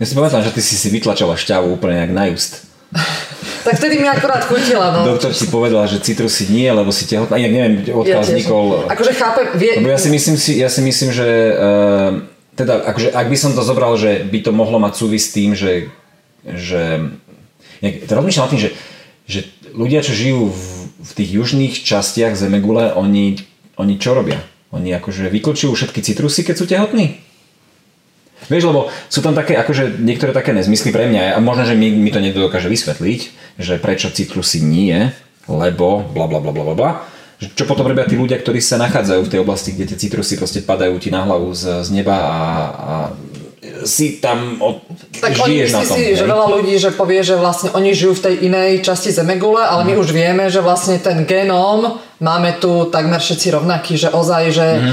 Ja 0.00 0.04
si 0.08 0.16
pamätám, 0.16 0.40
že 0.40 0.56
ty 0.56 0.64
si 0.64 0.72
si 0.72 0.88
vytlačala 0.88 1.36
šťavu 1.36 1.68
úplne 1.76 2.00
jak 2.00 2.12
na 2.16 2.32
just. 2.32 2.64
Tak 3.60 3.76
vtedy 3.76 4.00
mi 4.00 4.08
akorát 4.08 4.40
chutila, 4.44 4.90
no. 4.94 5.04
Doktor 5.04 5.36
ti 5.36 5.44
povedal, 5.46 5.84
že 5.84 6.00
citrusy 6.00 6.48
nie, 6.48 6.68
lebo 6.72 6.88
si 6.88 7.04
tehotná. 7.04 7.36
Inak 7.36 7.52
neviem, 7.52 7.74
odkiaľ 7.92 8.22
tiež. 8.24 8.30
vznikol... 8.32 8.64
Akože 8.88 9.12
chápem, 9.12 9.46
vie... 9.60 9.72
Lebo 9.80 9.92
ja 9.92 10.00
si 10.00 10.08
myslím, 10.08 10.36
si, 10.40 10.56
ja 10.56 10.72
si 10.72 10.80
myslím 10.80 11.10
že 11.12 11.28
uh, 11.52 12.10
teda, 12.56 12.84
akože, 12.84 13.08
ak 13.12 13.26
by 13.28 13.36
som 13.36 13.52
to 13.56 13.62
zobral, 13.64 13.96
že 13.96 14.24
by 14.28 14.38
to 14.44 14.52
mohlo 14.52 14.76
mať 14.80 14.92
súvis 14.96 15.28
s 15.28 15.34
tým, 15.36 15.56
že, 15.56 15.88
že 16.44 17.12
nejak, 17.80 18.04
to 18.04 18.12
rozmýšľam 18.12 18.44
nad 18.48 18.52
tým, 18.52 18.62
že, 18.62 18.70
že 19.24 19.40
ľudia, 19.72 20.04
čo 20.04 20.12
žijú 20.12 20.52
v, 20.52 20.64
v 21.00 21.10
tých 21.16 21.30
južných 21.40 21.74
častiach 21.80 22.36
Zemegule, 22.36 22.92
oni, 22.92 23.40
oni 23.80 23.94
čo 23.96 24.12
robia? 24.12 24.40
Oni 24.70 24.92
akože 24.94 25.32
vyklčujú 25.32 25.72
všetky 25.74 26.00
citrusy, 26.04 26.44
keď 26.44 26.54
sú 26.56 26.64
tehotní? 26.68 27.18
Vieš, 28.50 28.66
lebo 28.66 28.80
sú 29.06 29.22
tam 29.22 29.32
také, 29.32 29.54
akože 29.54 29.96
niektoré 29.96 30.30
také 30.30 30.50
nezmysly 30.50 30.90
pre 30.90 31.06
mňa 31.06 31.32
a 31.32 31.38
možno, 31.38 31.64
že 31.64 31.72
mi, 31.72 31.88
mi 31.88 32.10
to 32.10 32.18
dokáže 32.18 32.66
vysvetliť, 32.66 33.20
že 33.56 33.78
prečo 33.78 34.10
citrusy 34.10 34.58
nie, 34.60 35.08
lebo 35.46 36.02
bla 36.04 36.26
bla 36.26 36.38
bla 36.38 36.50
bla 36.50 36.74
bla 36.74 36.90
Čo 37.40 37.64
potom 37.64 37.86
robia 37.86 38.04
tí 38.04 38.14
ľudia, 38.14 38.36
ktorí 38.36 38.58
sa 38.58 38.76
nachádzajú 38.76 39.20
v 39.22 39.32
tej 39.32 39.40
oblasti, 39.40 39.72
kde 39.72 39.88
tie 39.88 39.98
citrusy 39.98 40.34
proste 40.34 40.60
padajú 40.60 40.98
ti 40.98 41.08
na 41.08 41.22
hlavu 41.22 41.54
z, 41.54 41.80
z 41.80 41.88
neba 41.90 42.12
a, 42.12 42.38
a 42.68 42.94
si 43.80 44.18
tam 44.18 44.60
od, 44.60 44.84
Tak 45.14 45.36
oni 45.38 45.56
žiješ 45.56 45.70
na 45.70 45.78
myslí 45.78 45.88
tom. 45.88 45.96
si, 45.96 46.02
hej? 46.04 46.16
že 46.16 46.24
veľa 46.26 46.46
ľudí, 46.50 46.74
že 46.76 46.90
povie, 46.92 47.20
že 47.22 47.34
vlastne 47.34 47.68
oni 47.70 47.90
žijú 47.92 48.12
v 48.12 48.24
tej 48.26 48.34
inej 48.44 48.70
časti 48.82 49.08
Zemegule, 49.10 49.62
ale 49.62 49.82
Mhm. 49.82 49.88
my 49.88 49.94
už 49.96 50.08
vieme, 50.10 50.44
že 50.46 50.60
vlastne 50.60 50.98
ten 50.98 51.24
genóm 51.24 51.88
máme 52.18 52.58
tu 52.58 52.84
takmer 52.86 53.16
všetci 53.16 53.46
rovnaký, 53.50 53.96
že 53.96 54.08
ozaj, 54.10 54.42
že 54.50 54.66
Mhm. 54.74 54.92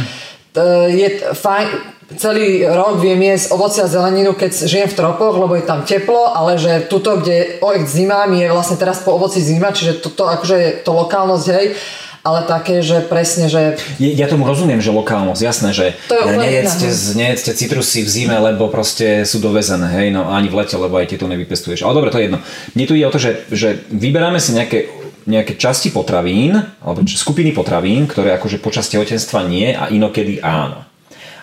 t- 0.53 0.64
je 0.93 1.08
fajn, 1.34 1.68
celý 2.16 2.64
rok 2.64 3.03
viem 3.03 3.20
jesť 3.20 3.51
ovocia 3.51 3.84
a 3.84 3.91
zeleninu, 3.91 4.32
keď 4.32 4.64
žijem 4.64 4.88
v 4.88 4.97
tropoch, 4.97 5.36
lebo 5.36 5.60
je 5.60 5.68
tam 5.68 5.84
teplo, 5.84 6.32
ale 6.32 6.55
že 6.55 6.88
tuto, 6.88 7.20
kde 7.20 7.60
ojek 7.60 7.84
zima, 7.84 8.24
mi 8.32 8.39
je 8.39 8.53
vlastne 8.55 8.80
teraz 8.80 9.03
po 9.03 9.20
ovoci 9.20 9.43
zima, 9.43 9.76
čiže 9.76 9.99
toto 9.99 10.24
akože 10.24 10.55
je 10.55 10.72
to 10.88 10.91
lokálnosť, 10.95 11.47
hej, 11.51 11.76
ale 12.24 12.43
také, 12.43 12.84
že 12.84 13.03
presne, 13.03 13.51
že... 13.51 13.80
Ja 13.99 14.28
tomu 14.28 14.47
rozumiem, 14.47 14.80
že 14.80 14.91
lokálnosť, 14.91 15.41
jasné, 15.43 15.70
že 15.76 15.86
To 16.12 16.16
je 16.16 16.36
nejedzte, 16.36 16.88
iné, 16.88 17.28
nejedzte 17.28 17.51
citrusy 17.55 18.03
v 18.03 18.10
zime, 18.12 18.36
lebo 18.39 18.68
proste 18.72 19.24
sú 19.28 19.43
dovezené, 19.43 19.88
hej, 19.99 20.08
no 20.12 20.32
ani 20.32 20.47
v 20.51 20.64
lete, 20.64 20.76
lebo 20.76 20.99
aj 20.99 21.12
tieto 21.12 21.28
nevypestuješ. 21.28 21.84
Ale 21.84 21.95
dobre, 21.95 22.12
to 22.12 22.20
je 22.20 22.28
jedno. 22.32 22.39
Mne 22.76 22.86
tu 22.88 22.93
ide 22.99 23.08
o 23.08 23.14
to, 23.16 23.20
že, 23.20 23.47
že 23.51 23.80
vyberáme 23.91 24.43
si 24.43 24.51
nejaké, 24.51 24.91
nejaké 25.24 25.55
časti 25.55 25.91
potravín, 25.91 26.60
alebo 26.84 27.03
skupiny 27.08 27.55
potravín, 27.55 28.08
ktoré 28.12 28.36
akože 28.36 28.60
počas 28.60 28.91
tehotenstva 28.91 29.47
nie 29.47 29.72
a 29.72 29.88
inokedy 29.88 30.43
áno. 30.43 30.84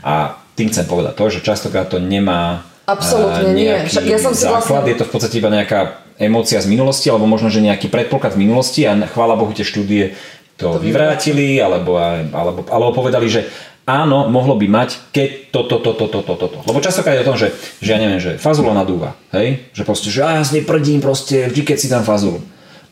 A 0.04 0.43
tým 0.54 0.70
chcem 0.70 0.86
povedať 0.86 1.14
to, 1.18 1.24
že 1.30 1.40
častokrát 1.42 1.90
to 1.90 1.98
nemá 1.98 2.62
Absolútne 2.84 3.50
eh, 3.50 3.56
nie. 3.56 3.72
Však 3.88 4.04
ja 4.04 4.18
som 4.20 4.36
si 4.36 4.44
základ, 4.44 4.84
vlastne- 4.84 4.92
je 4.92 4.96
to 5.00 5.04
v 5.08 5.12
podstate 5.12 5.36
iba 5.40 5.48
nejaká 5.48 6.04
emócia 6.20 6.60
z 6.60 6.68
minulosti, 6.68 7.08
alebo 7.08 7.24
možno, 7.24 7.48
že 7.48 7.64
nejaký 7.64 7.88
predpoklad 7.88 8.36
z 8.36 8.40
minulosti 8.44 8.80
a 8.86 8.94
chvála 9.08 9.34
Bohu 9.34 9.50
tie 9.56 9.66
štúdie 9.66 10.14
to, 10.54 10.78
vyvrátili, 10.78 11.58
alebo, 11.58 11.98
alebo, 11.98 12.62
alebo 12.70 12.92
povedali, 12.94 13.26
že 13.26 13.50
áno, 13.88 14.30
mohlo 14.30 14.54
by 14.54 14.66
mať, 14.70 15.10
keď 15.10 15.28
toto, 15.50 15.82
toto, 15.82 16.06
toto, 16.06 16.34
toto. 16.38 16.58
Lebo 16.64 16.78
častokrát 16.78 17.18
je 17.18 17.24
o 17.26 17.28
tom, 17.34 17.38
že, 17.40 17.50
že 17.82 17.88
ja 17.90 17.98
neviem, 17.98 18.20
že 18.22 18.38
fazula 18.38 18.70
nadúva, 18.70 19.18
hej? 19.34 19.66
Že 19.74 19.82
proste, 19.82 20.08
že 20.14 20.22
ja 20.22 20.40
nej 20.40 20.62
prdím 20.62 21.02
proste, 21.02 21.50
vždy 21.50 21.62
keď 21.66 21.76
si 21.80 21.88
tam 21.90 22.06
fazulu. 22.06 22.38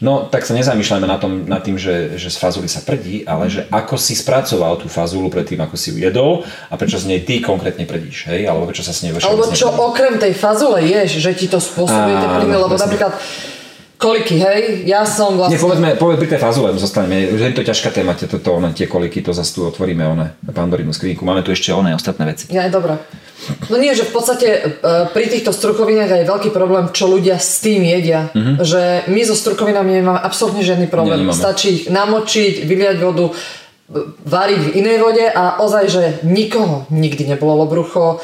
No, 0.02 0.26
tak 0.26 0.42
sa 0.42 0.58
nezamýšľajme 0.58 1.06
na 1.06 1.14
tom, 1.22 1.46
nad 1.46 1.62
tým, 1.62 1.78
že, 1.78 2.18
že 2.18 2.26
z 2.26 2.34
fazuli 2.34 2.66
sa 2.66 2.82
prdí, 2.82 3.22
ale 3.22 3.46
že 3.46 3.70
ako 3.70 3.94
si 3.94 4.18
spracoval 4.18 4.82
tú 4.82 4.90
fazulu 4.90 5.30
predtým, 5.30 5.62
ako 5.62 5.78
si 5.78 5.94
ju 5.94 6.02
jedol 6.02 6.42
a 6.42 6.74
prečo 6.74 6.98
z 6.98 7.06
nej 7.06 7.22
ty 7.22 7.38
konkrétne 7.38 7.86
prdíš, 7.86 8.26
hej? 8.26 8.50
Alebo 8.50 8.66
prečo 8.66 8.82
sa 8.82 8.90
s 8.90 9.06
nej 9.06 9.14
Alebo 9.14 9.46
všeobecne 9.46 9.54
čo 9.54 9.70
okrem 9.70 10.18
tej 10.18 10.34
fazule 10.34 10.82
ješ, 10.82 11.22
že 11.22 11.30
ti 11.38 11.46
to 11.46 11.62
spôsobuje 11.62 12.18
tie 12.18 12.28
plyny, 12.34 12.56
lebo 12.58 12.74
presne. 12.74 12.82
napríklad 12.82 13.12
koliky, 14.02 14.34
hej, 14.42 14.82
ja 14.82 15.06
som 15.06 15.38
Nie, 15.38 15.46
vlastne... 15.46 15.62
povedzme, 15.62 15.88
povedzme 15.94 16.20
pri 16.26 16.30
tej 16.34 16.40
fazule, 16.42 16.74
zostaneme, 16.74 17.38
že 17.38 17.44
je 17.46 17.54
to 17.54 17.62
ťažká 17.62 17.94
téma, 17.94 18.18
to, 18.18 18.26
to, 18.26 18.50
one, 18.50 18.74
tie 18.74 18.90
koliky, 18.90 19.22
to 19.22 19.30
zase 19.30 19.54
tu 19.54 19.62
otvoríme, 19.62 20.02
one, 20.02 20.34
Pandorinu 20.50 20.90
skrinku, 20.90 21.22
máme 21.22 21.46
tu 21.46 21.54
ešte 21.54 21.70
one 21.70 21.94
ostatné 21.94 22.26
veci. 22.26 22.50
Ja, 22.50 22.66
dobré. 22.66 22.98
No 23.70 23.78
nie, 23.78 23.90
že 23.94 24.06
v 24.06 24.12
podstate 24.14 24.48
e, 24.54 24.60
pri 25.10 25.26
týchto 25.26 25.50
strukovinách 25.50 26.22
je 26.22 26.30
veľký 26.30 26.50
problém, 26.54 26.90
čo 26.94 27.10
ľudia 27.10 27.42
s 27.42 27.58
tým 27.58 27.82
jedia. 27.82 28.30
Že 28.62 29.10
my 29.10 29.22
so 29.26 29.34
strukovinami 29.34 29.98
nemáme 29.98 30.20
absolútne 30.22 30.62
žiadny 30.62 30.86
problém. 30.86 31.22
Nie, 31.22 31.26
nemáme. 31.26 31.42
Stačí 31.42 31.68
ich 31.74 31.84
namočiť, 31.90 32.62
vyliať 32.62 32.96
vodu, 33.02 33.30
e, 33.30 33.34
variť 34.22 34.60
v 34.62 34.70
inej 34.78 34.98
vode 35.02 35.26
a 35.26 35.58
ozaj, 35.58 35.84
že 35.90 36.04
nikoho 36.22 36.86
nikdy 36.94 37.34
nebolo 37.34 37.66
brucho. 37.66 38.22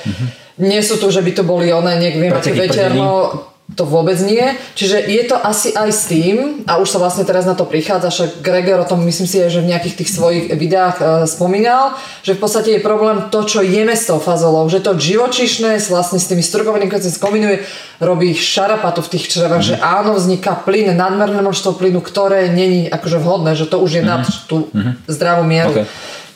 Nie 0.59 0.83
sú 0.87 0.99
tu, 0.99 1.11
že 1.11 1.23
by 1.23 1.35
to 1.35 1.43
boli 1.43 1.71
one, 1.71 1.99
niekto 1.99 2.19
vie, 2.19 2.31
máte 2.31 2.51
veterno, 2.55 3.31
to 3.69 3.85
vôbec 3.85 4.17
nie. 4.25 4.41
Čiže 4.73 4.97
je 5.05 5.23
to 5.29 5.37
asi 5.37 5.77
aj 5.77 5.91
s 5.93 6.09
tým, 6.09 6.65
a 6.65 6.81
už 6.81 6.89
sa 6.89 6.99
vlastne 6.99 7.29
teraz 7.29 7.45
na 7.45 7.53
to 7.53 7.69
prichádza, 7.69 8.09
však 8.09 8.31
Gregor 8.41 8.81
o 8.81 8.89
tom 8.89 9.05
myslím 9.05 9.29
si, 9.29 9.45
že 9.45 9.61
v 9.61 9.69
nejakých 9.69 10.03
tých 10.03 10.11
svojich 10.17 10.45
videách 10.57 10.97
e, 10.99 11.05
spomínal, 11.29 11.93
že 12.25 12.33
v 12.33 12.41
podstate 12.41 12.71
je 12.75 12.81
problém 12.81 13.29
to, 13.29 13.45
čo 13.45 13.61
jeme 13.61 13.93
s 13.93 14.09
tou 14.09 14.17
fazolou, 14.17 14.65
že 14.73 14.81
to 14.81 14.97
živočišné 14.97 15.77
s- 15.77 15.93
vlastne 15.93 16.17
s 16.17 16.33
tými 16.33 16.41
strukovinami, 16.41 16.89
keď 16.89 17.07
sa 17.07 17.13
skombinuje, 17.13 17.61
robí 18.01 18.33
šarapatu 18.33 19.05
v 19.05 19.13
tých 19.13 19.37
črevách, 19.37 19.61
že 19.61 19.77
áno, 19.77 20.17
vzniká 20.17 20.57
plyn, 20.65 20.97
nadmerné 20.97 21.45
množstvo 21.45 21.77
plynu, 21.77 22.01
ktoré 22.01 22.49
není 22.49 22.89
akože 22.89 23.21
vhodné, 23.21 23.53
že 23.53 23.69
to 23.69 23.85
už 23.85 24.01
je 24.01 24.03
nad 24.03 24.25
tú 24.49 24.73
zdravú 25.05 25.45
mieru. 25.45 25.77
OK. 25.77 25.85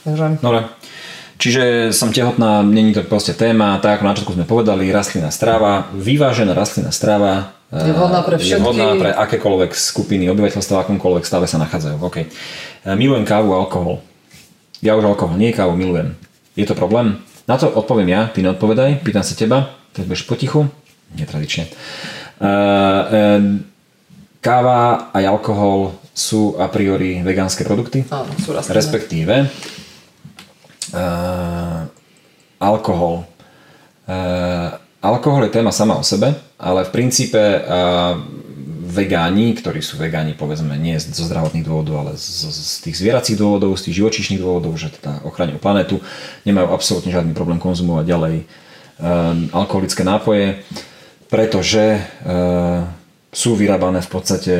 Takže... 0.05 0.43
Dobre. 0.43 0.61
Čiže 1.43 1.91
som 1.91 2.15
tehotná, 2.15 2.63
není 2.63 2.95
to 2.95 3.03
proste 3.03 3.35
téma, 3.35 3.75
tak 3.83 3.99
ako 3.99 4.03
na 4.07 4.11
začiatku 4.15 4.33
sme 4.39 4.47
povedali, 4.47 4.95
rastlinná 4.95 5.35
strava, 5.35 5.91
vyvážená 5.91 6.55
rastlinná 6.55 6.95
strava 6.95 7.51
Je 7.73 7.91
vhodná 7.91 8.23
pre 8.23 8.39
je 8.39 8.47
všetky. 8.47 8.63
vhodná 8.63 8.95
pre 8.95 9.11
akékoľvek 9.11 9.75
skupiny 9.75 10.31
obyvateľstva, 10.31 10.79
v 10.79 10.83
akomkoľvek 10.87 11.25
stave 11.27 11.51
sa 11.51 11.59
nachádzajú. 11.59 11.99
OK. 11.99 12.17
E, 12.23 12.27
Milujem 12.95 13.27
kávu 13.27 13.59
a 13.59 13.67
alkohol. 13.67 14.07
Ja 14.87 14.95
už 14.95 15.03
alkohol, 15.03 15.35
nie 15.35 15.51
kávu, 15.51 15.75
milujem. 15.75 16.15
Je 16.55 16.63
to 16.63 16.79
problém? 16.79 17.19
Na 17.51 17.59
to 17.59 17.67
odpoviem 17.75 18.15
ja, 18.15 18.31
ty 18.31 18.39
neodpovedaj, 18.47 19.03
pýtam 19.03 19.27
sa 19.27 19.35
teba, 19.35 19.75
teď 19.99 20.07
budeš 20.07 20.31
potichu, 20.31 20.71
netradične. 21.19 21.67
E, 21.67 21.71
e, 22.39 22.51
káva 24.39 25.11
a 25.11 25.19
alkohol 25.27 25.99
sú 26.15 26.55
a 26.55 26.71
priori 26.71 27.19
vegánske 27.19 27.67
produkty? 27.67 28.07
Áno, 28.15 28.31
sú 28.39 28.55
rastlinné. 28.55 28.79
Respektíve 28.79 29.35
uh, 30.93 31.89
alkohol. 32.63 33.25
Uh, 34.07 34.79
alkohol 35.03 35.49
je 35.49 35.57
téma 35.59 35.73
sama 35.73 35.99
o 35.99 36.05
sebe, 36.05 36.37
ale 36.57 36.87
v 36.87 36.95
princípe 36.95 37.41
uh, 37.41 38.17
vegáni, 38.93 39.57
ktorí 39.57 39.81
sú 39.81 39.97
vegáni 39.97 40.37
povedzme 40.37 40.77
nie 40.77 41.01
zo 41.01 41.25
zdravotných 41.25 41.65
dôvodov, 41.65 42.05
ale 42.05 42.13
z, 42.21 42.53
z 42.53 42.85
tých 42.85 43.01
zvieracích 43.01 43.41
dôvodov, 43.41 43.81
z 43.81 43.89
tých 43.89 44.05
živočíšnych 44.05 44.43
dôvodov, 44.43 44.77
že 44.77 44.93
teda 44.93 45.25
ochraňujú 45.25 45.59
planetu, 45.59 45.97
nemajú 46.45 46.69
absolútne 46.69 47.09
žiadny 47.09 47.33
problém 47.33 47.57
konzumovať 47.57 48.05
ďalej 48.05 48.37
um, 48.43 48.47
alkoholické 49.57 50.05
nápoje, 50.05 50.61
pretože 51.33 51.97
uh, 51.97 52.85
sú 53.33 53.57
vyrábané 53.57 54.05
v 54.05 54.11
podstate 54.13 54.55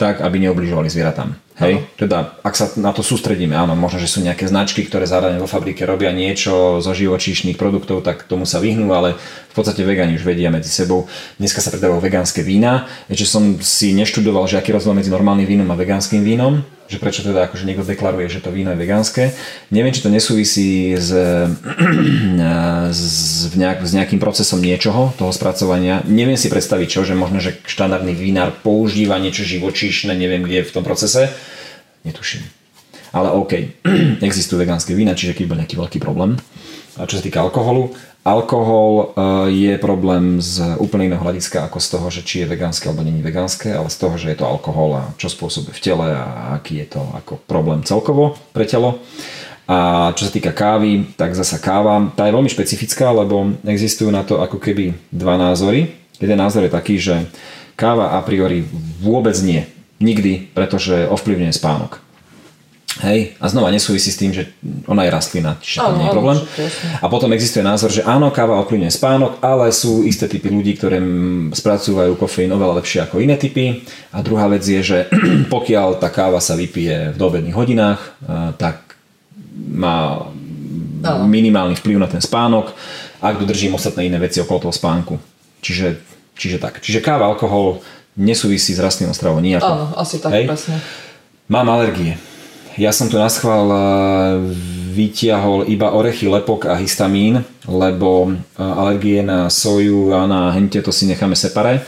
tak, 0.00 0.24
aby 0.24 0.40
neobližovali 0.40 0.88
zvieratám. 0.88 1.36
Hej? 1.54 1.86
Teda, 1.94 2.34
ak 2.42 2.54
sa 2.58 2.66
na 2.74 2.90
to 2.90 3.06
sústredíme, 3.06 3.54
áno, 3.54 3.78
možno, 3.78 4.02
že 4.02 4.10
sú 4.10 4.18
nejaké 4.18 4.50
značky, 4.50 4.82
ktoré 4.82 5.06
zároveň 5.06 5.38
vo 5.38 5.46
fabrike 5.46 5.86
robia 5.86 6.10
niečo 6.10 6.82
zo 6.82 6.90
živočíšnych 6.90 7.54
produktov, 7.54 8.02
tak 8.02 8.26
tomu 8.26 8.42
sa 8.42 8.58
vyhnú, 8.58 8.90
ale 8.90 9.14
v 9.50 9.54
podstate 9.54 9.86
vegáni 9.86 10.18
už 10.18 10.26
vedia 10.26 10.50
medzi 10.50 10.66
sebou. 10.66 11.06
Dneska 11.38 11.62
sa 11.62 11.70
predávajú 11.70 12.02
vegánske 12.02 12.42
vína, 12.42 12.90
že 13.06 13.22
som 13.22 13.54
si 13.62 13.94
neštudoval, 13.94 14.50
že 14.50 14.58
aký 14.58 14.74
rozdiel 14.74 14.98
medzi 14.98 15.14
normálnym 15.14 15.46
vínom 15.46 15.70
a 15.70 15.78
vegánskym 15.78 16.26
vínom, 16.26 16.66
že 16.84 17.00
prečo 17.00 17.24
teda 17.24 17.48
akože 17.48 17.64
niekto 17.64 17.86
deklaruje, 17.86 18.28
že 18.28 18.44
to 18.44 18.52
víno 18.52 18.74
je 18.74 18.82
vegánske. 18.82 19.32
Neviem, 19.72 19.94
či 19.94 20.04
to 20.04 20.12
nesúvisí 20.12 20.92
s, 20.92 21.08
s, 22.98 23.56
nejak, 23.56 23.78
s 23.80 23.92
nejakým 23.96 24.20
procesom 24.20 24.60
niečoho, 24.60 25.14
toho 25.16 25.32
spracovania. 25.32 26.04
Neviem 26.04 26.36
si 26.36 26.52
predstaviť 26.52 26.88
čo, 26.90 27.00
že 27.08 27.16
možno, 27.16 27.40
že 27.40 27.56
štandardný 27.64 28.12
vinár 28.12 28.52
používa 28.60 29.16
niečo 29.16 29.46
živočíšne, 29.48 30.12
neviem 30.12 30.44
kde 30.44 30.66
v 30.66 30.74
tom 30.74 30.84
procese. 30.84 31.32
Netuším. 32.04 32.44
Ale 33.14 33.32
OK, 33.32 33.52
existujú 34.28 34.60
vegánske 34.60 34.92
vína, 34.92 35.16
čiže 35.16 35.34
keď 35.34 35.44
bol 35.48 35.58
nejaký 35.60 35.76
veľký 35.80 35.98
problém. 36.02 36.36
A 36.94 37.10
čo 37.10 37.18
sa 37.18 37.26
týka 37.26 37.42
alkoholu, 37.42 37.90
alkohol 38.22 38.92
eh, 38.94 39.04
je 39.50 39.72
problém 39.82 40.38
z 40.38 40.78
úplne 40.78 41.10
iného 41.10 41.22
hľadiska 41.22 41.66
ako 41.66 41.78
z 41.78 41.88
toho, 41.90 42.06
že 42.10 42.20
či 42.22 42.34
je 42.42 42.50
vegánske 42.50 42.86
alebo 42.86 43.02
není 43.02 43.20
vegánske, 43.20 43.70
ale 43.74 43.90
z 43.90 43.96
toho, 43.98 44.14
že 44.14 44.30
je 44.30 44.38
to 44.38 44.46
alkohol 44.46 44.90
a 44.94 45.02
čo 45.18 45.26
spôsobuje 45.26 45.74
v 45.74 45.84
tele 45.84 46.06
a 46.14 46.56
aký 46.58 46.86
je 46.86 46.98
to 46.98 47.02
ako 47.18 47.38
problém 47.44 47.82
celkovo 47.82 48.38
pre 48.54 48.64
telo. 48.64 49.02
A 49.64 50.12
čo 50.12 50.28
sa 50.28 50.32
týka 50.32 50.52
kávy, 50.52 51.16
tak 51.16 51.32
zasa 51.32 51.56
káva, 51.56 52.12
tá 52.12 52.28
je 52.28 52.36
veľmi 52.36 52.52
špecifická, 52.52 53.08
lebo 53.08 53.56
existujú 53.64 54.12
na 54.12 54.20
to 54.20 54.44
ako 54.44 54.60
keby 54.60 54.92
dva 55.08 55.40
názory. 55.40 55.88
Jeden 56.20 56.36
názor 56.36 56.68
je 56.68 56.76
taký, 56.76 57.00
že 57.00 57.24
káva 57.72 58.12
a 58.12 58.20
priori 58.20 58.60
vôbec 59.00 59.34
nie. 59.40 59.64
Nikdy, 60.02 60.54
pretože 60.54 61.06
ovplyvňuje 61.06 61.54
spánok. 61.54 62.04
Hej, 63.02 63.34
a 63.42 63.50
znova 63.50 63.74
nesúvisí 63.74 64.14
s 64.14 64.20
tým, 64.22 64.30
že 64.30 64.54
ona 64.86 65.02
je 65.02 65.10
rastlina, 65.10 65.58
čiže 65.58 65.82
to 65.82 65.98
nie 65.98 66.06
je 66.06 66.14
problém. 66.14 66.38
A 67.02 67.10
potom 67.10 67.26
existuje 67.34 67.66
názor, 67.66 67.90
že 67.90 68.06
áno, 68.06 68.30
káva 68.30 68.62
ovplyvňuje 68.62 68.92
spánok, 68.94 69.42
ale 69.42 69.74
sú 69.74 70.06
isté 70.06 70.30
typy 70.30 70.46
ľudí, 70.46 70.78
ktoré 70.78 71.02
spracúvajú 71.50 72.14
kofeín 72.14 72.54
oveľa 72.54 72.78
lepšie 72.78 73.02
ako 73.02 73.18
iné 73.18 73.34
typy. 73.34 73.82
A 74.14 74.22
druhá 74.22 74.46
vec 74.46 74.62
je, 74.62 74.78
že 74.78 74.98
pokiaľ 75.54 75.98
tá 75.98 76.06
káva 76.14 76.38
sa 76.38 76.54
vypije 76.54 77.10
v 77.10 77.16
doobedných 77.18 77.58
hodinách, 77.58 77.98
tak 78.62 78.94
má 79.74 80.30
Áno. 81.02 81.26
minimálny 81.26 81.74
vplyv 81.74 81.98
na 81.98 82.06
ten 82.06 82.22
spánok, 82.22 82.78
ak 83.18 83.42
dodržím 83.42 83.74
ostatné 83.74 84.06
iné 84.06 84.22
veci 84.22 84.38
okolo 84.38 84.70
toho 84.70 84.74
spánku. 84.74 85.18
Čiže, 85.58 85.98
čiže 86.38 86.62
tak. 86.62 86.78
Čiže 86.78 87.02
káva, 87.02 87.26
alkohol 87.26 87.82
nesúvisí 88.16 88.74
s 88.74 88.80
rastlinnou 88.80 89.14
stravou 89.14 89.42
nijako. 89.42 89.66
Áno, 89.66 89.84
asi 89.98 90.18
tak, 90.22 90.32
Hej? 90.32 90.46
presne. 90.46 90.76
Mám 91.50 91.68
alergie. 91.70 92.16
Ja 92.74 92.90
som 92.90 93.06
tu 93.06 93.14
na 93.14 93.30
schvál 93.30 93.70
eh, 93.70 93.78
vytiahol 94.94 95.66
iba 95.70 95.94
orechy, 95.94 96.26
lepok 96.26 96.66
a 96.66 96.74
histamín, 96.78 97.46
lebo 97.66 98.34
eh, 98.34 98.62
alergie 98.62 99.22
na 99.22 99.46
soju 99.46 100.10
a 100.14 100.26
na 100.26 100.50
hente 100.50 100.82
to 100.82 100.90
si 100.90 101.06
necháme 101.06 101.38
separé. 101.38 101.82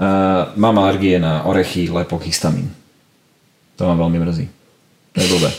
Eh, 0.00 0.42
Mám 0.56 0.76
alergie 0.80 1.20
na 1.20 1.44
orechy, 1.44 1.92
lepok, 1.92 2.24
histamín. 2.24 2.72
To 3.76 3.90
ma 3.90 3.98
veľmi 3.98 4.18
mrzí. 4.22 4.46
To 5.14 5.18
je 5.20 5.28
blbé. 5.28 5.50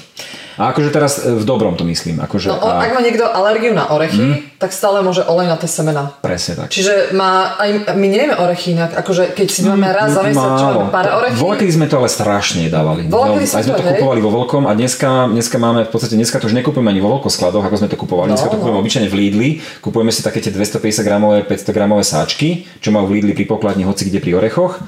A 0.55 0.71
akože 0.71 0.89
teraz 0.89 1.19
e, 1.19 1.35
v 1.35 1.43
dobrom 1.43 1.73
to 1.73 1.83
myslím. 1.83 2.19
Akože, 2.19 2.47
No, 2.47 2.59
a... 2.59 2.79
ak 2.79 2.91
má 2.91 3.01
niekto 3.01 3.23
alergiu 3.23 3.71
na 3.71 3.87
orechy, 3.87 4.47
tak 4.55 4.71
stále 4.71 4.99
môže 4.99 5.21
olej 5.21 5.45
na 5.45 5.55
tie 5.55 5.67
semena. 5.67 6.15
Presne 6.19 6.55
tak. 6.57 6.71
Čiže 6.71 7.11
má, 7.11 7.55
aj, 7.55 7.91
my 7.91 8.05
nejeme 8.05 8.35
orechy 8.35 8.71
inak, 8.71 8.95
akože 8.95 9.31
keď 9.31 9.47
si 9.47 9.61
máme 9.61 9.83
raz 9.85 10.11
za 10.11 10.23
mesiac, 10.23 10.55
čo 10.55 10.65
máme 10.69 10.89
pár 10.89 11.07
orechy, 11.13 11.35
Volakedy 11.35 11.71
sme 11.71 11.85
to 11.85 11.97
ale 11.97 12.07
strašne 12.07 12.67
dávali. 12.67 13.05
Volakedy 13.05 13.43
Veľmi- 13.43 13.51
sme 13.51 13.61
to, 13.61 13.73
to 13.73 13.83
hej. 13.83 13.91
kupovali 13.99 14.19
vo 14.19 14.31
veľkom 14.33 14.63
a 14.63 14.71
dneska, 14.71 15.09
dneska 15.27 15.57
máme 15.57 15.83
v 15.83 15.91
podstate, 15.91 16.15
dneska 16.15 16.37
to 16.37 16.47
už 16.47 16.55
nekupujeme 16.55 16.87
ani 16.87 16.99
vo 16.99 17.11
veľkoskladoch, 17.11 17.61
ako 17.61 17.75
sme 17.75 17.89
to 17.91 17.97
kupovali. 17.97 18.31
Dneska 18.31 18.47
to 18.47 18.55
No, 18.55 18.55
no. 18.55 18.61
kupujeme 18.63 18.79
obyčajne 18.79 19.07
v 19.11 19.15
Lidli. 19.17 19.49
Kupujeme 19.79 20.09
si 20.09 20.21
také 20.21 20.39
tie 20.39 20.49
250 20.49 20.79
gramové, 21.01 21.43
500 21.43 21.69
gramové 21.69 22.01
sáčky, 22.01 22.63
čo 22.79 22.89
majú 22.89 23.11
v 23.11 23.19
Lidli 23.19 23.33
pri 23.33 23.43
pokladni 23.43 23.83
hoci 23.83 24.07
kde 24.07 24.17
pri 24.17 24.31
orechoch. 24.33 24.79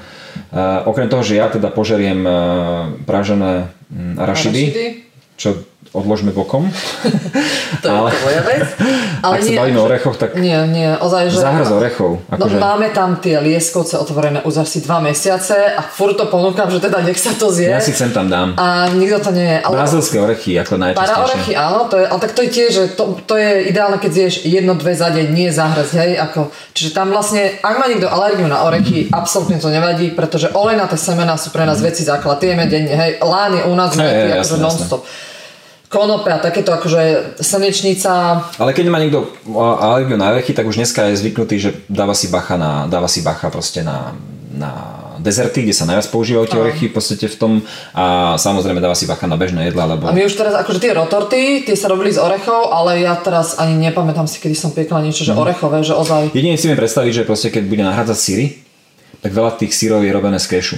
Uh, 0.48 0.80
okrem 0.86 1.06
toho, 1.06 1.20
že 1.20 1.36
ja 1.36 1.46
teda 1.46 1.68
požeriem 1.68 2.22
uh, 2.22 2.32
pražené 3.04 3.68
mm, 3.90 4.16
arašidy, 4.16 4.62
Arašidy. 4.64 4.86
Čo 5.38 5.54
odložme 5.88 6.36
bokom. 6.36 6.68
to 7.82 7.86
je 7.86 7.94
ale- 7.94 8.12
tvoja 8.12 8.42
vec. 8.44 8.60
Ale 9.24 9.34
Ak 9.34 9.40
sa 9.40 9.48
nie, 9.48 9.56
bavíme 9.56 9.78
o 9.78 9.80
akože- 9.80 9.88
orechoch, 9.88 10.16
tak 10.18 10.30
Nie, 10.36 10.58
nie, 10.68 10.90
ozaj, 10.94 11.32
že... 11.32 11.38
Záhrz 11.40 11.70
orechov, 11.72 12.10
No, 12.28 12.34
akože- 12.36 12.60
máme 12.60 12.86
tam 12.92 13.16
tie 13.16 13.40
lieskovce 13.40 13.96
otvorené 13.96 14.44
už 14.44 14.62
asi 14.62 14.84
dva 14.84 15.00
mesiace 15.00 15.56
a 15.72 15.80
furt 15.80 16.14
to 16.14 16.28
ponúkam, 16.28 16.68
že 16.68 16.78
teda 16.78 17.00
nech 17.00 17.16
sa 17.16 17.32
to 17.32 17.48
zje. 17.48 17.72
ja 17.72 17.80
si 17.80 17.96
sem 17.96 18.12
tam 18.12 18.28
dám. 18.28 18.52
A 18.54 18.92
nikto 18.92 19.18
to 19.24 19.30
nie 19.32 19.48
je. 19.48 19.58
Ale 19.58 19.74
Brazilské 19.80 20.16
orechy, 20.20 20.60
ako 20.60 20.76
para 20.76 20.82
najčastejšie. 20.92 21.24
orechy, 21.24 21.52
áno, 21.56 21.80
to 21.88 21.96
je, 21.96 22.04
ale 22.04 22.18
tak 22.20 22.32
to 22.36 22.40
je 22.44 22.50
tiež, 22.52 22.70
že 22.70 22.82
to, 22.92 23.02
to 23.24 23.34
je 23.40 23.50
ideálne, 23.66 23.96
keď 23.96 24.10
zješ 24.12 24.34
jedno, 24.44 24.76
dve 24.76 24.92
za 24.92 25.08
deň, 25.08 25.26
nie 25.32 25.48
záhrez, 25.48 25.88
hej, 25.96 26.20
ako, 26.20 26.52
čiže 26.76 26.92
tam 26.92 27.10
vlastne, 27.10 27.58
ak 27.58 27.74
má 27.74 27.88
niekto 27.88 28.06
alergiu 28.06 28.44
na 28.44 28.60
orechy, 28.60 29.08
absolútne 29.08 29.56
to 29.56 29.72
nevadí, 29.72 30.12
pretože 30.12 30.52
olejnaté 30.52 31.00
semená 31.00 31.40
sú 31.40 31.48
pre 31.48 31.64
nás 31.64 31.80
veci 31.80 32.04
základ, 32.04 32.38
jeme 32.38 32.68
denne, 32.68 32.92
hej, 32.92 33.18
lán 33.24 33.56
je 33.56 33.62
u 33.64 33.72
nás 33.72 33.96
Hej, 33.96 34.04
hey, 34.04 34.12
hej, 34.12 34.32
akože 34.36 34.52
jasné, 34.52 34.62
non-stop. 34.62 35.02
Konope 35.88 36.28
a 36.28 36.36
takéto 36.36 36.68
akože 36.68 37.36
slnečnica, 37.40 38.44
Ale 38.60 38.76
keď 38.76 38.92
má 38.92 39.00
niekto 39.00 39.24
alergiu 39.56 40.20
na 40.20 40.36
orechy, 40.36 40.52
tak 40.52 40.68
už 40.68 40.76
dneska 40.76 41.08
je 41.08 41.16
zvyknutý, 41.16 41.56
že 41.56 41.70
dáva 41.88 42.12
si 42.12 42.28
bacha, 42.28 42.60
na, 42.60 42.84
dáva 42.84 43.08
si 43.08 43.24
bacha 43.24 43.48
proste 43.48 43.80
na, 43.80 44.12
na 44.52 44.70
dezerty, 45.16 45.64
kde 45.64 45.72
sa 45.72 45.88
najviac 45.88 46.12
používajú 46.12 46.46
tie 46.48 46.60
orechy 46.60 46.84
v 46.88 46.94
podstate 46.94 47.26
v 47.26 47.36
tom 47.36 47.52
a 47.96 48.36
samozrejme 48.36 48.84
dáva 48.84 48.92
si 48.92 49.08
bacha 49.08 49.24
na 49.24 49.40
bežné 49.40 49.72
jedla, 49.72 49.96
lebo 49.96 50.06
A 50.08 50.14
my 50.14 50.28
už 50.28 50.36
teraz, 50.36 50.54
akože 50.60 50.78
tie 50.78 50.92
rotorty, 50.92 51.40
tie 51.64 51.76
sa 51.76 51.88
robili 51.88 52.12
z 52.12 52.20
orechov, 52.20 52.68
ale 52.68 53.02
ja 53.02 53.16
teraz 53.18 53.56
ani 53.56 53.76
nepamätám 53.80 54.28
si, 54.28 54.38
kedy 54.38 54.54
som 54.54 54.70
piekla 54.76 55.00
niečo, 55.00 55.24
že 55.24 55.32
orechové, 55.32 55.82
že 55.82 55.96
ozaj. 55.96 56.36
jedine 56.36 56.60
si 56.60 56.68
viem 56.70 56.78
predstaviť, 56.78 57.12
že 57.12 57.26
proste 57.26 57.48
keď 57.48 57.64
bude 57.64 57.82
nahrádzať 57.82 58.18
síry, 58.20 58.44
tak 59.24 59.34
veľa 59.34 59.58
tých 59.58 59.74
sírov 59.74 60.04
je 60.04 60.12
robené 60.14 60.38
z 60.38 60.46
kešu. 60.52 60.76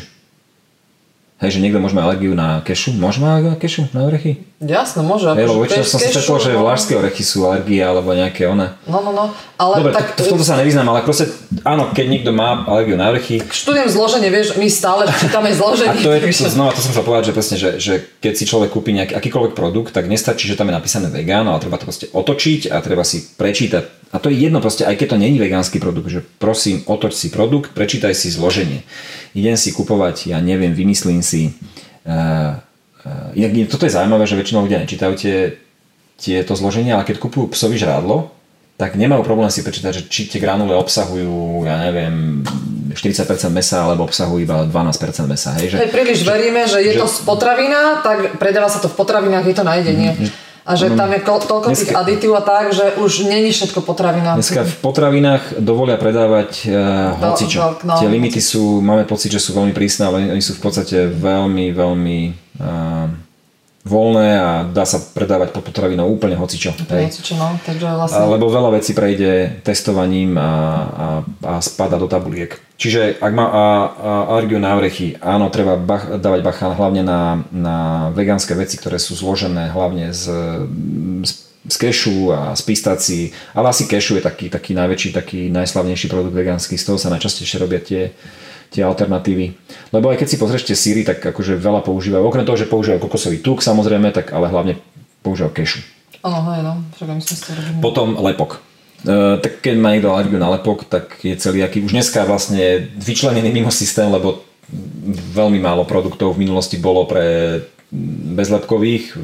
Hej, 1.41 1.57
že 1.57 1.65
niekto 1.65 1.81
môže 1.81 1.97
mať 1.97 2.05
alergiu 2.05 2.37
na 2.37 2.61
kešu. 2.61 2.93
Môže 3.01 3.17
mať 3.25 3.29
alergiu 3.33 3.53
na 3.57 3.57
kešu, 3.57 3.83
na 3.97 4.05
orechy? 4.05 4.45
Jasno, 4.61 5.01
môže. 5.01 5.25
Hej, 5.33 5.49
lebo 5.49 5.65
akože 5.65 5.73
väčšinou 5.73 5.89
som 5.89 5.97
si 5.97 6.13
stretol, 6.13 6.37
že 6.37 6.53
no. 6.53 6.69
vlážské 6.69 6.93
orechy 7.01 7.25
sú 7.25 7.49
alergie 7.49 7.81
alebo 7.81 8.13
nejaké 8.13 8.45
one. 8.45 8.77
No, 8.85 9.01
no, 9.01 9.09
no. 9.09 9.33
Ale 9.57 9.81
Dobre, 9.81 9.97
tak, 9.97 10.21
tak, 10.21 10.29
v 10.29 10.37
tomto 10.37 10.45
sa 10.45 10.61
nevyznám, 10.61 10.93
ale 10.93 11.01
proste 11.01 11.33
áno, 11.65 11.97
keď 11.97 12.07
niekto 12.13 12.37
má 12.37 12.69
alergiu 12.69 13.01
na 13.01 13.09
orechy, 13.09 13.41
študujem 13.41 13.89
zloženie, 13.89 14.29
vieš, 14.29 14.61
my 14.61 14.69
stále 14.69 15.09
čítame 15.17 15.49
A 15.49 15.57
zloženie. 15.57 16.05
to 16.05 16.13
je, 16.13 16.21
to, 16.29 16.53
znova 16.53 16.77
to 16.77 16.85
som 16.85 16.93
chcel 16.93 17.09
povedať, 17.09 17.25
že, 17.25 17.33
presne, 17.33 17.57
že, 17.57 17.71
že 17.81 17.95
keď 18.21 18.33
si 18.37 18.45
človek 18.45 18.69
kúpi 18.69 18.93
nejaký 18.93 19.17
akýkoľvek 19.17 19.57
produkt, 19.57 19.97
tak 19.97 20.13
nestačí, 20.13 20.45
že 20.45 20.61
tam 20.61 20.69
je 20.69 20.77
napísané 20.77 21.09
vegán, 21.09 21.49
ale 21.49 21.57
treba 21.57 21.81
to 21.81 21.89
proste 21.89 22.13
otočiť 22.13 22.69
a 22.69 22.85
treba 22.85 23.01
si 23.01 23.25
prečítať. 23.41 24.00
A 24.11 24.19
to 24.19 24.27
je 24.27 24.43
jedno 24.43 24.59
proste, 24.59 24.83
aj 24.83 24.99
keď 24.99 25.15
to 25.15 25.23
není 25.23 25.39
vegánsky 25.39 25.79
produkt, 25.79 26.11
že 26.11 26.27
prosím, 26.43 26.83
otoč 26.91 27.15
si 27.15 27.31
produkt, 27.31 27.71
prečítaj 27.71 28.11
si 28.11 28.35
zloženie. 28.35 28.83
Idem 29.39 29.55
si 29.55 29.71
kupovať, 29.71 30.35
ja 30.35 30.43
neviem, 30.43 30.75
vymyslím 30.75 31.23
si. 31.23 31.55
Uh, 32.03 32.59
uh, 33.07 33.67
toto 33.71 33.87
je 33.87 33.95
zaujímavé, 33.95 34.27
že 34.27 34.35
väčšinou 34.35 34.67
ľudia 34.67 34.83
nečítajú 34.83 35.15
tie, 35.15 35.37
tieto 36.19 36.59
zloženia, 36.59 36.99
ale 36.99 37.07
keď 37.07 37.23
kupujú 37.23 37.55
psovi 37.55 37.79
žrádlo, 37.79 38.35
tak 38.81 38.97
nemajú 38.97 39.23
problém 39.23 39.53
si 39.53 39.61
prečítať, 39.61 39.93
že 39.93 40.03
či 40.09 40.27
tie 40.27 40.41
granule 40.41 40.73
obsahujú, 40.73 41.69
ja 41.69 41.77
neviem, 41.85 42.41
40% 42.97 43.29
mesa 43.53 43.85
alebo 43.85 44.09
obsahujú 44.09 44.41
iba 44.41 44.65
12% 44.65 45.29
mesa. 45.29 45.53
Hej, 45.61 45.77
že, 45.77 45.85
Hej, 45.85 45.93
príliš 45.93 46.25
veríme, 46.25 46.65
že 46.65 46.81
je 46.81 46.97
že- 46.97 47.01
to 47.05 47.07
z 47.07 47.21
potravina, 47.29 48.01
tak 48.01 48.41
predáva 48.41 48.73
sa 48.73 48.81
to 48.81 48.89
v 48.89 48.97
potravinách, 48.97 49.45
je 49.45 49.55
to 49.55 49.65
na 49.69 49.77
jedenie. 49.79 50.17
A 50.71 50.79
že 50.79 50.95
tam 50.95 51.11
je 51.11 51.21
ko- 51.21 51.43
toľko 51.43 51.69
tých 51.69 51.91
Dneska- 51.91 51.99
aditív 51.99 52.33
a 52.33 52.43
tak, 52.43 52.71
že 52.71 52.95
už 52.97 53.27
není 53.27 53.51
všetko 53.51 53.83
potravina. 53.83 54.39
Dneska 54.39 54.63
v 54.63 54.77
potravinách 54.79 55.59
dovolia 55.59 55.99
predávať 55.99 56.51
uh, 56.65 57.19
hocičo. 57.19 57.59
veľk- 57.59 57.83
no, 57.83 57.95
Tie 57.99 58.07
limity 58.07 58.39
sú, 58.39 58.79
máme 58.79 59.03
pocit, 59.05 59.35
že 59.35 59.43
sú 59.43 59.51
veľmi 59.53 59.75
prísne, 59.75 60.07
ale 60.07 60.31
oni 60.31 60.41
sú 60.41 60.55
v 60.55 60.63
podstate 60.63 61.11
veľmi, 61.11 61.75
veľmi 61.75 62.19
uh, 62.57 63.07
voľné 63.81 64.29
a 64.37 64.51
dá 64.69 64.85
sa 64.85 65.01
predávať 65.01 65.57
pod 65.57 65.65
potravinou 65.65 66.05
úplne 66.13 66.37
hocičo. 66.37 66.77
Hej. 66.93 67.17
Hocičo, 67.17 67.35
no, 67.41 67.57
takže 67.65 67.89
vlastne... 67.89 68.29
Lebo 68.29 68.53
veľa 68.53 68.77
vecí 68.77 68.93
prejde 68.93 69.65
testovaním 69.65 70.37
a, 70.37 70.45
a, 70.45 70.49
a 71.49 71.53
spada 71.65 71.97
do 71.97 72.05
tabuliek. 72.05 72.61
Čiže 72.77 73.17
ak 73.17 73.33
má 73.33 73.47
a, 73.49 73.53
a 73.57 73.65
alergiu 74.37 74.61
na 74.61 74.77
orechy, 74.77 75.17
áno, 75.25 75.49
treba 75.49 75.81
bach, 75.81 76.21
dávať 76.21 76.41
bacha 76.45 76.69
hlavne 76.77 77.01
na, 77.01 77.41
na 77.49 77.77
vegánske 78.13 78.53
veci, 78.53 78.77
ktoré 78.77 79.01
sú 79.01 79.17
zložené 79.17 79.73
hlavne 79.73 80.13
z, 80.13 80.29
z, 81.25 81.33
z 81.65 81.77
kešu 81.81 82.37
a 82.37 82.53
z 82.53 82.63
pistácií, 82.65 83.23
ale 83.57 83.73
asi 83.73 83.89
kešu 83.89 84.21
je 84.21 84.23
taký, 84.25 84.53
taký 84.53 84.77
najväčší, 84.77 85.09
taký 85.17 85.41
najslavnejší 85.49 86.13
produkt 86.13 86.37
vegánsky, 86.37 86.77
z 86.77 86.85
toho 86.85 87.01
sa 87.01 87.13
najčastejšie 87.13 87.57
robia 87.61 87.81
tie, 87.81 88.13
tie 88.71 88.87
alternatívy. 88.87 89.53
Lebo 89.91 90.15
aj 90.15 90.23
keď 90.23 90.29
si 90.31 90.41
pozrieš 90.41 90.65
tie 90.71 90.79
síry, 90.79 91.03
tak 91.03 91.19
akože 91.19 91.59
veľa 91.59 91.83
používajú, 91.83 92.23
okrem 92.23 92.47
toho, 92.47 92.57
že 92.57 92.71
používajú 92.71 93.03
kokosový 93.03 93.43
tuk 93.43 93.61
samozrejme, 93.61 94.15
tak 94.15 94.31
ale 94.31 94.47
hlavne 94.47 94.79
používajú 95.27 95.53
kešu. 95.53 95.81
Áno, 96.23 96.53
hej, 96.55 96.63
no. 96.63 96.73
Potom 97.83 98.15
lepok. 98.23 98.63
E, 99.03 99.41
tak 99.41 99.65
keď 99.65 99.75
má 99.81 99.97
niekto 99.97 100.13
alergiu 100.13 100.39
na 100.39 100.53
lepok, 100.53 100.87
tak 100.87 101.19
je 101.25 101.35
celý 101.35 101.65
aký 101.65 101.83
už 101.83 101.97
dneska 101.97 102.29
vlastne 102.29 102.93
vyčlenený 103.01 103.51
mimo 103.51 103.73
systém, 103.73 104.07
lebo 104.07 104.45
veľmi 105.35 105.59
málo 105.59 105.83
produktov 105.89 106.37
v 106.37 106.47
minulosti 106.47 106.79
bolo 106.79 107.09
pre 107.09 107.59
bezlepkových. 108.37 109.19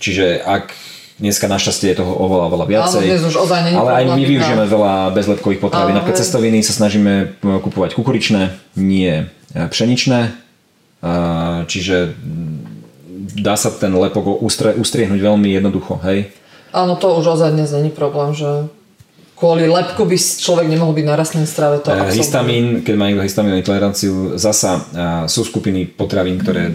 Čiže 0.00 0.40
ak 0.40 0.72
dneska 1.20 1.46
našťastie 1.46 1.92
je 1.92 1.96
toho 2.00 2.12
oveľa, 2.16 2.44
oveľa 2.48 2.66
viacej. 2.66 3.04
Áno, 3.04 3.28
už 3.28 3.36
ozaj 3.36 3.60
ale 3.76 3.90
aj 3.92 4.04
my 4.16 4.22
využijeme 4.24 4.64
veľa 4.64 5.12
bezlepkových 5.12 5.60
potravín. 5.60 5.94
Napríklad 5.94 6.16
hej. 6.16 6.24
cestoviny 6.24 6.58
sa 6.64 6.72
snažíme 6.72 7.36
kupovať 7.44 7.92
kukuričné, 7.92 8.56
nie 8.80 9.28
e, 9.28 9.60
pšeničné. 9.68 10.18
E, 10.26 10.30
Čiže 11.68 12.16
dá 13.36 13.54
sa 13.54 13.68
ten 13.70 13.92
lepok 13.92 14.40
ustre, 14.40 14.74
ustriehnúť 14.74 15.20
veľmi 15.20 15.48
jednoducho, 15.52 16.00
hej. 16.02 16.32
Áno, 16.72 16.96
to 16.96 17.14
už 17.18 17.38
ozaj 17.38 17.52
dnes 17.52 17.70
není 17.70 17.90
problém, 17.90 18.32
že 18.32 18.70
kvôli 19.34 19.66
lepku 19.66 20.04
by 20.04 20.16
človek 20.20 20.68
nemohol 20.68 20.92
byť 20.94 21.06
na 21.08 21.14
rastlinnej 21.16 21.50
strave. 21.50 21.80
To 21.82 21.90
Eh, 21.90 21.96
absolútne. 21.96 22.20
Histamín, 22.20 22.64
keď 22.84 22.94
má 22.94 23.04
niekto 23.08 23.24
histamínovú 23.24 23.58
intoleranciu, 23.58 24.12
zasa 24.36 24.70
eh, 24.76 24.80
sú 25.26 25.42
skupiny 25.42 25.88
potravín, 25.88 26.38
ktoré 26.38 26.70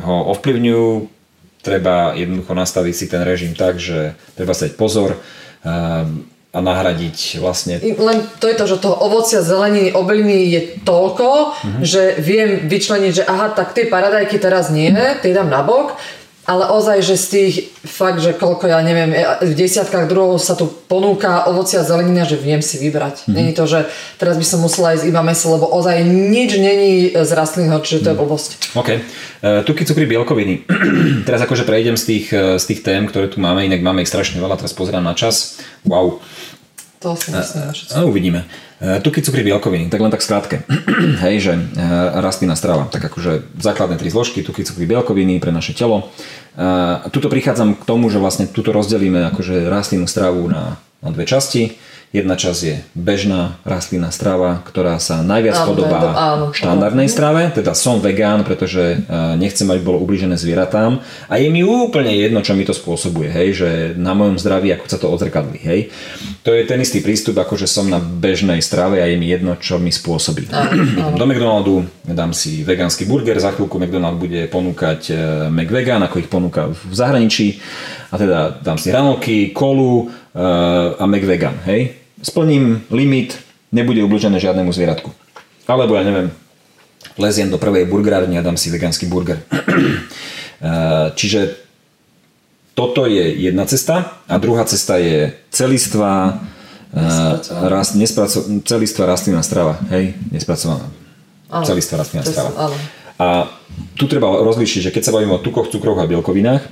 ho 0.00 0.32
ovplyvňujú. 0.34 1.19
Treba 1.60 2.16
jednoducho 2.16 2.56
nastaviť 2.56 2.94
si 2.96 3.06
ten 3.06 3.20
režim 3.20 3.52
tak, 3.52 3.76
že 3.76 4.16
treba 4.32 4.56
sa 4.56 4.64
dať 4.64 4.74
pozor 4.80 5.12
eh, 5.12 6.28
a 6.50 6.58
nahradiť 6.58 7.38
vlastne 7.38 7.78
Len 7.78 8.18
to 8.42 8.50
je 8.50 8.56
to, 8.58 8.64
že 8.66 8.82
toho 8.82 8.98
ovocia, 8.98 9.38
zeleniny, 9.38 9.94
obiliny 9.94 10.50
je 10.50 10.60
toľko, 10.82 11.28
Mhm. 11.62 11.80
že 11.84 12.02
viem 12.18 12.66
vyčleniť, 12.66 13.12
že 13.12 13.24
aha, 13.24 13.54
tak 13.54 13.70
tie 13.70 13.86
paradajky 13.86 14.40
teraz 14.40 14.66
nie, 14.72 14.90
tie 15.22 15.30
dám 15.30 15.46
na 15.46 15.62
bok, 15.62 15.94
ale 16.48 16.72
ozaj, 16.72 17.04
že 17.04 17.14
z 17.20 17.26
tých 17.30 17.54
fakt, 17.84 18.24
že 18.24 18.32
koľko 18.32 18.66
ja 18.66 18.80
neviem, 18.80 19.12
v 19.44 19.54
desiatkách 19.54 20.08
druhov 20.08 20.40
sa 20.40 20.56
tu 20.56 20.66
ponúka 20.66 21.46
ovocia 21.46 21.80
a 21.80 21.86
zelenina, 21.86 22.24
že 22.24 22.40
viem 22.40 22.64
si 22.64 22.80
vybrať. 22.80 23.28
Mhm. 23.28 23.34
Není 23.36 23.52
to, 23.52 23.68
že 23.68 23.86
teraz 24.16 24.40
by 24.40 24.46
som 24.48 24.58
musela 24.64 24.96
jesť 24.96 25.12
iba 25.12 25.22
meso, 25.22 25.52
lebo 25.52 25.68
ozaj 25.68 26.00
nič 26.04 26.56
není 26.56 27.12
z 27.12 27.30
rastlinného, 27.30 27.80
čiže 27.84 28.00
Mhm. 28.00 28.04
to 28.04 28.10
je 28.10 28.16
blbosť. 28.16 28.50
OK. 28.74 28.88
Uh, 29.40 29.64
tuky, 29.64 29.84
cukry, 29.84 30.04
bielkoviny. 30.04 30.64
teraz 31.28 31.40
akože 31.44 31.64
prejdem 31.64 31.96
z 31.96 32.04
tých, 32.04 32.26
eh, 32.32 32.58
z 32.60 32.64
tých 32.66 32.80
tém, 32.84 33.08
ktoré 33.08 33.28
tu 33.32 33.40
máme, 33.40 33.64
inak 33.64 33.80
máme 33.80 34.04
ich 34.04 34.10
strašne 34.12 34.40
veľa, 34.40 34.60
teraz 34.60 34.76
pozerám 34.76 35.04
na 35.04 35.16
čas. 35.16 35.60
Wow. 35.88 36.20
To 37.00 37.16
si 37.16 37.32
myslím, 37.32 37.72
všetci. 37.72 37.94
A 37.96 38.04
uvidíme. 38.04 38.44
E, 38.76 39.00
Tuky, 39.00 39.24
cukry, 39.24 39.40
bielkoviny, 39.40 39.88
tak 39.88 40.00
len 40.04 40.12
tak 40.12 40.20
skrátke. 40.20 40.68
Hej, 41.24 41.36
že 41.40 41.52
e, 41.56 41.60
rastlinná 42.20 42.52
strava, 42.60 42.92
tak 42.92 43.00
akože 43.08 43.56
základné 43.56 43.96
tri 43.96 44.12
zložky, 44.12 44.44
tuky, 44.44 44.68
cukry, 44.68 44.84
bielkoviny 44.84 45.40
pre 45.40 45.48
naše 45.48 45.72
telo. 45.72 46.12
E, 46.60 47.08
Tuto 47.08 47.32
prichádzam 47.32 47.80
k 47.80 47.88
tomu, 47.88 48.12
že 48.12 48.20
vlastne 48.20 48.52
tuto 48.52 48.76
rozdelíme 48.76 49.32
akože 49.32 49.72
rastlinnú 49.72 50.04
stravu 50.04 50.44
na, 50.52 50.76
na 51.00 51.08
dve 51.08 51.24
časti. 51.24 51.80
Jedna 52.10 52.34
časť 52.34 52.60
je 52.66 52.82
bežná 52.98 53.54
rastlinná 53.62 54.10
strava, 54.10 54.66
ktorá 54.66 54.98
sa 54.98 55.22
najviac 55.22 55.62
Áno, 55.62 55.68
podobá 55.70 56.10
áno. 56.10 56.44
štandardnej 56.50 57.06
strave, 57.06 57.54
teda 57.54 57.70
som 57.70 58.02
vegán, 58.02 58.42
pretože 58.42 58.98
e, 58.98 59.38
nechcem, 59.38 59.70
aby 59.70 59.78
bolo 59.78 60.02
ubližené 60.02 60.34
zvieratám 60.34 60.98
a 61.30 61.38
je 61.38 61.46
mi 61.54 61.62
úplne 61.62 62.10
jedno, 62.10 62.42
čo 62.42 62.58
mi 62.58 62.66
to 62.66 62.74
spôsobuje, 62.74 63.30
hej, 63.30 63.48
že 63.54 63.68
na 63.94 64.10
mojom 64.18 64.42
zdraví, 64.42 64.74
ako 64.74 64.90
sa 64.90 64.98
to 64.98 65.06
odzrkadlí, 65.06 65.62
hej. 65.62 65.94
To 66.42 66.50
je 66.50 66.66
ten 66.66 66.82
istý 66.82 66.98
prístup, 66.98 67.38
ako 67.38 67.54
že 67.54 67.70
som 67.70 67.86
na 67.86 68.02
bežnej 68.02 68.58
strave 68.58 68.98
a 68.98 69.06
je 69.06 69.14
mi 69.14 69.30
jedno, 69.30 69.54
čo 69.54 69.78
mi 69.78 69.94
spôsobí. 69.94 70.50
Do 71.14 71.24
McDonaldu 71.30 71.86
dám 72.10 72.34
si 72.34 72.66
vegánsky 72.66 73.06
burger, 73.06 73.38
za 73.38 73.54
chvíľku 73.54 73.78
McDonald 73.78 74.18
bude 74.18 74.50
ponúkať 74.50 75.00
e, 75.06 75.46
McVegan, 75.46 76.02
ako 76.02 76.18
ich 76.18 76.26
ponúka 76.26 76.74
v 76.74 76.90
zahraničí 76.90 77.62
a 78.10 78.18
teda 78.18 78.58
dám 78.58 78.82
si 78.82 78.90
hranolky, 78.90 79.54
kolu 79.54 80.10
e, 80.34 80.44
a 80.98 81.06
McVegan, 81.06 81.54
hej. 81.70 81.99
Splním 82.20 82.84
limit, 82.92 83.38
nebude 83.72 84.04
ubližené 84.04 84.36
žiadnemu 84.40 84.72
zvieratku. 84.72 85.10
Alebo 85.64 85.96
ja 85.96 86.04
neviem, 86.04 86.28
leziem 87.16 87.48
do 87.48 87.56
prvej 87.56 87.88
burgerárne 87.88 88.36
a 88.36 88.44
dám 88.44 88.60
si 88.60 88.68
vegánsky 88.68 89.06
burger. 89.08 89.40
Eh, 90.60 91.08
Čiže 91.16 91.56
toto 92.76 93.08
je 93.08 93.32
jedna 93.32 93.64
cesta 93.64 94.20
a 94.28 94.36
druhá 94.36 94.68
cesta 94.68 95.00
je 95.00 95.32
celistvá 95.48 96.36
uh, 96.36 97.68
rast, 97.68 97.96
nespraco- 97.96 98.44
celistvá 98.64 99.08
rastlinná 99.08 99.40
strava, 99.40 99.80
hej, 99.88 100.16
nespracovaná. 100.28 100.88
Áno. 101.48 101.64
Celistvá 101.64 102.04
rastlinná 102.04 102.24
strava. 102.24 102.76
A 103.20 103.52
tu 104.00 104.08
treba 104.08 104.32
rozlíšiť, 104.40 104.88
že 104.88 104.92
keď 104.92 105.02
sa 105.08 105.14
bavíme 105.16 105.36
o 105.36 105.44
tukoch, 105.44 105.68
cukroch 105.68 106.00
a 106.00 106.08
bielkovinách, 106.08 106.62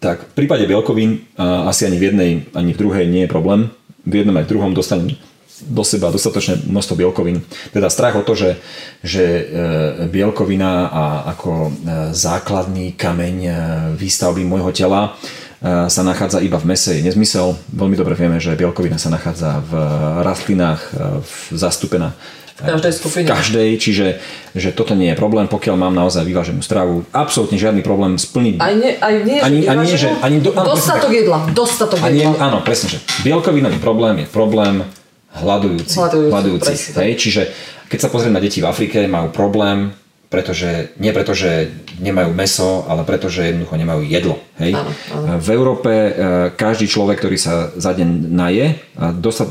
tak 0.00 0.32
v 0.32 0.44
prípade 0.44 0.64
bielkovín 0.64 1.28
a 1.36 1.68
asi 1.68 1.84
ani 1.84 1.96
v 2.00 2.04
jednej, 2.12 2.30
ani 2.56 2.72
v 2.72 2.80
druhej 2.80 3.04
nie 3.08 3.24
je 3.24 3.32
problém. 3.32 3.68
V 4.04 4.12
jednom 4.12 4.36
aj 4.36 4.48
druhom 4.48 4.72
dostanem 4.76 5.16
do 5.62 5.84
seba 5.86 6.10
dostatočné 6.10 6.66
množstvo 6.66 6.98
bielkovín. 6.98 7.38
Teda 7.70 7.86
strach 7.86 8.18
o 8.18 8.26
to, 8.26 8.34
že, 8.34 8.58
že 9.06 9.22
e, 9.22 9.42
bielkovina 10.10 10.90
a 10.90 11.04
ako 11.30 11.52
e, 11.52 11.70
základný 12.10 12.98
kameň 12.98 13.36
e, 13.38 13.52
výstavby 13.94 14.42
môjho 14.42 14.74
tela 14.74 15.14
sa 15.64 16.04
nachádza 16.04 16.44
iba 16.44 16.60
v 16.60 16.76
mese, 16.76 16.92
je 16.92 17.00
nezmysel. 17.00 17.56
Veľmi 17.72 17.96
dobre 17.96 18.12
vieme, 18.12 18.36
že 18.36 18.52
bielkovina 18.52 19.00
sa 19.00 19.08
nachádza 19.08 19.64
v 19.64 19.72
rastlinách, 20.20 20.92
zastúpená 21.56 22.12
V 22.54 22.62
každej 22.64 22.92
skupine. 22.94 23.26
v 23.26 23.34
každej, 23.34 23.68
čiže 23.76 24.06
že 24.54 24.70
toto 24.70 24.94
nie 24.94 25.10
je 25.10 25.18
problém, 25.18 25.50
pokiaľ 25.50 25.74
mám 25.74 25.90
naozaj 25.90 26.22
vyváženú 26.22 26.62
stravu. 26.62 27.02
Absolútne 27.10 27.58
žiadny 27.58 27.82
problém 27.82 28.14
splniť. 28.14 28.62
Aj 28.62 28.74
nie, 28.74 28.94
aj 28.94 29.14
nie, 29.26 29.38
Ani- 29.42 29.66
ani 29.66 29.82
nie, 29.82 29.98
že- 29.98 30.14
ani 30.22 30.38
do- 30.38 30.54
áno, 30.54 30.70
dostatok 30.70 31.10
presne 31.10 31.18
jedla, 31.18 31.38
dostatok 31.50 31.98
A 31.98 32.08
nie, 32.08 32.22
jedla. 32.22 32.38
áno, 32.38 32.58
presne, 32.62 32.94
že 32.94 32.98
bielkovinový 33.20 33.82
problém 33.82 34.22
je 34.22 34.26
problém 34.28 34.86
hľadujúci. 35.34 35.98
Hľadujúci, 35.98 36.30
hľadujúcich, 36.30 36.62
presne 36.62 36.92
tak. 36.94 37.02
hej? 37.02 37.12
Čiže 37.18 37.42
keď 37.90 37.98
sa 37.98 38.08
pozriem 38.08 38.32
na 38.32 38.38
deti 38.38 38.62
v 38.62 38.66
Afrike, 38.66 39.02
majú 39.04 39.28
problém, 39.28 39.90
pretože, 40.28 40.90
nie 40.98 41.14
preto, 41.14 41.30
že 41.36 41.70
nemajú 42.02 42.34
meso, 42.34 42.82
ale 42.90 43.06
preto, 43.06 43.30
že 43.30 43.54
jednoducho 43.54 43.78
nemajú 43.78 44.02
jedlo. 44.02 44.34
Hej? 44.58 44.74
Áno, 44.74 44.90
V 45.38 45.48
Európe 45.54 45.90
e, 45.90 46.10
každý 46.58 46.90
človek, 46.90 47.22
ktorý 47.22 47.36
sa 47.38 47.70
za 47.78 47.94
deň 47.94 48.08
naje 48.34 48.82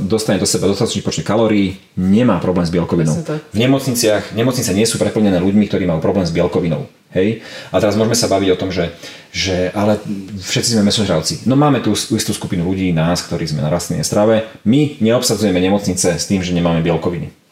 dostane 0.07 0.39
do 0.39 0.47
seba 0.47 0.67
dostatočný 0.67 1.03
počet 1.03 1.23
kalórií, 1.23 1.79
nemá 1.95 2.39
problém 2.43 2.67
s 2.67 2.71
bielkovinou. 2.73 3.15
V 3.51 3.57
nemocniciach, 3.57 4.35
nemocnice 4.35 4.71
nie 4.75 4.87
sú 4.87 4.99
preplnené 4.99 5.39
ľuďmi, 5.39 5.65
ktorí 5.71 5.87
majú 5.87 6.03
problém 6.03 6.27
s 6.27 6.35
bielkovinou. 6.35 6.87
Hej? 7.13 7.45
A 7.69 7.77
teraz 7.77 7.93
môžeme 7.93 8.17
sa 8.17 8.27
baviť 8.27 8.49
o 8.51 8.59
tom, 8.59 8.73
že, 8.73 8.89
že 9.29 9.69
ale 9.77 10.01
všetci 10.41 10.75
sme 10.75 10.89
mesožravci. 10.89 11.45
No 11.45 11.53
máme 11.53 11.79
tu 11.79 11.93
istú 11.93 12.33
skupinu 12.33 12.65
ľudí, 12.65 12.89
nás, 12.91 13.21
ktorí 13.21 13.45
sme 13.45 13.61
na 13.61 13.69
rastlinnej 13.69 14.03
strave. 14.03 14.49
My 14.65 14.97
neobsadzujeme 14.97 15.61
nemocnice 15.61 16.17
s 16.17 16.25
tým, 16.25 16.41
že 16.41 16.57
nemáme 16.57 16.81
bielkoviny. 16.81 17.42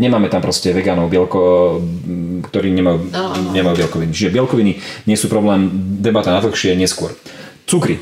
Nemáme 0.00 0.32
tam 0.32 0.40
proste 0.40 0.72
vegánov, 0.72 1.12
bielko, 1.12 1.76
ktorí 2.48 2.72
nemajú, 2.72 3.12
áno. 3.12 3.52
nemajú 3.52 3.84
bielkoviny. 3.84 4.10
Čiže 4.16 4.32
bielkoviny 4.32 4.72
nie 5.04 5.16
sú 5.20 5.28
problém, 5.28 5.68
debata 6.00 6.32
na 6.32 6.40
dlhšie 6.40 6.72
neskôr. 6.72 7.12
Cukry. 7.68 8.00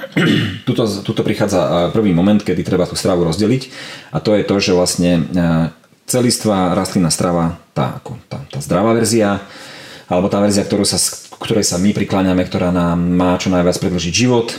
Tuto, 0.68 0.88
tuto 1.04 1.20
prichádza 1.20 1.92
prvý 1.92 2.16
moment, 2.16 2.40
kedy 2.40 2.64
treba 2.64 2.88
tú 2.88 2.96
stravu 2.96 3.20
rozdeliť 3.20 3.68
a 4.16 4.18
to 4.24 4.32
je 4.32 4.48
to, 4.48 4.56
že 4.56 4.72
vlastne 4.72 5.28
a, 5.36 5.76
celistvá 6.08 6.72
rastlinná 6.72 7.12
strava, 7.12 7.60
tá, 7.76 8.00
ako, 8.00 8.16
tá, 8.26 8.40
tá 8.48 8.58
zdravá 8.64 8.96
verzia, 8.96 9.44
alebo 10.10 10.26
tá 10.26 10.42
verzia, 10.42 10.66
ktorú 10.66 10.82
sa, 10.82 10.98
ktorej 11.38 11.62
sa 11.62 11.78
my 11.78 11.94
prikláňame, 11.94 12.42
ktorá 12.42 12.74
nám 12.74 12.98
má 12.98 13.38
čo 13.38 13.46
najviac 13.52 13.78
predlžiť 13.78 14.14
život, 14.14 14.58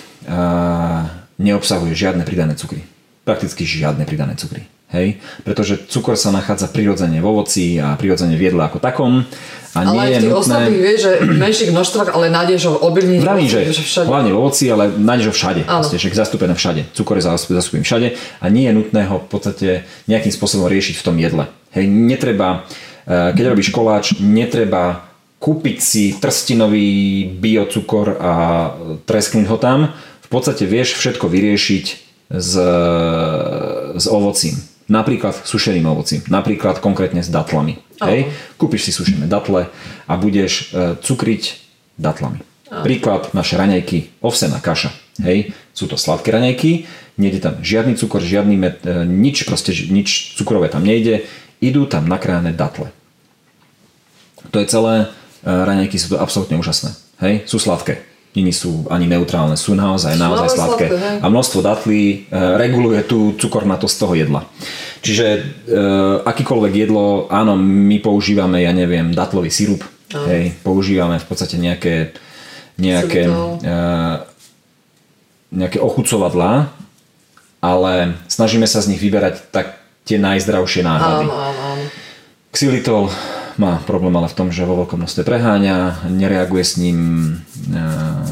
neobsahuje 1.36 1.92
žiadne 1.92 2.24
pridané 2.24 2.56
cukry. 2.56 2.88
Prakticky 3.28 3.68
žiadne 3.68 4.08
pridané 4.08 4.40
cukry. 4.40 4.64
Hej? 4.92 5.24
Pretože 5.48 5.88
cukor 5.88 6.20
sa 6.20 6.36
nachádza 6.36 6.68
prirodzene 6.68 7.24
v 7.24 7.26
ovoci 7.26 7.80
a 7.80 7.96
prirodzene 7.96 8.36
v 8.36 8.52
jedle 8.52 8.62
ako 8.68 8.84
takom. 8.84 9.24
A 9.72 9.88
nie 9.88 9.96
Ale 9.96 10.04
aj 10.04 10.10
je 10.12 10.12
v 10.12 10.20
tých 10.20 10.28
nutné... 10.28 10.40
ostatných 10.44 10.82
vieš, 10.84 11.00
že 11.00 11.12
v 11.24 11.36
menších 11.40 11.72
množstvách, 11.72 12.10
ale 12.12 12.26
nájdeš 12.28 12.62
ho 12.68 12.72
v 12.76 12.80
obilnine. 12.92 13.24
Vravím, 13.24 13.48
že, 13.48 13.72
všade. 13.72 14.08
hlavne 14.12 14.32
v 14.36 14.38
ovoci, 14.38 14.64
ale 14.68 14.84
nájdeš 14.92 15.26
ho 15.32 15.34
všade. 15.36 15.62
Proste, 15.64 15.96
že 15.96 16.08
zastúpené 16.12 16.54
všade. 16.60 16.82
Cukor 16.92 17.16
je 17.16 17.24
zas- 17.24 17.48
zastúpený 17.48 17.88
všade 17.88 18.08
a 18.44 18.46
nie 18.52 18.68
je 18.68 18.74
nutné 18.76 19.08
ho 19.08 19.24
v 19.24 19.28
podstate 19.32 19.88
nejakým 20.12 20.34
spôsobom 20.36 20.68
riešiť 20.68 21.00
v 21.00 21.06
tom 21.08 21.16
jedle. 21.16 21.48
Hej, 21.72 21.88
netreba, 21.88 22.68
eh, 23.08 23.32
keď 23.32 23.56
robíš 23.56 23.72
koláč, 23.72 24.20
netreba 24.20 25.08
kúpiť 25.40 25.78
si 25.82 26.04
trstinový 26.20 27.26
biocukor 27.40 28.20
a 28.20 28.32
tresknúť 29.08 29.46
ho 29.50 29.58
tam. 29.58 29.80
V 30.22 30.28
podstate 30.28 30.70
vieš 30.70 31.00
všetko 31.00 31.32
vyriešiť 31.32 31.86
s, 32.30 32.54
s 33.98 34.06
ovocím. 34.06 34.71
Napríklad 34.92 35.48
sušeným 35.48 35.88
ovocím. 35.88 36.20
Napríklad 36.28 36.84
konkrétne 36.84 37.24
s 37.24 37.32
datlami. 37.32 37.80
Hej? 38.04 38.28
Kúpiš 38.60 38.90
si 38.90 38.92
sušené 38.92 39.24
datle 39.24 39.72
a 40.04 40.14
budeš 40.20 40.76
e, 40.76 41.00
cukriť 41.00 41.64
datlami. 41.96 42.44
Príklad 42.68 43.32
naše 43.32 43.56
raňajky, 43.56 44.20
ovsená 44.20 44.60
kaša. 44.60 44.92
Hej? 45.24 45.56
Sú 45.72 45.88
to 45.88 45.96
sladké 45.96 46.36
raňajky, 46.36 46.92
nejde 47.16 47.40
tam 47.40 47.64
žiadny 47.64 47.96
cukor, 47.96 48.20
žiadny 48.20 48.56
med, 48.60 48.84
e, 48.84 49.08
nič, 49.08 49.48
proste 49.48 49.72
nič 49.72 50.36
cukrové 50.36 50.68
tam 50.68 50.84
nejde, 50.84 51.24
idú 51.64 51.88
tam 51.88 52.12
nakrájané 52.12 52.52
datle. 52.52 52.92
To 54.52 54.60
je 54.60 54.68
celé, 54.68 55.08
e, 55.44 55.48
raňajky 55.48 55.96
sú 55.96 56.16
to 56.16 56.18
absolútne 56.20 56.60
úžasné. 56.60 56.92
Hej? 57.24 57.48
Sú 57.48 57.64
sladké. 57.64 58.11
Nini 58.32 58.56
sú 58.56 58.88
ani 58.88 59.12
neutrálne, 59.12 59.60
sú 59.60 59.76
naozaj, 59.76 60.16
naozaj 60.16 60.56
sladké. 60.56 60.88
A 61.20 61.28
množstvo 61.28 61.60
datlí 61.60 62.04
e, 62.04 62.16
reguluje 62.56 63.04
tú 63.04 63.36
cukornatosť 63.36 63.96
toho 64.00 64.14
jedla. 64.16 64.48
Čiže 65.04 65.26
e, 65.36 65.42
akýkoľvek 66.24 66.74
jedlo, 66.88 67.28
áno, 67.28 67.60
my 67.60 68.00
používame, 68.00 68.64
ja 68.64 68.72
neviem, 68.72 69.12
datlový 69.12 69.52
sirup, 69.52 69.84
hej, 70.16 70.56
používame 70.64 71.20
v 71.20 71.28
podstate 71.28 71.60
nejaké, 71.60 72.16
nejaké, 72.80 73.28
e, 73.28 73.72
nejaké 75.52 75.84
ochucovadlá, 75.84 76.72
ale 77.60 78.16
snažíme 78.32 78.64
sa 78.64 78.80
z 78.80 78.96
nich 78.96 79.04
vyberať 79.04 79.52
tak 79.52 79.76
tie 80.08 80.16
najzdravšie 80.16 80.88
náhrady. 80.88 81.28
Áno, 81.28 81.36
áno. 81.36 81.86
Xylitol 82.56 83.12
má 83.54 83.78
problém 83.82 84.14
ale 84.14 84.26
v 84.26 84.34
tom, 84.34 84.48
že 84.48 84.62
vo 84.62 84.78
veľkom 84.78 84.98
množstve 84.98 85.22
preháňa, 85.22 86.06
nereaguje 86.08 86.62
s 86.62 86.78
ním 86.78 86.98
ehm, 87.68 88.32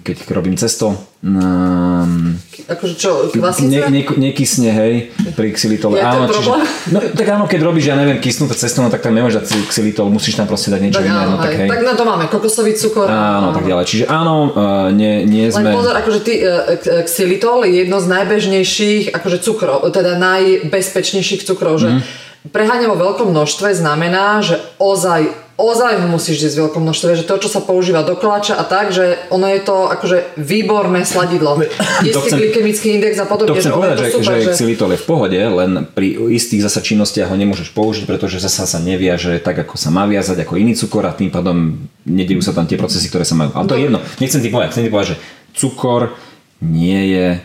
keď 0.00 0.16
robím 0.30 0.54
cesto. 0.54 0.94
ehm, 1.20 2.38
Akože 2.62 2.94
čo, 2.94 3.10
Ne, 3.26 3.30
kvasnica? 3.34 3.84
ne, 3.84 4.00
nekysne, 4.06 4.70
hej, 4.70 4.92
pri 5.34 5.50
xylitole. 5.50 5.92
Je 5.92 6.02
to 6.02 6.32
problém? 6.32 6.60
no, 6.88 6.98
tak 7.02 7.26
áno, 7.28 7.44
keď 7.44 7.60
robíš, 7.60 7.84
ja 7.84 7.94
neviem, 7.94 8.16
kysnuté 8.16 8.54
cesto, 8.54 8.78
no 8.78 8.88
tak 8.88 9.00
tam 9.00 9.12
nemôžeš 9.12 9.36
dať 9.36 9.44
xylitol, 9.66 10.08
musíš 10.08 10.34
tam 10.34 10.46
proste 10.46 10.68
dať 10.68 10.80
niečo 10.80 10.96
tak 10.96 11.04
iné. 11.04 11.18
áno, 11.18 11.30
No, 11.30 11.36
tak, 11.36 11.52
hej. 11.52 11.66
tak 11.66 11.80
na 11.82 11.92
to 11.92 12.04
máme 12.04 12.26
kokosový 12.26 12.72
cukor. 12.72 13.06
Áno, 13.06 13.50
tak 13.50 13.64
ďalej. 13.64 13.84
Čiže 13.84 14.04
áno, 14.06 14.46
uh, 14.46 14.88
nie, 14.90 15.24
nie 15.24 15.44
Len 15.44 15.52
sme... 15.52 15.72
pozor, 15.72 15.94
akože 15.94 16.18
ty, 16.20 16.32
e, 16.38 16.76
k- 16.76 17.04
xylitol 17.04 17.64
je 17.64 17.80
jedno 17.80 17.98
z 17.98 18.06
najbežnejších 18.08 19.02
akože 19.12 19.36
cukrov, 19.40 19.88
teda 19.88 20.16
najbezpečnejších 20.16 21.44
cukrov, 21.44 21.76
že 21.76 21.88
Mhm. 21.90 22.00
Preháňa 22.48 22.88
vo 22.88 22.96
veľkom 22.96 23.28
množstve 23.28 23.76
znamená, 23.76 24.40
že 24.40 24.56
ozaj 24.80 25.50
ozaj 25.60 26.00
ho 26.00 26.08
musíš 26.08 26.40
jesť 26.40 26.56
v 26.56 26.62
veľkom 26.66 26.82
množstve, 26.88 27.20
že 27.20 27.28
to, 27.28 27.36
čo 27.36 27.52
sa 27.52 27.60
používa 27.60 28.00
do 28.00 28.16
koláča 28.16 28.56
a 28.56 28.64
tak, 28.64 28.96
že 28.96 29.20
ono 29.28 29.44
je 29.52 29.60
to 29.60 29.92
akože 29.92 30.40
výborné 30.40 31.04
sladidlo. 31.04 31.60
Chcem- 32.00 32.40
glykemický 32.40 32.96
index 32.96 33.20
a 33.20 33.28
To 33.28 33.36
podobne, 33.36 33.60
chcem 33.60 33.68
že 33.68 33.76
povedať, 33.76 33.96
je 33.96 34.00
že, 34.00 34.08
to 34.08 34.18
super, 34.24 34.34
že 34.40 34.40
že... 34.40 34.52
xylitol 34.56 34.90
je 34.96 34.98
v 34.98 35.06
pohode, 35.06 35.36
len 35.38 35.70
pri 35.92 36.08
istých 36.32 36.64
zasa 36.64 36.80
činnostiach 36.80 37.28
ho 37.28 37.36
nemôžeš 37.36 37.76
použiť, 37.76 38.08
pretože 38.08 38.40
zasa 38.40 38.64
sa 38.64 38.78
neviaže 38.80 39.36
tak, 39.44 39.60
ako 39.68 39.76
sa 39.76 39.92
má 39.92 40.08
viazať, 40.08 40.40
ako 40.42 40.56
iný 40.56 40.72
cukor 40.72 41.04
a 41.04 41.12
tým 41.12 41.28
pádom 41.28 41.76
nedejú 42.08 42.40
sa 42.40 42.56
tam 42.56 42.64
tie 42.64 42.80
procesy, 42.80 43.12
ktoré 43.12 43.28
sa 43.28 43.36
majú. 43.36 43.52
Ale 43.52 43.68
to 43.68 43.76
je 43.76 43.82
jedno. 43.84 44.00
Nechcem 44.16 44.40
ti 44.40 44.48
povedať, 44.48 44.72
chcem 44.72 44.84
ti 44.88 44.90
povedať, 44.90 45.08
že 45.12 45.20
cukor 45.52 46.16
nie 46.64 47.00
je 47.12 47.28
e, 47.36 47.40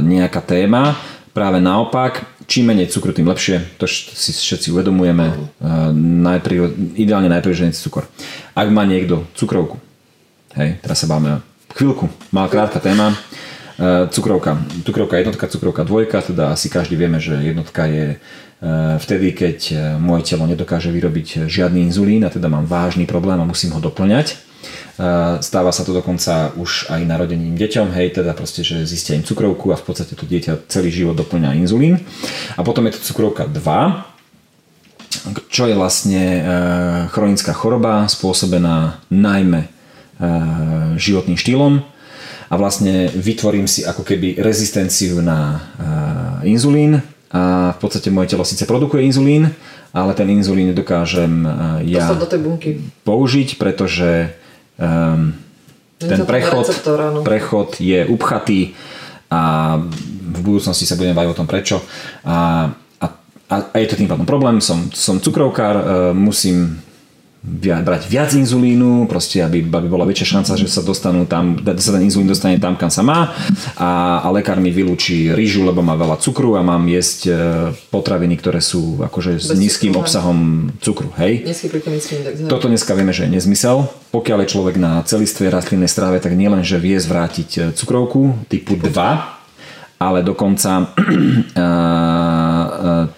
nejaká 0.00 0.40
téma. 0.40 0.96
Práve 1.36 1.60
naopak, 1.60 2.24
čím 2.48 2.72
menej 2.72 2.88
cukru, 2.88 3.12
tým 3.12 3.28
lepšie. 3.28 3.76
To 3.76 3.84
si 3.84 4.32
všetci 4.32 4.72
uvedomujeme. 4.72 5.26
E, 5.28 5.34
najprv, 6.24 6.96
ideálne 6.96 7.28
najprv 7.28 7.70
cukor. 7.76 8.08
Ak 8.56 8.66
má 8.72 8.88
niekto 8.88 9.28
cukrovku, 9.36 9.76
hej, 10.56 10.80
teraz 10.80 11.04
sa 11.04 11.06
bavíme 11.06 11.44
chvíľku, 11.76 12.08
malá 12.32 12.48
krátka 12.50 12.80
téma, 12.80 13.14
Cukrovka. 14.10 14.58
Cukrovka 14.82 15.22
jednotka, 15.22 15.46
cukrovka 15.46 15.86
dvojka, 15.86 16.18
teda 16.22 16.50
asi 16.50 16.66
každý 16.66 16.98
vieme, 16.98 17.22
že 17.22 17.38
jednotka 17.38 17.86
je 17.86 18.18
vtedy, 18.98 19.30
keď 19.30 19.58
moje 20.02 20.34
telo 20.34 20.50
nedokáže 20.50 20.90
vyrobiť 20.90 21.46
žiadny 21.46 21.86
inzulín 21.86 22.26
a 22.26 22.30
teda 22.34 22.50
mám 22.50 22.66
vážny 22.66 23.06
problém 23.06 23.38
a 23.38 23.46
musím 23.46 23.70
ho 23.70 23.80
doplňať. 23.80 24.34
Stáva 25.38 25.70
sa 25.70 25.86
to 25.86 25.94
dokonca 25.94 26.50
už 26.58 26.90
aj 26.90 27.06
narodeným 27.06 27.54
deťom, 27.54 27.94
hej, 27.94 28.18
teda 28.18 28.34
proste, 28.34 28.66
že 28.66 28.82
zistia 28.82 29.14
im 29.14 29.22
cukrovku 29.22 29.70
a 29.70 29.78
v 29.78 29.86
podstate 29.86 30.18
to 30.18 30.26
dieťa 30.26 30.66
celý 30.66 30.90
život 30.90 31.14
doplňa 31.14 31.54
inzulín. 31.54 32.02
A 32.58 32.66
potom 32.66 32.82
je 32.90 32.98
to 32.98 33.06
cukrovka 33.06 33.46
2, 33.46 33.62
čo 35.54 35.70
je 35.70 35.78
vlastne 35.78 36.22
chronická 37.14 37.54
choroba 37.54 38.10
spôsobená 38.10 38.98
najmä 39.06 39.70
životným 40.98 41.38
štýlom, 41.38 41.86
a 42.48 42.56
vlastne 42.56 43.12
vytvorím 43.12 43.68
si 43.68 43.84
ako 43.84 44.00
keby 44.08 44.40
rezistenciu 44.40 45.20
na 45.20 45.60
inzulín 46.48 47.04
a 47.28 47.76
v 47.76 47.78
podstate 47.78 48.08
moje 48.08 48.32
telo 48.32 48.40
síce 48.40 48.64
produkuje 48.64 49.04
inzulín, 49.04 49.52
ale 49.92 50.16
ten 50.16 50.32
inzulín 50.32 50.72
nedokážem 50.72 51.44
ja 51.84 52.08
do 52.16 52.24
tej 52.24 52.40
bunky. 52.40 52.80
použiť, 53.04 53.60
pretože 53.60 54.32
um, 54.78 55.34
ten 55.98 56.22
prechod, 56.22 56.66
prechod 57.26 57.82
je 57.82 58.06
upchatý 58.06 58.74
a 59.28 59.74
v 60.28 60.38
budúcnosti 60.40 60.86
sa 60.86 60.94
budeme 60.94 61.18
baviť 61.18 61.30
o 61.34 61.38
tom 61.42 61.48
prečo. 61.50 61.82
A, 62.24 62.70
a, 63.02 63.06
a 63.50 63.76
je 63.76 63.88
to 63.90 63.98
tým 63.98 64.08
pádom 64.08 64.24
problém, 64.24 64.62
som, 64.62 64.88
som 64.94 65.20
cukrovkár, 65.20 65.74
e, 65.76 65.84
musím 66.14 66.80
brať 67.42 68.10
viac 68.10 68.30
inzulínu, 68.34 69.06
proste 69.06 69.38
aby, 69.38 69.62
aby 69.62 69.88
bola 69.88 70.02
väčšia 70.02 70.38
šanca, 70.38 70.58
že 70.58 70.66
sa 70.66 70.82
dostanú 70.82 71.22
tam, 71.22 71.54
sa 71.78 71.94
ten 71.94 72.02
inzulín 72.02 72.26
dostane 72.26 72.58
tam, 72.58 72.74
kam 72.74 72.90
sa 72.90 73.06
má 73.06 73.30
a, 73.78 74.20
a 74.26 74.28
lekár 74.34 74.58
mi 74.58 74.74
vylúči 74.74 75.30
rýžu, 75.38 75.62
lebo 75.62 75.78
má 75.78 75.94
veľa 75.94 76.18
cukru 76.18 76.58
a 76.58 76.66
mám 76.66 76.82
jesť 76.90 77.20
e, 77.24 77.32
potraviny, 77.94 78.34
ktoré 78.42 78.58
sú 78.58 79.06
akože 79.06 79.38
s 79.38 79.54
nízkym 79.54 79.94
cukru, 79.94 80.02
obsahom 80.02 80.38
cukru, 80.82 81.14
hej? 81.22 81.46
Toto 82.50 82.66
dneska 82.66 82.98
vieme, 82.98 83.14
že 83.14 83.30
je 83.30 83.38
nezmysel. 83.38 83.86
Pokiaľ 84.10 84.42
je 84.42 84.52
človek 84.58 84.76
na 84.76 84.98
celistvej 85.06 85.54
rastlinnej 85.54 85.86
stráve, 85.86 86.18
tak 86.18 86.34
nielen, 86.34 86.66
že 86.66 86.82
vie 86.82 86.98
zvrátiť 86.98 87.50
e, 87.54 87.60
cukrovku 87.70 88.50
typu 88.50 88.74
2, 88.74 89.37
ale 89.98 90.22
dokonca 90.22 90.86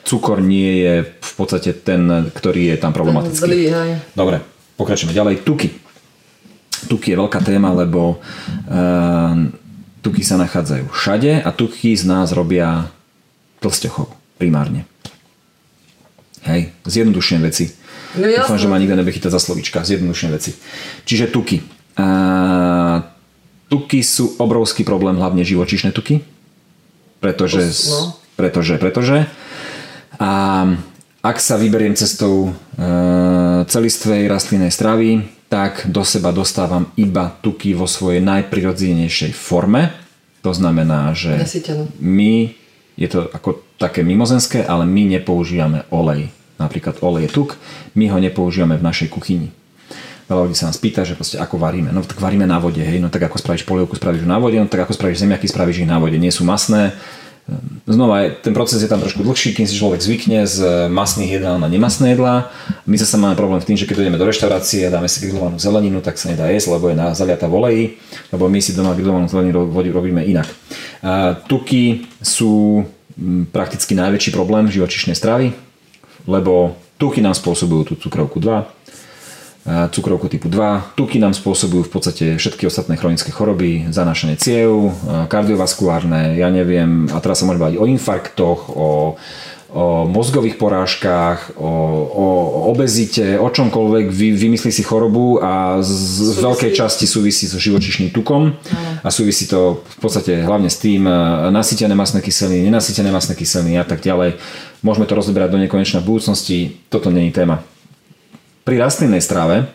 cukor 0.09 0.40
nie 0.40 0.81
je 0.81 0.94
v 1.05 1.32
podstate 1.36 1.77
ten, 1.85 2.32
ktorý 2.32 2.73
je 2.73 2.77
tam 2.81 2.97
problematický. 2.97 3.44
Zlý, 3.44 3.62
hej. 3.69 3.90
Dobre, 4.16 4.40
pokračujeme 4.81 5.12
ďalej. 5.12 5.44
Tuky. 5.44 5.69
Tuky 6.89 7.12
je 7.12 7.20
veľká 7.20 7.44
téma, 7.44 7.77
lebo 7.77 8.16
uh, 8.16 9.36
tuky 10.01 10.24
sa 10.24 10.40
nachádzajú 10.40 10.89
všade 10.89 11.44
a 11.44 11.48
tuky 11.52 11.93
z 11.93 12.09
nás 12.09 12.32
robia 12.32 12.89
tlstochov 13.61 14.09
primárne. 14.40 14.89
Hej, 16.48 16.73
zjednodušujem 16.89 17.44
veci. 17.44 17.77
No 18.16 18.24
Dúfam, 18.24 18.57
že 18.57 18.66
ma 18.66 18.81
nikto 18.81 18.97
nebude 18.97 19.12
chytať 19.12 19.36
za 19.36 19.40
slovička. 19.44 19.85
Zjednodušujem 19.85 20.32
veci. 20.32 20.57
Čiže 21.05 21.28
tuky. 21.28 21.61
Uh, 22.01 23.05
tuky 23.69 24.01
sú 24.01 24.40
obrovský 24.40 24.89
problém, 24.89 25.20
hlavne 25.20 25.44
živočišné 25.44 25.93
tuky. 25.93 26.39
Pretože, 27.20 27.62
no. 27.92 28.16
pretože, 28.34 28.80
pretože 28.80 29.28
a 30.20 30.32
ak 31.20 31.36
sa 31.36 31.56
vyberiem 31.56 31.97
cestou 31.97 32.48
e, 32.48 32.51
celistvej 33.64 34.28
rastlinnej 34.28 34.72
stravy, 34.72 35.24
tak 35.48 35.88
do 35.88 36.05
seba 36.05 36.32
dostávam 36.32 36.92
iba 36.97 37.28
tuky 37.40 37.76
vo 37.76 37.84
svojej 37.84 38.24
najprirodzenejšej 38.24 39.32
forme. 39.36 39.92
To 40.40 40.52
znamená, 40.56 41.12
že 41.12 41.36
my, 42.01 42.56
je 42.97 43.09
to 43.09 43.28
ako 43.32 43.60
také 43.76 44.01
mimozenské, 44.01 44.64
ale 44.64 44.88
my 44.88 45.20
nepoužívame 45.20 45.84
olej. 45.92 46.32
Napríklad 46.56 47.01
olej 47.05 47.28
je 47.28 47.34
tuk, 47.36 47.51
my 47.97 48.09
ho 48.12 48.16
nepoužívame 48.20 48.76
v 48.80 48.86
našej 48.86 49.09
kuchyni. 49.12 49.52
Veľa 50.31 50.47
ľudí 50.47 50.55
sa 50.55 50.70
nás 50.70 50.78
pýta, 50.78 51.02
že 51.02 51.19
proste 51.19 51.43
ako 51.43 51.59
varíme. 51.59 51.90
No 51.90 52.07
tak 52.07 52.23
varíme 52.23 52.47
na 52.47 52.62
vode, 52.62 52.78
hej, 52.78 53.02
no 53.02 53.11
tak 53.11 53.27
ako 53.27 53.43
spravíš 53.43 53.66
polievku, 53.66 53.98
spravíš 53.98 54.23
na 54.23 54.39
vode, 54.39 54.62
no 54.62 54.70
tak 54.70 54.86
ako 54.86 54.94
spravíš 54.94 55.27
zemiaky, 55.27 55.51
spravíš 55.51 55.82
ich 55.82 55.90
na 55.90 55.98
vode. 55.98 56.15
Nie 56.23 56.31
sú 56.31 56.47
masné, 56.47 56.94
Znova, 57.86 58.31
ten 58.31 58.55
proces 58.55 58.78
je 58.78 58.86
tam 58.86 59.02
trošku 59.02 59.27
dlhší, 59.27 59.59
kým 59.59 59.66
si 59.66 59.74
človek 59.74 59.98
zvykne 59.98 60.47
z 60.47 60.86
masných 60.86 61.40
jedál 61.40 61.59
na 61.59 61.66
nemasné 61.66 62.15
jedlá. 62.15 62.47
My 62.86 62.94
sa 62.94 63.19
máme 63.19 63.35
problém 63.35 63.59
v 63.59 63.66
tým, 63.66 63.78
že 63.81 63.90
keď 63.90 64.07
ideme 64.07 64.20
do 64.20 64.28
reštaurácie 64.28 64.86
a 64.86 64.94
dáme 64.94 65.11
si 65.11 65.27
grillovanú 65.27 65.59
zeleninu, 65.59 65.98
tak 65.98 66.15
sa 66.15 66.31
nedá 66.31 66.47
jesť, 66.47 66.78
lebo 66.78 66.86
je 66.93 67.01
zaliata 67.16 67.51
v 67.51 67.98
lebo 68.31 68.44
my 68.47 68.61
si 68.62 68.70
doma 68.70 68.94
grillovanú 68.94 69.27
zeleninu 69.27 69.66
robíme 69.66 70.23
inak. 70.23 70.47
A 71.02 71.35
tuky 71.35 72.07
sú 72.23 72.86
prakticky 73.51 73.98
najväčší 73.98 74.31
problém 74.31 74.70
živočišnej 74.70 75.19
stravy, 75.19 75.51
lebo 76.31 76.78
tuky 77.02 77.19
nám 77.19 77.35
spôsobujú 77.35 77.82
tú 77.82 77.94
cukrovku 77.98 78.39
2, 78.39 78.80
cukrovku 79.66 80.28
typu 80.28 80.49
2. 80.49 80.97
Tuky 80.97 81.20
nám 81.20 81.37
spôsobujú 81.37 81.85
v 81.85 81.93
podstate 81.93 82.24
všetky 82.41 82.65
ostatné 82.65 82.97
chronické 82.97 83.28
choroby, 83.28 83.93
zanášanie 83.93 84.41
ciev, 84.41 84.97
kardiovaskulárne, 85.28 86.41
ja 86.41 86.49
neviem, 86.49 87.05
a 87.12 87.20
teraz 87.20 87.45
sa 87.45 87.45
môžeme 87.45 87.69
baviť 87.69 87.77
o 87.77 87.85
infarktoch, 87.85 88.61
o, 88.73 88.89
o 89.70 89.85
mozgových 90.09 90.57
porážkach, 90.57 91.61
o, 91.61 91.70
o 92.09 92.27
obezite, 92.73 93.37
o 93.37 93.53
čomkoľvek, 93.53 94.09
vy, 94.09 94.32
vymyslí 94.32 94.73
si 94.73 94.81
chorobu 94.81 95.45
a 95.45 95.85
z, 95.85 95.93
z 96.32 96.41
veľkej 96.41 96.73
časti 96.73 97.05
súvisí 97.05 97.45
so 97.45 97.61
živočišným 97.61 98.16
tukom. 98.16 98.57
A 99.05 99.09
súvisí 99.12 99.45
to 99.45 99.85
v 99.85 99.99
podstate 100.01 100.41
hlavne 100.41 100.73
s 100.73 100.81
tým 100.81 101.05
nasýtené 101.53 101.93
masné 101.93 102.24
kyseliny, 102.24 102.65
nenasýtené 102.73 103.12
masné 103.12 103.37
kyseliny 103.37 103.77
a 103.77 103.85
tak 103.85 104.01
ďalej. 104.01 104.41
Môžeme 104.81 105.05
to 105.05 105.12
rozoberať 105.12 105.53
do 105.53 105.61
nekonečna 105.61 106.01
v 106.01 106.16
budúcnosti, 106.16 106.81
toto 106.89 107.12
není 107.12 107.28
téma 107.28 107.61
pri 108.70 108.78
rastlinnej 108.78 109.18
strave, 109.18 109.66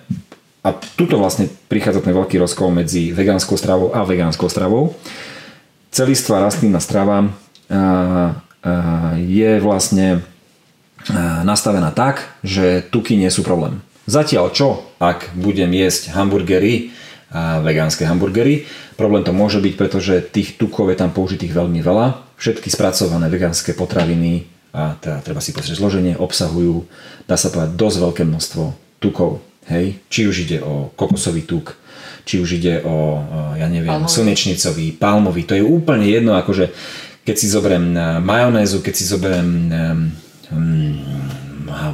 a 0.64 0.72
tuto 0.72 1.20
vlastne 1.20 1.52
prichádza 1.68 2.00
ten 2.00 2.16
veľký 2.16 2.40
rozkol 2.40 2.72
medzi 2.72 3.12
vegánskou 3.12 3.60
stravou 3.60 3.92
a 3.92 4.08
vegánskou 4.08 4.48
stravou, 4.48 4.96
celistvá 5.92 6.40
rastlinná 6.40 6.80
strava 6.80 7.28
je 9.20 9.52
vlastne 9.60 10.24
nastavená 11.44 11.92
tak, 11.92 12.24
že 12.40 12.88
tuky 12.88 13.20
nie 13.20 13.28
sú 13.28 13.44
problém. 13.44 13.84
Zatiaľ 14.08 14.56
čo, 14.56 14.88
ak 15.04 15.36
budem 15.36 15.76
jesť 15.76 16.16
hamburgery, 16.16 16.96
vegánske 17.36 18.08
hamburgery, 18.08 18.64
problém 18.96 19.28
to 19.28 19.36
môže 19.36 19.60
byť, 19.60 19.74
pretože 19.76 20.24
tých 20.32 20.56
tukov 20.56 20.88
je 20.88 20.96
tam 20.96 21.12
použitých 21.12 21.52
veľmi 21.52 21.84
veľa. 21.84 22.40
Všetky 22.40 22.72
spracované 22.72 23.28
vegánske 23.28 23.76
potraviny 23.76 24.48
a 24.72 24.96
teda 25.04 25.20
treba 25.20 25.44
si 25.44 25.52
pozrieť 25.52 25.84
zloženie, 25.84 26.16
obsahujú, 26.16 26.88
dá 27.28 27.36
sa 27.36 27.52
povedať, 27.52 27.76
dosť 27.76 27.98
veľké 28.00 28.24
množstvo 28.24 28.85
tukov. 29.00 29.42
Hej? 29.70 30.00
Či 30.10 30.22
už 30.30 30.36
ide 30.46 30.58
o 30.62 30.94
kokosový 30.94 31.44
tuk, 31.46 31.74
či 32.26 32.42
už 32.42 32.62
ide 32.62 32.82
o, 32.86 33.22
ja 33.58 33.70
neviem, 33.70 34.06
palmový. 34.06 34.14
slnečnicový, 34.14 34.88
palmový, 34.98 35.42
to 35.46 35.54
je 35.58 35.64
úplne 35.66 36.06
jedno, 36.06 36.38
akože 36.38 36.74
keď 37.26 37.36
si 37.36 37.48
zoberiem 37.50 37.86
e, 37.98 38.02
majonézu, 38.22 38.86
keď 38.86 38.94
si 38.94 39.06
zoberiem 39.10 39.50
um, 40.54 40.94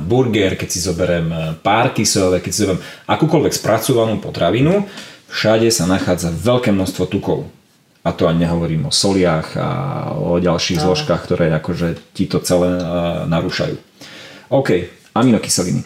burger, 0.03 0.59
keď 0.59 0.69
si 0.69 0.79
zoberiem 0.83 1.27
e, 1.31 1.37
párky 1.63 2.03
sojové, 2.03 2.43
keď 2.43 2.51
si 2.51 2.59
zoberiem 2.67 2.83
akúkoľvek 3.07 3.53
spracovanú 3.55 4.19
potravinu, 4.19 4.83
všade 5.31 5.71
sa 5.71 5.87
nachádza 5.87 6.35
veľké 6.35 6.75
množstvo 6.75 7.07
tukov 7.07 7.47
a 8.03 8.09
to 8.11 8.27
ani 8.27 8.43
nehovorím 8.43 8.89
o 8.89 8.93
soliach 8.93 9.55
a 9.55 9.69
o 10.17 10.35
ďalších 10.41 10.83
no. 10.83 10.91
zložkách, 10.91 11.21
ktoré 11.23 11.53
akože 11.61 12.11
ti 12.11 12.25
to 12.27 12.41
celé 12.43 12.81
uh, 12.81 13.29
narúšajú. 13.29 13.77
OK, 14.51 14.69
aminokyseliny. 15.13 15.85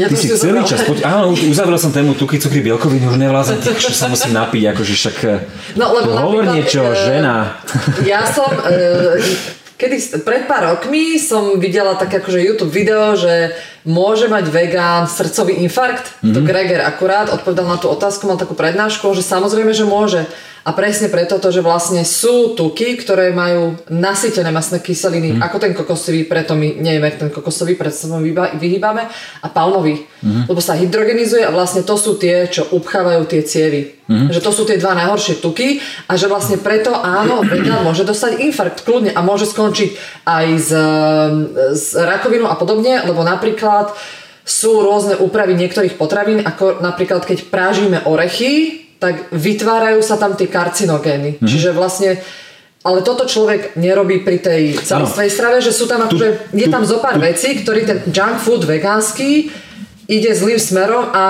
Ja 0.00 0.08
Ty 0.08 0.16
si 0.16 0.32
celý 0.32 0.64
čas, 0.64 0.80
poď, 0.88 1.04
áno, 1.04 1.36
uzavrel 1.36 1.76
som 1.76 1.92
tému 1.92 2.16
tuky, 2.16 2.40
cukry, 2.40 2.64
bielkoviny, 2.64 3.04
už 3.04 3.20
nevlázem, 3.20 3.60
že 3.60 3.92
sa 3.92 4.08
musím 4.08 4.32
napiť, 4.32 4.72
akože 4.72 4.92
však 4.96 5.16
no, 5.76 5.92
lebo 5.92 6.16
hovor 6.16 6.48
niečo, 6.48 6.80
e, 6.80 6.96
žena. 6.96 7.60
Ja 8.08 8.24
som, 8.24 8.48
e, 8.48 9.20
kedy, 9.76 10.24
pred 10.24 10.48
pár 10.48 10.72
rokmi 10.72 11.20
som 11.20 11.60
videla 11.60 12.00
také 12.00 12.24
akože 12.24 12.40
YouTube 12.40 12.72
video, 12.72 13.12
že 13.12 13.52
môže 13.84 14.24
mať 14.32 14.48
vegán 14.48 15.04
srdcový 15.04 15.60
infarkt? 15.60 16.16
Mm-hmm. 16.24 16.32
To 16.32 16.40
Greger 16.48 16.80
akurát 16.80 17.28
odpovedal 17.28 17.68
na 17.68 17.76
tú 17.76 17.92
otázku, 17.92 18.24
mal 18.24 18.40
takú 18.40 18.56
prednášku, 18.56 19.12
že 19.12 19.20
samozrejme, 19.20 19.76
že 19.76 19.84
môže. 19.84 20.24
A 20.60 20.76
presne 20.76 21.08
preto 21.08 21.40
to, 21.40 21.48
že 21.48 21.64
vlastne 21.64 22.04
sú 22.04 22.52
tuky, 22.52 23.00
ktoré 23.00 23.32
majú 23.32 23.80
nasytené 23.88 24.52
masné 24.52 24.84
kyseliny, 24.84 25.36
mm. 25.36 25.40
ako 25.40 25.56
ten 25.56 25.72
kokosový, 25.72 26.28
preto 26.28 26.52
my 26.52 26.76
nejeme 26.76 27.08
ten 27.16 27.32
kokosový, 27.32 27.80
preto 27.80 27.96
sa 27.96 28.12
mu 28.12 28.20
vyhýbame, 28.60 29.08
a 29.40 29.46
palmový. 29.48 30.04
Mm. 30.20 30.52
Lebo 30.52 30.60
sa 30.60 30.76
hydrogenizuje 30.76 31.48
a 31.48 31.54
vlastne 31.54 31.80
to 31.80 31.96
sú 31.96 32.20
tie, 32.20 32.44
čo 32.52 32.68
upchávajú 32.76 33.22
tie 33.24 33.40
cievy. 33.40 34.04
Mm. 34.04 34.28
Že 34.36 34.40
to 34.44 34.50
sú 34.52 34.62
tie 34.68 34.76
dva 34.76 34.92
najhoršie 34.92 35.40
tuky 35.40 35.80
a 36.10 36.12
že 36.20 36.28
vlastne 36.28 36.60
preto 36.60 36.92
áno, 36.92 37.40
vegán 37.40 37.80
môže 37.80 38.04
dostať 38.04 38.44
infarkt 38.44 38.84
kľudne 38.84 39.16
a 39.16 39.24
môže 39.24 39.48
skončiť 39.48 39.90
aj 40.28 40.46
s, 40.60 40.70
s 41.72 41.84
rakovinou 41.96 42.52
a 42.52 42.58
podobne, 42.60 43.00
lebo 43.06 43.24
napríklad 43.24 43.96
sú 44.44 44.82
rôzne 44.82 45.16
úpravy 45.16 45.54
niektorých 45.54 45.94
potravín, 45.94 46.42
ako 46.42 46.82
napríklad 46.82 47.22
keď 47.22 47.48
prážime 47.48 48.02
orechy, 48.02 48.82
tak 49.00 49.32
vytvárajú 49.32 50.04
sa 50.04 50.20
tam 50.20 50.36
tie 50.36 50.46
karcinogény. 50.46 51.40
Mm-hmm. 51.40 51.48
Čiže 51.48 51.70
vlastne 51.72 52.20
ale 52.80 53.04
toto 53.04 53.28
človek 53.28 53.76
nerobí 53.76 54.24
pri 54.24 54.40
tej 54.40 54.62
celistvej 54.80 55.28
strave, 55.28 55.58
že 55.60 55.68
sú 55.68 55.84
tam 55.84 56.08
akože, 56.08 56.52
je 56.56 56.68
tam 56.72 56.80
zo 56.88 56.96
pár 56.96 57.20
vecí, 57.20 57.60
ktorý 57.60 57.84
ten 57.84 57.98
junk 58.08 58.40
food 58.40 58.64
vegánsky 58.64 59.52
ide 60.10 60.34
zlým 60.34 60.58
smerom 60.58 61.06
a 61.14 61.24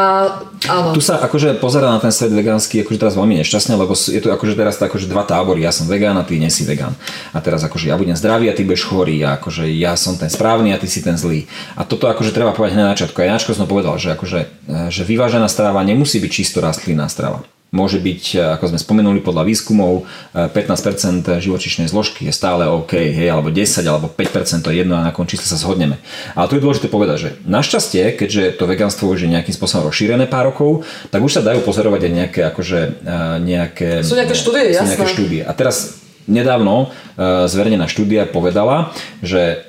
áno. 0.64 0.96
Tu 0.96 1.04
sa 1.04 1.20
akože 1.20 1.60
pozera 1.60 1.92
na 1.92 2.00
ten 2.00 2.08
svet 2.08 2.32
vegánsky 2.32 2.80
akože 2.80 2.96
teraz 2.96 3.12
veľmi 3.12 3.36
nešťastne, 3.44 3.76
lebo 3.76 3.92
je 3.92 4.20
to 4.24 4.32
akože 4.32 4.56
teraz 4.56 4.80
akože 4.80 5.04
dva 5.04 5.28
tábory, 5.28 5.60
ja 5.60 5.74
som 5.74 5.84
vegán 5.84 6.16
a 6.16 6.24
ty 6.24 6.40
nie 6.40 6.48
si 6.48 6.64
vegán. 6.64 6.96
A 7.36 7.44
teraz 7.44 7.60
akože 7.60 7.92
ja 7.92 8.00
budem 8.00 8.16
zdravý 8.16 8.48
a 8.48 8.56
ty 8.56 8.64
budeš 8.64 8.88
chorý 8.88 9.20
a 9.20 9.36
akože 9.36 9.68
ja 9.68 9.92
som 10.00 10.16
ten 10.16 10.32
správny 10.32 10.72
a 10.72 10.80
ty 10.80 10.88
si 10.88 11.04
ten 11.04 11.20
zlý. 11.20 11.44
A 11.76 11.84
toto 11.84 12.08
akože 12.08 12.32
treba 12.32 12.56
povedať 12.56 12.80
hneď 12.80 12.84
na 12.88 12.92
začiatku. 12.96 13.20
Ja 13.20 13.36
Janáčko 13.36 13.52
som 13.52 13.68
povedal, 13.68 14.00
že 14.00 14.16
akože, 14.16 14.40
e, 14.64 14.88
že 14.88 15.02
vyvážená 15.04 15.44
strava 15.52 15.84
nemusí 15.84 16.16
byť 16.16 16.32
čisto 16.32 16.64
rastlinná 16.64 17.04
strava. 17.12 17.44
Môže 17.70 18.02
byť, 18.02 18.22
e, 18.34 18.38
ako 18.58 18.74
sme 18.74 18.78
spomenuli 18.82 19.22
podľa 19.22 19.46
výskumov, 19.46 20.02
15% 20.34 21.22
e, 21.22 21.38
živočišnej 21.38 21.86
zložky 21.86 22.26
je 22.26 22.34
stále 22.34 22.66
OK, 22.66 22.98
hej, 22.98 23.30
alebo 23.30 23.54
10, 23.54 23.86
alebo 23.86 24.10
5%, 24.10 24.66
to 24.66 24.74
je 24.74 24.82
jedno 24.82 24.98
a 24.98 25.06
na 25.06 25.14
čísle 25.14 25.46
sa 25.46 25.54
zhodneme. 25.54 26.02
Ale 26.34 26.50
tu 26.50 26.58
je 26.58 26.64
dôležité 26.66 26.90
povedať, 26.90 27.16
že 27.22 27.30
našťastie, 27.46 28.18
keďže 28.18 28.58
to 28.58 28.66
vegánstvo 28.66 29.06
už 29.14 29.22
je 29.22 29.30
nejakým 29.30 29.54
spôsobom 29.54 29.86
rozšírené 29.86 30.26
pár 30.26 30.50
rokov, 30.50 30.82
tak 31.14 31.22
už 31.22 31.38
sa 31.38 31.46
dajú 31.46 31.62
pozorovať 31.62 32.10
aj 32.10 32.12
nejaké, 32.12 32.40
akože, 32.50 32.80
e, 33.06 33.20
nejaké... 33.38 33.88
Sú 34.02 34.18
nejaké 34.18 34.34
štúdie, 34.34 34.74
sú 34.74 34.90
nejaké 34.90 35.06
štúdie. 35.06 35.42
A 35.46 35.54
teraz 35.54 36.02
nedávno 36.26 36.94
zverejnená 37.18 37.90
štúdia 37.90 38.22
povedala, 38.22 38.94
že 39.18 39.66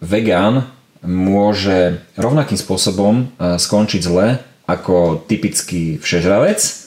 vegán 0.00 0.64
môže 1.04 2.00
rovnakým 2.16 2.56
spôsobom 2.56 3.28
skončiť 3.36 4.00
zle 4.00 4.40
ako 4.64 5.26
typický 5.28 6.00
všežravec, 6.00 6.79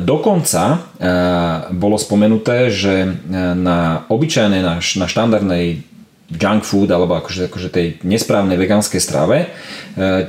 dokonca 0.00 0.62
e, 0.72 0.76
bolo 1.76 2.00
spomenuté, 2.00 2.72
že 2.72 3.04
e, 3.04 3.08
na 3.52 4.08
obyčajnej, 4.08 4.64
na 4.64 4.80
štandardnej 4.80 5.84
junk 6.28 6.64
food 6.64 6.88
alebo 6.92 7.16
akože, 7.20 7.48
akože 7.48 7.68
tej 7.72 7.86
nesprávnej 8.04 8.60
vegánskej 8.60 9.00
strave 9.00 9.48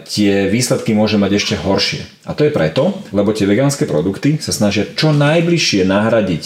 tie 0.07 0.48
výsledky 0.48 0.95
môže 0.95 1.20
mať 1.20 1.32
ešte 1.36 1.56
horšie. 1.60 2.07
A 2.24 2.32
to 2.32 2.48
je 2.48 2.56
preto, 2.56 3.03
lebo 3.11 3.36
tie 3.36 3.44
vegánske 3.44 3.84
produkty 3.84 4.40
sa 4.40 4.56
snažia 4.56 4.88
čo 4.95 5.11
najbližšie 5.11 5.84
nahradiť 5.84 6.44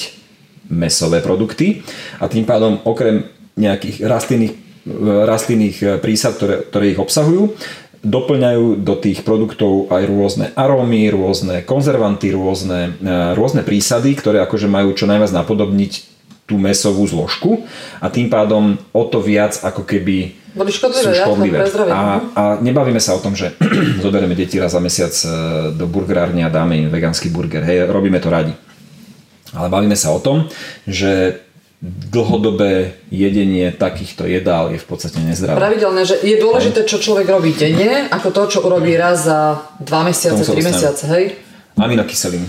mesové 0.73 1.21
produkty 1.21 1.85
a 2.17 2.25
tým 2.25 2.49
pádom 2.49 2.81
okrem 2.81 3.29
nejakých 3.53 4.09
rastlinných, 4.09 4.53
rastlinných 5.29 6.01
prísad, 6.01 6.33
ktoré, 6.33 6.65
ktoré 6.73 6.85
ich 6.97 6.99
obsahujú, 6.99 7.53
doplňajú 8.03 8.83
do 8.83 8.95
tých 8.99 9.23
produktov 9.23 9.87
aj 9.87 10.03
rôzne 10.05 10.45
arómy, 10.59 11.07
rôzne 11.07 11.63
konzervanty, 11.63 12.35
rôzne, 12.35 12.99
e, 12.99 13.33
rôzne 13.33 13.63
prísady, 13.63 14.19
ktoré 14.19 14.43
akože 14.43 14.67
majú 14.67 14.91
čo 14.91 15.07
najviac 15.07 15.31
napodobniť 15.31 16.11
tú 16.43 16.59
mesovú 16.59 17.07
zložku 17.07 17.63
a 18.03 18.11
tým 18.11 18.27
pádom 18.27 18.75
o 18.91 19.03
to 19.07 19.23
viac 19.23 19.55
ako 19.63 19.87
keby 19.87 20.35
Boli 20.53 20.69
škodlivé, 20.69 21.01
sú 21.01 21.11
škodlivé. 21.17 21.57
A, 21.89 22.21
a 22.37 22.43
nebavíme 22.61 23.01
sa 23.01 23.17
o 23.17 23.23
tom, 23.23 23.33
že 23.33 23.57
zoberieme 24.05 24.37
deti 24.37 24.61
raz 24.61 24.77
za 24.77 24.83
mesiac 24.83 25.09
e, 25.09 25.27
do 25.73 25.89
burgerárne 25.89 26.45
a 26.45 26.53
dáme 26.53 26.77
im 26.77 26.93
vegánsky 26.93 27.33
burger. 27.33 27.65
Hej, 27.65 27.89
robíme 27.89 28.21
to 28.21 28.29
radi. 28.29 28.53
Ale 29.55 29.71
bavíme 29.71 29.97
sa 29.97 30.13
o 30.13 30.21
tom, 30.21 30.45
že 30.85 31.41
dlhodobé 31.83 32.95
jedenie 33.11 33.67
takýchto 33.75 34.23
jedál 34.23 34.71
je 34.71 34.79
v 34.79 34.87
podstate 34.87 35.19
nezdravé. 35.19 35.59
Pravidelné, 35.59 36.07
že 36.07 36.15
je 36.23 36.39
dôležité, 36.39 36.87
čo 36.87 36.95
človek 37.03 37.27
robí 37.27 37.51
denne, 37.51 38.07
ako 38.07 38.31
to, 38.31 38.41
čo 38.55 38.59
urobí 38.63 38.95
raz 38.95 39.27
za 39.27 39.67
2 39.83 39.91
mesiace, 40.07 40.47
3 40.47 40.63
mesiace, 40.63 41.03
hej? 41.11 41.35
Aminokyseliny. 41.75 42.47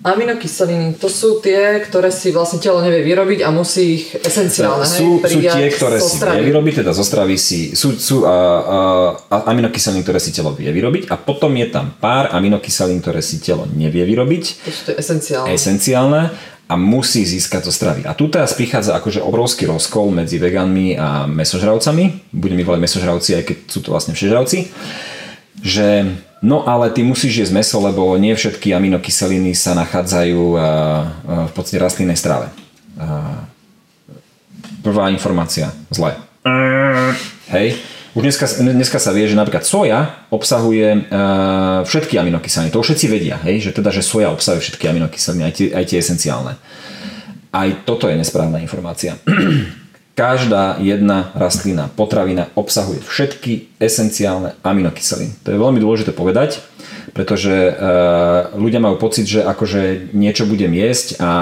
Aminokyseliny, 0.00 0.96
to 0.96 1.12
sú 1.12 1.44
tie, 1.44 1.76
ktoré 1.84 2.08
si 2.08 2.32
vlastne 2.32 2.56
telo 2.56 2.80
nevie 2.80 3.04
vyrobiť 3.04 3.44
a 3.44 3.52
musí 3.52 4.00
ich 4.00 4.16
esenciálne 4.16 4.88
sú, 4.88 5.20
hej, 5.20 5.28
sú 5.28 5.38
tie, 5.44 5.68
ktoré 5.68 6.00
si 6.00 6.16
vie 6.16 6.40
vyrobiť, 6.48 6.80
teda 6.80 6.96
zo 6.96 7.04
stravy 7.04 7.36
si, 7.36 7.76
sú, 7.76 8.00
sú 8.00 8.24
a, 8.24 8.32
a, 8.32 8.78
a 9.28 9.36
aminokyseliny, 9.52 10.00
ktoré 10.00 10.16
si 10.16 10.32
telo 10.32 10.56
vie 10.56 10.72
vyrobiť 10.72 11.12
a 11.12 11.20
potom 11.20 11.52
je 11.52 11.68
tam 11.68 11.92
pár 12.00 12.32
aminokyselín, 12.32 13.04
ktoré 13.04 13.20
si 13.20 13.44
telo 13.44 13.68
nevie 13.68 14.08
vyrobiť. 14.08 14.44
To 14.64 14.72
sú 14.72 14.82
tie 14.88 14.96
esenciálne. 14.96 15.52
Esenciálne 15.52 16.20
a 16.70 16.78
musí 16.78 17.26
získať 17.26 17.66
to 17.66 17.74
stravy. 17.74 18.06
A 18.06 18.14
tu 18.14 18.30
teraz 18.30 18.54
prichádza 18.54 18.94
akože 18.94 19.18
obrovský 19.18 19.66
rozkol 19.66 20.14
medzi 20.14 20.38
vegánmi 20.38 20.94
a 20.94 21.26
mesožravcami. 21.26 22.30
Budeme 22.30 22.62
ich 22.62 22.68
volať 22.70 22.86
mesožravci, 22.86 23.30
aj 23.34 23.44
keď 23.50 23.56
sú 23.66 23.82
to 23.82 23.90
vlastne 23.90 24.14
všežravci. 24.14 24.70
Že 25.66 26.14
no 26.46 26.62
ale 26.62 26.94
ty 26.94 27.02
musíš 27.02 27.42
jesť 27.42 27.58
meso, 27.58 27.82
lebo 27.82 28.14
nie 28.14 28.30
všetky 28.38 28.70
aminokyseliny 28.70 29.50
sa 29.50 29.74
nachádzajú 29.74 30.42
v 31.26 31.52
podstate 31.52 31.82
rastlinnej 31.82 32.14
strave. 32.14 32.54
Prvá 34.86 35.10
informácia. 35.10 35.74
Zle. 35.90 36.14
Hej. 37.50 37.82
Už 38.10 38.26
dneska, 38.26 38.46
dneska 38.58 38.98
sa 38.98 39.14
vie, 39.14 39.30
že 39.30 39.38
napríklad 39.38 39.62
soja 39.62 40.26
obsahuje 40.34 41.06
uh, 41.06 41.86
všetky 41.86 42.18
aminokyseliny. 42.18 42.74
To 42.74 42.82
všetci 42.82 43.06
vedia, 43.06 43.38
hej? 43.46 43.62
že 43.62 43.70
teda, 43.70 43.94
že 43.94 44.02
soja 44.02 44.34
obsahuje 44.34 44.66
všetky 44.66 44.90
aminokyseliny, 44.90 45.42
aj 45.46 45.54
tie, 45.54 45.66
aj 45.70 45.84
tie 45.86 45.98
esenciálne. 46.02 46.58
Aj 47.54 47.68
toto 47.86 48.10
je 48.10 48.18
nesprávna 48.18 48.58
informácia. 48.58 49.14
Každá 50.18 50.76
jedna 50.82 51.32
rastlina, 51.32 51.88
potravina 51.88 52.50
obsahuje 52.58 53.00
všetky 53.00 53.80
esenciálne 53.80 54.58
aminokyseliny. 54.60 55.32
To 55.46 55.54
je 55.54 55.62
veľmi 55.62 55.80
dôležité 55.80 56.12
povedať, 56.12 56.60
pretože 57.10 57.50
uh, 57.50 58.54
ľudia 58.54 58.78
majú 58.78 58.96
pocit, 59.00 59.26
že 59.26 59.42
akože 59.42 60.14
niečo 60.14 60.46
budem 60.46 60.70
jesť 60.70 61.18
a, 61.18 61.32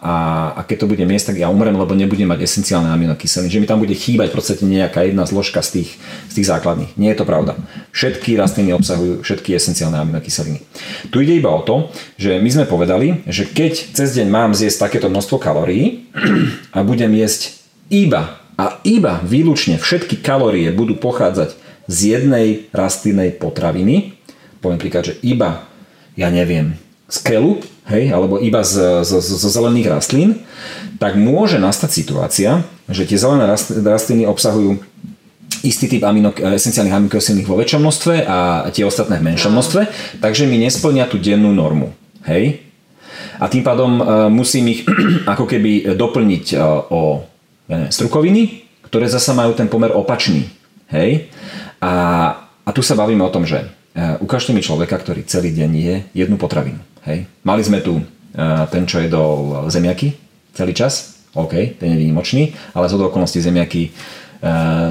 a, 0.00 0.16
a 0.56 0.60
keď 0.64 0.84
to 0.84 0.90
budem 0.90 1.08
jesť, 1.12 1.34
tak 1.34 1.44
ja 1.44 1.52
umrem, 1.52 1.76
lebo 1.76 1.92
nebudem 1.92 2.28
mať 2.28 2.44
esenciálne 2.44 2.88
aminokyseliny, 2.88 3.52
že 3.52 3.60
mi 3.60 3.68
tam 3.68 3.82
bude 3.82 3.92
chýbať 3.92 4.32
v 4.32 4.36
podstate 4.36 4.62
nejaká 4.64 5.04
jedna 5.04 5.28
zložka 5.28 5.60
z 5.60 5.80
tých, 5.80 5.90
z 6.30 6.32
tých 6.40 6.48
základných. 6.48 6.96
Nie 6.96 7.12
je 7.12 7.20
to 7.20 7.28
pravda. 7.28 7.58
Všetky 7.92 8.38
rastliny 8.40 8.72
obsahujú 8.72 9.20
všetky 9.20 9.52
esenciálne 9.52 10.00
aminokyseliny. 10.00 10.64
Tu 11.12 11.16
ide 11.20 11.36
iba 11.36 11.52
o 11.52 11.60
to, 11.60 11.92
že 12.16 12.40
my 12.40 12.48
sme 12.48 12.64
povedali, 12.64 13.26
že 13.28 13.44
keď 13.44 13.92
cez 13.92 14.16
deň 14.16 14.28
mám 14.28 14.56
zjesť 14.56 14.88
takéto 14.88 15.12
množstvo 15.12 15.36
kalórií 15.36 16.08
a 16.76 16.80
budem 16.80 17.12
jesť 17.12 17.59
iba 17.90 18.40
a 18.56 18.78
iba 18.86 19.20
výlučne 19.26 19.76
všetky 19.76 20.22
kalórie 20.22 20.70
budú 20.70 20.96
pochádzať 20.96 21.58
z 21.90 21.98
jednej 22.16 22.46
rastlinnej 22.70 23.34
potraviny, 23.34 24.14
poviem 24.62 24.78
príklad, 24.78 25.10
že 25.10 25.18
iba, 25.26 25.66
ja 26.14 26.30
neviem, 26.30 26.78
z 27.10 27.18
kelu, 27.26 27.58
hej, 27.90 28.14
alebo 28.14 28.38
iba 28.38 28.62
z, 28.62 29.02
z, 29.02 29.18
z, 29.18 29.28
z 29.42 29.44
zelených 29.50 29.90
rastlín, 29.90 30.30
tak 31.02 31.18
môže 31.18 31.58
nastať 31.58 31.90
situácia, 31.90 32.50
že 32.86 33.08
tie 33.08 33.18
zelené 33.18 33.50
rastliny 33.82 34.24
obsahujú 34.30 34.78
istý 35.66 35.90
typ 35.90 36.06
amino, 36.06 36.30
esenciálnych 36.30 36.94
aminokyselín 36.94 37.42
vo 37.44 37.58
väčšom 37.58 37.82
množstve 37.82 38.14
a 38.24 38.70
tie 38.70 38.86
ostatné 38.86 39.18
v 39.18 39.34
menšom 39.34 39.50
množstve, 39.50 39.82
takže 40.22 40.46
mi 40.46 40.62
nesplnia 40.62 41.10
tú 41.10 41.18
dennú 41.18 41.50
normu. 41.50 41.90
Hej? 42.24 42.62
A 43.40 43.48
tým 43.48 43.64
pádom 43.64 43.98
uh, 43.98 44.04
musím 44.30 44.70
ich 44.70 44.86
ako 45.32 45.48
keby 45.48 45.96
doplniť 45.98 46.44
uh, 46.54 46.92
o 46.92 47.24
strukoviny, 47.70 48.66
ktoré 48.86 49.06
zasa 49.06 49.30
majú 49.30 49.54
ten 49.54 49.70
pomer 49.70 49.94
opačný. 49.94 50.50
Hej? 50.90 51.30
A, 51.78 51.92
a 52.66 52.70
tu 52.74 52.82
sa 52.82 52.98
bavíme 52.98 53.22
o 53.22 53.30
tom, 53.30 53.46
že 53.46 53.70
Eh, 53.90 54.16
ukážte 54.22 54.54
mi 54.54 54.62
človeka, 54.62 55.02
ktorý 55.02 55.26
celý 55.26 55.50
deň 55.50 55.70
je 55.74 55.94
jednu 56.14 56.38
potravinu. 56.38 56.78
Hej. 57.02 57.26
Mali 57.42 57.62
sme 57.66 57.82
tu 57.82 57.98
eh, 57.98 58.64
ten, 58.70 58.86
čo 58.86 59.02
jedol 59.02 59.66
zemiaky 59.66 60.14
celý 60.54 60.78
čas. 60.78 61.18
OK, 61.34 61.78
ten 61.78 61.94
je 61.94 61.98
výnimočný, 61.98 62.54
ale 62.74 62.90
z 62.90 62.98
okolností 62.98 63.38
zemiaky 63.38 63.94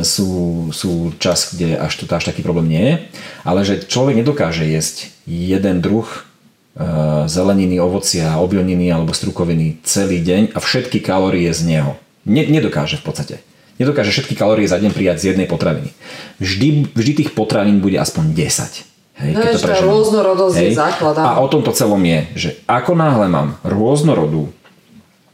sú, 0.06 0.70
sú 0.70 1.12
čas, 1.18 1.58
kde 1.58 1.74
až, 1.74 2.00
to, 2.00 2.06
až 2.08 2.32
taký 2.32 2.46
problém 2.46 2.70
nie 2.70 2.84
je. 2.86 2.96
Ale 3.44 3.66
že 3.66 3.82
človek 3.82 4.22
nedokáže 4.22 4.62
jesť 4.62 5.10
jeden 5.26 5.82
druh 5.82 6.06
uh, 6.06 7.26
zeleniny, 7.26 7.82
ovocia, 7.82 8.38
obilniny 8.38 8.94
alebo 8.94 9.10
strukoviny 9.10 9.82
celý 9.82 10.22
deň 10.22 10.54
a 10.54 10.62
všetky 10.62 11.02
kalórie 11.02 11.50
z 11.50 11.66
neho. 11.66 11.98
Ne, 12.28 12.44
nedokáže 12.48 13.00
v 13.00 13.04
podstate 13.06 13.36
nedokáže 13.80 14.12
všetky 14.12 14.36
kalórie 14.36 14.68
za 14.68 14.78
deň 14.78 14.92
prijať 14.92 15.18
z 15.24 15.26
jednej 15.34 15.48
potraviny. 15.48 15.96
Vždy, 16.44 16.92
vždy 16.92 17.12
tých 17.24 17.32
potravín 17.32 17.80
bude 17.80 17.96
aspoň 17.96 18.36
10. 18.36 18.86
Hej, 19.20 19.32
keď 19.36 19.56
to 19.56 19.68
rôznorodosť 19.84 20.56
Hej. 20.56 20.68
je 20.68 20.72
základ. 20.76 21.16
A 21.20 21.40
o 21.44 21.48
tomto 21.52 21.72
celom 21.76 22.00
je, 22.04 22.20
že 22.36 22.50
ako 22.68 22.96
náhle 22.96 23.28
mám 23.32 23.60
rôznorodú 23.64 24.52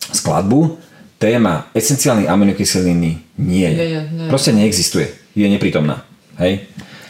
skladbu, 0.10 0.78
téma 1.22 1.70
esenciálnej 1.74 2.30
aminokyseliny 2.30 3.22
nie 3.38 3.68
je. 3.70 3.78
Nie, 3.78 3.88
nie, 3.90 4.02
nie. 4.26 4.28
Proste 4.30 4.54
neexistuje. 4.54 5.10
Je 5.38 5.46
neprítomná. 5.46 6.06
Hej? 6.42 6.66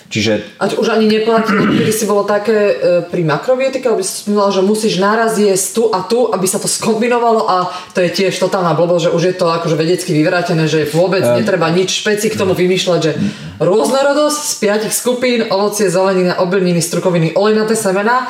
Čiže... 0.06 0.62
A 0.62 0.70
už 0.70 0.88
ani 0.94 1.10
neplatí, 1.10 1.54
kedy 1.82 1.92
si 1.94 2.06
bolo 2.06 2.24
také 2.24 2.54
e, 2.54 2.76
pri 3.10 3.26
makrobiotike, 3.26 3.90
aby 3.90 4.06
si 4.06 4.26
spomínala, 4.26 4.54
že 4.54 4.62
musíš 4.62 5.02
naraz 5.02 5.38
jesť 5.42 5.68
tu 5.74 5.84
a 5.90 6.00
tu, 6.06 6.30
aby 6.30 6.46
sa 6.46 6.62
to 6.62 6.70
skombinovalo 6.70 7.50
a 7.50 7.74
to 7.98 8.06
je 8.06 8.10
tiež 8.14 8.38
totálna 8.38 8.78
blbosť, 8.78 9.10
že 9.10 9.14
už 9.14 9.24
je 9.34 9.36
to 9.36 9.50
akože 9.50 9.76
vedecky 9.76 10.14
vyvrátené, 10.14 10.70
že 10.70 10.86
vôbec 10.94 11.26
um, 11.26 11.42
netreba 11.42 11.74
nič 11.74 12.06
špeci 12.06 12.30
k 12.30 12.38
tomu 12.38 12.54
vymýšľať, 12.54 13.00
že 13.02 13.12
rôznorodosť 13.58 14.42
z 14.46 14.54
piatich 14.62 14.94
skupín, 14.94 15.50
ovocie, 15.50 15.90
zelenina, 15.90 16.38
obilniny, 16.38 16.82
strukoviny, 16.86 17.34
olejnaté 17.34 17.74
semena 17.74 18.30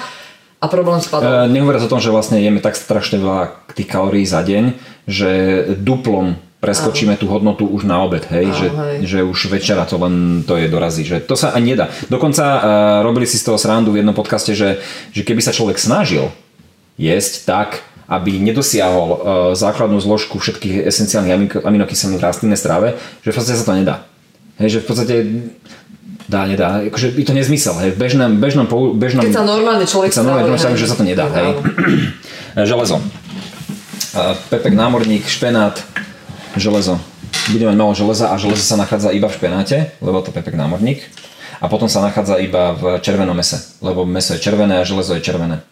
a 0.64 0.65
problém 0.72 1.03
spadol. 1.03 1.27
Uh, 1.27 1.52
nehovoriac 1.52 1.84
o 1.84 1.91
tom, 1.91 1.99
že 1.99 2.14
vlastne 2.15 2.39
jeme 2.39 2.64
tak 2.64 2.80
strašne 2.80 3.19
veľa 3.19 3.68
tých 3.76 3.91
kalórií 3.91 4.23
za 4.23 4.39
deň, 4.39 4.80
že 5.11 5.31
duplom 5.76 6.39
preskočíme 6.65 7.13
tú 7.21 7.29
hodnotu 7.29 7.69
už 7.69 7.85
na 7.85 8.01
obed, 8.01 8.25
hej, 8.33 8.49
že, 8.57 8.67
že 9.05 9.19
už 9.21 9.53
večera 9.53 9.85
to 9.85 10.01
len 10.01 10.41
to 10.41 10.57
je 10.57 10.65
dorazí, 10.65 11.05
že 11.05 11.21
to 11.21 11.37
sa 11.37 11.53
ani 11.53 11.77
nedá. 11.77 11.93
Dokonca 12.09 12.41
uh, 12.41 12.61
robili 13.05 13.29
si 13.29 13.37
z 13.37 13.45
toho 13.45 13.61
srandu 13.61 13.93
v 13.93 14.01
jednom 14.01 14.17
podcaste, 14.17 14.57
že, 14.57 14.81
že 15.13 15.21
keby 15.21 15.45
sa 15.45 15.53
človek 15.53 15.77
snažil 15.77 16.33
jesť 16.97 17.33
tak, 17.45 17.69
aby 18.09 18.41
nedosiahol 18.41 19.09
uh, 19.09 19.17
základnú 19.53 20.01
zložku 20.01 20.41
všetkých 20.41 20.89
esenciálnych 20.89 21.33
amino- 21.33 21.61
aminokyselín 21.61 22.17
v 22.17 22.25
rastlinnej 22.25 22.57
strave, 22.57 22.97
že 23.21 23.29
v 23.29 23.35
podstate 23.37 23.57
sa 23.61 23.65
to 23.69 23.77
nedá. 23.77 23.95
Hej, 24.57 24.69
že 24.69 24.79
v 24.81 24.85
podstate 24.87 25.15
dá, 26.25 26.49
nedá. 26.49 26.81
Akože 26.81 27.13
je 27.13 27.25
to 27.25 27.33
nezmysel, 27.33 27.77
hej. 27.81 27.93
V 27.93 27.97
bežnom, 28.01 28.37
bežnom, 28.41 28.65
bežnom 28.97 29.21
Keď 29.25 29.37
sa 29.37 29.45
normálne 29.45 29.85
človek 29.85 30.09
keď 30.09 30.17
sa 30.17 30.23
stravuje, 30.23 30.57
hej. 30.57 30.81
že 30.81 30.87
sa 30.89 30.97
to 30.97 31.05
nedá, 31.05 31.25
hej. 31.29 31.49
Železo. 32.69 32.97
Uh, 34.15 34.31
Pepek 34.47 34.73
námorník, 34.73 35.27
špenát, 35.27 35.75
železo. 36.57 36.99
Budeme 37.52 37.72
mať 37.73 37.77
malo 37.77 37.94
železa 37.94 38.32
a 38.32 38.40
železo 38.41 38.64
sa 38.65 38.80
nachádza 38.80 39.14
iba 39.14 39.30
v 39.30 39.38
špenáte, 39.38 39.95
lebo 40.02 40.23
to 40.26 40.34
pepek 40.34 40.57
námorník. 40.57 41.03
A 41.64 41.72
potom 41.72 41.88
sa 41.88 42.03
nachádza 42.03 42.41
iba 42.41 42.76
v 42.76 42.99
červenom 42.99 43.38
mese, 43.38 43.80
lebo 43.80 44.03
meso 44.03 44.36
je 44.36 44.44
červené 44.44 44.82
a 44.82 44.88
železo 44.88 45.15
je 45.15 45.23
červené. 45.23 45.64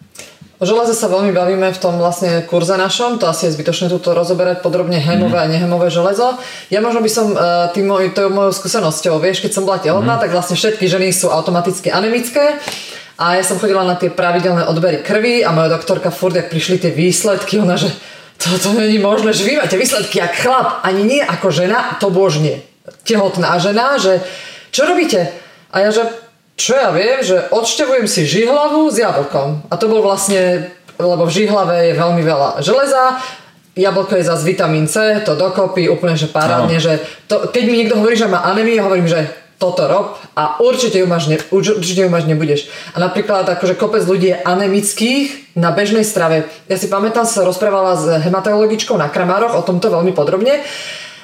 O 0.62 0.70
železe 0.70 0.96
sa 0.96 1.12
veľmi 1.12 1.36
bavíme 1.36 1.76
v 1.76 1.82
tom 1.82 2.00
vlastne 2.00 2.40
kurze 2.48 2.80
našom, 2.80 3.20
to 3.20 3.28
asi 3.28 3.52
je 3.52 3.56
zbytočné 3.60 3.92
túto 3.92 4.16
rozoberať 4.16 4.64
podrobne 4.64 4.96
hémové 4.96 5.36
a 5.36 5.52
nehemové 5.52 5.92
železo. 5.92 6.40
Ja 6.72 6.80
možno 6.80 7.04
by 7.04 7.12
som 7.12 7.36
uh, 7.36 7.68
tým 7.76 7.92
moj, 7.92 8.16
tou 8.16 8.32
mojou 8.32 8.56
skúsenosťou, 8.56 9.20
vieš, 9.20 9.44
keď 9.44 9.52
som 9.60 9.68
bola 9.68 9.84
tehotná, 9.84 10.16
tak 10.22 10.32
vlastne 10.32 10.56
všetky 10.56 10.88
ženy 10.88 11.12
sú 11.12 11.28
automaticky 11.28 11.92
anemické. 11.92 12.64
A 13.20 13.36
ja 13.36 13.44
som 13.44 13.60
chodila 13.60 13.84
na 13.84 14.00
tie 14.00 14.08
pravidelné 14.08 14.64
odbery 14.64 15.04
krvi 15.04 15.44
a 15.44 15.52
moja 15.52 15.68
doktorka 15.74 16.16
furt, 16.16 16.32
jak 16.32 16.48
prišli 16.48 16.80
tie 16.80 16.96
výsledky, 16.96 17.60
ona, 17.60 17.76
že 17.76 17.92
toto 18.44 18.76
není 18.76 19.00
možné, 19.00 19.32
že 19.32 19.48
vy 19.48 19.64
máte 19.64 19.80
výsledky 19.80 20.20
jak 20.20 20.36
chlap, 20.36 20.84
ani 20.84 21.04
nie 21.04 21.22
ako 21.24 21.48
žena, 21.52 21.96
to 22.00 22.12
božne. 22.12 22.60
Tehotná 23.08 23.56
žena, 23.64 23.96
že 23.96 24.20
čo 24.74 24.84
robíte? 24.84 25.32
A 25.72 25.88
ja, 25.88 25.90
že 25.96 26.04
čo 26.60 26.78
ja 26.78 26.92
viem, 26.94 27.24
že 27.24 27.50
odštevujem 27.50 28.06
si 28.06 28.28
žihlavu 28.30 28.92
s 28.92 29.02
jablkom. 29.02 29.70
A 29.70 29.74
to 29.80 29.90
bol 29.90 30.06
vlastne, 30.06 30.70
lebo 31.00 31.26
v 31.26 31.36
žihlave 31.36 31.92
je 31.92 31.94
veľmi 31.98 32.22
veľa 32.22 32.50
železa, 32.62 33.18
jablko 33.74 34.14
je 34.16 34.30
zase 34.30 34.46
vitamín 34.46 34.86
C, 34.86 35.22
to 35.26 35.34
dokopy, 35.34 35.90
úplne 35.90 36.14
že 36.14 36.30
parádne, 36.30 36.78
Áno. 36.78 36.86
že 36.86 36.94
to, 37.26 37.50
keď 37.50 37.64
mi 37.66 37.74
niekto 37.82 37.98
hovorí, 37.98 38.14
že 38.14 38.30
má 38.30 38.46
anémiu, 38.46 38.86
hovorím, 38.86 39.10
že 39.10 39.26
toto 39.64 39.88
rob 39.88 40.20
a 40.36 40.60
určite 40.60 41.00
ju, 41.00 41.08
máš 41.08 41.32
ne, 41.32 41.40
urč- 41.40 41.80
určite 41.80 42.04
ju 42.04 42.12
máš 42.12 42.28
nebudeš. 42.28 42.68
A 42.92 43.00
napríklad 43.00 43.48
akože 43.48 43.80
kopec 43.80 44.04
ľudí 44.04 44.36
je 44.36 44.42
anemických 44.44 45.56
na 45.56 45.72
bežnej 45.72 46.04
strave. 46.04 46.52
Ja 46.68 46.76
si 46.76 46.92
pamätám, 46.92 47.24
sa 47.24 47.48
rozprávala 47.48 47.96
s 47.96 48.04
hematologičkou 48.28 49.00
na 49.00 49.08
Kramároch 49.08 49.56
o 49.56 49.64
tomto 49.64 49.88
veľmi 49.88 50.12
podrobne 50.12 50.60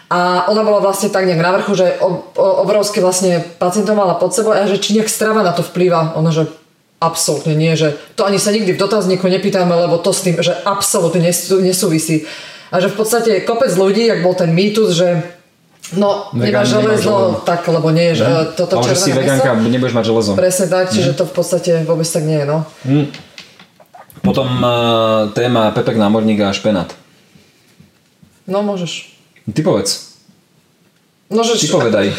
a 0.09 0.49
ona 0.49 0.63
bola 0.63 0.79
vlastne 0.81 1.13
tak 1.13 1.27
nejak 1.27 1.43
na 1.43 1.53
vrchu, 1.53 1.75
že 1.75 1.99
o, 2.01 2.33
o, 2.33 2.47
obrovské 2.65 2.97
vlastne 3.03 3.45
pacientov 3.61 3.93
mala 3.93 4.17
pod 4.17 4.33
sebou 4.33 4.55
a 4.55 4.65
že 4.65 4.81
či 4.81 4.97
nejak 4.97 5.11
strava 5.11 5.45
na 5.45 5.53
to 5.53 5.61
vplýva. 5.61 6.17
Ona, 6.17 6.33
že 6.33 6.49
absolútne 6.97 7.53
nie, 7.53 7.77
že 7.77 7.95
to 8.17 8.25
ani 8.25 8.41
sa 8.41 8.51
nikdy 8.51 8.75
v 8.75 8.81
dotazníku 8.81 9.29
nepýtame, 9.29 9.71
lebo 9.71 10.01
to 10.01 10.09
s 10.09 10.25
tým, 10.25 10.41
že 10.41 10.51
absolútne 10.65 11.23
nesú, 11.23 11.61
nesúvisí. 11.61 12.25
A 12.69 12.81
že 12.81 12.89
v 12.89 12.97
podstate 13.01 13.31
kopec 13.45 13.73
ľudí, 13.73 14.09
jak 14.09 14.21
bol 14.21 14.33
ten 14.33 14.53
mýtus, 14.53 14.93
že 14.93 15.38
no, 15.93 16.29
Vegán 16.31 16.63
nemáš 16.63 16.69
nemá 16.69 16.81
železo, 16.95 17.13
tak, 17.41 17.61
lebo 17.65 17.87
nie 17.89 18.11
je, 18.11 18.21
Mhm. 18.21 18.53
toto 18.55 18.73
Ale 18.77 18.85
že 18.85 18.95
si 18.95 19.09
červené 19.09 19.19
vegánka, 19.19 19.49
meso. 19.53 19.69
nebudeš 19.69 19.93
mať 19.93 20.05
železo. 20.05 20.31
Presne 20.33 20.65
tak, 20.67 20.85
Mhm. 20.85 20.93
čiže 20.93 21.11
to 21.13 21.23
v 21.23 21.33
podstate 21.33 21.71
vôbec 21.83 22.05
tak 22.05 22.23
nie 22.23 22.37
je, 22.37 22.45
no. 22.45 22.59
Potom 24.19 24.45
uh, 24.45 24.69
téma 25.31 25.71
pepek 25.71 25.95
námorník 25.95 26.39
a 26.41 26.51
špenát. 26.51 26.91
No, 28.45 28.59
môžeš. 28.61 29.15
Ty 29.45 29.61
povedz. 29.61 30.19
No, 31.29 31.41
že 31.41 31.55
Ty 31.55 31.67
povedaj. 31.69 32.05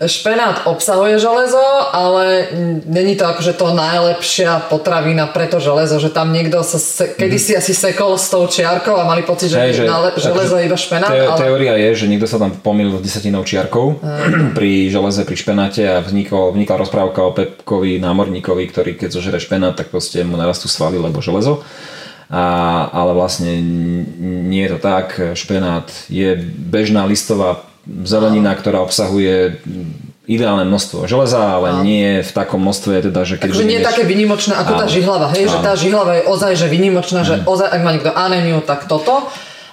Špenát 0.00 0.64
obsahuje 0.64 1.20
železo, 1.20 1.60
ale 1.92 2.48
není 2.88 3.20
to 3.20 3.28
akože 3.28 3.52
to 3.52 3.76
najlepšia 3.76 4.72
potravina 4.72 5.28
pre 5.28 5.44
to 5.44 5.60
železo, 5.60 6.00
že 6.00 6.08
tam 6.08 6.32
niekto 6.32 6.64
sa 6.64 6.80
se, 6.80 7.12
kedysi 7.20 7.52
asi 7.52 7.76
sekol 7.76 8.16
s 8.16 8.32
tou 8.32 8.48
čiarkou 8.48 8.96
a 8.96 9.04
mali 9.04 9.20
pocit, 9.28 9.52
že, 9.52 9.60
Mhm. 9.60 9.64
Hej, 9.68 9.72
že, 9.76 9.84
nále, 9.84 10.08
železo 10.16 10.56
je 10.56 10.64
iba 10.64 10.78
špenát, 10.80 11.12
te, 11.12 11.20
ale 11.20 11.36
Teória 11.36 11.76
je, 11.76 11.90
že 12.00 12.06
niekto 12.08 12.24
sa 12.24 12.40
tam 12.40 12.48
pomýlil 12.56 12.96
s 12.96 13.04
desatinou 13.04 13.44
čiarkou 13.44 14.00
pri 14.56 14.88
železe, 14.88 15.20
pri 15.28 15.36
špenáte 15.36 15.84
a 15.84 16.00
vznikol, 16.00 16.56
vznikla 16.56 16.80
rozprávka 16.80 17.20
o 17.20 17.36
Pepkovi 17.36 18.00
námorníkovi, 18.00 18.72
ktorý 18.72 18.96
keď 18.96 19.12
zožere 19.12 19.36
špenát, 19.36 19.76
tak 19.76 19.92
proste 19.92 20.24
mu 20.24 20.40
narastú 20.40 20.64
svaly, 20.64 20.96
lebo 20.96 21.20
železo. 21.20 21.60
A, 22.30 22.86
ale 22.88 23.12
vlastne 23.12 23.58
nie 24.48 24.62
je 24.64 24.70
to 24.70 24.78
tak. 24.78 25.18
Špenát 25.36 25.90
je 26.08 26.38
bežná 26.40 27.04
listová 27.04 27.68
zelenina, 27.86 28.52
ktorá 28.54 28.84
obsahuje 28.84 29.60
ideálne 30.30 30.62
množstvo 30.62 31.10
železa, 31.10 31.58
ale 31.58 31.82
nie 31.82 32.22
v 32.22 32.30
takom 32.30 32.62
množstve, 32.62 33.10
teda, 33.10 33.26
že 33.26 33.34
keď 33.40 33.50
Takže 33.50 33.66
nie 33.66 33.82
je 33.82 33.88
také 33.88 34.02
vynimočné 34.06 34.54
ako 34.54 34.72
tá 34.78 34.86
Áno. 34.86 34.94
žihlava, 34.94 35.26
hej, 35.34 35.50
že 35.50 35.58
Áno. 35.58 35.66
tá 35.66 35.72
žihlava 35.74 36.12
je 36.20 36.22
ozaj 36.30 36.52
že 36.54 36.66
vynimočná, 36.70 37.20
že 37.26 37.42
ozaj, 37.42 37.66
ak 37.66 37.82
má 37.82 37.90
niekto 37.90 38.14
anémiu, 38.14 38.62
tak 38.62 38.86
toto. 38.86 39.26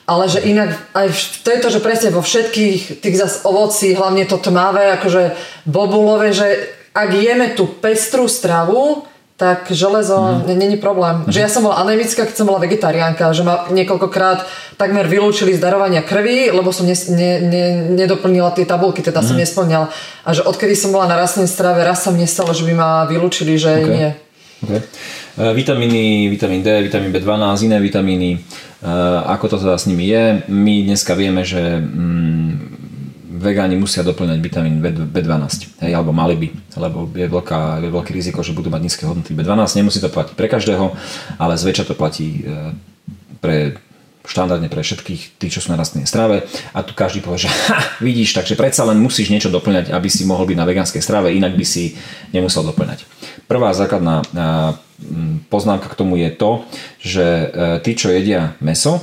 Ale 0.07 0.31
že 0.31 0.39
inak 0.39 0.71
aj 0.95 1.11
v, 1.11 1.19
to 1.43 1.47
je 1.51 1.59
to, 1.59 1.69
že 1.69 1.83
presne 1.83 2.09
vo 2.15 2.23
všetkých 2.23 3.03
tých 3.03 3.15
zas 3.19 3.43
ovocí, 3.43 3.91
hlavne 3.91 4.23
to 4.23 4.39
tmavé, 4.39 4.95
akože 4.97 5.35
bobulové, 5.67 6.31
že 6.31 6.47
ak 6.95 7.11
jeme 7.11 7.51
tú 7.53 7.67
pestrú 7.67 8.31
stravu, 8.31 9.03
tak 9.37 9.69
železo 9.69 10.17
mm. 10.17 10.57
není 10.57 10.77
problém. 10.81 11.21
Že 11.29 11.39
ja 11.45 11.49
som 11.49 11.61
bola 11.61 11.77
anemická, 11.85 12.25
keď 12.25 12.35
som 12.41 12.49
bola 12.49 12.57
vegetariánka, 12.57 13.29
že 13.37 13.45
ma 13.45 13.69
niekoľkokrát 13.69 14.49
takmer 14.81 15.05
vylúčili 15.05 15.53
z 15.53 15.61
darovania 15.61 16.01
krvi, 16.01 16.49
lebo 16.49 16.73
som 16.73 16.89
nes, 16.89 17.05
ne, 17.13 17.37
ne, 17.45 17.65
nedoplnila 17.93 18.49
tie 18.57 18.65
tabulky, 18.65 19.05
teda 19.05 19.21
som 19.21 19.37
nesplňala. 19.37 19.93
A 20.25 20.29
že 20.33 20.41
odkedy 20.41 20.73
som 20.73 20.89
bola 20.89 21.05
na 21.05 21.21
rastlinnej 21.21 21.53
strave, 21.53 21.85
raz 21.85 22.01
sa 22.01 22.09
mne 22.09 22.25
stalo, 22.25 22.49
že 22.49 22.65
by 22.65 22.73
ma 22.73 23.05
vylúčili, 23.05 23.61
že 23.61 23.71
Ok. 23.77 23.89
nie. 23.93 24.09
Okay. 24.57 24.81
E, 25.37 25.53
Vitamíny, 25.53 26.33
vitamín 26.33 26.65
D, 26.65 26.81
vitamín 26.81 27.13
B12, 27.13 27.69
iné 27.69 27.77
vitamíny, 27.77 28.29
e, 28.33 28.89
ako 29.29 29.53
to 29.53 29.57
teda 29.61 29.77
s 29.77 29.85
nimi 29.85 30.09
je. 30.09 30.41
My 30.49 30.81
dneska 30.81 31.13
vieme, 31.13 31.45
že 31.45 31.77
mm, 31.77 32.46
vegáni 33.37 33.77
musia 33.77 34.01
doplňať 34.01 34.39
vitamín 34.41 34.81
B- 34.81 35.07
B12, 35.07 35.79
hej, 35.85 35.91
alebo 35.93 36.09
mali 36.09 36.35
by, 36.35 36.47
lebo 36.81 37.05
je, 37.13 37.27
veľká, 37.29 37.79
je 37.85 37.89
veľké 37.93 38.11
riziko, 38.11 38.41
že 38.41 38.57
budú 38.57 38.73
mať 38.73 38.81
nízke 38.81 39.03
hodnoty 39.05 39.37
B12. 39.37 39.77
Nemusí 39.77 40.01
to 40.01 40.09
platiť 40.09 40.33
pre 40.33 40.49
každého, 40.49 40.97
ale 41.37 41.53
zväčša 41.55 41.87
to 41.87 41.93
platí 41.93 42.41
e, 42.43 42.73
pre 43.37 43.77
štandardne 44.27 44.67
pre 44.67 44.83
všetkých 44.83 45.39
tých, 45.39 45.51
čo 45.57 45.63
sú 45.63 45.71
na 45.71 45.79
rastlinnej 45.79 46.05
strave 46.05 46.43
a 46.75 46.83
tu 46.83 46.91
každý 46.91 47.23
povie, 47.23 47.47
že 47.47 47.49
ha, 47.71 47.79
vidíš, 48.03 48.35
takže 48.35 48.59
predsa 48.59 48.83
len 48.83 48.99
musíš 48.99 49.31
niečo 49.31 49.47
doplňať, 49.47 49.95
aby 49.95 50.09
si 50.11 50.27
mohol 50.27 50.43
byť 50.43 50.57
na 50.59 50.67
vegánskej 50.67 50.99
strave, 50.99 51.31
inak 51.33 51.55
by 51.55 51.65
si 51.65 51.95
nemusel 52.35 52.67
doplňať. 52.67 53.07
Prvá 53.47 53.71
základná 53.71 54.27
m, 54.99 55.39
poznámka 55.47 55.87
k 55.87 55.97
tomu 55.97 56.19
je 56.19 56.29
to, 56.35 56.51
že 56.99 57.25
e, 57.25 57.47
tí, 57.87 57.95
čo 57.95 58.11
jedia 58.11 58.59
meso, 58.59 58.99
e, 58.99 59.01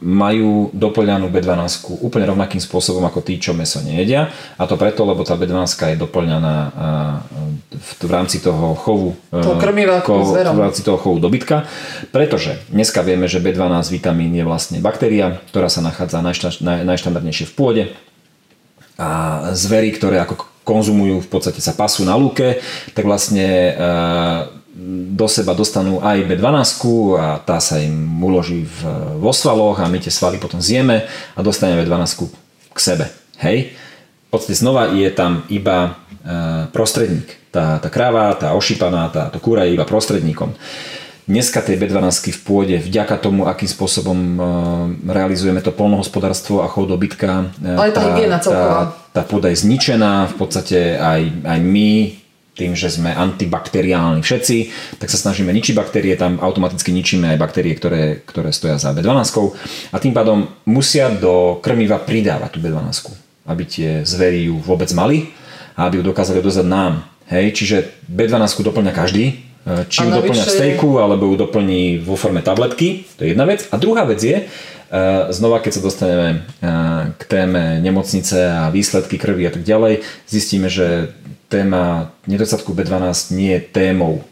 majú 0.00 0.70
doplňanú 0.70 1.26
B12 1.26 1.98
úplne 1.98 2.30
rovnakým 2.30 2.62
spôsobom 2.62 3.02
ako 3.02 3.26
tí, 3.26 3.42
čo 3.42 3.58
meso 3.58 3.82
nejedia. 3.82 4.30
A 4.54 4.70
to 4.70 4.78
preto, 4.78 5.02
lebo 5.02 5.26
tá 5.26 5.34
B12 5.34 5.66
je 5.66 5.98
doplňaná 5.98 6.54
a, 6.54 6.70
v, 7.74 7.90
v 8.06 8.10
rámci 8.10 8.38
toho 8.38 8.78
chovu 8.78 9.18
e, 9.34 9.42
krmiva 9.58 9.98
ko- 10.06 10.22
zverom. 10.22 10.54
v 10.54 10.62
rámci 10.70 10.86
toho 10.86 10.94
chovu 10.94 11.18
dobytka, 11.18 11.66
pretože 12.14 12.54
dneska 12.70 13.02
vieme, 13.02 13.26
že 13.26 13.42
B12 13.42 13.66
vitamín 13.90 14.30
je 14.30 14.46
vlastne 14.46 14.78
baktéria, 14.78 15.42
ktorá 15.50 15.66
sa 15.66 15.82
nachádza 15.82 16.22
najšta- 16.22 16.62
naj, 16.62 16.86
najštandardnejšie 16.86 17.50
v 17.50 17.54
pôde 17.58 17.84
a 18.94 19.08
zvery, 19.52 19.90
ktoré 19.90 20.22
ako 20.22 20.38
konzumujú, 20.62 21.26
v 21.26 21.30
podstate 21.30 21.58
sa 21.58 21.74
pasú 21.74 22.06
na 22.06 22.14
lúke, 22.14 22.58
tak 22.94 23.02
vlastne 23.06 23.74
do 25.16 25.24
seba 25.24 25.56
dostanú 25.56 26.04
aj 26.04 26.28
B12 26.28 26.84
a 27.16 27.40
tá 27.40 27.56
sa 27.64 27.80
im 27.80 28.20
uloží 28.20 28.68
v, 28.68 28.80
vo 29.16 29.32
svaloch 29.32 29.80
a 29.80 29.88
my 29.88 29.96
tie 29.96 30.12
svaly 30.12 30.36
potom 30.36 30.60
zjeme 30.60 31.08
a 31.32 31.40
dostaneme 31.40 31.80
B12 31.88 32.28
k 32.76 32.78
sebe. 32.78 33.08
Hej? 33.40 33.72
V 34.28 34.28
podstate 34.28 34.60
znova 34.60 34.92
je 34.92 35.08
tam 35.16 35.48
iba 35.48 35.96
e, 36.20 36.68
prostredník. 36.76 37.48
Tá, 37.48 37.80
tá 37.80 37.88
kráva, 37.88 38.36
tá 38.36 38.52
ošípaná, 38.52 39.08
tá, 39.08 39.32
to 39.32 39.40
kúra 39.40 39.64
je 39.64 39.80
iba 39.80 39.88
prostredníkom. 39.88 40.52
Dneska 41.24 41.64
tej 41.64 41.80
B12 41.80 42.36
v 42.36 42.40
pôde, 42.44 42.76
vďaka 42.76 43.16
tomu, 43.16 43.48
akým 43.48 43.72
spôsobom 43.72 44.18
e, 44.18 44.40
realizujeme 45.08 45.64
to 45.64 45.72
polnohospodárstvo 45.72 46.60
a 46.60 46.68
chov 46.68 46.84
dobytka, 46.84 47.48
e, 47.64 47.80
Ale 47.80 47.96
tá 47.96 48.12
hygiena 48.12 48.36
celková. 48.44 48.92
tá 49.16 49.24
pôda 49.24 49.48
je 49.48 49.64
zničená, 49.64 50.28
v 50.30 50.34
podstate 50.36 51.00
aj, 51.00 51.48
aj 51.48 51.58
my, 51.64 52.25
tým, 52.56 52.72
že 52.72 52.88
sme 52.88 53.12
antibakteriálni 53.12 54.24
všetci, 54.24 54.56
tak 54.96 55.12
sa 55.12 55.20
snažíme 55.20 55.52
ničiť 55.52 55.76
baktérie, 55.76 56.16
tam 56.16 56.40
automaticky 56.40 56.90
ničíme 56.90 57.36
aj 57.36 57.38
baktérie, 57.38 57.76
ktoré, 57.76 58.24
ktoré 58.24 58.50
stoja 58.50 58.80
za 58.80 58.96
B12 58.96 59.28
a 59.92 59.96
tým 60.00 60.16
pádom 60.16 60.48
musia 60.64 61.12
do 61.12 61.60
krmiva 61.60 62.00
pridávať 62.00 62.56
tú 62.56 62.58
B12, 62.64 63.12
aby 63.46 63.62
tie 63.68 63.90
zvery 64.02 64.48
ju 64.48 64.56
vôbec 64.64 64.88
mali 64.96 65.30
a 65.76 65.86
aby 65.86 66.00
ju 66.00 66.08
dokázali 66.08 66.40
dozať 66.40 66.64
nám. 66.64 67.04
Hej, 67.28 67.60
čiže 67.60 67.76
B12 68.08 68.64
doplňa 68.64 68.92
každý, 68.96 69.46
E, 69.66 69.82
Či 69.90 70.06
ju 70.06 70.10
doplňa 70.14 70.44
v 70.46 70.52
stejku, 70.54 71.02
alebo 71.02 71.26
ju 71.26 71.34
doplní 71.34 71.98
vo 71.98 72.14
forme 72.14 72.38
tabletky, 72.38 73.02
to 73.18 73.26
je 73.26 73.34
jedna 73.34 73.42
vec. 73.50 73.66
A 73.74 73.82
druhá 73.82 74.06
vec 74.06 74.22
je, 74.22 74.46
znova 75.34 75.58
keď 75.58 75.72
sa 75.74 75.82
dostaneme 75.82 76.26
e, 76.28 76.36
k 77.18 77.22
téme 77.26 77.82
nemocnice 77.82 78.38
a 78.46 78.70
výsledky 78.70 79.18
krvi 79.18 79.46
a 79.46 79.52
tak 79.52 79.66
ďalej, 79.66 80.06
zistíme, 80.30 80.70
že 80.70 81.10
téma 81.50 82.14
nedostatku 82.26 82.74
B12 82.74 83.34
nie 83.34 83.54
je 83.58 83.66
témou 83.66 84.22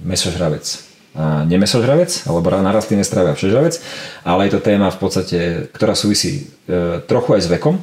mesožravec 0.00 0.84
a 1.16 1.48
nemesožravec, 1.48 2.28
alebo 2.28 2.44
narastliny 2.52 3.00
stravy 3.00 3.32
a 3.32 3.38
všežravec, 3.40 3.80
ale 4.20 4.40
je 4.44 4.52
to 4.52 4.60
téma 4.60 4.92
v 4.92 4.98
podstate, 5.00 5.38
ktorá 5.72 5.96
súvisí 5.96 6.52
e, 6.68 7.00
trochu 7.08 7.40
aj 7.40 7.42
s 7.44 7.48
vekom, 7.48 7.80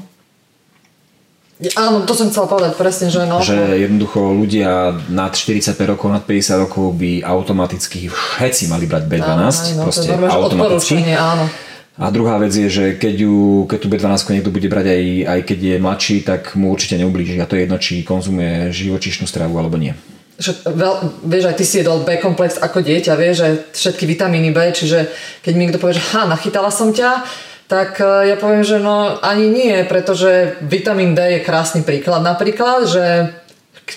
Áno, 1.79 2.03
to 2.03 2.11
som 2.17 2.27
chcela 2.27 2.49
povedať 2.49 2.75
presne, 2.75 3.07
že 3.07 3.23
no. 3.23 3.39
že 3.39 3.55
jednoducho 3.55 4.35
ľudia 4.35 4.99
nad 5.07 5.31
45 5.31 5.79
rokov, 5.85 6.11
nad 6.11 6.25
50 6.25 6.65
rokov 6.65 6.91
by 6.97 7.23
automaticky 7.23 8.11
všetci 8.11 8.67
mali 8.67 8.83
brať 8.83 9.07
B12, 9.07 9.23
Áno, 9.23 9.47
aj, 9.47 9.71
no, 9.77 9.83
proste 9.87 10.09
automaticky. 10.11 10.95
áno. 11.15 11.45
A 11.93 12.09
druhá 12.09 12.41
vec 12.41 12.49
je, 12.49 12.65
že 12.73 12.85
keď, 12.97 13.15
ju, 13.21 13.69
keď 13.69 13.79
tú 13.85 13.87
B12 13.87 14.33
niekto 14.33 14.49
bude 14.49 14.65
brať 14.65 14.97
aj, 14.97 15.03
aj 15.29 15.39
keď 15.45 15.59
je 15.61 15.75
mladší, 15.77 16.15
tak 16.25 16.57
mu 16.57 16.73
určite 16.73 16.97
neublíži. 16.97 17.37
A 17.37 17.45
to 17.45 17.53
je 17.53 17.69
jedno, 17.69 17.77
či 17.77 18.01
konzumuje 18.01 18.73
živočíšnu 18.73 19.29
stravu 19.29 19.61
alebo 19.61 19.77
nie. 19.77 19.93
Že 20.41 20.73
veľ, 20.73 20.93
vieš, 21.21 21.53
aj 21.53 21.57
ty 21.61 21.65
si 21.69 21.85
jedol 21.85 22.01
B-komplex 22.01 22.57
ako 22.57 22.81
dieťa, 22.81 23.13
vieš, 23.13 23.35
že 23.37 23.49
všetky 23.77 24.09
vitamíny 24.09 24.49
B, 24.49 24.73
čiže 24.73 25.13
keď 25.45 25.53
mi 25.53 25.69
niekto 25.69 25.77
povie, 25.77 26.01
že 26.01 26.09
ha, 26.17 26.25
nachytala 26.25 26.73
som 26.73 26.89
ťa, 26.89 27.21
tak 27.69 28.01
e, 28.01 28.33
ja 28.33 28.35
poviem, 28.41 28.65
že 28.65 28.81
no 28.81 29.21
ani 29.21 29.53
nie, 29.53 29.85
pretože 29.85 30.57
vitamín 30.65 31.13
D 31.13 31.37
je 31.37 31.45
krásny 31.45 31.85
príklad 31.85 32.25
napríklad, 32.25 32.89
že 32.89 33.05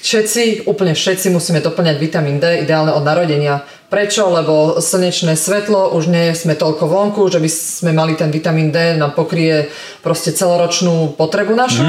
všetci, 0.02 0.66
úplne 0.66 0.96
všetci 0.96 1.30
musíme 1.30 1.64
doplňať 1.64 1.96
vitamín 1.96 2.42
D 2.42 2.64
ideálne 2.64 2.92
od 2.92 3.04
narodenia. 3.04 3.62
Prečo? 3.86 4.26
Lebo 4.28 4.82
slnečné 4.82 5.38
svetlo, 5.38 5.94
už 5.94 6.10
nie 6.10 6.34
sme 6.34 6.58
toľko 6.58 6.84
vonku, 6.90 7.22
že 7.30 7.38
by 7.38 7.50
sme 7.50 7.92
mali 7.94 8.18
ten 8.18 8.34
vitamín 8.34 8.74
D, 8.74 8.98
nám 8.98 9.14
pokrie 9.14 9.70
proste 10.02 10.34
celoročnú 10.34 11.14
potrebu 11.14 11.54
našu. 11.54 11.84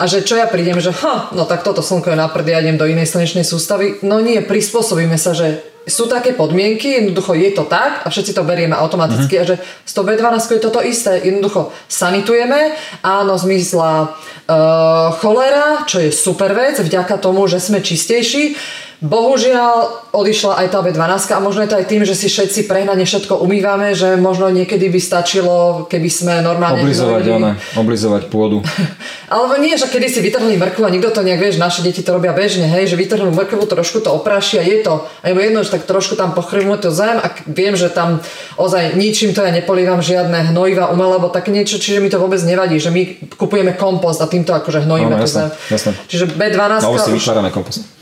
A 0.00 0.08
že 0.08 0.24
čo 0.24 0.36
ja 0.40 0.48
prídem, 0.48 0.80
že 0.80 0.96
ha, 1.04 1.28
no 1.36 1.44
tak 1.44 1.60
toto 1.60 1.84
slnko 1.84 2.12
je 2.12 2.16
na 2.16 2.28
prd, 2.32 2.48
ja 2.48 2.64
idem 2.64 2.80
do 2.80 2.88
inej 2.88 3.12
slnečnej 3.12 3.44
sústavy. 3.44 4.00
No 4.00 4.16
nie, 4.16 4.40
prispôsobíme 4.40 5.20
sa, 5.20 5.36
že 5.36 5.60
sú 5.88 6.06
také 6.06 6.36
podmienky, 6.36 7.00
jednoducho 7.00 7.32
je 7.32 7.50
to 7.56 7.64
tak 7.64 8.04
a 8.04 8.12
všetci 8.12 8.36
to 8.36 8.44
berieme 8.44 8.76
automaticky 8.76 9.40
a 9.40 9.44
že 9.48 9.56
s 9.60 9.92
tou 9.96 10.04
B12 10.04 10.36
je 10.36 10.60
toto 10.60 10.80
isté. 10.84 11.24
Jednoducho 11.24 11.72
sanitujeme, 11.88 12.76
áno, 13.00 13.40
zmizla 13.40 13.92
uh, 14.04 15.16
cholera, 15.16 15.88
čo 15.88 16.04
je 16.04 16.12
super 16.12 16.52
vec, 16.52 16.76
vďaka 16.76 17.16
tomu, 17.16 17.48
že 17.48 17.64
sme 17.64 17.80
čistejší. 17.80 18.56
Bohužiaľ 19.00 20.12
odišla 20.12 20.60
aj 20.60 20.76
tá 20.76 20.84
B12 20.84 21.32
a 21.32 21.40
možno 21.40 21.64
je 21.64 21.72
to 21.72 21.80
aj 21.80 21.86
tým, 21.88 22.04
že 22.04 22.12
si 22.12 22.28
všetci 22.28 22.68
prehnane 22.68 23.08
všetko 23.08 23.40
umývame, 23.40 23.96
že 23.96 24.20
možno 24.20 24.52
niekedy 24.52 24.92
by 24.92 25.00
stačilo, 25.00 25.88
keby 25.88 26.10
sme 26.12 26.34
normálne... 26.44 26.84
Oblizovať, 26.84 27.24
one, 27.32 27.56
oblizovať 27.80 28.28
pôdu. 28.28 28.60
alebo 29.32 29.56
nie, 29.56 29.72
že 29.80 29.88
kedy 29.88 30.04
si 30.04 30.20
vytrhli 30.20 30.60
mrkvu 30.60 30.84
a 30.84 30.92
nikto 30.92 31.16
to 31.16 31.24
nejak, 31.24 31.40
vieš, 31.40 31.56
naše 31.56 31.80
deti 31.80 32.04
to 32.04 32.12
robia 32.12 32.36
bežne, 32.36 32.68
hej, 32.68 32.92
že 32.92 33.00
vytrhnú 33.00 33.32
mrkvu, 33.32 33.64
trošku 33.64 34.04
to 34.04 34.12
opráši 34.12 34.60
a 34.60 34.64
je 34.68 34.84
to. 34.84 35.08
Alebo 35.24 35.40
jedno, 35.40 35.64
že 35.64 35.80
tak 35.80 35.88
trošku 35.88 36.20
tam 36.20 36.36
pochrmú 36.36 36.76
to 36.76 36.92
zem 36.92 37.16
a 37.16 37.32
viem, 37.48 37.72
že 37.80 37.88
tam 37.88 38.20
ozaj 38.60 39.00
ničím 39.00 39.32
to 39.32 39.40
ja 39.40 39.48
nepolívam 39.48 40.04
žiadne 40.04 40.52
hnojiva 40.52 40.92
umelé, 40.92 41.16
alebo 41.16 41.32
také 41.32 41.48
niečo, 41.48 41.80
čiže 41.80 42.04
mi 42.04 42.12
to 42.12 42.20
vôbec 42.20 42.44
nevadí, 42.44 42.76
že 42.76 42.92
my 42.92 43.32
kupujeme 43.32 43.80
kompost 43.80 44.20
a 44.20 44.28
týmto 44.28 44.52
akože 44.52 44.84
hnojíme 44.84 45.16
Áno, 45.16 45.24
tú 45.24 45.24
jasné, 45.24 45.44
zem. 45.48 45.72
jasné. 45.72 45.90
Čiže 46.04 46.24
B12 46.36 46.84
No, 46.84 47.00
si 47.00 47.10
vytvárame 47.16 47.48
kompost. 47.48 47.99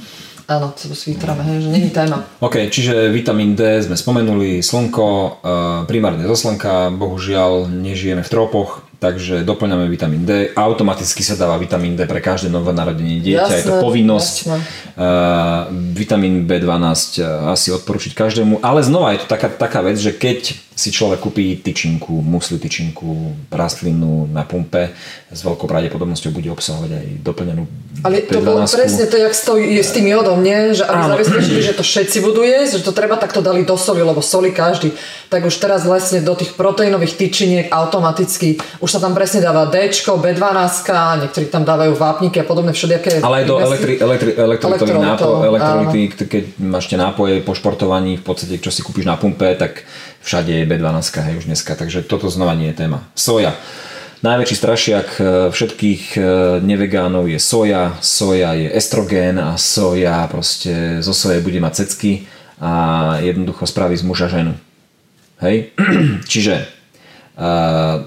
Áno, 0.48 0.72
si 0.72 1.12
vytváram, 1.12 1.44
hej, 1.44 1.60
že 1.60 1.68
není 1.68 1.92
téma. 1.92 2.24
OK, 2.40 2.72
čiže 2.72 3.12
vitamín 3.12 3.52
D 3.52 3.84
sme 3.84 4.00
spomenuli, 4.00 4.64
slnko, 4.64 5.04
e, 5.04 5.30
primárne 5.84 6.24
zo 6.24 6.32
slnka, 6.40 6.88
bohužiaľ 6.96 7.68
nežijeme 7.68 8.24
v 8.24 8.32
tropoch, 8.32 8.80
takže 8.96 9.44
doplňame 9.44 9.84
vitamín 9.92 10.24
D. 10.24 10.48
Automaticky 10.56 11.20
sa 11.20 11.36
dáva 11.36 11.60
vitamín 11.60 12.00
D 12.00 12.08
pre 12.08 12.24
každé 12.24 12.48
novonarodenie 12.48 13.20
dieťa, 13.20 13.54
je 13.60 13.64
to 13.68 13.74
Jasné, 13.76 13.84
povinnosť. 13.84 14.34
jasné. 14.48 14.58
Uh, 14.96 15.68
vitamín 15.92 16.48
B12 16.48 17.20
uh, 17.20 17.52
asi 17.52 17.68
odporučiť 17.68 18.16
každému, 18.16 18.64
ale 18.64 18.80
znova 18.80 19.12
je 19.14 19.22
to 19.22 19.28
taká, 19.28 19.52
taká 19.52 19.84
vec, 19.84 20.00
že 20.00 20.16
keď 20.16 20.56
si 20.78 20.94
človek 20.94 21.18
kúpi 21.18 21.58
tyčinku, 21.58 22.22
musli 22.22 22.62
tyčinku, 22.62 23.34
rastlinu 23.50 24.30
na 24.30 24.46
pumpe, 24.46 24.94
s 25.26 25.42
veľkou 25.42 25.66
pravdepodobnosťou 25.66 26.30
bude 26.30 26.54
obsahovať 26.54 26.90
aj 26.94 27.06
doplnenú 27.26 27.66
Ale 28.06 28.22
to 28.22 28.38
bolo 28.38 28.62
B12. 28.62 28.78
presne 28.78 29.04
to, 29.10 29.18
jak 29.18 29.34
s, 29.34 29.42
to, 29.42 29.58
s 29.58 29.90
tým 29.90 30.06
jodom, 30.06 30.38
nie? 30.38 30.70
Že 30.78 30.86
aby 30.86 31.02
zabezpečili, 31.10 31.60
že 31.66 31.74
to 31.74 31.82
všetci 31.82 32.22
budú 32.22 32.46
jesť, 32.46 32.78
že 32.78 32.86
to 32.86 32.94
treba, 32.94 33.18
tak 33.18 33.34
to 33.34 33.42
dali 33.42 33.66
do 33.66 33.74
soli, 33.74 34.06
lebo 34.06 34.22
soli 34.22 34.54
každý. 34.54 34.94
Tak 35.26 35.50
už 35.50 35.58
teraz 35.58 35.82
vlastne 35.82 36.22
do 36.22 36.38
tých 36.38 36.54
proteínových 36.54 37.18
tyčiniek 37.18 37.66
automaticky, 37.74 38.62
už 38.78 38.86
sa 38.86 39.02
tam 39.02 39.18
presne 39.18 39.42
dáva 39.42 39.66
D, 39.66 39.90
B12, 39.90 40.62
niektorí 41.26 41.50
tam 41.50 41.66
dávajú 41.66 41.98
vápniky 41.98 42.38
a 42.38 42.46
podobné 42.46 42.70
všelijaké. 42.70 43.18
Ale 43.18 43.42
aj 43.42 43.44
do 43.50 43.58
elektri, 43.58 43.98
elektri, 43.98 44.30
Elektrolitov, 44.38 44.86
nápo, 45.02 45.28
elektrolity, 45.42 46.00
keď 46.14 46.44
máš 46.62 46.86
tie 46.86 46.94
nápoje 46.94 47.42
po 47.42 47.58
športovaní, 47.58 48.14
v 48.14 48.24
podstate 48.24 48.62
čo 48.62 48.70
si 48.70 48.86
kúpiš 48.86 49.10
na 49.10 49.18
pumpe, 49.18 49.50
tak 49.58 49.82
všade 50.22 50.52
je 50.52 50.64
B12 50.66 50.98
hej, 51.24 51.34
už 51.38 51.46
dneska, 51.46 51.74
takže 51.74 52.02
toto 52.02 52.30
znova 52.30 52.54
nie 52.54 52.70
je 52.70 52.84
téma. 52.84 53.06
Soja. 53.14 53.54
Najväčší 54.18 54.56
strašiak 54.58 55.08
e, 55.18 55.22
všetkých 55.54 56.02
e, 56.18 56.20
nevegánov 56.66 57.30
je 57.30 57.38
soja. 57.38 57.94
Soja 58.02 58.50
je 58.58 58.66
estrogén 58.74 59.38
a 59.38 59.54
soja 59.54 60.26
proste 60.26 60.98
zo 61.06 61.14
soje 61.14 61.38
bude 61.38 61.62
mať 61.62 61.86
cecky 61.86 62.26
a 62.58 63.14
jednoducho 63.22 63.62
spraví 63.62 63.94
z 63.94 64.02
muža 64.02 64.26
ženu. 64.26 64.58
Hej? 65.38 65.70
Čiže 66.32 66.66
uh, 67.38 68.02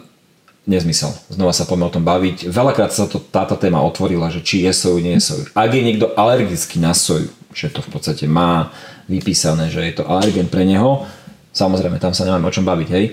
nezmysel. 0.67 1.15
Znova 1.31 1.55
sa 1.55 1.63
poďme 1.63 1.87
o 1.87 1.95
tom 1.95 2.03
baviť. 2.03 2.51
Veľakrát 2.51 2.91
sa 2.91 3.07
to, 3.07 3.23
táto 3.23 3.55
téma 3.55 3.79
otvorila, 3.79 4.27
že 4.27 4.43
či 4.43 4.67
je 4.67 4.71
soju, 4.75 4.99
nie 4.99 5.15
je 5.17 5.23
soju. 5.23 5.43
Ak 5.55 5.71
je 5.71 5.81
niekto 5.81 6.11
alergický 6.13 6.83
na 6.83 6.91
soju, 6.91 7.31
že 7.55 7.71
to 7.71 7.79
v 7.79 7.89
podstate 7.91 8.27
má 8.27 8.75
vypísané, 9.07 9.71
že 9.71 9.81
je 9.87 9.93
to 9.95 10.07
alergen 10.07 10.47
pre 10.51 10.67
neho, 10.67 11.07
samozrejme, 11.51 11.99
tam 11.99 12.15
sa 12.15 12.23
nemáme 12.27 12.47
o 12.47 12.55
čom 12.55 12.63
baviť, 12.63 12.89
hej. 12.91 13.05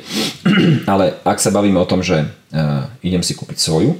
Ale 0.92 1.18
ak 1.22 1.38
sa 1.42 1.54
bavíme 1.54 1.78
o 1.78 1.86
tom, 1.90 2.02
že 2.02 2.22
uh, 2.24 2.86
idem 3.02 3.22
si 3.22 3.34
kúpiť 3.34 3.58
soju, 3.58 3.98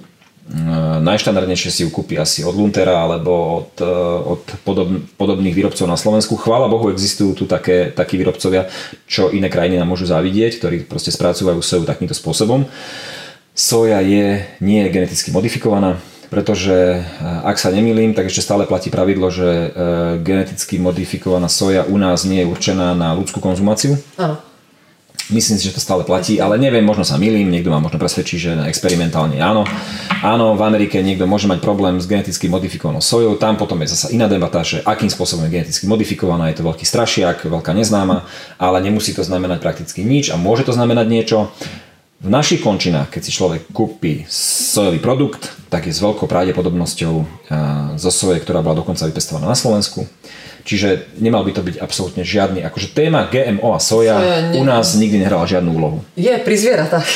Uh, 0.48 0.97
najštandardnejšie 1.05 1.69
si 1.69 1.81
ju 1.85 1.93
kúpi 1.93 2.16
asi 2.16 2.40
od 2.40 2.56
Luntera 2.56 3.05
alebo 3.05 3.60
od, 3.60 3.85
uh, 3.85 4.32
od 4.32 4.48
podob, 4.65 4.89
podobných 5.20 5.52
výrobcov 5.52 5.85
na 5.85 5.93
Slovensku. 5.93 6.40
Chvála 6.40 6.73
Bohu, 6.73 6.89
existujú 6.89 7.36
tu 7.36 7.44
také, 7.44 7.93
takí 7.93 8.16
výrobcovia, 8.16 8.65
čo 9.05 9.28
iné 9.28 9.52
krajiny 9.52 9.77
nám 9.77 9.93
môžu 9.93 10.09
závidieť, 10.09 10.56
ktorí 10.56 10.77
proste 10.89 11.12
spracúvajú 11.12 11.60
soju 11.60 11.85
takýmto 11.85 12.16
spôsobom. 12.16 12.65
Soja 13.52 14.01
je 14.01 14.40
nie 14.65 14.81
je 14.81 14.89
geneticky 14.89 15.36
modifikovaná, 15.36 16.01
pretože 16.29 17.03
uh, 17.03 17.49
ak 17.49 17.57
sa 17.57 17.73
nemýlim, 17.73 18.13
tak 18.13 18.29
ešte 18.29 18.45
stále 18.45 18.69
platí 18.69 18.93
pravidlo, 18.93 19.33
že 19.33 19.49
uh, 19.49 19.71
geneticky 20.21 20.77
modifikovaná 20.77 21.49
soja 21.49 21.85
u 21.89 21.97
nás 21.97 22.29
nie 22.29 22.45
je 22.45 22.51
určená 22.53 22.93
na 22.93 23.17
ľudskú 23.17 23.41
konzumáciu. 23.41 23.97
Áno. 24.21 24.39
Myslím 25.29 25.61
si, 25.61 25.69
že 25.69 25.77
to 25.77 25.85
stále 25.85 26.09
platí, 26.09 26.41
ale 26.41 26.57
neviem, 26.57 26.81
možno 26.81 27.05
sa 27.05 27.21
milím, 27.21 27.53
niekto 27.53 27.69
ma 27.69 27.85
možno 27.85 28.01
presvedčí, 28.01 28.41
že 28.41 28.57
experimentálne 28.65 29.37
áno. 29.45 29.69
Áno, 30.25 30.57
v 30.57 30.63
Amerike 30.65 31.05
niekto 31.05 31.29
môže 31.29 31.45
mať 31.45 31.61
problém 31.61 32.01
s 32.01 32.09
geneticky 32.09 32.49
modifikovanou 32.49 33.05
sojou, 33.05 33.37
tam 33.37 33.61
potom 33.61 33.77
je 33.85 33.93
zasa 33.93 34.09
iná 34.09 34.25
debata, 34.25 34.65
že 34.65 34.81
akým 34.89 35.13
spôsobom 35.13 35.45
je 35.45 35.61
geneticky 35.61 35.85
modifikovaná, 35.85 36.49
je 36.49 36.65
to 36.65 36.65
veľký 36.65 36.89
strašiak, 36.89 37.45
veľká 37.45 37.77
neznáma, 37.77 38.25
ale 38.57 38.81
nemusí 38.81 39.13
to 39.13 39.21
znamenať 39.21 39.61
prakticky 39.61 40.01
nič 40.01 40.33
a 40.33 40.41
môže 40.41 40.65
to 40.65 40.73
znamenať 40.73 41.07
niečo. 41.13 41.53
V 42.19 42.27
našich 42.27 42.59
končinách, 42.66 43.15
keď 43.15 43.23
si 43.23 43.31
človek 43.31 43.70
kúpi 43.70 44.27
sojový 44.27 44.99
produkt, 44.99 45.55
tak 45.70 45.86
je 45.86 45.95
s 45.95 46.03
veľkou 46.03 46.27
pravdepodobnosťou 46.27 47.15
a, 47.15 47.24
zo 47.95 48.11
soje, 48.11 48.43
ktorá 48.43 48.59
bola 48.59 48.82
dokonca 48.82 49.07
vypestovaná 49.07 49.47
na 49.47 49.55
Slovensku. 49.55 50.03
Čiže 50.66 51.15
nemal 51.23 51.47
by 51.47 51.55
to 51.55 51.62
byť 51.62 51.78
absolútne 51.78 52.27
žiadny, 52.27 52.61
akože 52.66 52.90
téma 52.90 53.31
GMO 53.31 53.70
a 53.73 53.81
soja 53.81 54.19
Soja 54.19 54.51
nie- 54.51 54.61
u 54.61 54.66
nás 54.66 54.99
nikdy 54.99 55.23
nehrala 55.23 55.47
žiadnu 55.47 55.70
úlohu. 55.70 56.03
Je 56.19 56.35
pri 56.43 56.57
zvieratách. 56.59 57.07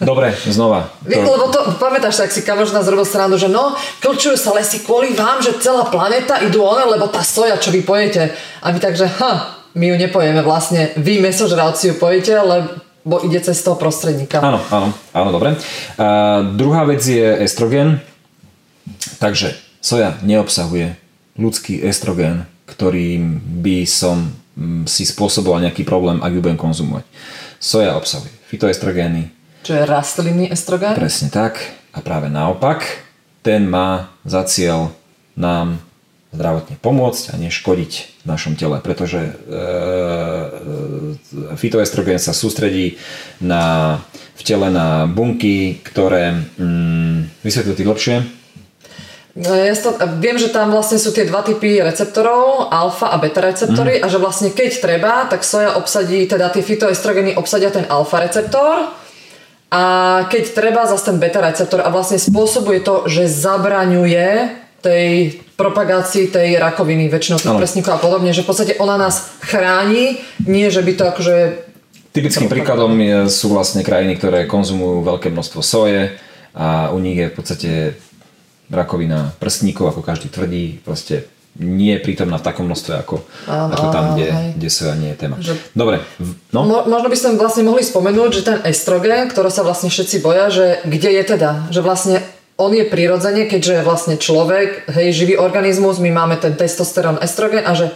Dobre, 0.00 0.32
znova. 0.46 0.94
Vie, 1.02 1.18
lebo 1.18 1.50
to, 1.50 1.76
pamätáš 1.82 2.22
sa, 2.22 2.22
ak 2.24 2.32
si 2.32 2.46
kamoš 2.46 2.70
nás 2.70 2.86
robil 2.86 3.04
srandu, 3.04 3.36
že 3.42 3.50
no, 3.50 3.74
klčujú 3.98 4.38
sa 4.38 4.54
lesy 4.54 4.80
kvôli 4.86 5.10
vám, 5.12 5.42
že 5.42 5.58
celá 5.58 5.90
planéta 5.90 6.38
idú 6.46 6.62
one, 6.62 6.86
lebo 6.86 7.10
tá 7.10 7.20
soja, 7.26 7.58
čo 7.58 7.74
vy 7.74 7.82
pojete. 7.82 8.30
A 8.62 8.70
my 8.70 8.78
takže, 8.78 9.10
ha, 9.18 9.58
my 9.74 9.84
ju 9.90 9.96
nepojeme 10.00 10.40
vlastne, 10.40 10.94
vy 10.96 11.18
mesožravci 11.20 11.92
ju 11.92 11.94
pojete, 12.00 12.32
lebo 12.38 12.85
ide 13.22 13.38
cez 13.38 13.62
toho 13.62 13.78
prostredníka. 13.78 14.42
Áno, 14.42 14.58
áno, 14.68 14.88
áno, 15.14 15.28
dobre. 15.30 15.54
A 15.94 16.42
druhá 16.42 16.82
vec 16.82 17.06
je 17.06 17.22
estrogen. 17.46 18.02
Takže 19.22 19.54
soja 19.78 20.18
neobsahuje 20.26 20.98
ľudský 21.38 21.78
estrogen, 21.86 22.44
ktorým 22.66 23.38
by 23.62 23.86
som 23.86 24.34
mm, 24.58 24.90
si 24.90 25.06
spôsoboval 25.06 25.62
nejaký 25.62 25.86
problém, 25.86 26.18
ak 26.18 26.34
ju 26.34 26.40
budem 26.42 26.58
konzumovať. 26.58 27.06
Soja 27.62 27.94
obsahuje 27.94 28.34
fitoestrogény, 28.50 29.30
Čo 29.62 29.74
je 29.74 29.82
rastlinný 29.86 30.46
estrogén. 30.50 30.94
presne 30.94 31.30
tak, 31.30 31.58
a 31.94 31.98
práve 32.02 32.30
naopak, 32.30 33.06
ten 33.42 33.66
má 33.66 34.10
za 34.26 34.42
cieľ 34.46 34.90
nám 35.38 35.78
zdravotne 36.36 36.76
pomôcť 36.78 37.32
a 37.32 37.40
neškodiť 37.40 37.92
v 38.22 38.24
našom 38.28 38.60
tele, 38.60 38.76
pretože 38.84 39.24
e, 39.24 39.32
e, 39.32 41.56
fitoestrogen 41.56 42.20
sa 42.20 42.36
sústredí 42.36 43.00
na, 43.40 43.96
v 44.36 44.42
tele 44.44 44.68
na 44.68 45.08
bunky, 45.08 45.80
ktoré... 45.80 46.44
Mm, 46.60 47.32
vysvetlil 47.40 47.74
ty 47.74 47.84
lepšie? 47.88 48.16
No, 49.36 49.52
ja 49.52 49.76
to, 49.76 49.92
viem, 50.16 50.40
že 50.40 50.48
tam 50.48 50.72
vlastne 50.72 50.96
sú 50.96 51.12
tie 51.12 51.28
dva 51.28 51.44
typy 51.44 51.84
receptorov, 51.84 52.72
alfa 52.72 53.12
a 53.12 53.20
beta 53.20 53.44
receptory 53.44 54.00
mm. 54.00 54.04
a 54.04 54.06
že 54.08 54.16
vlastne 54.16 54.48
keď 54.52 54.70
treba, 54.80 55.28
tak 55.28 55.44
soja 55.44 55.76
obsadí, 55.76 56.24
teda 56.24 56.48
tie 56.52 56.64
fitoestrogeny 56.64 57.36
obsadia 57.36 57.68
ten 57.68 57.84
alfa 57.88 58.24
receptor 58.24 58.96
a 59.68 59.82
keď 60.32 60.44
treba, 60.56 60.88
zase 60.88 61.12
ten 61.12 61.20
beta 61.20 61.44
receptor 61.44 61.84
a 61.84 61.92
vlastne 61.92 62.16
spôsobuje 62.16 62.80
to, 62.80 63.04
že 63.12 63.28
zabraňuje 63.28 64.56
tej 64.80 65.44
propagácii 65.56 66.28
tej 66.28 66.60
rakoviny, 66.60 67.08
väčšinou 67.08 67.40
tých 67.40 67.56
presníkov 67.56 67.96
a 67.96 68.00
podobne, 68.00 68.36
že 68.36 68.44
v 68.44 68.48
podstate 68.52 68.72
ona 68.76 69.00
nás 69.00 69.40
chráni, 69.40 70.20
nie 70.44 70.68
že 70.68 70.84
by 70.84 70.92
to 70.92 71.04
akože... 71.08 71.36
Typickým 72.12 72.48
príkladom 72.48 72.92
je, 72.96 73.28
sú 73.32 73.52
vlastne 73.52 73.80
krajiny, 73.80 74.16
ktoré 74.20 74.44
konzumujú 74.44 75.04
veľké 75.04 75.32
množstvo 75.32 75.60
soje 75.64 76.16
a 76.56 76.92
u 76.92 77.00
nich 77.00 77.16
je 77.16 77.28
v 77.32 77.34
podstate 77.36 77.70
rakovina 78.68 79.32
prstníkov, 79.40 79.96
ako 79.96 80.00
každý 80.04 80.28
tvrdí, 80.28 80.80
proste 80.84 81.28
nie 81.56 81.96
je 81.96 82.04
prítomná 82.04 82.36
v 82.36 82.46
takom 82.52 82.68
množstve 82.68 82.92
ako, 83.00 83.24
áno, 83.48 83.72
ako 83.72 83.86
tam, 83.88 84.04
kde, 84.12 84.28
kde 84.60 84.68
soja 84.68 84.92
nie 84.92 85.12
je 85.12 85.16
téma. 85.16 85.36
Že, 85.40 85.56
Dobre. 85.72 86.04
No? 86.52 86.68
Mo, 86.68 86.84
možno 86.84 87.08
by 87.08 87.16
sme 87.16 87.40
vlastne 87.40 87.64
mohli 87.64 87.80
spomenúť, 87.80 88.30
že 88.32 88.42
ten 88.44 88.58
estrogen, 88.68 89.32
ktorý 89.32 89.48
sa 89.48 89.64
vlastne 89.64 89.88
všetci 89.88 90.20
boja, 90.20 90.52
že 90.52 90.84
kde 90.84 91.16
je 91.16 91.22
teda? 91.24 91.72
Že 91.72 91.80
vlastne 91.80 92.16
on 92.56 92.72
je 92.72 92.88
prirodzene, 92.88 93.44
keďže 93.44 93.84
vlastne 93.84 94.16
človek, 94.16 94.88
hej, 94.88 95.12
živý 95.12 95.34
organizmus, 95.36 96.00
my 96.00 96.08
máme 96.08 96.40
ten 96.40 96.56
testosterón, 96.56 97.20
estrogen 97.20 97.64
a 97.68 97.76
že 97.76 97.92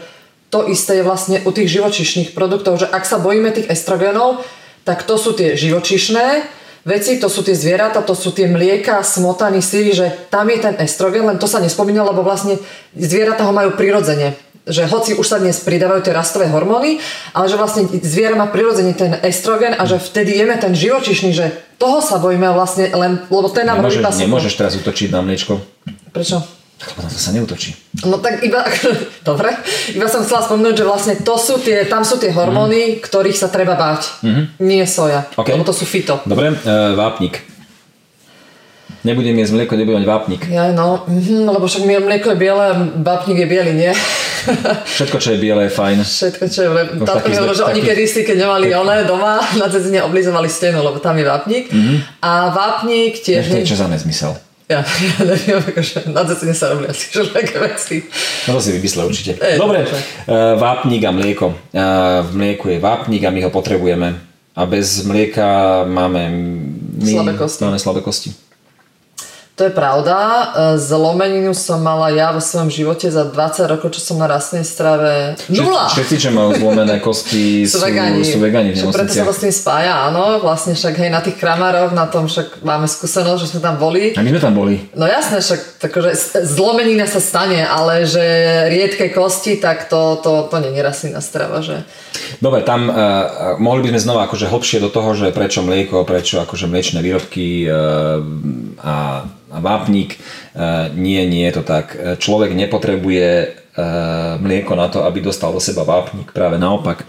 to 0.52 0.68
isté 0.68 1.00
je 1.00 1.06
vlastne 1.06 1.40
u 1.46 1.50
tých 1.54 1.80
živočišných 1.80 2.36
produktov, 2.36 2.76
že 2.76 2.90
ak 2.90 3.08
sa 3.08 3.16
bojíme 3.22 3.54
tých 3.54 3.70
estrogenov, 3.72 4.44
tak 4.84 5.06
to 5.08 5.16
sú 5.16 5.32
tie 5.32 5.56
živočišné 5.56 6.44
veci, 6.84 7.16
to 7.16 7.32
sú 7.32 7.40
tie 7.40 7.56
zvieratá, 7.56 8.04
to 8.04 8.12
sú 8.12 8.36
tie 8.36 8.50
mlieka, 8.50 9.00
smotany, 9.00 9.64
síry, 9.64 9.96
že 9.96 10.12
tam 10.28 10.48
je 10.52 10.58
ten 10.60 10.74
estrogen, 10.80 11.24
len 11.24 11.40
to 11.40 11.48
sa 11.48 11.62
nespomínalo, 11.62 12.12
lebo 12.12 12.26
vlastne 12.26 12.60
zvieratá 12.92 13.48
ho 13.48 13.54
majú 13.56 13.76
prirodzene 13.76 14.49
že 14.68 14.84
hoci 14.84 15.16
už 15.16 15.26
sa 15.26 15.40
dnes 15.40 15.60
pridávajú 15.64 16.04
tie 16.04 16.14
rastové 16.14 16.46
hormóny, 16.52 17.00
ale 17.32 17.46
že 17.48 17.56
vlastne 17.56 17.88
zviera 18.04 18.36
má 18.36 18.48
prirodzene 18.48 18.92
ten 18.92 19.16
estrogen 19.24 19.72
a 19.72 19.82
že 19.88 19.96
vtedy 19.96 20.36
jeme 20.36 20.56
ten 20.60 20.76
živočišný, 20.76 21.30
že 21.32 21.52
toho 21.80 22.04
sa 22.04 22.20
bojíme 22.20 22.52
vlastne 22.52 22.92
len, 22.92 23.24
lebo 23.32 23.48
ten 23.48 23.64
nám 23.64 23.80
Nemôže, 23.80 24.04
robí 24.04 24.20
Nemôžeš 24.28 24.54
teraz 24.60 24.76
utočiť 24.76 25.08
na 25.08 25.24
mliečko. 25.24 25.56
Prečo? 26.12 26.44
Lebo 26.80 27.00
na 27.04 27.12
to 27.12 27.20
sa 27.20 27.32
neutočí. 27.36 27.76
No 28.08 28.16
tak 28.24 28.40
iba, 28.40 28.64
dobre, 29.28 29.52
iba 29.92 30.08
som 30.08 30.24
chcela 30.24 30.44
spomenúť, 30.44 30.80
že 30.80 30.88
vlastne 30.88 31.14
to 31.20 31.36
sú 31.36 31.60
tie, 31.60 31.84
tam 31.84 32.08
sú 32.08 32.16
tie 32.16 32.32
hormóny, 32.32 32.96
mm. 32.96 33.04
ktorých 33.04 33.36
sa 33.36 33.52
treba 33.52 33.76
báť. 33.76 34.24
Mm-hmm. 34.24 34.44
Nie 34.64 34.84
soja, 34.88 35.28
okay. 35.36 35.56
lebo 35.56 35.64
to 35.68 35.76
sú 35.76 35.84
fito. 35.84 36.24
Dobre, 36.24 36.56
e, 36.56 36.96
vápnik. 36.96 37.44
Nebudem 39.00 39.36
jesť 39.40 39.56
mlieko, 39.56 39.76
nebudem 39.80 40.04
mať 40.04 40.08
vápnik. 40.08 40.42
Ja, 40.52 40.72
no, 40.76 41.08
mm, 41.08 41.48
lebo 41.48 41.64
však 41.64 41.84
mlieko 41.84 42.32
je 42.32 42.38
biele, 42.40 42.66
vápnik 43.00 43.44
je 43.44 43.48
biely, 43.48 43.72
nie? 43.72 43.92
Všetko, 44.84 45.16
čo 45.20 45.28
je 45.34 45.38
biele, 45.38 45.68
je 45.68 45.72
fajn. 45.72 45.98
Všetko, 46.04 46.44
čo 46.48 46.60
je 46.62 46.68
biele. 46.68 46.82
Táto 47.04 47.26
mi 47.28 47.36
hovoril, 47.36 47.56
že 47.56 47.64
oni 47.66 47.80
kedy 47.84 48.04
si, 48.08 48.20
keď 48.24 48.36
nemali 48.48 48.66
one 48.74 49.04
doma, 49.04 49.40
na 49.60 49.66
cedzine 49.68 50.02
oblizovali 50.04 50.48
stenu, 50.48 50.80
lebo 50.80 50.98
tam 50.98 51.18
je 51.18 51.24
vápnik. 51.24 51.64
Mm-hmm. 51.68 51.96
A 52.24 52.30
vápnik 52.50 53.20
tiež... 53.20 53.48
Nech 53.48 53.52
to 53.52 53.60
je 53.64 53.70
čo 53.74 53.78
za 53.80 53.86
nezmysel. 53.88 54.32
Ja, 54.70 54.86
ja 55.06 55.18
neviem, 55.26 55.66
akože 55.66 56.14
na 56.14 56.22
cedzine 56.30 56.54
sa 56.54 56.70
robili 56.70 56.94
asi 56.94 57.10
všelijaké 57.10 57.56
veci. 57.58 57.96
No 58.46 58.54
to 58.54 58.60
si 58.62 58.70
vymyslel 58.78 59.04
určite. 59.10 59.34
E, 59.42 59.58
Dobre, 59.58 59.82
uh, 59.82 60.54
vápnik 60.62 61.02
a 61.02 61.10
mlieko. 61.10 61.50
Uh, 61.74 62.22
v 62.22 62.32
mlieku 62.38 62.70
je 62.70 62.78
vápnik 62.78 63.26
a 63.26 63.34
my 63.34 63.42
ho 63.42 63.50
potrebujeme. 63.50 64.14
A 64.54 64.62
bez 64.66 65.02
mlieka 65.02 65.82
máme... 65.90 66.30
My, 67.00 67.12
slabé 67.18 67.34
kosti. 67.34 67.60
Máme 67.66 67.78
slabé 67.78 68.00
kosti. 68.02 68.49
To 69.60 69.68
je 69.68 69.76
pravda. 69.76 70.16
E, 70.16 70.44
zlomeninu 70.80 71.52
som 71.52 71.84
mala 71.84 72.08
ja 72.08 72.32
vo 72.32 72.40
svojom 72.40 72.72
živote 72.72 73.12
za 73.12 73.28
20 73.28 73.68
rokov, 73.68 73.92
čo 73.92 74.00
som 74.00 74.16
na 74.16 74.24
rastnej 74.24 74.64
strave. 74.64 75.36
Nula! 75.52 75.84
Všetci, 75.92 76.16
čo 76.16 76.28
majú 76.32 76.56
zlomené 76.56 76.96
kosti, 76.96 77.60
sú, 77.68 77.76
sú 77.76 77.84
vegani. 77.84 78.24
Sú 78.24 78.40
vegani 78.40 78.72
v 78.72 78.88
preto 78.88 79.12
sa 79.12 79.28
to 79.28 79.36
s 79.36 79.44
tým 79.44 79.52
spája, 79.52 80.08
áno. 80.08 80.40
Vlastne 80.40 80.72
však 80.72 80.96
hej, 80.96 81.12
na 81.12 81.20
tých 81.20 81.36
kramároch, 81.36 81.92
na 81.92 82.08
tom 82.08 82.24
však 82.24 82.64
máme 82.64 82.88
skúsenosť, 82.88 83.40
že 83.44 83.48
sme 83.52 83.60
tam 83.60 83.76
boli. 83.76 84.16
A 84.16 84.24
my 84.24 84.32
sme 84.32 84.40
tam 84.40 84.56
boli. 84.56 84.80
No 84.96 85.04
jasné, 85.04 85.44
však 85.44 85.60
takže 85.76 86.08
zlomenina 86.40 87.04
sa 87.04 87.20
stane, 87.20 87.60
ale 87.60 88.08
že 88.08 88.24
riedke 88.72 89.12
kosti, 89.12 89.60
tak 89.60 89.92
to, 89.92 90.24
to, 90.24 90.48
to 90.48 90.56
nie 90.64 90.72
je 90.72 90.80
rastlinná 90.80 91.20
strava, 91.20 91.60
že... 91.60 91.84
Dobre, 92.40 92.64
tam 92.64 92.88
uh, 92.88 93.60
mohli 93.60 93.84
by 93.84 93.92
sme 93.92 94.00
znova 94.08 94.24
akože 94.24 94.48
hlbšie 94.48 94.78
do 94.80 94.88
toho, 94.88 95.12
že 95.12 95.36
prečo 95.36 95.60
mlieko, 95.60 96.08
prečo 96.08 96.40
akože 96.40 96.64
mliečne 96.64 97.04
výrobky 97.04 97.68
uh, 97.68 98.24
a 98.80 98.94
vápnik. 99.50 100.22
Uh, 100.54 100.86
nie, 100.94 101.26
nie 101.26 101.42
je 101.50 101.58
to 101.58 101.62
tak. 101.66 101.98
Človek 102.22 102.54
nepotrebuje 102.54 103.28
uh, 103.50 104.38
mlieko 104.38 104.78
na 104.78 104.86
to, 104.86 105.02
aby 105.02 105.18
dostal 105.18 105.50
do 105.50 105.58
seba 105.58 105.82
vápnik. 105.82 106.30
Práve 106.30 106.56
naopak, 106.62 107.02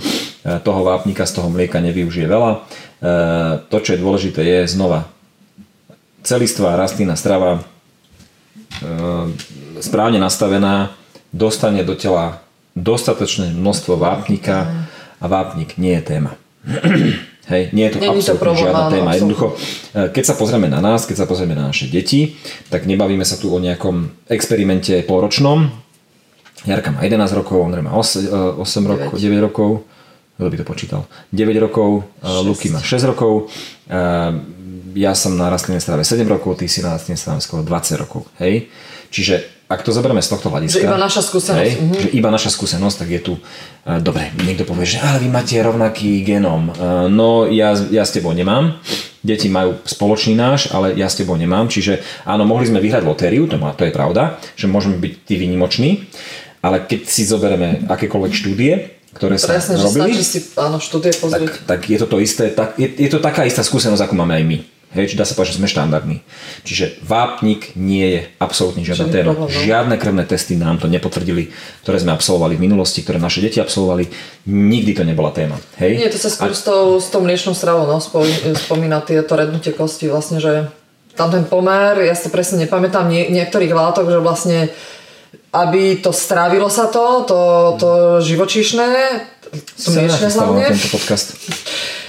toho 0.65 0.81
vápnika 0.81 1.29
z 1.29 1.37
toho 1.37 1.53
mlieka 1.53 1.77
nevyužije 1.77 2.25
veľa. 2.25 2.65
To, 3.69 3.77
čo 3.77 3.93
je 3.93 4.01
dôležité, 4.01 4.41
je 4.41 4.73
znova 4.73 5.05
celistvá 6.25 6.73
rastlina 6.73 7.13
strava 7.13 7.61
správne 9.77 10.17
nastavená, 10.17 10.97
dostane 11.29 11.85
do 11.85 11.93
tela 11.93 12.41
dostatočné 12.73 13.53
množstvo 13.53 14.01
vápnika, 14.01 14.89
a 15.21 15.25
vápnik 15.29 15.77
nie 15.77 15.93
je 15.93 16.01
téma. 16.01 16.33
Hej, 17.51 17.75
nie 17.75 17.85
je 17.85 17.91
to 17.91 17.99
nie 17.99 18.07
absolútne 18.07 18.47
to 18.47 18.61
žiadna 18.63 18.83
téma. 18.87 19.09
Jednoducho, 19.11 19.47
e, 19.91 20.07
keď 20.15 20.23
sa 20.23 20.35
pozrieme 20.39 20.71
na 20.71 20.79
nás, 20.79 21.03
keď 21.03 21.17
sa 21.21 21.25
pozrieme 21.27 21.51
na 21.51 21.67
naše 21.67 21.91
deti, 21.91 22.39
tak 22.71 22.87
nebavíme 22.87 23.27
sa 23.27 23.35
tu 23.35 23.51
o 23.51 23.59
nejakom 23.59 24.25
experimente 24.31 24.95
poročnom. 25.03 25.67
Jarka 26.63 26.95
má 26.95 27.03
11 27.03 27.35
rokov, 27.35 27.59
Ondrej 27.59 27.83
má 27.83 27.91
8, 27.97 28.61
8 28.61 28.63
rokov, 28.87 29.19
9 29.19 29.45
rokov, 29.51 29.83
kto 30.37 30.47
by 30.47 30.57
to 30.61 30.65
počítal, 30.65 31.01
9 31.33 31.57
rokov, 31.59 32.07
6. 32.23 32.47
Luky 32.47 32.67
má 32.69 32.79
6 32.79 33.11
rokov, 33.11 33.49
ja 34.95 35.11
som 35.15 35.33
na 35.33 35.49
rastlinnej 35.49 35.81
strave 35.81 36.05
7 36.05 36.21
rokov, 36.27 36.59
ty 36.59 36.69
si 36.69 36.85
na 36.85 36.95
rastlinnej 36.95 37.19
strave 37.19 37.41
skoro 37.41 37.65
20 37.65 38.01
rokov. 38.01 38.29
Hej? 38.37 38.69
Čiže 39.11 39.60
ak 39.71 39.87
to 39.87 39.95
zoberieme 39.95 40.19
z 40.19 40.29
tohto 40.35 40.51
hľadiska, 40.51 40.83
že 40.83 40.87
iba 40.91 40.99
naša 40.99 41.21
skúsenosť, 41.23 41.63
hej, 41.63 41.71
mm-hmm. 41.79 42.01
že 42.03 42.09
iba 42.11 42.29
naša 42.29 42.51
skúsenosť, 42.51 42.95
tak 42.99 43.09
je 43.15 43.21
tu, 43.23 43.33
uh, 43.39 44.03
dobre, 44.03 44.35
niekto 44.43 44.67
povie, 44.67 44.83
že 44.83 44.99
ale 44.99 45.23
vy 45.23 45.31
máte 45.31 45.55
rovnaký 45.55 46.27
genom. 46.27 46.75
Uh, 46.75 47.07
no 47.07 47.47
ja, 47.47 47.71
ja 47.87 48.03
s 48.03 48.11
tebou 48.11 48.35
nemám, 48.35 48.75
deti 49.23 49.47
majú 49.47 49.79
spoločný 49.87 50.35
náš, 50.35 50.67
ale 50.75 50.91
ja 50.99 51.07
s 51.07 51.15
tebou 51.15 51.39
nemám, 51.39 51.71
čiže 51.71 52.03
áno, 52.27 52.43
mohli 52.43 52.67
sme 52.67 52.83
vyhrať 52.83 53.07
lotériu, 53.07 53.47
to, 53.47 53.55
má, 53.55 53.71
to 53.71 53.87
je 53.87 53.95
pravda, 53.95 54.35
že 54.59 54.67
môžeme 54.67 54.99
byť 54.99 55.13
tí 55.23 55.39
vynimoční, 55.39 55.89
ale 56.59 56.83
keď 56.83 57.07
si 57.07 57.23
zoberieme 57.23 57.87
akékoľvek 57.87 58.33
štúdie, 58.35 58.73
ktoré 59.11 59.35
sa 59.35 59.55
Presne, 59.55 59.75
robili, 59.75 60.23
si, 60.23 60.39
áno, 60.55 60.79
štúdie 60.79 61.11
tak, 61.11 61.67
tak 61.67 61.79
je 61.83 61.99
to 61.99 62.07
to 62.07 62.17
isté, 62.23 62.47
tak, 62.51 62.79
je, 62.79 62.87
je 62.87 63.09
to 63.11 63.19
taká 63.19 63.43
istá 63.43 63.59
skúsenosť, 63.59 64.07
ako 64.07 64.15
máme 64.15 64.39
aj 64.39 64.45
my. 64.47 64.57
Hej, 64.91 65.15
či 65.15 65.15
dá 65.15 65.23
sa 65.23 65.39
povedať, 65.39 65.55
že 65.55 65.59
sme 65.63 65.71
štandardní. 65.71 66.19
Čiže 66.67 66.99
vápnik 67.07 67.79
nie 67.79 68.03
je 68.11 68.21
absolútne 68.43 68.83
žiadna 68.83 69.07
téma. 69.07 69.31
Žiadne 69.47 69.95
krvné 69.95 70.27
testy 70.27 70.59
nám 70.59 70.83
to 70.83 70.91
nepotvrdili, 70.91 71.47
ktoré 71.87 71.95
sme 71.95 72.11
absolvovali 72.11 72.59
v 72.59 72.67
minulosti, 72.67 72.99
ktoré 72.99 73.15
naše 73.15 73.39
deti 73.39 73.63
absolvovali. 73.63 74.11
Nikdy 74.51 74.91
to 74.91 75.03
nebola 75.07 75.31
téma. 75.31 75.55
Hej? 75.79 75.95
Nie, 75.95 76.11
to 76.11 76.19
sa 76.19 76.27
skôr 76.27 76.51
A... 76.51 76.57
s, 76.59 76.67
tou, 76.67 76.99
s 76.99 77.07
tou 77.07 77.23
mliečnou 77.23 77.55
stravou 77.55 77.87
no, 77.87 78.03
spomína 78.03 78.99
tieto 79.07 79.39
rednutie 79.39 79.71
kosti, 79.71 80.11
vlastne, 80.11 80.43
že 80.43 80.67
tam 81.15 81.31
ten 81.31 81.47
pomer, 81.47 82.03
ja 82.03 82.15
si 82.15 82.27
presne 82.27 82.67
nepamätám 82.67 83.07
nie, 83.07 83.31
niektorých 83.31 83.71
látok, 83.71 84.11
že 84.11 84.19
vlastne 84.19 84.59
aby 85.51 85.99
to 85.99 86.15
strávilo 86.15 86.71
sa 86.71 86.87
to, 86.87 87.27
to, 87.27 87.39
to 87.75 87.89
živočíšne, 88.23 88.87
to 89.51 89.87
mliečne 89.91 90.27
hlavne. 90.31 90.63
tento 90.71 90.89
podcast. 90.91 91.35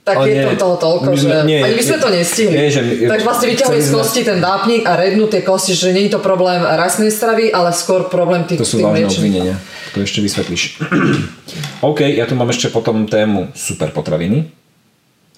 Tak 0.00 0.16
ale 0.16 0.32
je 0.32 0.34
nie, 0.34 0.44
to 0.48 0.52
toho 0.56 0.76
toľko, 0.80 1.08
my, 1.12 1.16
že 1.20 1.28
nie, 1.44 1.60
ani 1.60 1.76
my 1.76 1.84
sme 1.84 1.98
to 2.00 2.08
nestihli. 2.08 2.56
Nie, 2.56 2.72
že, 2.72 2.80
Takže 3.04 3.24
vlastne 3.24 3.46
vyťahuje 3.52 3.80
z 3.84 3.90
kosti 3.92 4.20
ten 4.24 4.38
vápnik 4.40 4.82
a 4.88 4.96
rednú 4.96 5.28
tie 5.28 5.44
kosti, 5.44 5.76
že 5.76 5.92
nie 5.92 6.08
je 6.08 6.16
to 6.16 6.20
problém 6.24 6.64
rastnej 6.64 7.12
stravy, 7.12 7.52
ale 7.52 7.76
skôr 7.76 8.08
problém 8.08 8.48
tých 8.48 8.64
To 8.64 8.68
sú 8.68 8.80
vážne 8.80 9.12
obvinenia. 9.12 9.60
To 9.92 10.00
ešte 10.00 10.24
vysvetlíš. 10.24 10.80
OK, 11.92 12.00
ja 12.16 12.24
tu 12.24 12.32
mám 12.32 12.48
ešte 12.48 12.72
potom 12.72 13.04
tému 13.04 13.52
super 13.52 13.92
potraviny. 13.92 14.48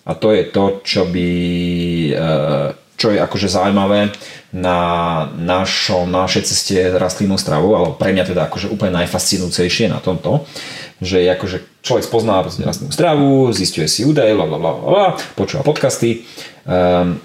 A 0.03 0.15
to 0.15 0.35
je 0.35 0.47
to, 0.51 0.83
čo 0.83 1.11
by 1.11 1.29
eh, 2.15 2.82
čo 3.03 3.11
je 3.11 3.19
akože 3.19 3.51
zaujímavé 3.51 4.15
na 4.55 4.79
našo, 5.35 6.07
našej 6.07 6.47
ceste 6.47 6.79
rastlinnú 6.95 7.35
stravu, 7.35 7.75
ale 7.75 7.99
pre 7.99 8.15
mňa 8.15 8.31
teda 8.31 8.47
akože 8.47 8.71
úplne 8.71 8.95
najfascinujúcejšie 9.03 9.91
na 9.91 9.99
tomto, 9.99 10.47
že 11.03 11.27
akože 11.35 11.83
človek 11.83 12.07
spozná 12.07 12.47
rastlinnú 12.47 12.95
stravu, 12.95 13.51
zistuje 13.51 13.91
si 13.91 14.07
údaje, 14.07 14.39
bla, 14.39 14.47
bla, 14.47 14.59
bla, 14.63 14.73
bla, 14.79 15.07
počúva 15.35 15.67
podcasty. 15.67 16.23
Um, 16.63 17.19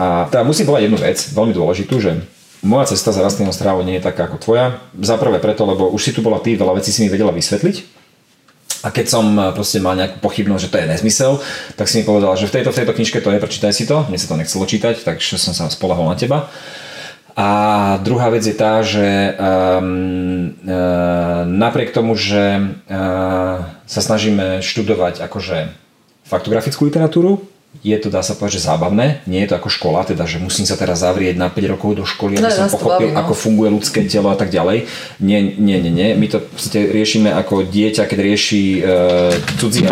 a 0.00 0.32
teda 0.32 0.48
musím 0.48 0.64
povedať 0.64 0.88
jednu 0.88 0.98
vec, 1.04 1.18
veľmi 1.36 1.52
dôležitú, 1.52 2.00
že 2.00 2.24
moja 2.64 2.88
cesta 2.88 3.12
za 3.12 3.20
rastlinnou 3.20 3.52
strávou 3.52 3.84
nie 3.84 4.00
je 4.00 4.06
taká 4.08 4.32
ako 4.32 4.40
tvoja. 4.40 4.80
Za 4.96 5.20
prvé 5.20 5.44
preto, 5.44 5.68
lebo 5.68 5.92
už 5.92 6.00
si 6.00 6.14
tu 6.16 6.24
bola 6.24 6.40
ty, 6.40 6.56
veľa 6.56 6.80
vecí 6.80 6.88
si 6.88 7.04
mi 7.04 7.12
vedela 7.12 7.36
vysvetliť. 7.36 7.97
A 8.86 8.94
keď 8.94 9.06
som 9.10 9.24
eh, 9.34 9.50
proste 9.50 9.82
mal 9.82 9.98
nejakú 9.98 10.22
pochybnosť, 10.22 10.62
že 10.62 10.70
to 10.70 10.78
je 10.78 10.90
nezmysel, 10.90 11.32
tak 11.74 11.90
si 11.90 12.00
mi 12.00 12.04
povedal, 12.06 12.34
že 12.38 12.46
v 12.46 12.60
tejto, 12.60 12.70
v 12.70 12.78
tejto 12.82 12.94
knižke 12.94 13.18
to 13.18 13.30
je, 13.34 13.42
prečítaj 13.42 13.72
si 13.74 13.84
to. 13.88 14.06
Mne 14.06 14.18
sa 14.18 14.30
to 14.30 14.38
nechcelo 14.38 14.64
čítať, 14.64 15.02
takže 15.02 15.34
som 15.40 15.52
sa 15.54 15.66
spolahol 15.70 16.06
na 16.06 16.16
teba. 16.18 16.46
A 17.38 17.48
druhá 18.02 18.34
vec 18.34 18.42
je 18.42 18.50
tá, 18.50 18.82
že 18.82 19.06
um, 19.38 20.58
uh, 20.58 21.46
napriek 21.46 21.94
tomu, 21.94 22.18
že 22.18 22.58
uh, 22.58 23.62
sa 23.86 24.00
snažíme 24.02 24.58
študovať 24.58 25.22
akože 25.22 25.70
faktografickú 26.26 26.90
literatúru, 26.90 27.46
je 27.78 27.96
to, 28.00 28.10
dá 28.10 28.24
sa 28.24 28.34
povedať, 28.34 28.58
že 28.58 28.66
zábavné. 28.66 29.22
Nie 29.30 29.46
je 29.46 29.54
to 29.54 29.58
ako 29.60 29.70
škola, 29.70 30.02
teda, 30.02 30.26
že 30.26 30.42
musím 30.42 30.66
sa 30.66 30.74
teraz 30.74 31.04
zavrieť 31.04 31.38
na 31.38 31.46
5 31.52 31.72
rokov 31.78 31.90
do 32.00 32.04
školy, 32.08 32.40
aby 32.40 32.48
no, 32.48 32.50
som 32.50 32.66
pochopil, 32.72 33.12
baví, 33.12 33.14
no. 33.14 33.20
ako 33.22 33.32
funguje 33.38 33.68
ľudské 33.70 34.02
telo 34.08 34.32
a 34.32 34.36
tak 34.40 34.50
ďalej. 34.50 34.88
Nie, 35.22 35.38
nie, 35.44 35.78
nie, 35.78 35.92
nie. 35.92 36.08
My 36.18 36.26
to 36.26 36.42
v 36.42 36.48
podstate 36.48 36.90
riešime 36.90 37.30
ako 37.30 37.68
dieťa, 37.68 38.08
keď 38.10 38.18
rieši 38.18 38.62
uh, 38.82 39.30
cudzí. 39.62 39.86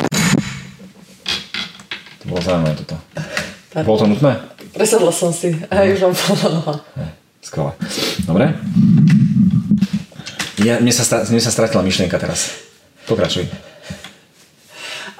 To 2.23 2.25
bolo 2.27 2.41
zaujímavé 2.43 2.75
toto. 2.81 2.97
Bolo 3.87 3.99
to 4.03 4.07
nutné? 4.09 4.33
Presadla 4.75 5.13
som 5.13 5.31
si. 5.31 5.55
A 5.71 5.87
už 5.87 6.11
vám. 6.11 6.15
Skvelé. 7.45 7.73
Dobre. 8.27 8.45
Ja, 10.65 10.83
mne, 10.83 10.91
sa, 10.91 11.05
mne 11.23 11.39
sa 11.39 11.53
stratila 11.55 11.85
myšlienka 11.85 12.19
teraz. 12.19 12.51
Pokračuj. 13.07 13.76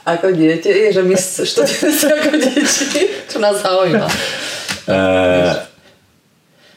Ako 0.07 0.31
dieťa 0.31 0.71
je, 0.71 0.89
že 0.95 1.03
my 1.03 1.17
študujeme 1.19 1.91
sa 1.91 2.09
ako 2.15 2.31
deti, 2.39 3.03
čo 3.27 3.43
nás 3.43 3.59
zaujíma. 3.59 4.07
Uh, 4.87 5.67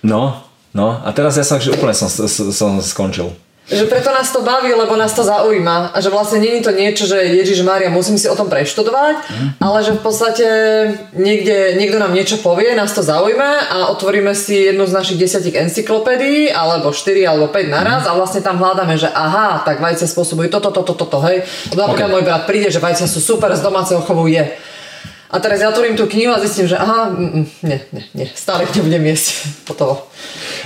no, 0.02 0.42
no. 0.74 0.98
A 1.06 1.14
teraz 1.14 1.38
ja 1.38 1.46
som, 1.46 1.62
že 1.62 1.70
úplne 1.70 1.94
som, 1.94 2.10
som 2.10 2.82
skončil. 2.82 3.30
Že 3.70 3.86
preto 3.86 4.10
nás 4.10 4.34
to 4.34 4.42
baví, 4.42 4.74
lebo 4.74 4.98
nás 4.98 5.14
to 5.14 5.22
zaujíma. 5.22 5.94
A 5.94 5.98
že 6.02 6.10
vlastne 6.10 6.42
není 6.42 6.58
to 6.66 6.74
niečo, 6.74 7.06
že 7.06 7.22
Ježiš 7.22 7.62
Mária, 7.62 7.94
musím 7.94 8.18
si 8.18 8.26
o 8.26 8.34
tom 8.34 8.50
preštudovať, 8.50 9.16
mm. 9.30 9.50
ale 9.62 9.78
že 9.86 9.94
v 9.94 10.02
podstate 10.02 10.48
niekde, 11.14 11.78
niekto 11.78 12.02
nám 12.02 12.10
niečo 12.10 12.42
povie, 12.42 12.74
nás 12.74 12.98
to 12.98 13.06
zaujíma 13.06 13.70
a 13.70 13.78
otvoríme 13.94 14.34
si 14.34 14.74
jednu 14.74 14.90
z 14.90 14.98
našich 14.98 15.22
desiatich 15.22 15.54
encyklopédií, 15.54 16.50
alebo 16.50 16.90
4 16.90 17.30
alebo 17.30 17.54
5 17.54 17.70
naraz 17.70 18.02
mm. 18.06 18.10
a 18.10 18.12
vlastne 18.18 18.42
tam 18.42 18.58
hľadáme, 18.58 18.98
že 18.98 19.06
aha, 19.14 19.62
tak 19.62 19.78
vajcia 19.86 20.10
spôsobujú 20.10 20.50
toto, 20.50 20.74
toto, 20.74 20.98
toto, 20.98 21.22
hej. 21.30 21.46
Napríklad 21.78 22.10
okay. 22.10 22.16
môj 22.18 22.26
brat 22.26 22.50
príde, 22.50 22.74
že 22.74 22.82
vajcia 22.82 23.06
sú 23.06 23.22
super, 23.22 23.54
z 23.54 23.62
domáceho 23.62 24.02
chovu 24.02 24.34
je. 24.34 24.50
A 25.30 25.38
teraz 25.38 25.62
ja 25.62 25.70
otvorím 25.70 25.94
tú 25.94 26.10
knihu 26.10 26.34
a 26.34 26.42
zistím, 26.42 26.66
že 26.66 26.74
aha, 26.74 27.14
mm, 27.14 27.22
mm 27.22 27.46
nie, 27.70 27.80
nie, 27.94 28.06
nie, 28.18 28.28
stále 28.34 28.66
nebudem 28.66 29.14
jesť. 29.14 29.46
Potovo. 29.70 30.10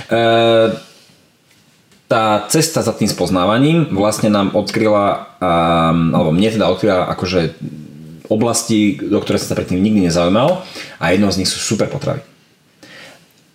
Uh 0.08 0.93
tá 2.14 2.46
cesta 2.46 2.78
za 2.78 2.94
tým 2.94 3.10
spoznávaním 3.10 3.90
vlastne 3.90 4.30
nám 4.30 4.54
odkryla, 4.54 5.34
um, 5.42 6.14
alebo 6.14 6.30
mne 6.30 6.46
teda 6.46 6.70
odkryla 6.70 7.10
akože 7.10 7.58
oblasti, 8.30 9.02
do 9.02 9.18
ktoré 9.18 9.42
som 9.42 9.50
sa 9.50 9.58
predtým 9.58 9.82
nikdy 9.82 10.06
nezaujímal 10.06 10.62
a 11.02 11.04
jednou 11.10 11.34
z 11.34 11.42
nich 11.42 11.50
sú 11.50 11.58
super 11.58 11.90
potravy. 11.90 12.22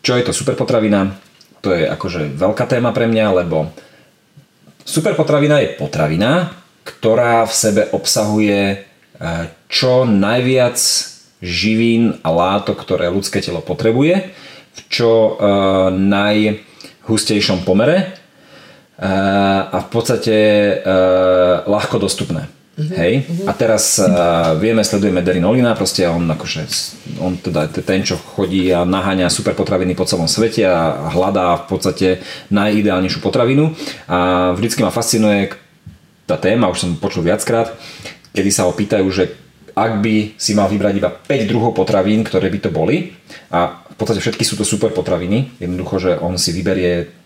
Čo 0.04 0.20
je 0.20 0.28
to 0.28 0.36
super 0.36 0.60
potravina? 0.60 1.16
To 1.64 1.72
je 1.72 1.88
akože 1.88 2.36
veľká 2.36 2.68
téma 2.68 2.92
pre 2.92 3.08
mňa, 3.08 3.48
lebo 3.48 3.72
super 4.84 5.16
potravina 5.16 5.64
je 5.64 5.80
potravina, 5.80 6.52
ktorá 6.84 7.48
v 7.48 7.54
sebe 7.56 7.82
obsahuje 7.96 8.60
eh, 8.76 9.44
čo 9.72 10.04
najviac 10.04 10.76
živín 11.40 12.20
a 12.28 12.28
látok, 12.28 12.84
ktoré 12.84 13.08
ľudské 13.08 13.40
telo 13.40 13.64
potrebuje 13.64 14.36
v 14.70 14.80
čo 14.92 15.12
uh, 15.34 15.88
najhustejšom 15.92 17.64
pomere 17.64 18.19
a 19.00 19.78
v 19.80 19.88
podstate 19.88 20.36
uh, 20.84 21.64
ľahko 21.64 22.04
dostupné. 22.04 22.52
Uh-huh, 22.80 22.96
Hej? 22.96 23.14
Uh-huh. 23.28 23.48
A 23.48 23.56
teraz 23.56 23.96
uh, 24.00 24.56
vieme, 24.60 24.84
sledujeme 24.84 25.24
Derin 25.24 25.48
Olina, 25.48 25.76
proste 25.76 26.04
on 26.08 26.24
akože, 26.28 26.68
on 27.24 27.40
teda 27.40 27.72
ten, 27.72 28.04
čo 28.04 28.20
chodí 28.20 28.72
a 28.72 28.84
naháňa 28.84 29.32
super 29.32 29.56
potraviny 29.56 29.96
po 29.96 30.04
celom 30.04 30.28
svete 30.28 30.68
a 30.68 31.12
hľadá 31.12 31.64
v 31.64 31.66
podstate 31.68 32.08
najideálnejšiu 32.52 33.20
potravinu. 33.24 33.72
A 34.08 34.52
vždycky 34.56 34.84
ma 34.84 34.92
fascinuje 34.92 35.56
tá 36.28 36.36
téma, 36.36 36.72
už 36.72 36.84
som 36.84 36.90
počul 37.00 37.24
viackrát, 37.24 37.76
kedy 38.36 38.52
sa 38.52 38.68
ho 38.68 38.76
pýtajú, 38.76 39.08
že 39.12 39.32
ak 39.80 40.04
by 40.04 40.36
si 40.36 40.52
mal 40.56 40.68
vybrať 40.68 40.94
iba 41.00 41.10
5 41.12 41.52
druhov 41.52 41.72
potravín, 41.72 42.28
ktoré 42.28 42.52
by 42.52 42.60
to 42.68 42.70
boli, 42.72 43.16
a 43.48 43.80
v 43.80 43.96
podstate 43.96 44.24
všetky 44.24 44.44
sú 44.44 44.56
to 44.60 44.68
super 44.68 44.92
potraviny, 44.92 45.56
jednoducho, 45.60 45.96
že 46.00 46.12
on 46.20 46.36
si 46.36 46.52
vyberie 46.52 47.19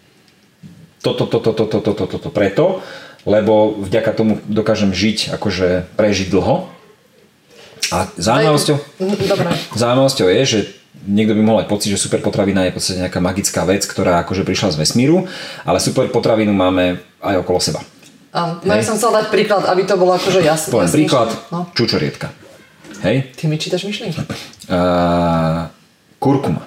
toto, 1.03 1.27
toto, 1.27 1.51
toto, 1.51 1.79
toto, 1.83 2.05
toto, 2.07 2.29
preto, 2.31 2.79
lebo 3.27 3.75
vďaka 3.75 4.11
tomu 4.15 4.39
dokážem 4.47 4.95
žiť, 4.95 5.35
akože 5.35 5.91
prežiť 5.99 6.31
dlho. 6.31 6.71
A 7.91 8.07
zaujímavosťou, 8.15 8.77
mhm, 9.03 9.15
zaujímavosťou 9.75 10.27
je, 10.31 10.41
že 10.47 10.59
niekto 11.03 11.35
by 11.35 11.41
mohol 11.43 11.59
mať 11.61 11.67
pocit, 11.67 11.91
že 11.91 11.99
super 11.99 12.23
potravina 12.23 12.63
je 12.65 12.71
v 12.71 12.75
podstate 12.79 13.01
nejaká 13.03 13.19
magická 13.19 13.67
vec, 13.67 13.83
ktorá 13.83 14.23
akože 14.23 14.47
prišla 14.47 14.73
z 14.73 14.79
vesmíru, 14.79 15.27
ale 15.67 15.83
super 15.83 16.07
potravinu 16.07 16.55
máme 16.55 17.03
aj 17.19 17.43
okolo 17.43 17.59
seba. 17.59 17.83
A 18.33 18.57
no 18.65 18.71
ja 18.73 18.81
som 18.81 18.97
chcel 18.97 19.13
dať 19.13 19.29
príklad, 19.29 19.63
aby 19.69 19.85
to 19.85 19.93
bolo 19.93 20.17
akože 20.17 20.41
jasné. 20.41 20.73
Poviem 20.73 20.89
príklad, 20.89 21.29
no. 21.53 21.69
čučorietka. 21.77 22.33
Hej? 23.05 23.35
Ty 23.35 23.43
mi 23.45 23.61
čítaš 23.61 23.85
myšlienky? 23.85 24.25
Uh, 24.71 25.69
kurkuma. 26.17 26.65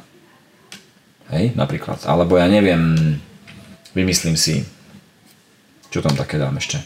Hej, 1.33 1.59
napríklad. 1.59 2.07
Alebo 2.07 2.39
ja 2.39 2.47
neviem, 2.47 3.19
Vymyslím 3.97 4.37
si, 4.37 4.61
čo 5.89 6.05
tam 6.05 6.13
také 6.13 6.37
dám 6.37 6.61
ešte. 6.61 6.85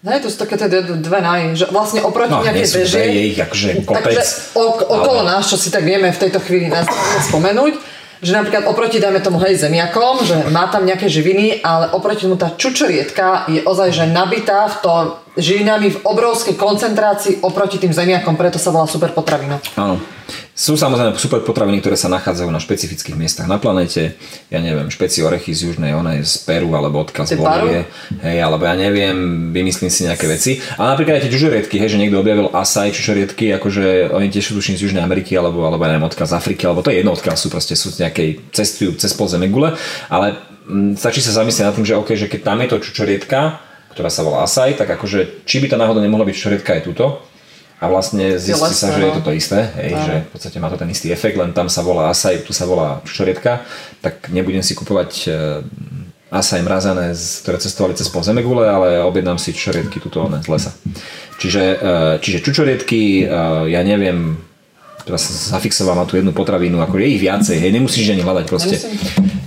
Ne, 0.00 0.16
to 0.20 0.32
sú 0.32 0.40
také 0.40 0.56
tie 0.56 0.68
dve 0.80 1.20
naj, 1.20 1.56
že 1.56 1.68
vlastne 1.68 2.00
oproti 2.00 2.32
no, 2.32 2.40
nejakej 2.40 2.68
beže, 2.72 3.00
je 3.04 3.22
ich 3.36 3.38
akože 3.40 3.68
kopec. 3.84 4.16
Takže 4.16 4.24
ok, 4.56 4.78
okolo 4.88 5.20
ale... 5.24 5.28
nás, 5.28 5.44
čo 5.48 5.60
si 5.60 5.68
tak 5.68 5.84
vieme 5.84 6.08
v 6.08 6.20
tejto 6.20 6.40
chvíli 6.40 6.72
nás 6.72 6.88
spomenúť, 7.28 7.76
že 8.20 8.32
napríklad 8.36 8.68
oproti, 8.68 9.00
dajme 9.00 9.20
tomu, 9.20 9.40
hej, 9.44 9.60
zemiakom, 9.60 10.24
že 10.24 10.36
má 10.52 10.68
tam 10.68 10.84
nejaké 10.84 11.08
živiny, 11.08 11.64
ale 11.64 11.92
oproti 11.92 12.24
tomu 12.28 12.40
tá 12.40 12.52
čučorietka 12.52 13.48
je 13.48 13.60
ozaj, 13.64 13.92
že 13.92 14.04
nabitá 14.08 14.68
v 14.72 14.76
to 14.84 14.92
živinami 15.38 15.94
v 15.94 15.98
obrovskej 16.02 16.58
koncentrácii 16.58 17.46
oproti 17.46 17.78
tým 17.78 17.94
zemiakom, 17.94 18.34
preto 18.34 18.58
sa 18.58 18.74
volá 18.74 18.90
super 18.90 19.14
potravina. 19.14 19.62
Áno. 19.78 20.02
Sú 20.54 20.76
samozrejme 20.76 21.16
super 21.16 21.40
potraviny, 21.42 21.80
ktoré 21.80 21.96
sa 21.96 22.12
nachádzajú 22.12 22.52
na 22.52 22.60
špecifických 22.60 23.16
miestach 23.16 23.48
na 23.48 23.56
planete. 23.56 24.14
Ja 24.52 24.60
neviem, 24.60 24.92
špeci 24.92 25.24
orechy 25.24 25.56
z 25.56 25.72
južnej, 25.72 25.96
ona 25.96 26.20
je 26.20 26.28
z 26.28 26.36
Peru, 26.44 26.70
alebo 26.76 27.00
odkaz 27.00 27.32
z 27.32 27.40
Bolívie. 27.40 27.88
Hej, 28.20 28.38
alebo 28.44 28.68
ja 28.68 28.76
neviem, 28.76 29.50
vymyslím 29.50 29.88
si 29.88 30.04
nejaké 30.06 30.28
veci. 30.28 30.60
A 30.76 30.92
napríklad 30.92 31.18
aj 31.18 31.22
tie 31.26 31.32
čučoriedky, 31.34 31.80
hej, 31.80 31.96
že 31.96 31.98
niekto 31.98 32.20
objavil 32.20 32.52
asaj 32.52 32.92
čučoriedky, 32.92 33.56
akože 33.56 34.12
oni 34.12 34.28
tiež 34.28 34.52
sú 34.52 34.60
tuším 34.60 34.76
z 34.76 34.84
Južnej 34.90 35.02
Ameriky, 35.02 35.34
alebo, 35.34 35.64
alebo 35.64 35.82
ja 35.82 35.96
neviem, 35.96 36.06
odkaz 36.06 36.30
z 36.30 36.38
Afriky, 36.38 36.68
alebo 36.68 36.84
to 36.84 36.92
je 36.92 37.00
jedno 37.02 37.16
odkaz, 37.16 37.40
sú 37.40 37.48
proste 37.48 37.72
sú 37.72 37.90
nejakej 37.96 38.52
cestujú 38.52 39.00
cez 39.00 39.16
pol 39.16 39.32
gule, 39.48 39.74
ale 40.12 40.36
m, 40.68 40.92
mm, 40.92 41.00
stačí 41.00 41.24
sa 41.24 41.32
zamyslieť 41.40 41.72
nad 41.72 41.74
tým, 41.74 41.88
že 41.88 41.96
OK, 41.96 42.12
že 42.14 42.28
keď 42.28 42.40
tam 42.44 42.60
je 42.60 42.68
to 42.68 42.76
čučoriedka, 42.84 43.69
ktorá 43.92 44.10
sa 44.12 44.22
volá 44.22 44.46
asaj, 44.46 44.78
tak 44.78 44.88
akože 44.90 45.46
či 45.46 45.60
by 45.60 45.66
to 45.70 45.76
náhodou 45.76 46.02
nemohla 46.02 46.26
byť 46.26 46.34
čučoriedka 46.36 46.70
aj 46.78 46.82
túto, 46.86 47.04
a 47.80 47.88
vlastne 47.88 48.36
zistí 48.36 48.76
sa, 48.76 48.92
že 48.92 49.08
je 49.08 49.12
to 49.16 49.24
to 49.24 49.32
isté, 49.32 49.72
hej, 49.80 49.96
že 49.96 50.14
v 50.28 50.30
podstate 50.36 50.60
má 50.60 50.68
to 50.68 50.76
ten 50.76 50.92
istý 50.92 51.08
efekt, 51.16 51.40
len 51.40 51.56
tam 51.56 51.72
sa 51.72 51.80
volá 51.80 52.12
asaj, 52.12 52.44
tu 52.44 52.52
sa 52.52 52.68
volá 52.68 53.00
čorietka, 53.08 53.64
tak 54.04 54.28
nebudem 54.28 54.60
si 54.60 54.76
kupovať 54.76 55.12
eh, 55.32 55.64
asaj 56.28 56.60
mrazané, 56.60 57.16
ktoré 57.16 57.56
cestovali 57.56 57.96
cez 57.96 58.12
pol 58.12 58.20
zemegule, 58.20 58.68
ale 58.68 59.00
objednám 59.00 59.40
si 59.40 59.56
čorietky 59.56 59.96
tuto 59.96 60.28
z 60.28 60.48
lesa. 60.52 60.76
Čiže, 61.40 61.62
eh, 61.64 62.14
čiže 62.20 62.44
čučorietky, 62.44 63.24
eh, 63.24 63.28
ja 63.72 63.80
neviem, 63.80 64.36
teraz 65.10 65.26
zafixoval 65.50 65.98
na 65.98 66.06
tú 66.06 66.14
jednu 66.14 66.30
potravinu, 66.30 66.78
ako 66.78 67.02
je 67.02 67.06
ich 67.10 67.20
viacej, 67.20 67.58
hej, 67.58 67.70
nemusíš 67.74 68.14
ani 68.14 68.22
hľadať 68.22 68.44
proste. 68.46 68.78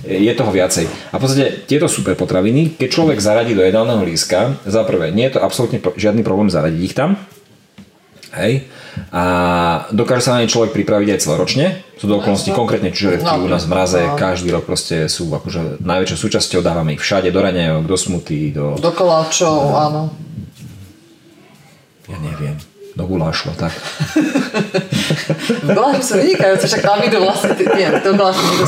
Je 0.04 0.32
toho 0.36 0.52
viacej. 0.52 0.84
A 1.10 1.16
v 1.16 1.20
podstate 1.24 1.64
tieto 1.64 1.88
super 1.88 2.12
potraviny, 2.12 2.76
keď 2.76 2.88
človek 2.92 3.18
zaradí 3.24 3.56
do 3.56 3.64
jedálneho 3.64 4.04
líska, 4.04 4.60
za 4.68 4.84
prvé, 4.84 5.08
nie 5.10 5.24
je 5.26 5.40
to 5.40 5.40
absolútne 5.40 5.80
žiadny 5.80 6.20
problém 6.20 6.52
zaradiť 6.52 6.80
ich 6.84 6.92
tam, 6.92 7.16
Hej? 8.34 8.66
A 9.14 9.22
dokáže 9.94 10.26
sa 10.26 10.38
na 10.38 10.42
ne 10.42 10.50
človek 10.50 10.74
pripraviť 10.74 11.08
aj 11.14 11.22
celoročne. 11.22 11.66
Sú 11.98 12.10
do 12.10 12.18
okolností 12.18 12.50
no, 12.50 12.58
konkrétne 12.58 12.90
čižoretky 12.90 13.30
no, 13.38 13.46
u 13.46 13.48
nás 13.50 13.66
v 13.66 13.70
mraze 13.70 14.02
no. 14.02 14.18
každý 14.18 14.50
rok 14.50 14.66
proste 14.66 15.06
sú 15.06 15.30
akože 15.30 15.82
najväčšou 15.82 16.18
súčasťou, 16.18 16.60
dávame 16.62 16.98
ich 16.98 17.02
všade, 17.02 17.30
do 17.30 17.40
raňajok, 17.42 17.84
do 17.86 17.96
smuty, 17.98 18.50
do... 18.50 18.74
Do 18.78 18.90
koláčov, 18.90 19.70
no. 19.70 19.78
áno. 19.78 20.02
Ja 22.10 22.18
neviem. 22.20 22.58
Do 22.94 23.10
gulášu 23.10 23.50
a 23.50 23.54
tak. 23.58 23.74
gulášu 25.74 26.02
sú 26.02 26.14
vynikajúce, 26.22 26.70
však 26.70 26.82
tam 26.86 27.02
idú 27.02 27.18
vlastne, 27.26 27.58
nie, 27.58 27.90
do 27.90 28.10
gulášu 28.14 28.42
idú 28.54 28.66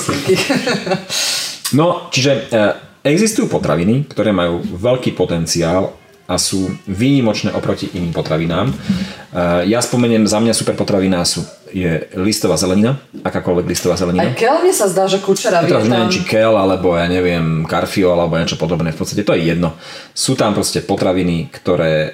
No, 1.79 2.11
čiže 2.11 2.51
e, 2.51 2.59
existujú 3.07 3.47
potraviny, 3.47 4.07
ktoré 4.11 4.35
majú 4.35 4.63
veľký 4.63 5.15
potenciál 5.15 5.95
a 6.27 6.35
sú 6.37 6.71
výnimočné 6.91 7.55
oproti 7.55 7.91
iným 7.95 8.11
potravinám. 8.11 8.71
Eh, 8.71 9.71
ja 9.71 9.79
spomeniem, 9.79 10.27
za 10.27 10.43
mňa 10.43 10.53
super 10.55 10.75
potraviná 10.75 11.23
sú 11.23 11.47
je 11.77 12.09
listová 12.17 12.55
zelenina, 12.57 12.97
akákoľvek 13.21 13.67
listová 13.67 13.99
zelenina. 13.99 14.31
Aj 14.31 14.39
kel 14.39 14.63
mi 14.63 14.71
sa 14.71 14.87
zdá, 14.87 15.11
že 15.11 15.19
kučera 15.19 15.61
už 15.61 15.69
vie 15.69 15.91
neviem, 15.91 16.09
tam. 16.09 16.15
či 16.15 16.21
kel, 16.23 16.55
alebo 16.55 16.95
ja 16.95 17.05
neviem, 17.11 17.67
karfio, 17.67 18.15
alebo 18.15 18.39
niečo 18.39 18.57
podobné. 18.57 18.95
V 18.95 19.05
podstate 19.05 19.27
to 19.27 19.35
je 19.35 19.51
jedno. 19.51 19.75
Sú 20.15 20.39
tam 20.39 20.55
proste 20.55 20.81
potraviny, 20.81 21.51
ktoré 21.51 21.93
e, 21.93 22.11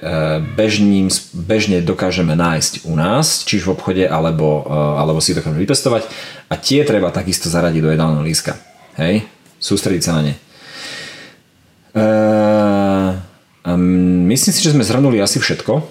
bežným, 0.57 1.07
bežne 1.37 1.85
dokážeme 1.85 2.33
nájsť 2.33 2.89
u 2.89 2.99
nás, 2.99 3.45
či 3.45 3.61
v 3.61 3.71
obchode, 3.71 4.03
alebo, 4.03 4.65
e, 4.65 4.73
alebo 4.73 5.21
si 5.21 5.37
dokážeme 5.37 5.63
vypestovať. 5.63 6.11
A 6.51 6.59
tie 6.59 6.83
treba 6.83 7.13
takisto 7.13 7.53
zaradiť 7.53 7.83
do 7.85 7.93
jedálneho 7.93 8.25
líska. 8.25 8.57
Hej? 8.97 9.29
Sústrediť 9.63 10.03
sa 10.03 10.13
na 10.17 10.23
ne. 10.27 10.35
E, 11.93 12.05
um, 13.75 14.29
myslím 14.29 14.53
si, 14.53 14.61
že 14.61 14.73
sme 14.73 14.87
zhrnuli 14.87 15.19
asi 15.21 15.41
všetko. 15.41 15.83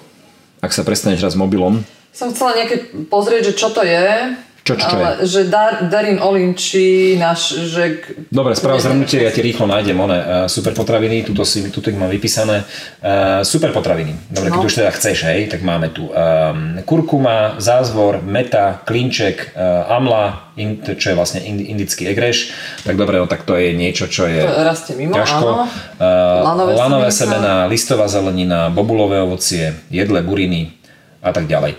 Ak 0.62 0.70
sa 0.70 0.86
prestaneš 0.86 1.26
raz 1.26 1.34
mobilom, 1.34 1.82
Som 2.12 2.30
chcela 2.30 2.54
nejaké 2.54 2.92
pozrieť, 3.08 3.50
že 3.50 3.58
čo 3.58 3.72
to 3.72 3.82
je. 3.82 4.36
Čo- 4.62 4.78
čo- 4.78 4.86
čo 4.86 4.94
ale, 4.94 5.26
Že 5.26 5.40
Dar, 5.50 5.90
Darin 5.90 6.22
Olin, 6.22 6.54
či 6.54 7.14
náš, 7.18 7.58
že... 7.66 7.98
Dobre, 8.30 8.54
správ 8.54 8.78
zhrnutie, 8.78 9.18
ja 9.18 9.34
ti 9.34 9.42
rýchlo 9.42 9.66
nájdem 9.66 9.98
one, 9.98 10.14
uh, 10.14 10.24
super 10.46 10.70
potraviny, 10.70 11.26
tuto, 11.26 11.42
si, 11.42 11.66
tuto 11.66 11.90
ich 11.90 11.98
mám 11.98 12.06
vypísané. 12.06 12.62
Uh, 13.02 13.42
super 13.42 13.74
potraviny, 13.74 14.14
dobre, 14.30 14.54
keď 14.54 14.62
No. 14.62 14.68
už 14.70 14.74
teda 14.78 14.90
chceš, 14.94 15.26
hej, 15.26 15.50
tak 15.50 15.66
máme 15.66 15.90
tu 15.90 16.06
um, 16.06 16.78
kurkuma, 16.86 17.58
zázvor, 17.58 18.22
meta, 18.22 18.78
klinček, 18.86 19.50
uh, 19.50 19.90
amla, 19.90 20.54
in, 20.54 20.78
čo 20.78 21.10
je 21.10 21.16
vlastne 21.18 21.42
ind, 21.42 21.58
indický 21.58 22.06
egreš, 22.06 22.54
tak 22.86 22.94
dobre, 22.94 23.18
no 23.18 23.26
tak 23.26 23.42
to 23.42 23.58
je 23.58 23.74
niečo, 23.74 24.06
čo 24.06 24.30
je 24.30 24.46
To 24.46 24.62
rastie 24.62 24.94
mimo, 24.94 25.18
ťažko. 25.18 25.42
áno. 25.42 25.66
Uh, 25.98 26.38
Lanové 26.46 26.72
lanové 26.78 27.08
semená, 27.10 27.66
listová 27.66 28.06
zelenina, 28.06 28.70
bobulové 28.70 29.18
ovocie, 29.18 29.74
jedle, 29.90 30.22
buriny 30.22 30.70
a 31.18 31.34
tak 31.34 31.50
ďalej. 31.50 31.74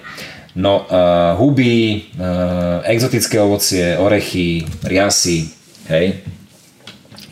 No, 0.54 0.86
uh, 0.86 1.34
huby, 1.42 2.14
uh, 2.14 2.86
exotické 2.86 3.42
ovocie, 3.42 3.98
orechy, 3.98 4.70
riasy, 4.86 5.50
hej. 5.90 6.22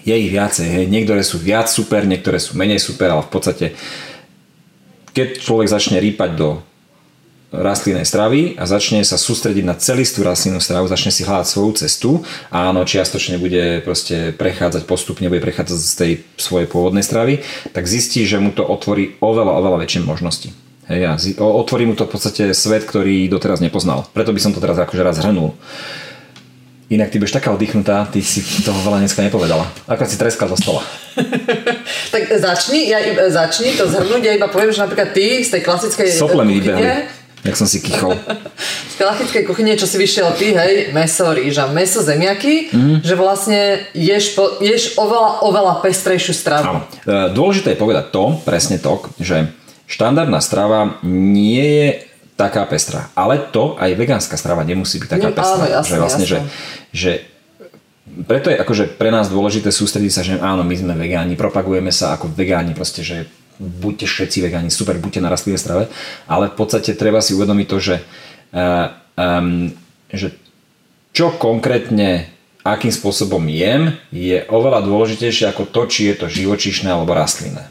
Je 0.02 0.16
ich 0.18 0.34
viacej, 0.34 0.66
hej. 0.66 0.86
Niektoré 0.90 1.22
sú 1.22 1.38
viac 1.38 1.70
super, 1.70 2.10
niektoré 2.10 2.42
sú 2.42 2.58
menej 2.58 2.82
super, 2.82 3.14
ale 3.14 3.22
v 3.22 3.32
podstate 3.32 3.66
keď 5.12 5.44
človek 5.44 5.68
začne 5.68 5.98
rýpať 6.00 6.40
do 6.40 6.64
rastlinnej 7.52 8.08
stravy 8.08 8.56
a 8.56 8.64
začne 8.64 9.04
sa 9.04 9.20
sústrediť 9.20 9.68
na 9.68 9.76
celistú 9.76 10.24
rastlinnú 10.24 10.64
stravu, 10.64 10.88
začne 10.88 11.12
si 11.12 11.28
hľadať 11.28 11.48
svoju 11.52 11.72
cestu 11.84 12.12
a 12.48 12.72
áno, 12.72 12.88
čiastočne 12.88 13.36
bude 13.36 13.84
proste 13.84 14.32
prechádzať 14.32 14.88
postupne, 14.88 15.28
bude 15.28 15.44
prechádzať 15.44 15.80
z 15.84 15.96
tej 16.00 16.12
svojej 16.40 16.72
pôvodnej 16.72 17.04
stravy, 17.04 17.44
tak 17.76 17.92
zistí, 17.92 18.24
že 18.24 18.40
mu 18.40 18.56
to 18.56 18.64
otvorí 18.64 19.20
oveľa, 19.20 19.52
oveľa 19.60 19.84
väčšie 19.84 20.08
možnosti. 20.08 20.50
Hej, 20.92 21.02
a 21.02 21.14
zi- 21.16 21.38
o- 21.38 21.56
otvorí 21.56 21.84
mu 21.84 21.96
to 21.96 22.04
v 22.04 22.12
podstate 22.12 22.52
svet, 22.52 22.84
ktorý 22.84 23.26
doteraz 23.26 23.60
nepoznal. 23.60 24.04
Preto 24.10 24.30
by 24.30 24.40
som 24.40 24.52
to 24.52 24.60
teraz 24.60 24.76
akože 24.76 25.00
raz 25.00 25.16
zhrnul. 25.16 25.56
Inak 26.90 27.08
ty 27.08 27.16
budeš 27.16 27.32
taká 27.34 27.50
oddychnutá, 27.50 28.04
ty 28.06 28.20
si 28.20 28.44
toho 28.60 28.76
veľa 28.78 29.00
dneska 29.00 29.24
nepovedala. 29.24 29.64
Akorát 29.86 30.12
si 30.12 30.20
treskal 30.20 30.46
do 30.46 30.56
stola. 30.56 30.84
Tak 32.08 32.28
začni, 32.30 32.88
ja 32.88 33.00
iba, 33.02 33.28
začni 33.30 33.72
to 33.72 33.84
zhrnúť, 33.86 34.22
ja 34.22 34.34
iba 34.34 34.48
poviem, 34.48 34.68
že 34.70 34.80
napríklad 34.80 35.12
ty 35.12 35.40
z 35.40 35.50
tej 35.50 35.62
klasickej 35.62 36.08
Sople 36.10 36.44
mi 36.44 36.60
vybehli, 36.60 37.08
jak 37.42 37.56
som 37.56 37.64
si 37.64 37.80
kýchol. 37.80 38.16
z 38.92 38.96
klasickej 38.96 39.44
kuchyne, 39.44 39.72
čo 39.74 39.84
si 39.84 39.96
vyšiel 39.96 40.28
ty, 40.36 40.52
hej, 40.52 40.92
meso, 40.92 41.28
rýža, 41.30 41.68
meso, 41.70 42.00
zemiaky, 42.00 42.68
Mhm. 42.70 42.96
že 43.02 43.14
vlastne 43.14 43.60
ješ, 43.94 44.36
po, 44.36 44.60
ješ 44.60 44.96
oveľa, 44.96 45.40
oveľa 45.42 45.74
pestrejšiu 45.80 46.34
stravu. 46.34 46.68
Áno. 46.70 46.80
E, 47.02 47.32
Dôležité 47.32 47.72
je 47.72 47.80
povedať 47.80 48.06
to, 48.10 48.24
presne 48.42 48.76
to, 48.78 48.92
že 49.18 49.48
štandardná 49.92 50.40
strava 50.40 51.04
nie 51.04 51.60
je 51.60 51.90
taká 52.40 52.64
pestrá. 52.64 53.12
Ale 53.14 53.38
to 53.52 53.76
aj 53.76 53.92
vegánska 53.94 54.40
strava 54.40 54.64
nemusí 54.64 54.98
byť 54.98 55.10
taká 55.12 55.30
Nie, 55.30 55.36
pestrá. 55.36 55.56
áno, 55.60 55.66
jasné, 55.68 55.92
že 55.92 56.00
vlastne, 56.00 56.24
jasné. 56.26 56.32
Že, 56.32 56.40
že 56.96 57.12
preto 58.26 58.48
je 58.50 58.58
akože 58.58 58.86
pre 58.96 59.12
nás 59.12 59.28
dôležité 59.28 59.70
sústrediť 59.70 60.12
sa, 60.12 60.22
že 60.24 60.40
áno, 60.40 60.64
my 60.64 60.74
sme 60.74 60.96
vegáni, 60.96 61.36
propagujeme 61.36 61.92
sa 61.92 62.16
ako 62.16 62.32
vegáni, 62.34 62.74
proste, 62.74 63.04
že 63.04 63.30
buďte 63.62 64.10
všetci 64.10 64.38
vegáni, 64.42 64.74
super, 64.74 64.98
buďte 64.98 65.22
na 65.22 65.30
rastlinnej 65.30 65.62
strave, 65.62 65.84
ale 66.26 66.50
v 66.50 66.56
podstate 66.58 66.98
treba 66.98 67.22
si 67.22 67.38
uvedomiť 67.38 67.68
to, 67.70 67.78
že, 67.78 67.96
uh, 68.58 68.90
um, 69.14 69.70
že 70.10 70.34
čo 71.14 71.38
konkrétne 71.38 72.26
akým 72.62 72.94
spôsobom 72.94 73.42
jem, 73.50 73.98
je 74.14 74.46
oveľa 74.50 74.86
dôležitejšie 74.86 75.50
ako 75.50 75.70
to, 75.70 75.82
či 75.90 76.14
je 76.14 76.16
to 76.18 76.28
živočíšne 76.30 76.94
alebo 76.94 77.18
rastlinné. 77.18 77.70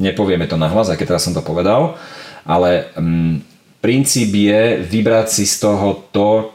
Nepovieme 0.00 0.48
to 0.48 0.56
nahlas, 0.56 0.88
aj 0.88 0.96
keď 1.00 1.16
teraz 1.16 1.24
som 1.26 1.34
to 1.36 1.44
povedal, 1.44 2.00
ale 2.48 2.88
um, 2.96 3.40
princíp 3.84 4.32
je 4.32 4.80
vybrať 4.80 5.26
si 5.28 5.44
z 5.44 5.56
toho 5.62 6.08
to, 6.10 6.54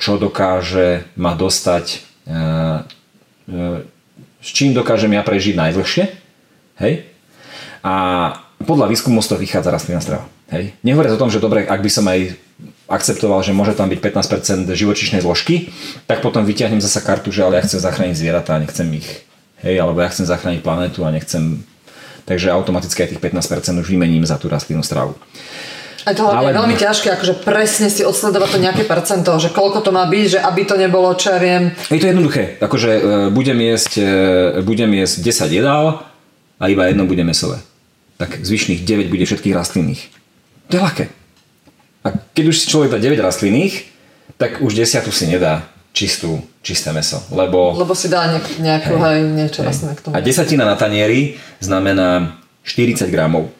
čo 0.00 0.16
dokáže 0.16 1.04
ma 1.18 1.36
dostať, 1.36 1.84
uh, 2.30 2.86
uh, 3.50 3.78
s 4.40 4.48
čím 4.54 4.72
dokážem 4.72 5.12
ja 5.12 5.22
prežiť 5.26 5.54
najdlhšie, 5.58 6.04
hej? 6.80 6.94
A 7.80 7.94
podľa 8.60 8.92
výskumu 8.92 9.24
z 9.24 9.28
toho 9.32 9.40
vychádza 9.40 9.72
rastlinná 9.72 10.04
strava. 10.04 10.28
Hej. 10.52 10.76
Nehovoriac 10.84 11.16
o 11.16 11.22
tom, 11.22 11.32
že 11.32 11.40
dobre, 11.40 11.64
ak 11.64 11.80
by 11.80 11.90
som 11.90 12.04
aj 12.10 12.34
akceptoval, 12.90 13.40
že 13.46 13.54
môže 13.54 13.78
tam 13.78 13.86
byť 13.86 14.00
15% 14.02 14.66
živočíšnej 14.66 15.22
zložky, 15.22 15.70
tak 16.10 16.20
potom 16.20 16.42
vyťahnem 16.42 16.82
zasa 16.82 17.00
kartu, 17.00 17.30
že 17.30 17.46
ale 17.46 17.62
ja 17.62 17.64
chcem 17.64 17.78
zachrániť 17.78 18.18
zvieratá 18.18 18.58
a 18.58 18.62
nechcem 18.62 18.84
ich. 18.98 19.24
Hej, 19.62 19.78
alebo 19.78 20.02
ja 20.02 20.10
chcem 20.10 20.26
zachrániť 20.26 20.60
planetu 20.60 21.06
a 21.06 21.14
nechcem... 21.14 21.62
Takže 22.24 22.50
automaticky 22.50 23.02
aj 23.04 23.08
tých 23.16 23.22
15% 23.22 23.80
už 23.80 23.88
vymením 23.88 24.26
za 24.26 24.36
tú 24.36 24.48
rastlinnú 24.48 24.82
stravu. 24.82 25.16
A 26.08 26.16
to 26.16 26.24
Ale- 26.24 26.48
je 26.50 26.56
veľmi 26.56 26.76
ťažké, 26.80 27.12
akože 27.12 27.34
presne 27.44 27.92
si 27.92 28.00
odsledovať 28.00 28.48
to 28.56 28.58
nejaké 28.58 28.82
percento, 28.88 29.36
že 29.36 29.52
koľko 29.52 29.84
to 29.84 29.92
má 29.92 30.08
byť, 30.08 30.24
že 30.26 30.38
aby 30.40 30.64
to 30.64 30.80
nebolo, 30.80 31.12
čo 31.12 31.36
ja 31.36 31.38
viem, 31.38 31.76
Je 31.92 32.00
to 32.00 32.08
jednoduché. 32.08 32.56
Akože 32.56 32.90
e, 32.90 33.00
budem 33.28 33.60
jesť, 33.60 33.92
e, 34.00 34.08
budem 34.64 34.90
jesť 34.96 35.16
10 35.20 35.52
jedál 35.52 35.84
a 36.56 36.64
iba 36.72 36.88
jedno 36.88 37.04
bude 37.04 37.20
mesové. 37.20 37.60
Tak 38.16 38.40
zvyšných 38.40 38.80
9 38.80 39.12
bude 39.12 39.24
všetkých 39.28 39.52
rastlinných. 39.52 40.08
To 40.72 40.80
je 40.80 40.82
ľahké. 40.82 41.04
A 42.00 42.08
keď 42.32 42.44
už 42.48 42.56
si 42.56 42.70
človek 42.72 42.96
dá 42.96 42.98
9 42.98 43.20
rastlinných, 43.20 43.92
tak 44.40 44.64
už 44.64 44.72
desiatu 44.72 45.12
si 45.12 45.28
nedá 45.28 45.68
čistú, 45.90 46.38
čisté 46.62 46.94
meso. 46.94 47.18
Lebo 47.30 47.74
lebo 47.74 47.92
si 47.94 48.06
dá 48.06 48.30
nejak, 48.30 48.46
nejakú, 48.62 48.94
hej, 48.96 49.20
niečo 49.26 49.60
vlastne 49.66 49.94
k 49.94 50.00
tomu. 50.06 50.12
a 50.14 50.22
desatina 50.22 50.62
na 50.62 50.78
tanieri 50.78 51.36
znamená 51.58 52.38
40 52.62 53.10
gramov. 53.10 53.50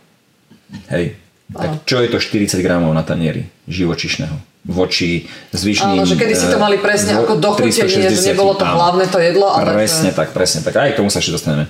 Hej. 0.90 1.19
Tak 1.51 1.82
čo 1.82 1.98
je 1.98 2.09
to 2.09 2.23
40 2.23 2.62
gramov 2.62 2.94
na 2.94 3.02
tanieri 3.02 3.51
živočišného? 3.66 4.51
Voči 4.61 5.24
zvyšným... 5.51 5.98
Áno, 5.98 6.07
že 6.07 6.20
kedy 6.20 6.35
si 6.36 6.47
to 6.47 6.61
mali 6.61 6.77
presne 6.78 7.16
eh, 7.16 7.24
ako 7.24 7.40
dochutenie, 7.40 7.89
že 7.89 8.12
360, 8.12 8.31
nebolo 8.31 8.52
to 8.55 8.62
áno. 8.69 8.77
hlavné 8.77 9.05
to 9.09 9.19
jedlo, 9.19 9.48
ale 9.51 9.73
Presne 9.73 10.12
tak, 10.12 10.36
presne 10.36 10.61
tak. 10.62 10.77
Aj 10.77 10.93
k 10.93 11.01
tomu 11.01 11.09
sa 11.09 11.19
ešte 11.19 11.32
dostaneme. 11.32 11.65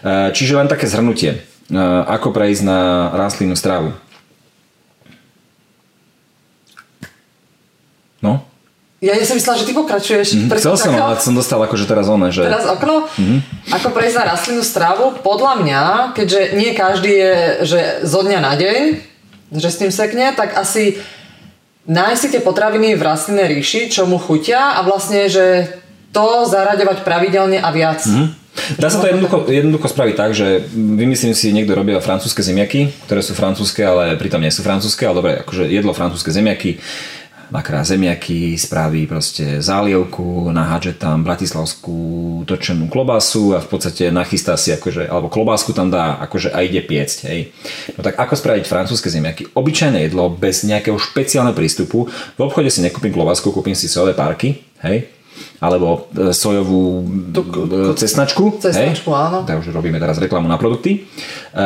E, 0.00 0.30
Čiže 0.30 0.54
len 0.56 0.70
také 0.70 0.86
zhrnutie. 0.86 1.42
E, 1.42 1.74
Ako 2.06 2.30
prejsť 2.30 2.62
na 2.64 3.10
rastlinnú 3.18 3.58
stravu? 3.58 3.92
No? 8.22 8.46
Ja 9.06 9.14
som 9.22 9.38
myslela, 9.38 9.62
že 9.62 9.66
ty 9.70 9.72
pokračuješ. 9.72 10.26
Mhm, 10.34 10.48
Preto 10.50 10.74
Chcel 10.74 10.90
som, 10.90 10.94
ale 10.98 11.14
som 11.22 11.34
dostal 11.38 11.62
akože 11.62 11.86
teraz 11.86 12.10
one, 12.10 12.34
že... 12.34 12.42
Teraz 12.42 12.66
okno, 12.66 13.06
ako 13.70 13.88
prejsť 13.94 14.16
na 14.18 14.24
rastlinnú 14.34 14.62
stravu, 14.66 15.14
podľa 15.22 15.62
mňa, 15.62 15.82
keďže 16.18 16.40
nie 16.58 16.74
každý 16.74 17.12
je 17.14 17.34
že 17.62 17.80
zo 18.02 18.26
dňa 18.26 18.38
na 18.42 18.58
deň, 18.58 18.80
že 19.54 19.68
s 19.70 19.78
tým 19.78 19.94
sekne, 19.94 20.34
tak 20.34 20.58
asi 20.58 20.98
nájsť 21.86 22.18
si 22.18 22.28
tie 22.34 22.42
potraviny 22.42 22.98
v 22.98 23.02
rastlinnej 23.06 23.46
ríši, 23.46 23.94
čo 23.94 24.10
mu 24.10 24.18
chutia 24.18 24.74
a 24.74 24.82
vlastne, 24.82 25.30
že 25.30 25.70
to 26.10 26.48
zaraďovať 26.50 27.06
pravidelne 27.06 27.62
a 27.62 27.70
viac. 27.70 28.02
Dá 28.80 28.88
sa 28.88 29.04
to 29.04 29.06
jednoducho, 29.06 29.46
jednoducho 29.52 29.86
spraviť 29.86 30.14
tak, 30.16 30.32
že 30.32 30.64
vymyslím 30.72 31.36
si, 31.36 31.52
niekto 31.52 31.76
robia 31.76 32.00
francúzske 32.00 32.40
zemiaky, 32.40 32.88
ktoré 33.04 33.20
sú 33.20 33.36
francúzske, 33.36 33.84
ale 33.84 34.16
pritom 34.16 34.40
nie 34.40 34.50
sú 34.50 34.64
francúzske, 34.64 35.04
ale 35.04 35.14
dobre, 35.14 35.32
akože 35.44 35.68
jedlo 35.68 35.92
francúzske 35.92 36.32
zemiaky, 36.32 36.80
nakrá 37.50 37.86
zemiaky, 37.86 38.58
spraví 38.58 39.06
proste 39.06 39.62
zálievku, 39.62 40.50
nahádže 40.50 40.98
tam 40.98 41.22
bratislavskú 41.24 42.42
točenú 42.46 42.90
klobásu 42.90 43.54
a 43.54 43.62
v 43.62 43.68
podstate 43.70 44.10
nachystá 44.10 44.54
si 44.54 44.74
akože, 44.74 45.06
alebo 45.06 45.32
klobásku 45.32 45.72
tam 45.72 45.90
dá 45.90 46.18
akože 46.22 46.52
a 46.52 46.62
ide 46.62 46.82
piecť, 46.82 47.18
hej. 47.30 47.50
No 47.94 48.04
tak 48.04 48.18
ako 48.18 48.34
spraviť 48.36 48.64
francúzske 48.66 49.08
zemiaky? 49.08 49.50
Obyčajné 49.54 50.06
jedlo 50.06 50.30
bez 50.30 50.66
nejakého 50.66 50.98
špeciálneho 50.98 51.56
prístupu. 51.56 52.06
V 52.10 52.40
obchode 52.40 52.68
si 52.68 52.84
nekúpim 52.84 53.10
klobásku, 53.14 53.48
kúpim 53.48 53.74
si 53.74 53.88
sojové 53.90 54.14
párky, 54.14 54.60
hej, 54.84 55.15
alebo 55.60 56.08
e, 56.12 56.30
sojovú 56.36 57.04
e, 57.32 57.96
cesnačku. 57.96 58.60
Cesnačku, 58.60 59.10
hej? 59.10 59.16
áno. 59.16 59.38
Takže 59.48 59.72
robíme 59.72 59.96
teraz 59.96 60.20
reklamu 60.20 60.48
na 60.48 60.60
produkty. 60.60 61.00
E, 61.00 61.64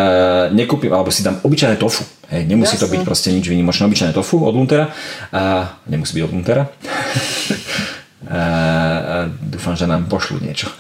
nekúpim, 0.55 0.95
alebo 0.95 1.11
si 1.11 1.27
dám 1.27 1.43
obyčajné 1.43 1.77
tofu. 1.77 2.07
Hej, 2.31 2.47
nemusí 2.47 2.79
to 2.79 2.87
Jasné. 2.87 2.95
byť 2.99 3.03
proste 3.03 3.29
nič 3.35 3.47
výnimočné. 3.51 3.91
Obyčajné 3.91 4.13
tofu 4.15 4.47
od 4.47 4.55
Luntera. 4.55 4.95
A 5.35 5.75
nemusí 5.91 6.15
byť 6.15 6.23
od 6.23 6.33
Luntera. 6.33 6.65
A 8.31 8.41
dúfam, 9.51 9.75
že 9.75 9.91
nám 9.91 10.07
pošlu 10.07 10.39
niečo. 10.39 10.71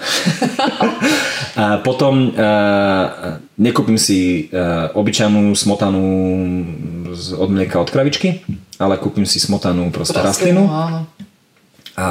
a 1.60 1.82
potom 1.82 2.30
a, 2.30 3.40
nekúpim 3.58 3.98
si 3.98 4.46
a, 4.54 4.94
obyčajnú 4.94 5.50
smotanú 5.58 6.06
z, 7.10 7.34
od 7.34 7.50
mlieka 7.50 7.82
od 7.82 7.90
kravičky, 7.90 8.46
ale 8.78 9.02
kúpim 9.02 9.26
si 9.26 9.42
smotanú 9.42 9.90
proste 9.90 10.22
rastlinu 10.22 10.70
Áno. 10.70 11.10
A, 11.98 12.08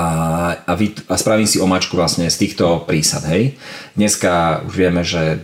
a, 0.68 0.74
vy, 0.76 0.92
a 1.08 1.16
spravím 1.16 1.48
si 1.48 1.62
omáčku 1.62 1.96
vlastne 1.96 2.28
z 2.28 2.38
týchto 2.40 2.84
prísad, 2.84 3.28
hej. 3.32 3.56
Dneska 3.96 4.64
už 4.68 4.74
vieme, 4.76 5.02
že 5.08 5.40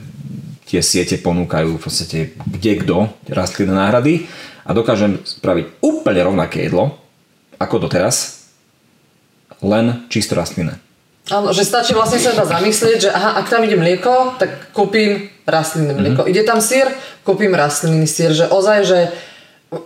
tie 0.65 0.81
siete 0.81 1.21
ponúkajú 1.21 1.77
v 1.77 1.81
podstate 1.81 2.19
kde 2.35 2.71
kto 2.81 2.97
rastlinné 3.29 3.73
náhrady 3.77 4.25
a 4.65 4.73
dokážem 4.73 5.21
spraviť 5.21 5.79
úplne 5.85 6.21
rovnaké 6.25 6.65
jedlo 6.65 6.97
ako 7.61 7.87
doteraz, 7.87 8.49
len 9.63 10.09
čisto 10.11 10.35
rastlinné. 10.35 10.81
Áno, 11.33 11.49
že 11.49 11.65
stačí 11.65 11.97
vlastne 11.97 12.21
sa 12.21 12.37
iba 12.37 12.45
zamyslieť, 12.45 12.97
že 13.01 13.09
aha, 13.09 13.41
ak 13.41 13.49
tam 13.49 13.65
ide 13.65 13.73
mlieko, 13.73 14.37
tak 14.37 14.69
kúpim 14.77 15.33
rastlinné 15.49 15.97
mlieko. 15.97 16.21
Mhm. 16.21 16.29
Mm-hmm. 16.29 16.33
Ide 16.37 16.43
tam 16.45 16.59
sír, 16.61 16.85
kúpim 17.25 17.49
rastlinný 17.53 18.05
sír. 18.05 18.29
Že 18.33 18.45
ozaj, 18.53 18.79
že 18.85 18.99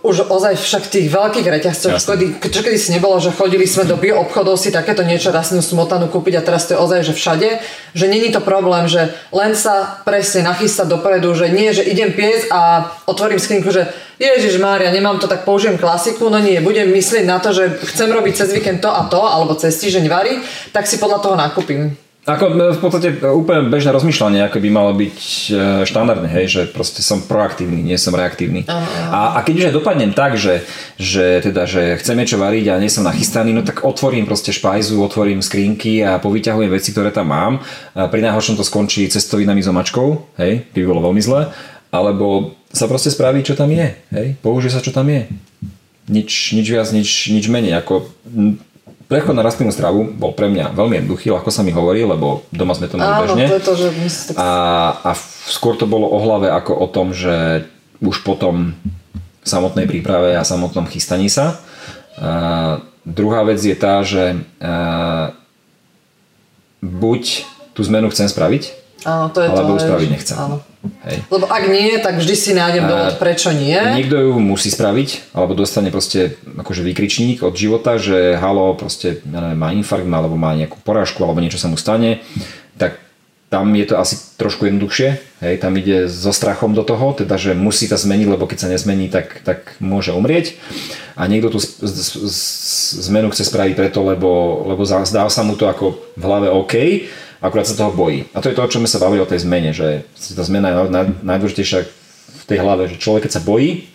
už 0.02 0.30
ozaj 0.30 0.54
však 0.56 0.88
tých 0.88 1.08
veľkých 1.10 1.46
reťazcoch, 1.46 1.98
Jasné. 1.98 2.08
kedy, 2.14 2.26
čo 2.50 2.60
kedy 2.62 2.78
si 2.78 2.90
nebolo, 2.94 3.18
že 3.18 3.34
chodili 3.34 3.66
sme 3.66 3.88
do 3.88 3.98
bio 3.98 4.22
obchodov 4.22 4.56
si 4.56 4.70
takéto 4.70 5.02
niečo 5.02 5.34
rastlinnú 5.34 5.60
smotanu 5.60 6.06
kúpiť 6.08 6.38
a 6.38 6.46
teraz 6.46 6.68
to 6.68 6.76
je 6.76 6.82
ozaj, 6.82 7.00
že 7.10 7.14
všade, 7.16 7.48
že 7.94 8.06
není 8.06 8.30
to 8.30 8.44
problém, 8.44 8.86
že 8.86 9.10
len 9.34 9.58
sa 9.58 10.02
presne 10.06 10.46
nachystať 10.46 10.86
dopredu, 10.88 11.34
že 11.34 11.50
nie, 11.50 11.74
že 11.74 11.86
idem 11.86 12.14
piec 12.14 12.46
a 12.52 12.90
otvorím 13.10 13.42
skrinku, 13.42 13.72
že 13.74 13.90
Ježiš 14.20 14.60
Mária, 14.60 14.92
nemám 14.92 15.16
to, 15.16 15.24
tak 15.24 15.48
použijem 15.48 15.80
klasiku, 15.80 16.28
no 16.28 16.36
nie, 16.36 16.60
budem 16.60 16.92
myslieť 16.92 17.24
na 17.24 17.40
to, 17.40 17.56
že 17.56 17.80
chcem 17.88 18.12
robiť 18.12 18.44
cez 18.44 18.52
víkend 18.52 18.84
to 18.84 18.92
a 18.92 19.08
to, 19.08 19.20
alebo 19.24 19.56
cez 19.56 19.72
týždeň 19.80 20.04
vary, 20.12 20.44
tak 20.76 20.84
si 20.84 21.00
podľa 21.00 21.24
toho 21.24 21.36
nakúpim. 21.40 22.09
Ako 22.30 22.44
e, 22.54 22.74
v 22.74 22.80
podstate 22.80 23.08
úplne 23.26 23.66
bežné 23.66 23.90
rozmýšľanie, 23.90 24.46
ako 24.46 24.62
by 24.62 24.68
malo 24.70 24.94
byť 24.94 25.18
e, 25.18 25.50
štandardné, 25.82 26.28
hej, 26.30 26.46
že 26.46 26.62
proste 26.70 27.02
som 27.02 27.26
proaktívny, 27.26 27.82
nie 27.82 27.98
som 27.98 28.14
reaktívny. 28.14 28.62
A, 29.10 29.34
a 29.34 29.38
keď 29.42 29.54
už 29.58 29.66
aj 29.70 29.74
dopadnem 29.74 30.12
tak, 30.14 30.38
že, 30.38 30.62
že, 30.94 31.42
teda, 31.42 31.66
že 31.66 31.98
chcem 31.98 32.14
niečo 32.14 32.38
variť 32.38 32.70
a 32.70 32.78
nie 32.78 32.92
som 32.92 33.02
nachystaný, 33.02 33.50
no 33.50 33.66
tak 33.66 33.82
otvorím 33.82 34.30
proste 34.30 34.54
špajzu, 34.54 35.02
otvorím 35.02 35.42
skrinky 35.42 36.06
a 36.06 36.22
povyťahujem 36.22 36.70
veci, 36.70 36.94
ktoré 36.94 37.10
tam 37.10 37.34
mám. 37.34 37.52
A 37.98 38.06
pri 38.06 38.22
najhoršom 38.22 38.54
to 38.54 38.62
skončí 38.62 39.10
cestovinami 39.10 39.58
s 39.58 39.70
omačkou, 39.70 40.38
hej, 40.38 40.70
by 40.70 40.80
bolo 40.86 41.10
veľmi 41.10 41.22
zle. 41.24 41.50
Alebo 41.90 42.54
sa 42.70 42.86
proste 42.86 43.10
spraví, 43.10 43.42
čo 43.42 43.58
tam 43.58 43.74
je, 43.74 43.98
hej, 44.14 44.38
použije 44.38 44.78
sa, 44.78 44.84
čo 44.84 44.94
tam 44.94 45.10
je. 45.10 45.26
Nič, 46.06 46.54
nič 46.54 46.66
viac, 46.70 46.86
nič, 46.94 47.30
nič 47.30 47.50
menej. 47.50 47.82
Ako, 47.82 48.06
prechod 49.10 49.34
na 49.34 49.42
rastlinnú 49.42 49.74
stravu 49.74 50.06
bol 50.06 50.30
pre 50.30 50.46
mňa 50.46 50.70
veľmi 50.70 51.02
jednoduchý, 51.02 51.34
ľahko 51.34 51.50
sa 51.50 51.66
mi 51.66 51.74
hovorí, 51.74 52.06
lebo 52.06 52.46
doma 52.54 52.78
sme 52.78 52.86
to 52.86 52.94
mali 52.94 53.10
Áno, 53.10 53.34
bežne. 53.34 53.50
to 53.50 53.56
je 53.58 53.64
to, 53.66 53.74
že 53.74 53.88
tak... 54.30 54.34
A, 54.38 54.50
a 55.02 55.10
skôr 55.50 55.74
to 55.74 55.90
bolo 55.90 56.06
o 56.06 56.18
hlave 56.22 56.46
ako 56.46 56.72
o 56.78 56.86
tom, 56.86 57.10
že 57.10 57.66
už 57.98 58.22
potom 58.22 58.78
samotnej 59.42 59.90
príprave 59.90 60.38
a 60.38 60.46
samotnom 60.46 60.86
chystaní 60.86 61.26
sa. 61.26 61.58
A 62.22 62.78
druhá 63.02 63.42
vec 63.42 63.58
je 63.58 63.74
tá, 63.74 63.98
že 64.06 64.38
a, 64.62 65.34
buď 66.78 67.44
tú 67.74 67.82
zmenu 67.82 68.08
chcem 68.14 68.30
spraviť, 68.30 68.79
Áno, 69.04 69.32
to 69.32 69.40
je 69.40 69.48
alebo 69.48 69.80
to. 69.80 69.86
že- 69.86 70.12
nechcem. 70.12 70.36
Áno. 70.36 70.56
Hej. 71.04 71.16
Lebo 71.28 71.44
ak 71.44 71.64
nie, 71.68 72.00
tak 72.00 72.16
vždy 72.16 72.34
si 72.36 72.50
nájdem 72.56 72.88
dôvod, 72.88 73.20
prečo 73.20 73.52
nie. 73.52 73.76
Niekto 73.76 74.16
ju 74.16 74.32
musí 74.40 74.72
spraviť, 74.72 75.36
alebo 75.36 75.52
dostane 75.52 75.92
proste 75.92 76.40
akože 76.40 76.80
výkričník 76.80 77.44
od 77.44 77.52
života, 77.52 78.00
že 78.00 78.36
halo, 78.40 78.72
proste 78.76 79.20
ja 79.24 79.40
neviem, 79.44 79.60
má 79.60 79.76
infarkt, 79.76 80.08
alebo 80.08 80.40
má 80.40 80.56
nejakú 80.56 80.80
porážku, 80.80 81.20
alebo 81.20 81.40
niečo 81.44 81.60
sa 81.60 81.68
mu 81.68 81.76
stane, 81.76 82.24
tak 82.80 82.96
tam 83.50 83.74
je 83.74 83.82
to 83.82 83.98
asi 83.98 84.14
trošku 84.38 84.70
jednoduchšie, 84.70 85.08
hej, 85.42 85.54
tam 85.58 85.74
ide 85.74 86.06
so 86.06 86.30
strachom 86.30 86.70
do 86.70 86.86
toho, 86.86 87.12
teda, 87.12 87.34
že 87.34 87.52
musí 87.52 87.90
sa 87.90 87.98
zmeniť, 87.98 88.28
lebo 88.30 88.46
keď 88.46 88.58
sa 88.62 88.68
nezmení, 88.70 89.10
tak, 89.10 89.42
tak 89.42 89.74
môže 89.82 90.14
umrieť. 90.14 90.54
A 91.18 91.26
niekto 91.26 91.50
tú 91.50 91.58
zmenu 93.04 93.28
chce 93.34 93.44
spraviť 93.44 93.74
preto, 93.74 94.06
lebo, 94.06 94.62
lebo 94.70 94.86
zdá 94.86 95.26
sa 95.28 95.42
mu 95.42 95.58
to 95.58 95.66
ako 95.66 95.98
v 96.14 96.22
hlave 96.24 96.48
OK, 96.48 96.74
akurát 97.40 97.66
sa 97.66 97.76
toho 97.76 97.92
bojí. 97.92 98.28
A 98.36 98.44
to 98.44 98.52
je 98.52 98.56
to, 98.56 98.62
o 98.64 98.70
čom 98.70 98.84
sme 98.84 98.92
sa 98.92 99.02
bavili 99.02 99.20
o 99.24 99.28
tej 99.28 99.44
zmene, 99.44 99.72
že 99.72 100.04
tá 100.36 100.44
zmena 100.44 100.70
je 100.70 100.76
naj- 100.92 101.18
najdôležitejšia 101.24 101.80
v 102.30 102.44
tej 102.46 102.58
hlave, 102.60 102.88
že 102.92 103.00
človek 103.00 103.26
keď 103.26 103.32
sa 103.40 103.42
bojí, 103.42 103.88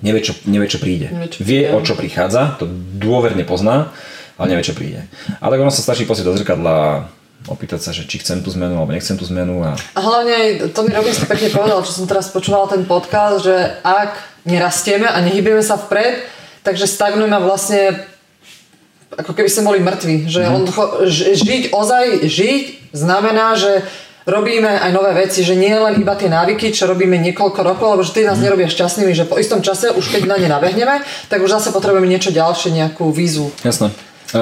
nevie 0.00 0.20
čo, 0.24 0.32
nevie, 0.48 0.68
čo 0.68 0.80
príde. 0.80 1.12
Nevie, 1.12 1.30
čo 1.30 1.40
vie, 1.44 1.62
o 1.70 1.80
čo 1.84 1.94
prichádza, 1.94 2.56
to 2.58 2.66
dôverne 2.98 3.44
pozná, 3.44 3.92
ale 4.40 4.56
nevie, 4.56 4.66
čo 4.66 4.74
príde. 4.74 5.06
Ale 5.38 5.54
tak 5.54 5.62
ono 5.62 5.72
sa 5.72 5.84
stačí 5.84 6.08
pozrieť 6.08 6.26
do 6.26 6.36
zrkadla, 6.40 7.08
opýtať 7.44 7.80
sa, 7.84 7.90
že 7.92 8.08
či 8.08 8.24
chcem 8.24 8.40
tú 8.40 8.48
zmenu, 8.56 8.80
alebo 8.80 8.96
nechcem 8.96 9.20
tú 9.20 9.28
zmenu 9.28 9.60
a 9.60 9.76
A 9.76 10.00
hlavne 10.00 10.32
aj 10.32 10.48
Tony 10.72 10.96
Robbins 10.96 11.20
to 11.20 11.28
pekne 11.28 11.52
povedal, 11.52 11.84
čo 11.84 11.92
som 11.92 12.08
teraz 12.08 12.32
počúvala 12.32 12.72
ten 12.72 12.88
podcast, 12.88 13.44
že 13.44 13.52
ak 13.84 14.16
nerastieme 14.48 15.04
a 15.04 15.20
nehybeme 15.20 15.60
sa 15.60 15.76
vpred, 15.76 16.24
takže 16.64 16.88
stagnujeme 16.88 17.36
a 17.36 17.44
vlastne 17.44 18.00
ako 19.16 19.32
keby 19.32 19.48
sme 19.48 19.68
boli 19.68 19.80
mŕtvi. 19.80 20.26
Že 20.26 20.40
Mhm. 20.44 20.52
on, 20.52 20.62
žiť, 21.08 21.62
ozaj 21.70 22.04
žiť 22.26 22.64
znamená, 22.92 23.54
že 23.54 23.82
robíme 24.24 24.68
aj 24.68 24.90
nové 24.90 25.12
veci, 25.14 25.44
že 25.44 25.52
nie 25.52 25.70
len 25.70 26.00
iba 26.00 26.16
tie 26.16 26.32
návyky, 26.32 26.72
čo 26.72 26.88
robíme 26.88 27.20
niekoľko 27.20 27.60
rokov, 27.60 27.88
lebo 27.92 28.02
že 28.02 28.16
tie 28.16 28.24
Mhm. 28.24 28.30
nás 28.32 28.38
nerobia 28.40 28.68
šťastnými, 28.68 29.12
že 29.12 29.28
po 29.28 29.36
istom 29.36 29.60
čase, 29.60 29.92
už 29.92 30.08
keď 30.08 30.22
na 30.24 30.36
ne 30.40 30.48
nabehneme, 30.48 31.04
tak 31.28 31.44
už 31.44 31.60
zase 31.60 31.68
potrebujeme 31.76 32.08
niečo 32.08 32.32
ďalšie, 32.32 32.72
nejakú 32.72 33.12
výzvu. 33.12 33.52
Jasné. 33.62 33.92
E, 34.32 34.38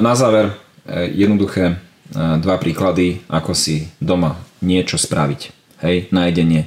na 0.00 0.12
záver 0.16 0.56
e, 0.88 1.12
jednoduché 1.12 1.64
e, 1.68 1.74
dva 2.40 2.56
príklady, 2.56 3.20
ako 3.28 3.52
si 3.52 3.92
doma 4.00 4.40
niečo 4.64 4.96
spraviť. 4.96 5.40
Hej, 5.78 6.10
na 6.10 6.26
jedenie. 6.26 6.66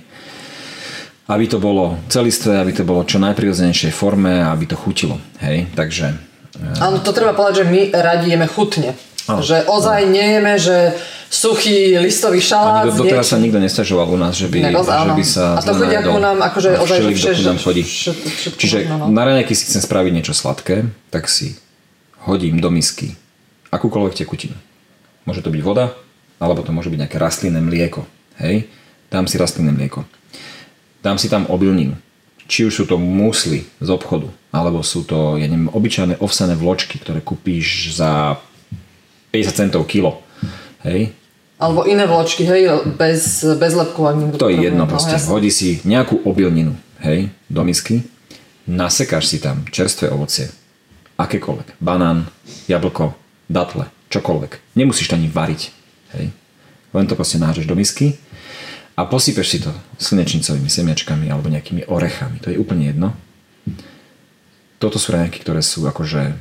Aby 1.28 1.48
to 1.48 1.60
bolo 1.60 2.00
celistvé, 2.08 2.60
aby 2.60 2.72
to 2.72 2.84
bolo 2.88 3.04
čo 3.04 3.20
najprirodzenejšej 3.20 3.92
forme 3.92 4.40
aby 4.40 4.68
to 4.68 4.76
chutilo. 4.80 5.20
Hej, 5.40 5.68
takže 5.76 6.16
Áno, 6.62 7.02
to 7.02 7.12
treba 7.12 7.34
povedať, 7.34 7.64
že 7.64 7.66
my 7.66 7.82
radi 7.92 8.32
jeme 8.32 8.46
chutne. 8.46 8.94
Áno. 9.26 9.42
Že 9.42 9.66
ozaj 9.66 10.00
nejeme, 10.06 10.58
že 10.58 10.98
suchý 11.30 11.96
listový 11.98 12.42
šalát. 12.44 12.86
S 12.86 12.98
doteraz 12.98 13.32
sa 13.32 13.38
nikto 13.38 13.58
nestažoval 13.58 14.10
u 14.10 14.18
nás, 14.18 14.36
že 14.36 14.52
by, 14.52 14.68
Inak, 14.68 14.84
že 14.84 14.92
áno. 14.92 15.14
by 15.16 15.24
sa 15.24 15.56
A 15.56 15.62
to 15.62 15.74
chodí 15.74 15.96
ako 15.96 16.18
nám, 16.20 16.38
akože 16.44 16.70
ozaj, 16.76 16.98
že 16.98 17.02
všelik, 17.02 17.16
vše- 17.16 17.30
dokým 17.32 17.48
nám 17.48 17.60
chodí. 17.62 17.84
všetko- 17.84 18.30
všetko 18.30 18.60
Čiže 18.60 18.78
no. 18.90 19.08
na 19.08 19.22
raňajky 19.24 19.54
si 19.56 19.64
chcem 19.66 19.82
spraviť 19.82 20.12
niečo 20.12 20.34
sladké, 20.36 20.76
tak 21.08 21.32
si 21.32 21.56
hodím 22.28 22.60
do 22.60 22.68
misky 22.70 23.16
akúkoľvek 23.72 24.14
tekutinu. 24.18 24.58
Môže 25.24 25.40
to 25.40 25.54
byť 25.54 25.62
voda, 25.64 25.96
alebo 26.38 26.66
to 26.66 26.74
môže 26.76 26.92
byť 26.92 27.00
nejaké 27.08 27.18
rastlinné 27.18 27.62
mlieko. 27.62 28.04
Hej? 28.42 28.68
Dám 29.08 29.30
si 29.30 29.40
rastlinné 29.40 29.72
mlieko. 29.72 30.04
Dám 31.00 31.16
si 31.16 31.30
tam 31.30 31.48
obilninu. 31.48 31.96
Či 32.46 32.68
už 32.68 32.74
sú 32.74 32.84
to 32.84 33.00
musly 33.00 33.64
z 33.80 33.88
obchodu, 33.88 34.28
alebo 34.52 34.84
sú 34.84 35.08
to, 35.08 35.40
ja 35.40 35.48
neviem, 35.48 35.72
obyčajné 35.72 36.20
ovsené 36.20 36.60
vločky, 36.60 37.00
ktoré 37.00 37.24
kúpíš 37.24 37.96
za 37.96 38.36
50 39.32 39.56
centov 39.56 39.88
kilo. 39.88 40.20
Hej? 40.84 41.16
Alebo 41.56 41.86
iné 41.88 42.04
vločky, 42.04 42.44
hej, 42.44 42.68
bez, 42.98 43.46
bez 43.56 43.72
niekto 43.78 44.36
To 44.42 44.50
je 44.52 44.60
jedno 44.66 44.84
No, 44.84 44.92
proste. 44.92 45.16
jasné. 45.16 45.30
Hodí 45.32 45.54
si 45.54 45.80
nejakú 45.86 46.20
obilninu, 46.26 46.74
hej, 47.06 47.30
do 47.48 47.62
misky, 47.64 48.02
nasekáš 48.68 49.30
si 49.30 49.38
tam 49.40 49.64
čerstvé 49.70 50.10
ovocie, 50.10 50.50
akékoľvek, 51.22 51.78
banán, 51.80 52.28
jablko, 52.66 53.14
datle, 53.46 53.88
čokoľvek. 54.10 54.76
Nemusíš 54.76 55.14
to 55.14 55.16
ani 55.16 55.30
variť, 55.30 55.70
hej. 56.18 56.34
Len 56.92 57.06
to 57.08 57.16
proste 57.16 57.40
nážeš 57.40 57.70
do 57.70 57.78
misky 57.78 58.20
a 59.00 59.08
posypeš 59.08 59.48
si 59.48 59.58
to 59.64 59.72
slnečnicovými 59.96 60.68
semiačkami 60.68 61.30
alebo 61.32 61.48
nejakými 61.48 61.88
orechami. 61.88 62.42
To 62.44 62.52
je 62.52 62.60
úplne 62.60 62.90
jedno. 62.92 63.16
Toto 64.82 64.98
sú 64.98 65.14
raňajky, 65.14 65.46
ktoré 65.46 65.62
sú 65.62 65.86
akože 65.86 66.34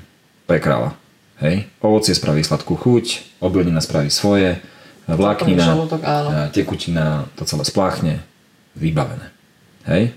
pre 0.48 0.58
kráľa. 0.64 0.96
Hej. 1.44 1.68
Ovocie 1.84 2.16
spraví 2.16 2.40
sladkú 2.40 2.72
chuť, 2.72 3.36
obilnina 3.44 3.84
spraví 3.84 4.08
svoje, 4.08 4.64
vláknina, 5.04 5.76
žalúdok, 5.76 6.00
a 6.00 6.48
tekutina 6.48 7.28
to 7.36 7.44
celé 7.44 7.68
spláchne, 7.68 8.14
vybavené. 8.72 9.28
Hej? 9.84 10.16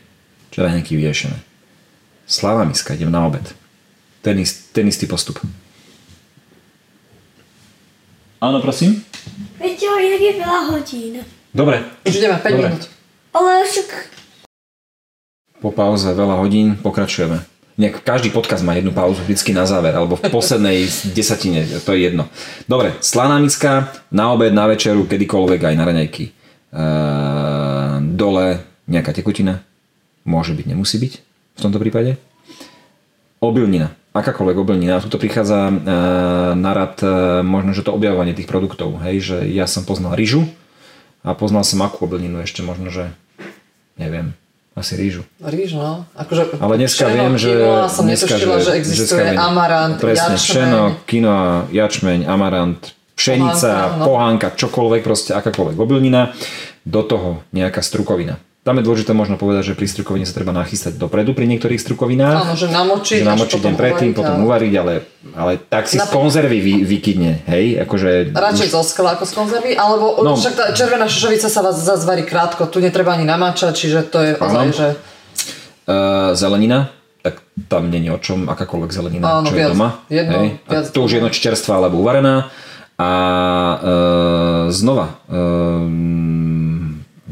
Čo 0.55 0.63
raňajky 0.63 0.95
vyriešené. 0.95 1.35
Sláva 2.23 2.63
miska, 2.63 2.95
idem 2.95 3.11
na 3.11 3.27
obed. 3.27 3.43
Ten, 4.23 4.39
ist, 4.39 4.71
ten 4.71 4.87
istý 4.87 5.03
postup. 5.03 5.43
Áno, 8.39 8.63
prosím? 8.63 9.03
Peťo, 9.59 9.99
inak 9.99 10.21
je 10.23 10.33
veľa 10.39 10.61
hodín. 10.71 11.13
Dobre. 11.51 11.83
Už 12.07 12.15
ideme 12.19 12.39
5 12.39 12.43
Dobre. 12.55 12.67
minút. 12.71 12.83
Ale 13.35 13.67
však 13.67 13.89
Po 15.63 15.71
pauze 15.71 16.11
veľa 16.11 16.39
hodín 16.43 16.75
pokračujeme. 16.79 17.52
Nejak 17.73 18.05
každý 18.05 18.29
podcast 18.29 18.61
má 18.61 18.77
jednu 18.77 18.93
pauzu 18.93 19.25
vždycky 19.25 19.49
na 19.49 19.65
záver, 19.65 19.97
alebo 19.97 20.13
v 20.13 20.29
poslednej 20.29 20.85
desatine, 21.17 21.65
to 21.81 21.97
je 21.97 22.05
jedno. 22.05 22.29
Dobre, 22.69 22.93
slaná 23.01 23.41
miska, 23.41 23.89
na 24.13 24.29
obed, 24.29 24.53
na 24.53 24.69
večeru, 24.69 25.09
kedykoľvek 25.09 25.73
aj 25.73 25.75
na 25.75 25.85
raňajky. 25.89 26.25
Ehm, 26.73 28.13
dole 28.13 28.61
nejaká 28.85 29.09
tekutina, 29.13 29.65
môže 30.21 30.53
byť, 30.53 30.65
nemusí 30.69 31.01
byť 31.01 31.13
v 31.57 31.59
tomto 31.61 31.81
prípade. 31.81 32.17
Obilnina, 33.41 33.93
akákoľvek 34.13 34.57
obilnina. 34.57 35.01
Tuto 35.01 35.17
prichádza 35.17 35.69
e, 35.69 35.73
na 36.55 36.71
rad 36.71 37.01
e, 37.03 37.41
možno, 37.43 37.75
že 37.75 37.83
to 37.83 37.93
objavovanie 37.93 38.33
tých 38.33 38.47
produktov. 38.47 39.01
Hej, 39.03 39.15
že 39.21 39.37
ja 39.51 39.67
som 39.67 39.83
poznal 39.83 40.15
ryžu 40.15 40.47
a 41.25 41.35
poznal 41.35 41.67
som 41.67 41.83
akú 41.83 42.07
obilninu 42.07 42.39
ešte 42.41 42.63
možno, 42.63 42.89
že 42.89 43.11
neviem, 43.99 44.33
Asi 44.73 44.97
rýžu. 44.97 45.21
Rýž, 45.37 45.77
no. 45.77 46.05
Akože 46.17 46.57
Ale 46.57 46.81
dneska 46.81 47.05
pšeno, 47.05 47.13
viem, 47.13 47.33
že... 47.37 47.49
quinoa 47.53 47.85
som 47.93 48.03
dneska, 48.09 48.25
netušila, 48.25 48.55
že 48.57 48.71
existuje 48.73 49.21
dneska 49.21 49.33
viem- 49.37 49.45
amarant, 49.45 49.95
Presne, 50.01 50.33
jačmeň. 50.33 50.71
quinoa, 51.05 51.45
jačmeň, 51.69 52.19
amarant, 52.25 52.81
pšenica, 53.13 53.69
Pohánka, 53.69 53.97
no. 54.01 54.03
pohánka, 54.09 54.47
čokoľvek, 54.57 55.01
proste 55.05 55.31
akákoľvek 55.37 55.77
obilnina, 55.77 56.33
do 56.83 57.01
toho 57.05 57.29
nejaká 57.53 57.85
strukovina. 57.85 58.41
Tam 58.63 58.73
je 58.73 58.81
dôležité 58.81 59.11
možno 59.11 59.35
povedať, 59.35 59.63
že 59.65 59.73
pri 59.73 59.83
strukovine 59.85 60.23
sa 60.23 60.31
treba 60.31 60.51
nachystať 60.51 60.95
dopredu 60.95 61.31
pri 61.31 61.45
niektorých 61.45 61.75
strukovinách. 61.77 62.37
Áno, 62.41 62.55
že 62.55 62.67
namočiť, 62.67 63.19
že 63.19 63.27
namočiť 63.27 63.59
deň 63.59 63.75
predtým, 63.75 64.09
uvariť, 64.09 64.15
potom 64.15 64.35
uvariť, 64.41 64.73
ale, 64.73 64.93
ale 65.35 65.51
tak 65.59 65.83
si 65.83 65.95
z 65.95 66.01
Napo- 66.01 66.15
konzervy 66.17 66.57
vy, 66.57 66.73
vykydne, 66.81 67.43
hej? 67.45 67.65
Akože 67.77 68.31
Radšej 68.31 68.69
zo 68.69 68.79
skla 68.81 69.13
ako 69.13 69.25
z 69.25 69.33
konzervy, 69.33 69.71
alebo 69.75 70.15
No. 70.17 70.33
však 70.33 70.53
tá 70.53 70.65
červená 70.71 71.05
šošovica 71.05 71.45
sa 71.45 71.59
vás 71.61 71.75
zase 71.77 72.03
varí 72.03 72.23
krátko, 72.23 72.63
tu 72.65 72.79
netreba 72.79 73.11
ani 73.11 73.23
namáčať, 73.25 73.75
čiže 73.75 73.99
to 74.05 74.19
je 74.21 74.31
ozaj, 74.33 74.67
že 74.71 74.87
Uh, 75.83 76.31
zelenina, 76.31 76.87
tak 77.19 77.43
tam 77.67 77.91
není 77.91 78.07
o 78.07 78.15
čom, 78.15 78.47
akákoľvek 78.47 78.87
zelenina, 78.89 79.43
Áno, 79.43 79.43
čo 79.43 79.51
je 79.51 79.59
viac- 79.59 79.75
doma. 79.75 79.89
jedno, 80.07 80.37
hej? 80.39 80.49
A 80.63 80.69
viac 80.71 80.85
to 80.87 81.03
už 81.03 81.09
je 81.09 81.17
jedno, 81.19 81.27
či 81.27 81.43
čerstvá 81.43 81.75
alebo 81.75 81.99
uvarená. 81.99 82.47
A 82.95 83.09
uh, 83.75 83.81
znova, 84.69 85.19
um, 85.27 86.42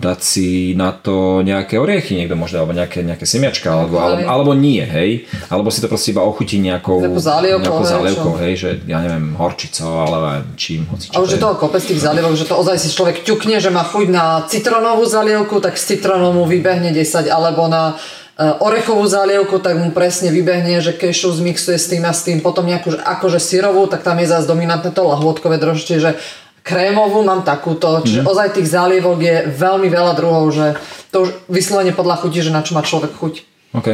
dať 0.01 0.19
si 0.25 0.73
na 0.73 0.89
to 0.89 1.45
nejaké 1.45 1.77
oriechy 1.77 2.17
niekto 2.17 2.33
možno, 2.33 2.65
alebo 2.65 2.73
nejaké, 2.73 3.05
nejaké 3.05 3.29
semiačka, 3.29 3.69
alebo, 3.69 4.01
alebo, 4.01 4.25
alebo 4.25 4.51
nie, 4.57 4.81
hej. 4.81 5.29
Alebo 5.53 5.69
si 5.69 5.77
to 5.77 5.85
proste 5.85 6.09
iba 6.09 6.25
ochutí 6.25 6.57
nejakou, 6.57 6.97
zálievkou, 7.21 7.61
nejakou 7.61 7.85
hej, 7.85 7.93
zálievkou, 7.93 8.33
hej, 8.41 8.53
že 8.57 8.69
ja 8.89 8.97
neviem, 9.05 9.37
horčicou, 9.37 9.93
alebo 10.09 10.41
čím, 10.57 10.89
hoci 10.89 11.13
a 11.13 11.21
čo 11.21 11.21
už 11.21 11.37
je 11.37 11.37
to 11.37 11.37
je. 11.37 11.43
toho 11.45 11.55
kopec 11.61 11.83
tých 11.85 12.01
zalievok, 12.01 12.33
že 12.33 12.49
to 12.49 12.57
ozaj 12.57 12.81
si 12.81 12.89
človek 12.89 13.21
ťukne, 13.21 13.61
že 13.61 13.69
má 13.69 13.85
chuť 13.85 14.07
na 14.09 14.41
citronovú 14.49 15.05
zalievku, 15.05 15.61
tak 15.61 15.77
z 15.77 15.95
citrónom 15.95 16.33
mu 16.33 16.49
vybehne 16.49 16.89
10, 16.89 17.29
alebo 17.29 17.69
na 17.69 18.01
e, 18.33 18.49
orechovú 18.57 19.05
zalievku, 19.05 19.61
tak 19.61 19.77
mu 19.77 19.93
presne 19.93 20.33
vybehne, 20.33 20.81
že 20.81 20.97
kešu 20.97 21.37
zmixuje 21.37 21.77
s 21.77 21.85
tým 21.85 22.03
a 22.09 22.11
s 22.11 22.25
tým, 22.25 22.41
potom 22.41 22.65
nejakú 22.65 22.97
že 22.97 22.99
akože 22.99 23.37
syrovú, 23.37 23.85
tak 23.85 24.01
tam 24.01 24.17
je 24.17 24.33
zase 24.33 24.49
dominantné 24.49 24.89
to 24.89 25.05
lahôdkové 25.05 25.61
droždie, 25.61 26.01
že 26.01 26.17
krémovú 26.61 27.21
mám 27.21 27.41
takúto, 27.41 28.01
čiže 28.01 28.21
Mhm. 28.21 28.27
ozaj 28.27 28.47
tých 28.53 28.69
zálievok 28.69 29.17
je 29.17 29.35
veľmi 29.49 29.87
veľa 29.87 30.13
druhov, 30.13 30.49
že 30.49 30.77
to 31.09 31.25
už 31.25 31.29
vyslovene 31.47 31.91
podľa 31.91 32.15
chuti, 32.17 32.39
že 32.39 32.49
na 32.49 32.61
čo 32.61 32.73
má 32.73 32.81
človek 32.81 33.11
chuť. 33.11 33.33
OK. 33.73 33.87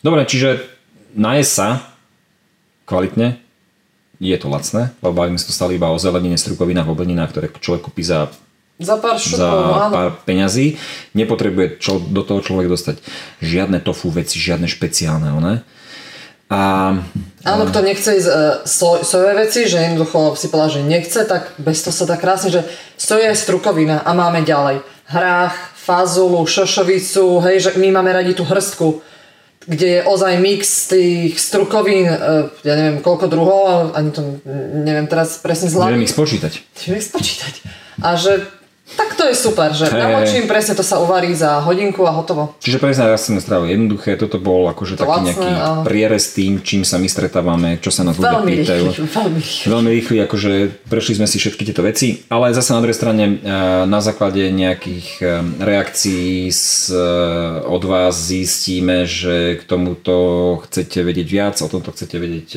Dobre, 0.00 0.22
čiže 0.22 0.62
najesť 1.12 1.50
sa 1.50 1.68
kvalitne, 2.84 3.40
je 4.16 4.36
to 4.36 4.46
lacné, 4.46 4.94
lebo 5.00 5.12
bavíme 5.12 5.36
sa 5.36 5.46
tu 5.46 5.52
stále 5.52 5.74
iba 5.74 5.88
o 5.88 5.98
zelenine, 5.98 6.36
strukovinách, 6.36 6.86
obilninách, 6.86 7.30
ktoré 7.30 7.46
človek 7.52 7.82
kúpi 7.84 8.02
za, 8.02 8.30
Za 8.74 8.96
pár 8.96 9.16
za 9.16 9.26
šupov, 9.28 9.70
áno. 9.72 9.92
pár 9.92 10.08
peňazí. 10.22 10.74
Nepotrebuje 11.12 11.78
čo, 11.78 11.98
do 11.98 12.22
toho 12.22 12.40
človek 12.40 12.66
dostať 12.66 12.96
žiadne 13.38 13.78
tofu 13.78 14.10
veci, 14.10 14.36
žiadne 14.36 14.66
špeciálne, 14.66 15.30
one. 15.30 15.62
A 16.52 16.92
Áno, 17.44 17.68
kto 17.68 17.84
nechce 17.84 18.16
ísť 18.16 18.28
uh, 18.28 18.36
so, 18.64 19.04
sojové 19.04 19.44
veci, 19.44 19.68
že 19.68 19.76
jednoducho 19.76 20.32
si 20.32 20.48
povedal, 20.48 20.80
že 20.80 20.88
nechce, 20.88 21.20
tak 21.28 21.52
bez 21.60 21.84
toho 21.84 21.92
sa 21.92 22.08
dá 22.08 22.16
krásne, 22.16 22.48
že 22.48 22.64
soja 22.96 23.28
je 23.32 23.36
strukovina 23.36 24.00
a 24.00 24.16
máme 24.16 24.40
ďalej 24.48 24.80
hrách, 25.12 25.56
fazulu, 25.76 26.40
šošovicu, 26.48 27.44
hej, 27.44 27.56
že 27.60 27.70
my 27.76 27.92
máme 27.92 28.16
radi 28.16 28.32
tú 28.32 28.48
hrstku, 28.48 29.04
kde 29.68 29.86
je 29.88 30.00
ozaj 30.08 30.40
mix 30.40 30.88
tých 30.88 31.36
strukovín, 31.36 32.08
uh, 32.08 32.48
ja 32.64 32.74
neviem 32.80 33.04
koľko 33.04 33.28
druhov, 33.28 33.92
ani 33.92 34.08
to 34.08 34.40
neviem 34.84 35.04
teraz 35.04 35.36
presne 35.36 35.68
z 35.68 35.76
hlavy. 35.76 36.00
neviem 36.00 36.08
ich 36.08 36.16
spočítať. 36.16 36.52
Neviem 36.88 37.00
ich 37.04 37.08
spočítať. 37.12 37.54
A 38.00 38.16
že 38.16 38.48
tak 38.84 39.16
to 39.16 39.24
je 39.24 39.34
super, 39.34 39.72
že 39.72 39.88
Hej, 39.88 39.96
namočím, 39.96 40.44
presne 40.44 40.76
to 40.76 40.84
sa 40.84 41.00
uvarí 41.00 41.32
za 41.32 41.56
hodinku 41.64 42.04
a 42.04 42.12
hotovo. 42.12 42.52
Čiže 42.60 42.76
prejsť 42.76 43.00
na 43.00 43.16
rastlinné 43.16 43.40
stravy 43.40 43.64
je 43.64 43.72
jednoduché, 43.80 44.10
toto 44.20 44.36
bol 44.36 44.68
akože 44.68 45.00
To 45.00 45.08
taký 45.08 45.08
lacné, 45.08 45.28
nejaký 45.32 45.50
áno. 45.56 45.82
prierez 45.88 46.24
tým, 46.36 46.60
čím 46.60 46.84
sa 46.84 47.00
my 47.00 47.08
stretávame, 47.08 47.80
čo 47.80 47.88
sa 47.88 48.04
nás 48.04 48.20
ľudia 48.20 48.44
pýtajú. 48.44 48.84
rýchly, 48.92 49.08
veľmi 49.08 49.38
rýchly. 49.40 49.66
Veľmi 49.72 49.88
rýchly, 49.88 50.16
akože 50.28 50.52
prešli 50.84 51.16
sme 51.16 51.24
si 51.24 51.40
všetky 51.40 51.64
tieto 51.64 51.80
veci, 51.80 52.28
ale 52.28 52.52
zase 52.52 52.76
na 52.76 52.84
druhej 52.84 52.98
strane 53.00 53.24
eh, 53.24 53.38
na 53.88 54.00
základe 54.04 54.52
nejakých 54.52 55.08
eh, 55.24 55.28
reakcií 55.64 56.52
s, 56.52 56.92
eh, 56.92 57.00
od 57.64 57.82
vás 57.88 58.12
zistíme, 58.12 59.08
že 59.08 59.56
k 59.58 59.62
tomuto 59.64 60.60
chcete 60.68 61.00
vedieť 61.00 61.26
viac, 61.32 61.56
o 61.64 61.72
tomto 61.72 61.88
chcete 61.96 62.20
vedieť 62.20 62.48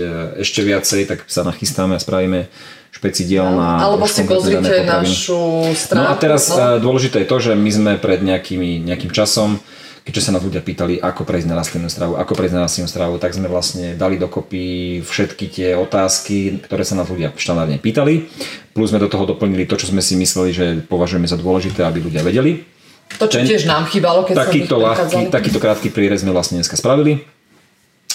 ešte 0.44 0.60
viacej, 0.60 1.08
tak 1.08 1.24
sa 1.32 1.48
nachystáme 1.48 1.96
a 1.96 2.04
spravíme 2.04 2.52
špecidiel 2.98 3.46
na 3.46 3.86
Alebo 3.86 4.10
si 4.10 4.26
pozrite 4.26 4.82
našu 4.82 5.70
stránku. 5.78 6.02
No 6.02 6.10
a 6.10 6.14
teraz 6.18 6.50
no. 6.50 6.58
no. 6.58 6.82
dôležité 6.82 7.22
je 7.24 7.30
to, 7.30 7.38
že 7.38 7.52
my 7.54 7.70
sme 7.70 7.92
pred 8.02 8.26
nejakými, 8.26 8.82
nejakým 8.82 9.14
časom, 9.14 9.62
keďže 10.02 10.24
sa 10.26 10.32
nás 10.34 10.42
ľudia 10.42 10.66
pýtali, 10.66 10.98
ako 10.98 11.22
prejsť 11.28 11.48
na 11.52 11.56
rastlinnú 11.60 11.90
stravu, 11.94 12.18
ako 12.18 12.34
prejsť 12.34 12.56
na 12.58 12.62
rastlinnú 12.66 12.90
stravu, 12.90 13.14
tak 13.22 13.38
sme 13.38 13.46
vlastne 13.46 13.94
dali 13.94 14.18
dokopy 14.18 15.00
všetky 15.06 15.46
tie 15.52 15.70
otázky, 15.78 16.66
ktoré 16.66 16.82
sa 16.82 16.98
nás 16.98 17.06
ľudia 17.06 17.36
štandardne 17.38 17.78
pýtali. 17.78 18.26
Plus 18.74 18.90
sme 18.90 19.04
do 19.04 19.12
toho 19.12 19.30
doplnili 19.30 19.70
to, 19.70 19.78
čo 19.78 19.94
sme 19.94 20.02
si 20.02 20.18
mysleli, 20.18 20.50
že 20.56 20.66
považujeme 20.90 21.30
za 21.30 21.38
dôležité, 21.38 21.86
aby 21.86 22.02
ľudia 22.02 22.26
vedeli. 22.26 22.66
To, 23.22 23.30
čo 23.30 23.40
ten- 23.40 23.48
tiež 23.48 23.70
nám 23.70 23.88
chýbalo, 23.88 24.28
keď 24.28 24.36
Takýto, 24.48 24.76
ľahký, 24.80 25.32
takýto 25.32 25.60
krátky 25.64 25.92
prírez 25.94 26.26
sme 26.26 26.36
vlastne 26.36 26.60
dneska 26.60 26.76
spravili. 26.76 27.24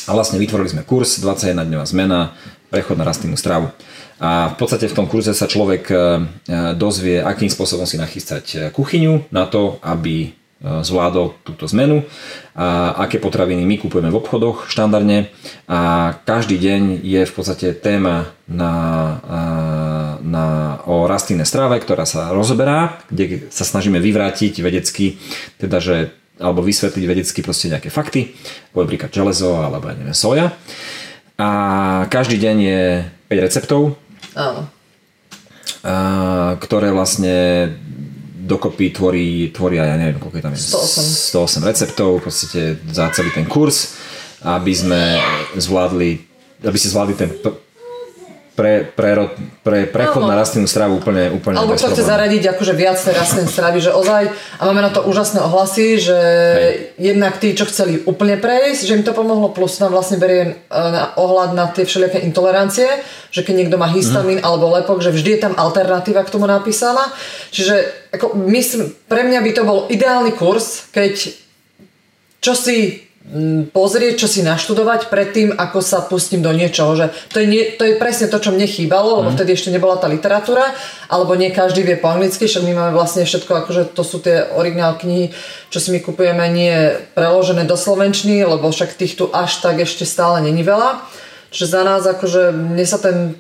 A 0.09 0.19
vlastne 0.19 0.41
vytvorili 0.43 0.67
sme 0.67 0.83
kurz 0.83 1.23
21 1.23 1.63
dňová 1.63 1.87
zmena, 1.87 2.35
prechod 2.73 2.97
na 2.97 3.05
rastlinnú 3.05 3.37
stravu. 3.37 3.71
A 4.23 4.55
v 4.55 4.57
podstate 4.57 4.87
v 4.87 4.95
tom 4.95 5.11
kurze 5.11 5.35
sa 5.35 5.51
človek 5.51 5.83
e, 5.91 5.95
e, 5.95 5.99
dozvie, 6.79 7.19
akým 7.19 7.51
spôsobom 7.51 7.91
si 7.91 7.99
nachystať 7.99 8.45
e, 8.55 8.57
kuchyňu 8.71 9.35
na 9.35 9.51
to, 9.51 9.83
aby 9.83 10.39
zvládol 10.63 11.43
túto 11.43 11.67
zmenu, 11.75 12.07
a 12.55 12.95
aké 13.03 13.19
potraviny 13.19 13.67
my 13.67 13.83
kupujeme 13.83 14.15
v 14.15 14.19
obchodoch 14.23 14.71
štandardne 14.71 15.27
a 15.67 16.15
každý 16.23 16.55
deň 16.55 17.03
je 17.03 17.27
v 17.27 17.33
podstate 17.35 17.75
téma 17.75 18.31
na, 18.47 18.75
na, 20.23 20.79
o 20.87 21.11
rastlinnej 21.11 21.51
strave, 21.51 21.83
ktorá 21.83 22.07
sa 22.07 22.31
rozoberá, 22.31 23.03
kde 23.11 23.51
sa 23.51 23.67
snažíme 23.67 23.99
vyvrátiť 23.99 24.63
vedecky, 24.63 25.19
teda 25.59 25.83
že 25.83 26.15
alebo 26.39 26.63
vysvetliť 26.63 27.05
vedecky 27.11 27.43
proste 27.43 27.67
nejaké 27.67 27.91
fakty, 27.91 28.31
ako 28.71 28.87
napríklad 28.87 29.11
železo 29.11 29.59
alebo 29.59 29.91
ja 29.91 29.99
neviem, 29.99 30.15
soja. 30.15 30.55
A 31.43 31.49
každý 32.07 32.39
deň 32.39 32.57
je 32.63 32.81
5 33.27 33.47
receptov, 33.51 33.99
Áno. 34.37 34.69
a, 35.83 36.57
ktoré 36.61 36.93
vlastne 36.93 37.69
dokopy 38.43 38.91
tvorí, 38.91 39.55
tvoria, 39.55 39.87
ja 39.87 39.97
neviem, 39.97 40.19
koľko 40.19 40.37
je 40.37 40.45
tam 40.45 40.55
je, 40.55 40.61
108. 41.33 41.63
108 41.63 41.71
receptov 41.71 42.09
v 42.21 42.25
podstate 42.27 42.61
za 42.91 43.09
celý 43.15 43.31
ten 43.31 43.47
kurz, 43.47 43.97
aby 44.43 44.73
sme 44.75 45.01
zvládli, 45.55 46.19
aby 46.67 46.77
ste 46.79 46.91
zvládli 46.91 47.15
ten 47.15 47.31
pre, 48.53 48.85
pre, 48.85 49.33
pre, 49.65 49.89
prechod 49.89 50.29
Áno. 50.29 50.31
na 50.33 50.37
rastlinnú 50.37 50.69
stravu 50.69 51.01
úplne, 51.01 51.33
úplne 51.33 51.57
Alebo 51.57 51.73
kto 51.73 51.89
chce 51.89 52.05
zaradiť 52.05 52.53
akože 52.53 52.75
viac 52.77 53.01
tej 53.01 53.17
rastlinnej 53.17 53.49
stravy, 53.49 53.79
že 53.81 53.97
ozaj, 53.97 54.29
a 54.61 54.63
máme 54.69 54.85
na 54.85 54.93
to 54.93 55.09
úžasné 55.09 55.41
ohlasy, 55.41 55.97
že 55.97 56.19
jednak 57.01 57.41
tí, 57.41 57.57
čo 57.57 57.65
chceli 57.65 58.05
úplne 58.05 58.37
prejsť, 58.37 58.83
že 58.85 58.97
im 59.01 59.05
to 59.05 59.17
pomohlo, 59.17 59.57
plus 59.57 59.81
nám 59.81 59.97
vlastne 59.97 60.21
berie 60.21 60.43
e, 60.45 60.53
na 60.69 61.17
ohľad 61.17 61.57
na 61.57 61.73
tie 61.73 61.89
všelijaké 61.89 62.21
intolerancie, 62.29 62.89
že 63.33 63.41
keď 63.41 63.55
niekto 63.65 63.81
má 63.81 63.89
histamín 63.89 64.39
Mhm. 64.41 64.45
alebo 64.45 64.69
lepok, 64.69 65.01
že 65.01 65.13
vždy 65.13 65.41
je 65.41 65.43
tam 65.49 65.55
alternatíva 65.57 66.21
k 66.21 66.33
tomu 66.33 66.45
napísaná. 66.45 67.09
Čiže 67.49 68.09
ako 68.13 68.37
myslím, 68.53 68.93
pre 69.09 69.25
mňa 69.25 69.41
by 69.41 69.51
to 69.57 69.63
bol 69.65 69.79
ideálny 69.89 70.37
kurz, 70.37 70.93
keď 70.93 71.33
čo 72.43 72.53
si 72.53 72.77
mm, 73.01 73.12
pozrieť, 73.73 74.27
čo 74.27 74.29
si 74.29 74.43
naštudovať 74.45 75.09
predtým, 75.09 75.55
ako 75.55 75.79
sa 75.81 76.05
pustím 76.05 76.43
do 76.43 76.53
niečoho. 76.53 76.99
Že 76.99 77.07
to, 77.33 77.37
je 77.41 77.47
nie, 77.47 77.63
to 77.79 77.87
je 77.87 77.95
presne 77.97 78.29
to, 78.29 78.37
čo 78.37 78.53
mne 78.53 78.67
chýbalo, 78.69 79.23
lebo 79.23 79.33
vtedy 79.33 79.55
ešte 79.57 79.73
nebola 79.73 79.97
tá 79.97 80.11
literatúra, 80.11 80.75
alebo 81.07 81.39
nie 81.39 81.55
každý 81.55 81.87
vie 81.87 81.97
po 81.97 82.11
anglicky, 82.11 82.45
však 82.45 82.67
my 82.67 82.73
máme 82.75 82.93
vlastne 82.93 83.25
všetko, 83.25 83.65
akože 83.65 83.83
to 83.95 84.03
sú 84.05 84.21
tie 84.21 84.53
originál 84.53 84.99
knihy, 84.99 85.33
čo 85.73 85.79
si 85.81 85.95
my 85.95 86.05
kupujeme, 86.05 86.45
nie 86.53 86.75
preložené 87.17 87.65
do 87.65 87.79
slovenčiny, 87.79 88.43
lebo 88.45 88.69
však 88.69 88.99
tých 88.99 89.17
tu 89.17 89.31
až 89.33 89.65
tak 89.65 89.81
ešte 89.81 90.05
stále 90.05 90.43
není 90.45 90.61
veľa. 90.67 91.01
Čiže 91.55 91.67
za 91.73 91.83
nás, 91.87 92.03
akože 92.05 92.53
mne 92.53 92.85
sa 92.85 93.01
ten 93.01 93.39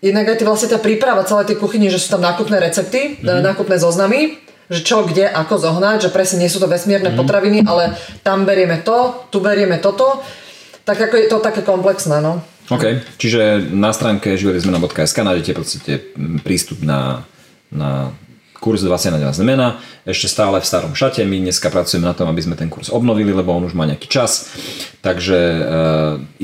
Jednak 0.00 0.32
aj 0.32 0.36
tí, 0.40 0.44
vlastne 0.48 0.72
tá 0.72 0.80
príprava 0.80 1.28
celej 1.28 1.52
tej 1.52 1.60
kuchyni, 1.60 1.92
že 1.92 2.00
sú 2.00 2.16
tam 2.16 2.24
nákupné 2.24 2.56
recepty, 2.56 3.20
mm-hmm. 3.20 3.44
nákupné 3.52 3.76
zoznamy, 3.76 4.40
že 4.70 4.86
čo, 4.86 5.02
kde, 5.02 5.26
ako 5.26 5.58
zohnať, 5.58 6.06
že 6.06 6.14
presne 6.14 6.46
nie 6.46 6.50
sú 6.52 6.62
to 6.62 6.70
vesmírne 6.70 7.10
mm-hmm. 7.10 7.20
potraviny, 7.20 7.58
ale 7.66 7.98
tam 8.22 8.46
berieme 8.46 8.78
to, 8.86 9.26
tu 9.34 9.42
berieme 9.42 9.82
toto. 9.82 10.22
Tak 10.86 11.10
ako 11.10 11.14
je 11.18 11.26
to 11.26 11.38
také 11.42 11.66
komplexné, 11.66 12.22
no. 12.22 12.38
OK, 12.70 13.02
čiže 13.18 13.66
na 13.74 13.90
stránke 13.90 14.38
životizmena.sk 14.38 15.18
nájdete 15.26 15.52
mm, 15.58 16.46
prístup 16.46 16.86
na, 16.86 17.26
na 17.74 18.14
kurz 18.62 18.86
20 18.86 19.18
na 19.18 19.34
zmena, 19.34 19.82
ešte 20.06 20.30
stále 20.30 20.62
v 20.62 20.68
starom 20.68 20.94
šate, 20.94 21.26
my 21.26 21.42
dneska 21.42 21.66
pracujeme 21.72 22.06
na 22.06 22.14
tom, 22.14 22.30
aby 22.30 22.38
sme 22.38 22.54
ten 22.54 22.70
kurz 22.70 22.94
obnovili, 22.94 23.34
lebo 23.34 23.50
on 23.50 23.66
už 23.66 23.74
má 23.74 23.90
nejaký 23.90 24.06
čas, 24.06 24.54
takže 25.02 25.34
e, 25.34 25.60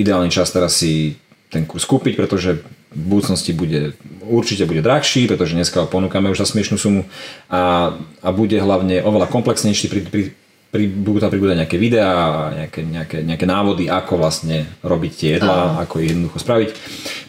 ideálny 0.00 0.32
čas 0.32 0.50
teraz 0.50 0.80
si 0.80 1.20
ten 1.52 1.62
kurz 1.62 1.86
kúpiť, 1.86 2.18
pretože 2.18 2.64
v 2.96 3.04
budúcnosti 3.12 3.52
bude, 3.52 3.92
určite 4.24 4.64
bude 4.64 4.80
drahší, 4.80 5.28
pretože 5.28 5.52
dneska 5.52 5.84
ho 5.84 5.88
ponúkame 5.90 6.32
už 6.32 6.40
za 6.40 6.48
smiešnú 6.48 6.80
sumu 6.80 7.02
a, 7.52 7.92
a 8.24 8.28
bude 8.32 8.56
hlavne 8.56 9.04
oveľa 9.04 9.28
komplexnejší 9.28 9.86
pri, 9.92 10.00
pri, 10.08 10.22
pri, 10.72 10.84
budú 10.88 11.20
tam 11.20 11.28
pribúdať 11.28 11.60
nejaké 11.60 11.76
videá, 11.76 12.48
nejaké, 12.56 12.80
nejaké, 12.80 13.16
nejaké 13.20 13.44
návody, 13.44 13.92
ako 13.92 14.16
vlastne 14.16 14.64
robiť 14.80 15.12
tie 15.12 15.30
jedlá, 15.36 15.84
ako 15.84 16.00
ich 16.00 16.16
jednoducho 16.16 16.40
spraviť. 16.40 16.70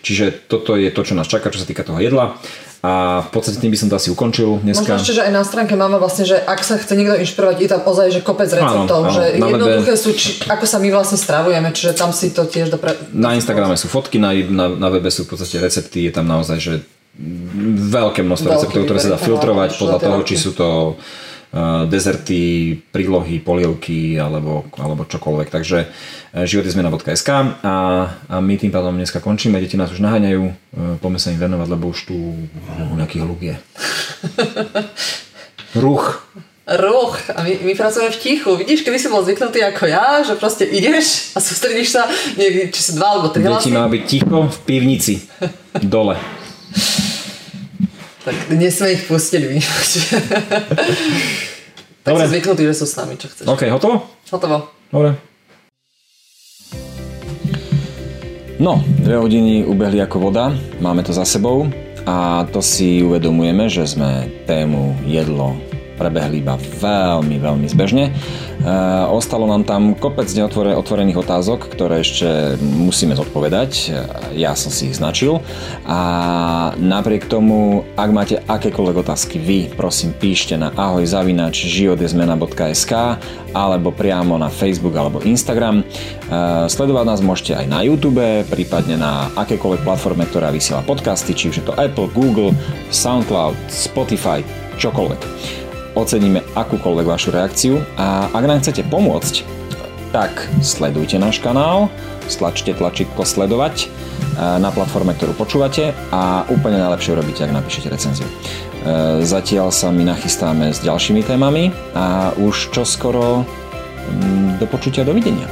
Čiže 0.08 0.26
toto 0.48 0.80
je 0.80 0.88
to, 0.88 1.02
čo 1.04 1.14
nás 1.20 1.28
čaká, 1.28 1.52
čo 1.52 1.60
sa 1.60 1.68
týka 1.68 1.84
toho 1.84 2.00
jedla. 2.00 2.40
A 2.78 3.26
v 3.26 3.30
podstate 3.32 3.58
tým 3.58 3.70
by 3.70 3.80
som 3.80 3.88
to 3.88 3.98
asi 3.98 4.10
ukončil 4.10 4.62
dneska. 4.62 4.86
Možno 4.86 5.02
ešte, 5.02 5.18
že 5.18 5.26
aj 5.26 5.34
na 5.34 5.42
stránke 5.42 5.74
máme 5.74 5.98
vlastne, 5.98 6.24
že 6.24 6.38
ak 6.38 6.62
sa 6.62 6.78
chce 6.78 6.94
niekto 6.94 7.18
inšpirovať, 7.18 7.58
je 7.58 7.68
tam 7.68 7.82
ozaj, 7.84 8.08
že 8.12 8.20
kopec 8.22 8.48
receptov, 8.48 9.02
Áno, 9.02 9.10
áno. 9.10 9.16
že 9.18 9.24
Na 9.34 9.50
webe- 9.50 9.52
jednoduché 9.52 9.94
sú, 9.96 10.10
či, 10.14 10.46
ako 10.46 10.64
sa 10.64 10.78
my 10.78 10.90
vlastne 10.90 11.18
stravujeme, 11.18 11.70
čiže 11.72 11.92
tam 11.94 12.14
si 12.14 12.30
to 12.30 12.46
tiež 12.46 12.70
dopre... 12.70 12.94
Na 13.12 13.34
Instagrame 13.34 13.74
sú 13.74 13.88
fotky, 13.88 14.18
na, 14.18 14.30
na, 14.32 14.70
na 14.70 14.90
webe 14.90 15.10
sú 15.10 15.26
v 15.26 15.34
podstate 15.34 15.58
recepty, 15.58 16.06
je 16.06 16.14
tam 16.14 16.26
naozaj, 16.26 16.58
že 16.58 16.74
veľké 17.90 18.22
množstvo 18.22 18.46
Veľký 18.46 18.58
receptov, 18.62 18.82
ktoré 18.86 19.00
sa 19.00 19.10
dá 19.10 19.18
filtrovať 19.18 19.70
podľa 19.76 19.98
toho, 19.98 20.18
či 20.22 20.36
sú 20.38 20.54
to 20.54 20.68
dezerty, 21.88 22.76
prílohy, 22.92 23.40
polievky 23.40 24.20
alebo, 24.20 24.68
alebo 24.76 25.08
čokoľvek. 25.08 25.48
Takže 25.48 25.78
uh, 25.88 26.44
životizmena.sk 26.44 27.30
a, 27.64 27.76
a 28.28 28.36
my 28.44 28.54
tým 28.60 28.70
pádom 28.70 28.94
dneska 28.94 29.24
končíme. 29.24 29.58
Deti 29.58 29.80
nás 29.80 29.90
už 29.90 30.04
naháňajú, 30.04 30.44
uh, 30.44 30.54
poďme 31.00 31.20
sa 31.20 31.32
im 31.32 31.40
venovať, 31.40 31.68
lebo 31.72 31.90
už 31.96 32.00
tu 32.12 32.18
nejaký 33.00 33.24
hluk 33.24 33.40
je. 33.42 33.56
Ruch. 35.84 36.26
Ruch. 36.68 37.16
A 37.32 37.48
my, 37.48 37.64
my 37.64 37.74
pracujeme 37.80 38.12
v 38.12 38.20
tichu. 38.20 38.52
Vidíš, 38.60 38.84
keby 38.84 39.00
si 39.00 39.08
bol 39.08 39.24
zvyknutý 39.24 39.64
ako 39.64 39.88
ja, 39.88 40.20
že 40.28 40.36
proste 40.36 40.68
ideš 40.68 41.32
a 41.32 41.40
sústredíš 41.40 41.96
sa, 41.96 42.12
niekde, 42.36 42.76
či 42.76 42.82
sú 42.84 43.00
dva 43.00 43.16
alebo 43.16 43.32
tri 43.32 43.48
Deti 43.48 43.72
má 43.72 43.88
byť 43.88 44.04
ticho 44.04 44.52
v 44.52 44.58
pivnici. 44.68 45.24
Dole. 45.80 46.20
Tak 48.28 48.52
dnes 48.52 48.76
sme 48.76 48.92
ich 48.92 49.08
pustili 49.08 49.56
tak 52.04 52.12
Dobre. 52.12 52.28
si 52.28 52.32
zvyknutý, 52.36 52.68
že 52.68 52.76
sú 52.76 52.84
s 52.84 53.00
nami, 53.00 53.16
čo 53.16 53.32
chceš. 53.32 53.48
OK, 53.48 53.72
hotovo? 53.72 54.04
Hotovo. 54.28 54.68
Dobre. 54.92 55.16
No, 58.60 58.84
dve 58.84 59.16
hodiny 59.16 59.64
ubehli 59.64 60.04
ako 60.04 60.28
voda, 60.28 60.52
máme 60.84 61.08
to 61.08 61.16
za 61.16 61.24
sebou 61.24 61.72
a 62.04 62.44
to 62.52 62.60
si 62.60 63.00
uvedomujeme, 63.00 63.72
že 63.72 63.88
sme 63.88 64.28
tému 64.44 65.08
jedlo 65.08 65.56
prebehli 65.98 66.46
iba 66.46 66.56
veľmi, 66.56 67.42
veľmi 67.42 67.68
zbežne. 67.68 68.08
E, 68.08 68.12
ostalo 69.10 69.50
nám 69.50 69.66
tam 69.66 69.98
kopec 69.98 70.30
neotvore, 70.30 70.78
otvorených 70.78 71.26
otázok, 71.26 71.74
ktoré 71.74 72.06
ešte 72.06 72.62
musíme 72.62 73.18
zodpovedať. 73.18 73.92
Ja 74.38 74.54
som 74.54 74.70
si 74.70 74.94
ich 74.94 75.02
značil. 75.02 75.42
A 75.90 76.00
napriek 76.78 77.26
tomu, 77.26 77.84
ak 77.98 78.10
máte 78.14 78.36
akékoľvek 78.46 78.98
otázky, 79.02 79.42
vy 79.42 79.74
prosím 79.74 80.14
píšte 80.14 80.54
na 80.54 80.70
ahojzavinač 80.78 81.66
životjezmena.sk 81.66 82.94
alebo 83.58 83.90
priamo 83.90 84.38
na 84.38 84.54
Facebook 84.54 84.94
alebo 84.94 85.26
Instagram. 85.26 85.82
E, 85.82 85.84
Sledovať 86.70 87.06
nás 87.10 87.20
môžete 87.26 87.58
aj 87.58 87.66
na 87.66 87.82
YouTube, 87.82 88.22
prípadne 88.48 89.02
na 89.02 89.34
akékoľvek 89.34 89.82
platforme, 89.82 90.30
ktorá 90.30 90.54
vysiela 90.54 90.86
podcasty, 90.86 91.34
či 91.34 91.50
už 91.50 91.56
je 91.64 91.66
to 91.66 91.74
Apple, 91.74 92.12
Google, 92.14 92.54
SoundCloud, 92.94 93.56
Spotify, 93.72 94.46
čokoľvek. 94.78 95.67
Oceníme 95.98 96.46
akúkoľvek 96.54 97.10
vašu 97.10 97.34
reakciu 97.34 97.82
a 97.98 98.30
ak 98.30 98.44
nám 98.46 98.62
chcete 98.62 98.86
pomôcť, 98.86 99.42
tak 100.14 100.30
sledujte 100.62 101.18
náš 101.18 101.42
kanál, 101.42 101.90
stlačte 102.30 102.70
tlačítko 102.78 103.26
sledovať 103.26 103.76
e, 103.82 103.88
na 104.62 104.70
platforme, 104.70 105.18
ktorú 105.18 105.34
počúvate 105.34 105.98
a 106.14 106.46
úplne 106.54 106.78
najlepšie 106.78 107.18
urobíte, 107.18 107.42
ak 107.50 107.58
napíšete 107.58 107.90
recenziu. 107.90 108.30
E, 108.30 108.34
Zatiaľ 109.26 109.74
sa 109.74 109.90
my 109.90 110.06
nachystáme 110.06 110.70
s 110.70 110.86
ďalšími 110.86 111.26
témami 111.26 111.74
a 111.98 112.30
už 112.38 112.70
čoskoro 112.78 113.42
mm, 113.42 114.62
do 114.62 114.70
počutia, 114.70 115.02
dovidenia. 115.02 115.50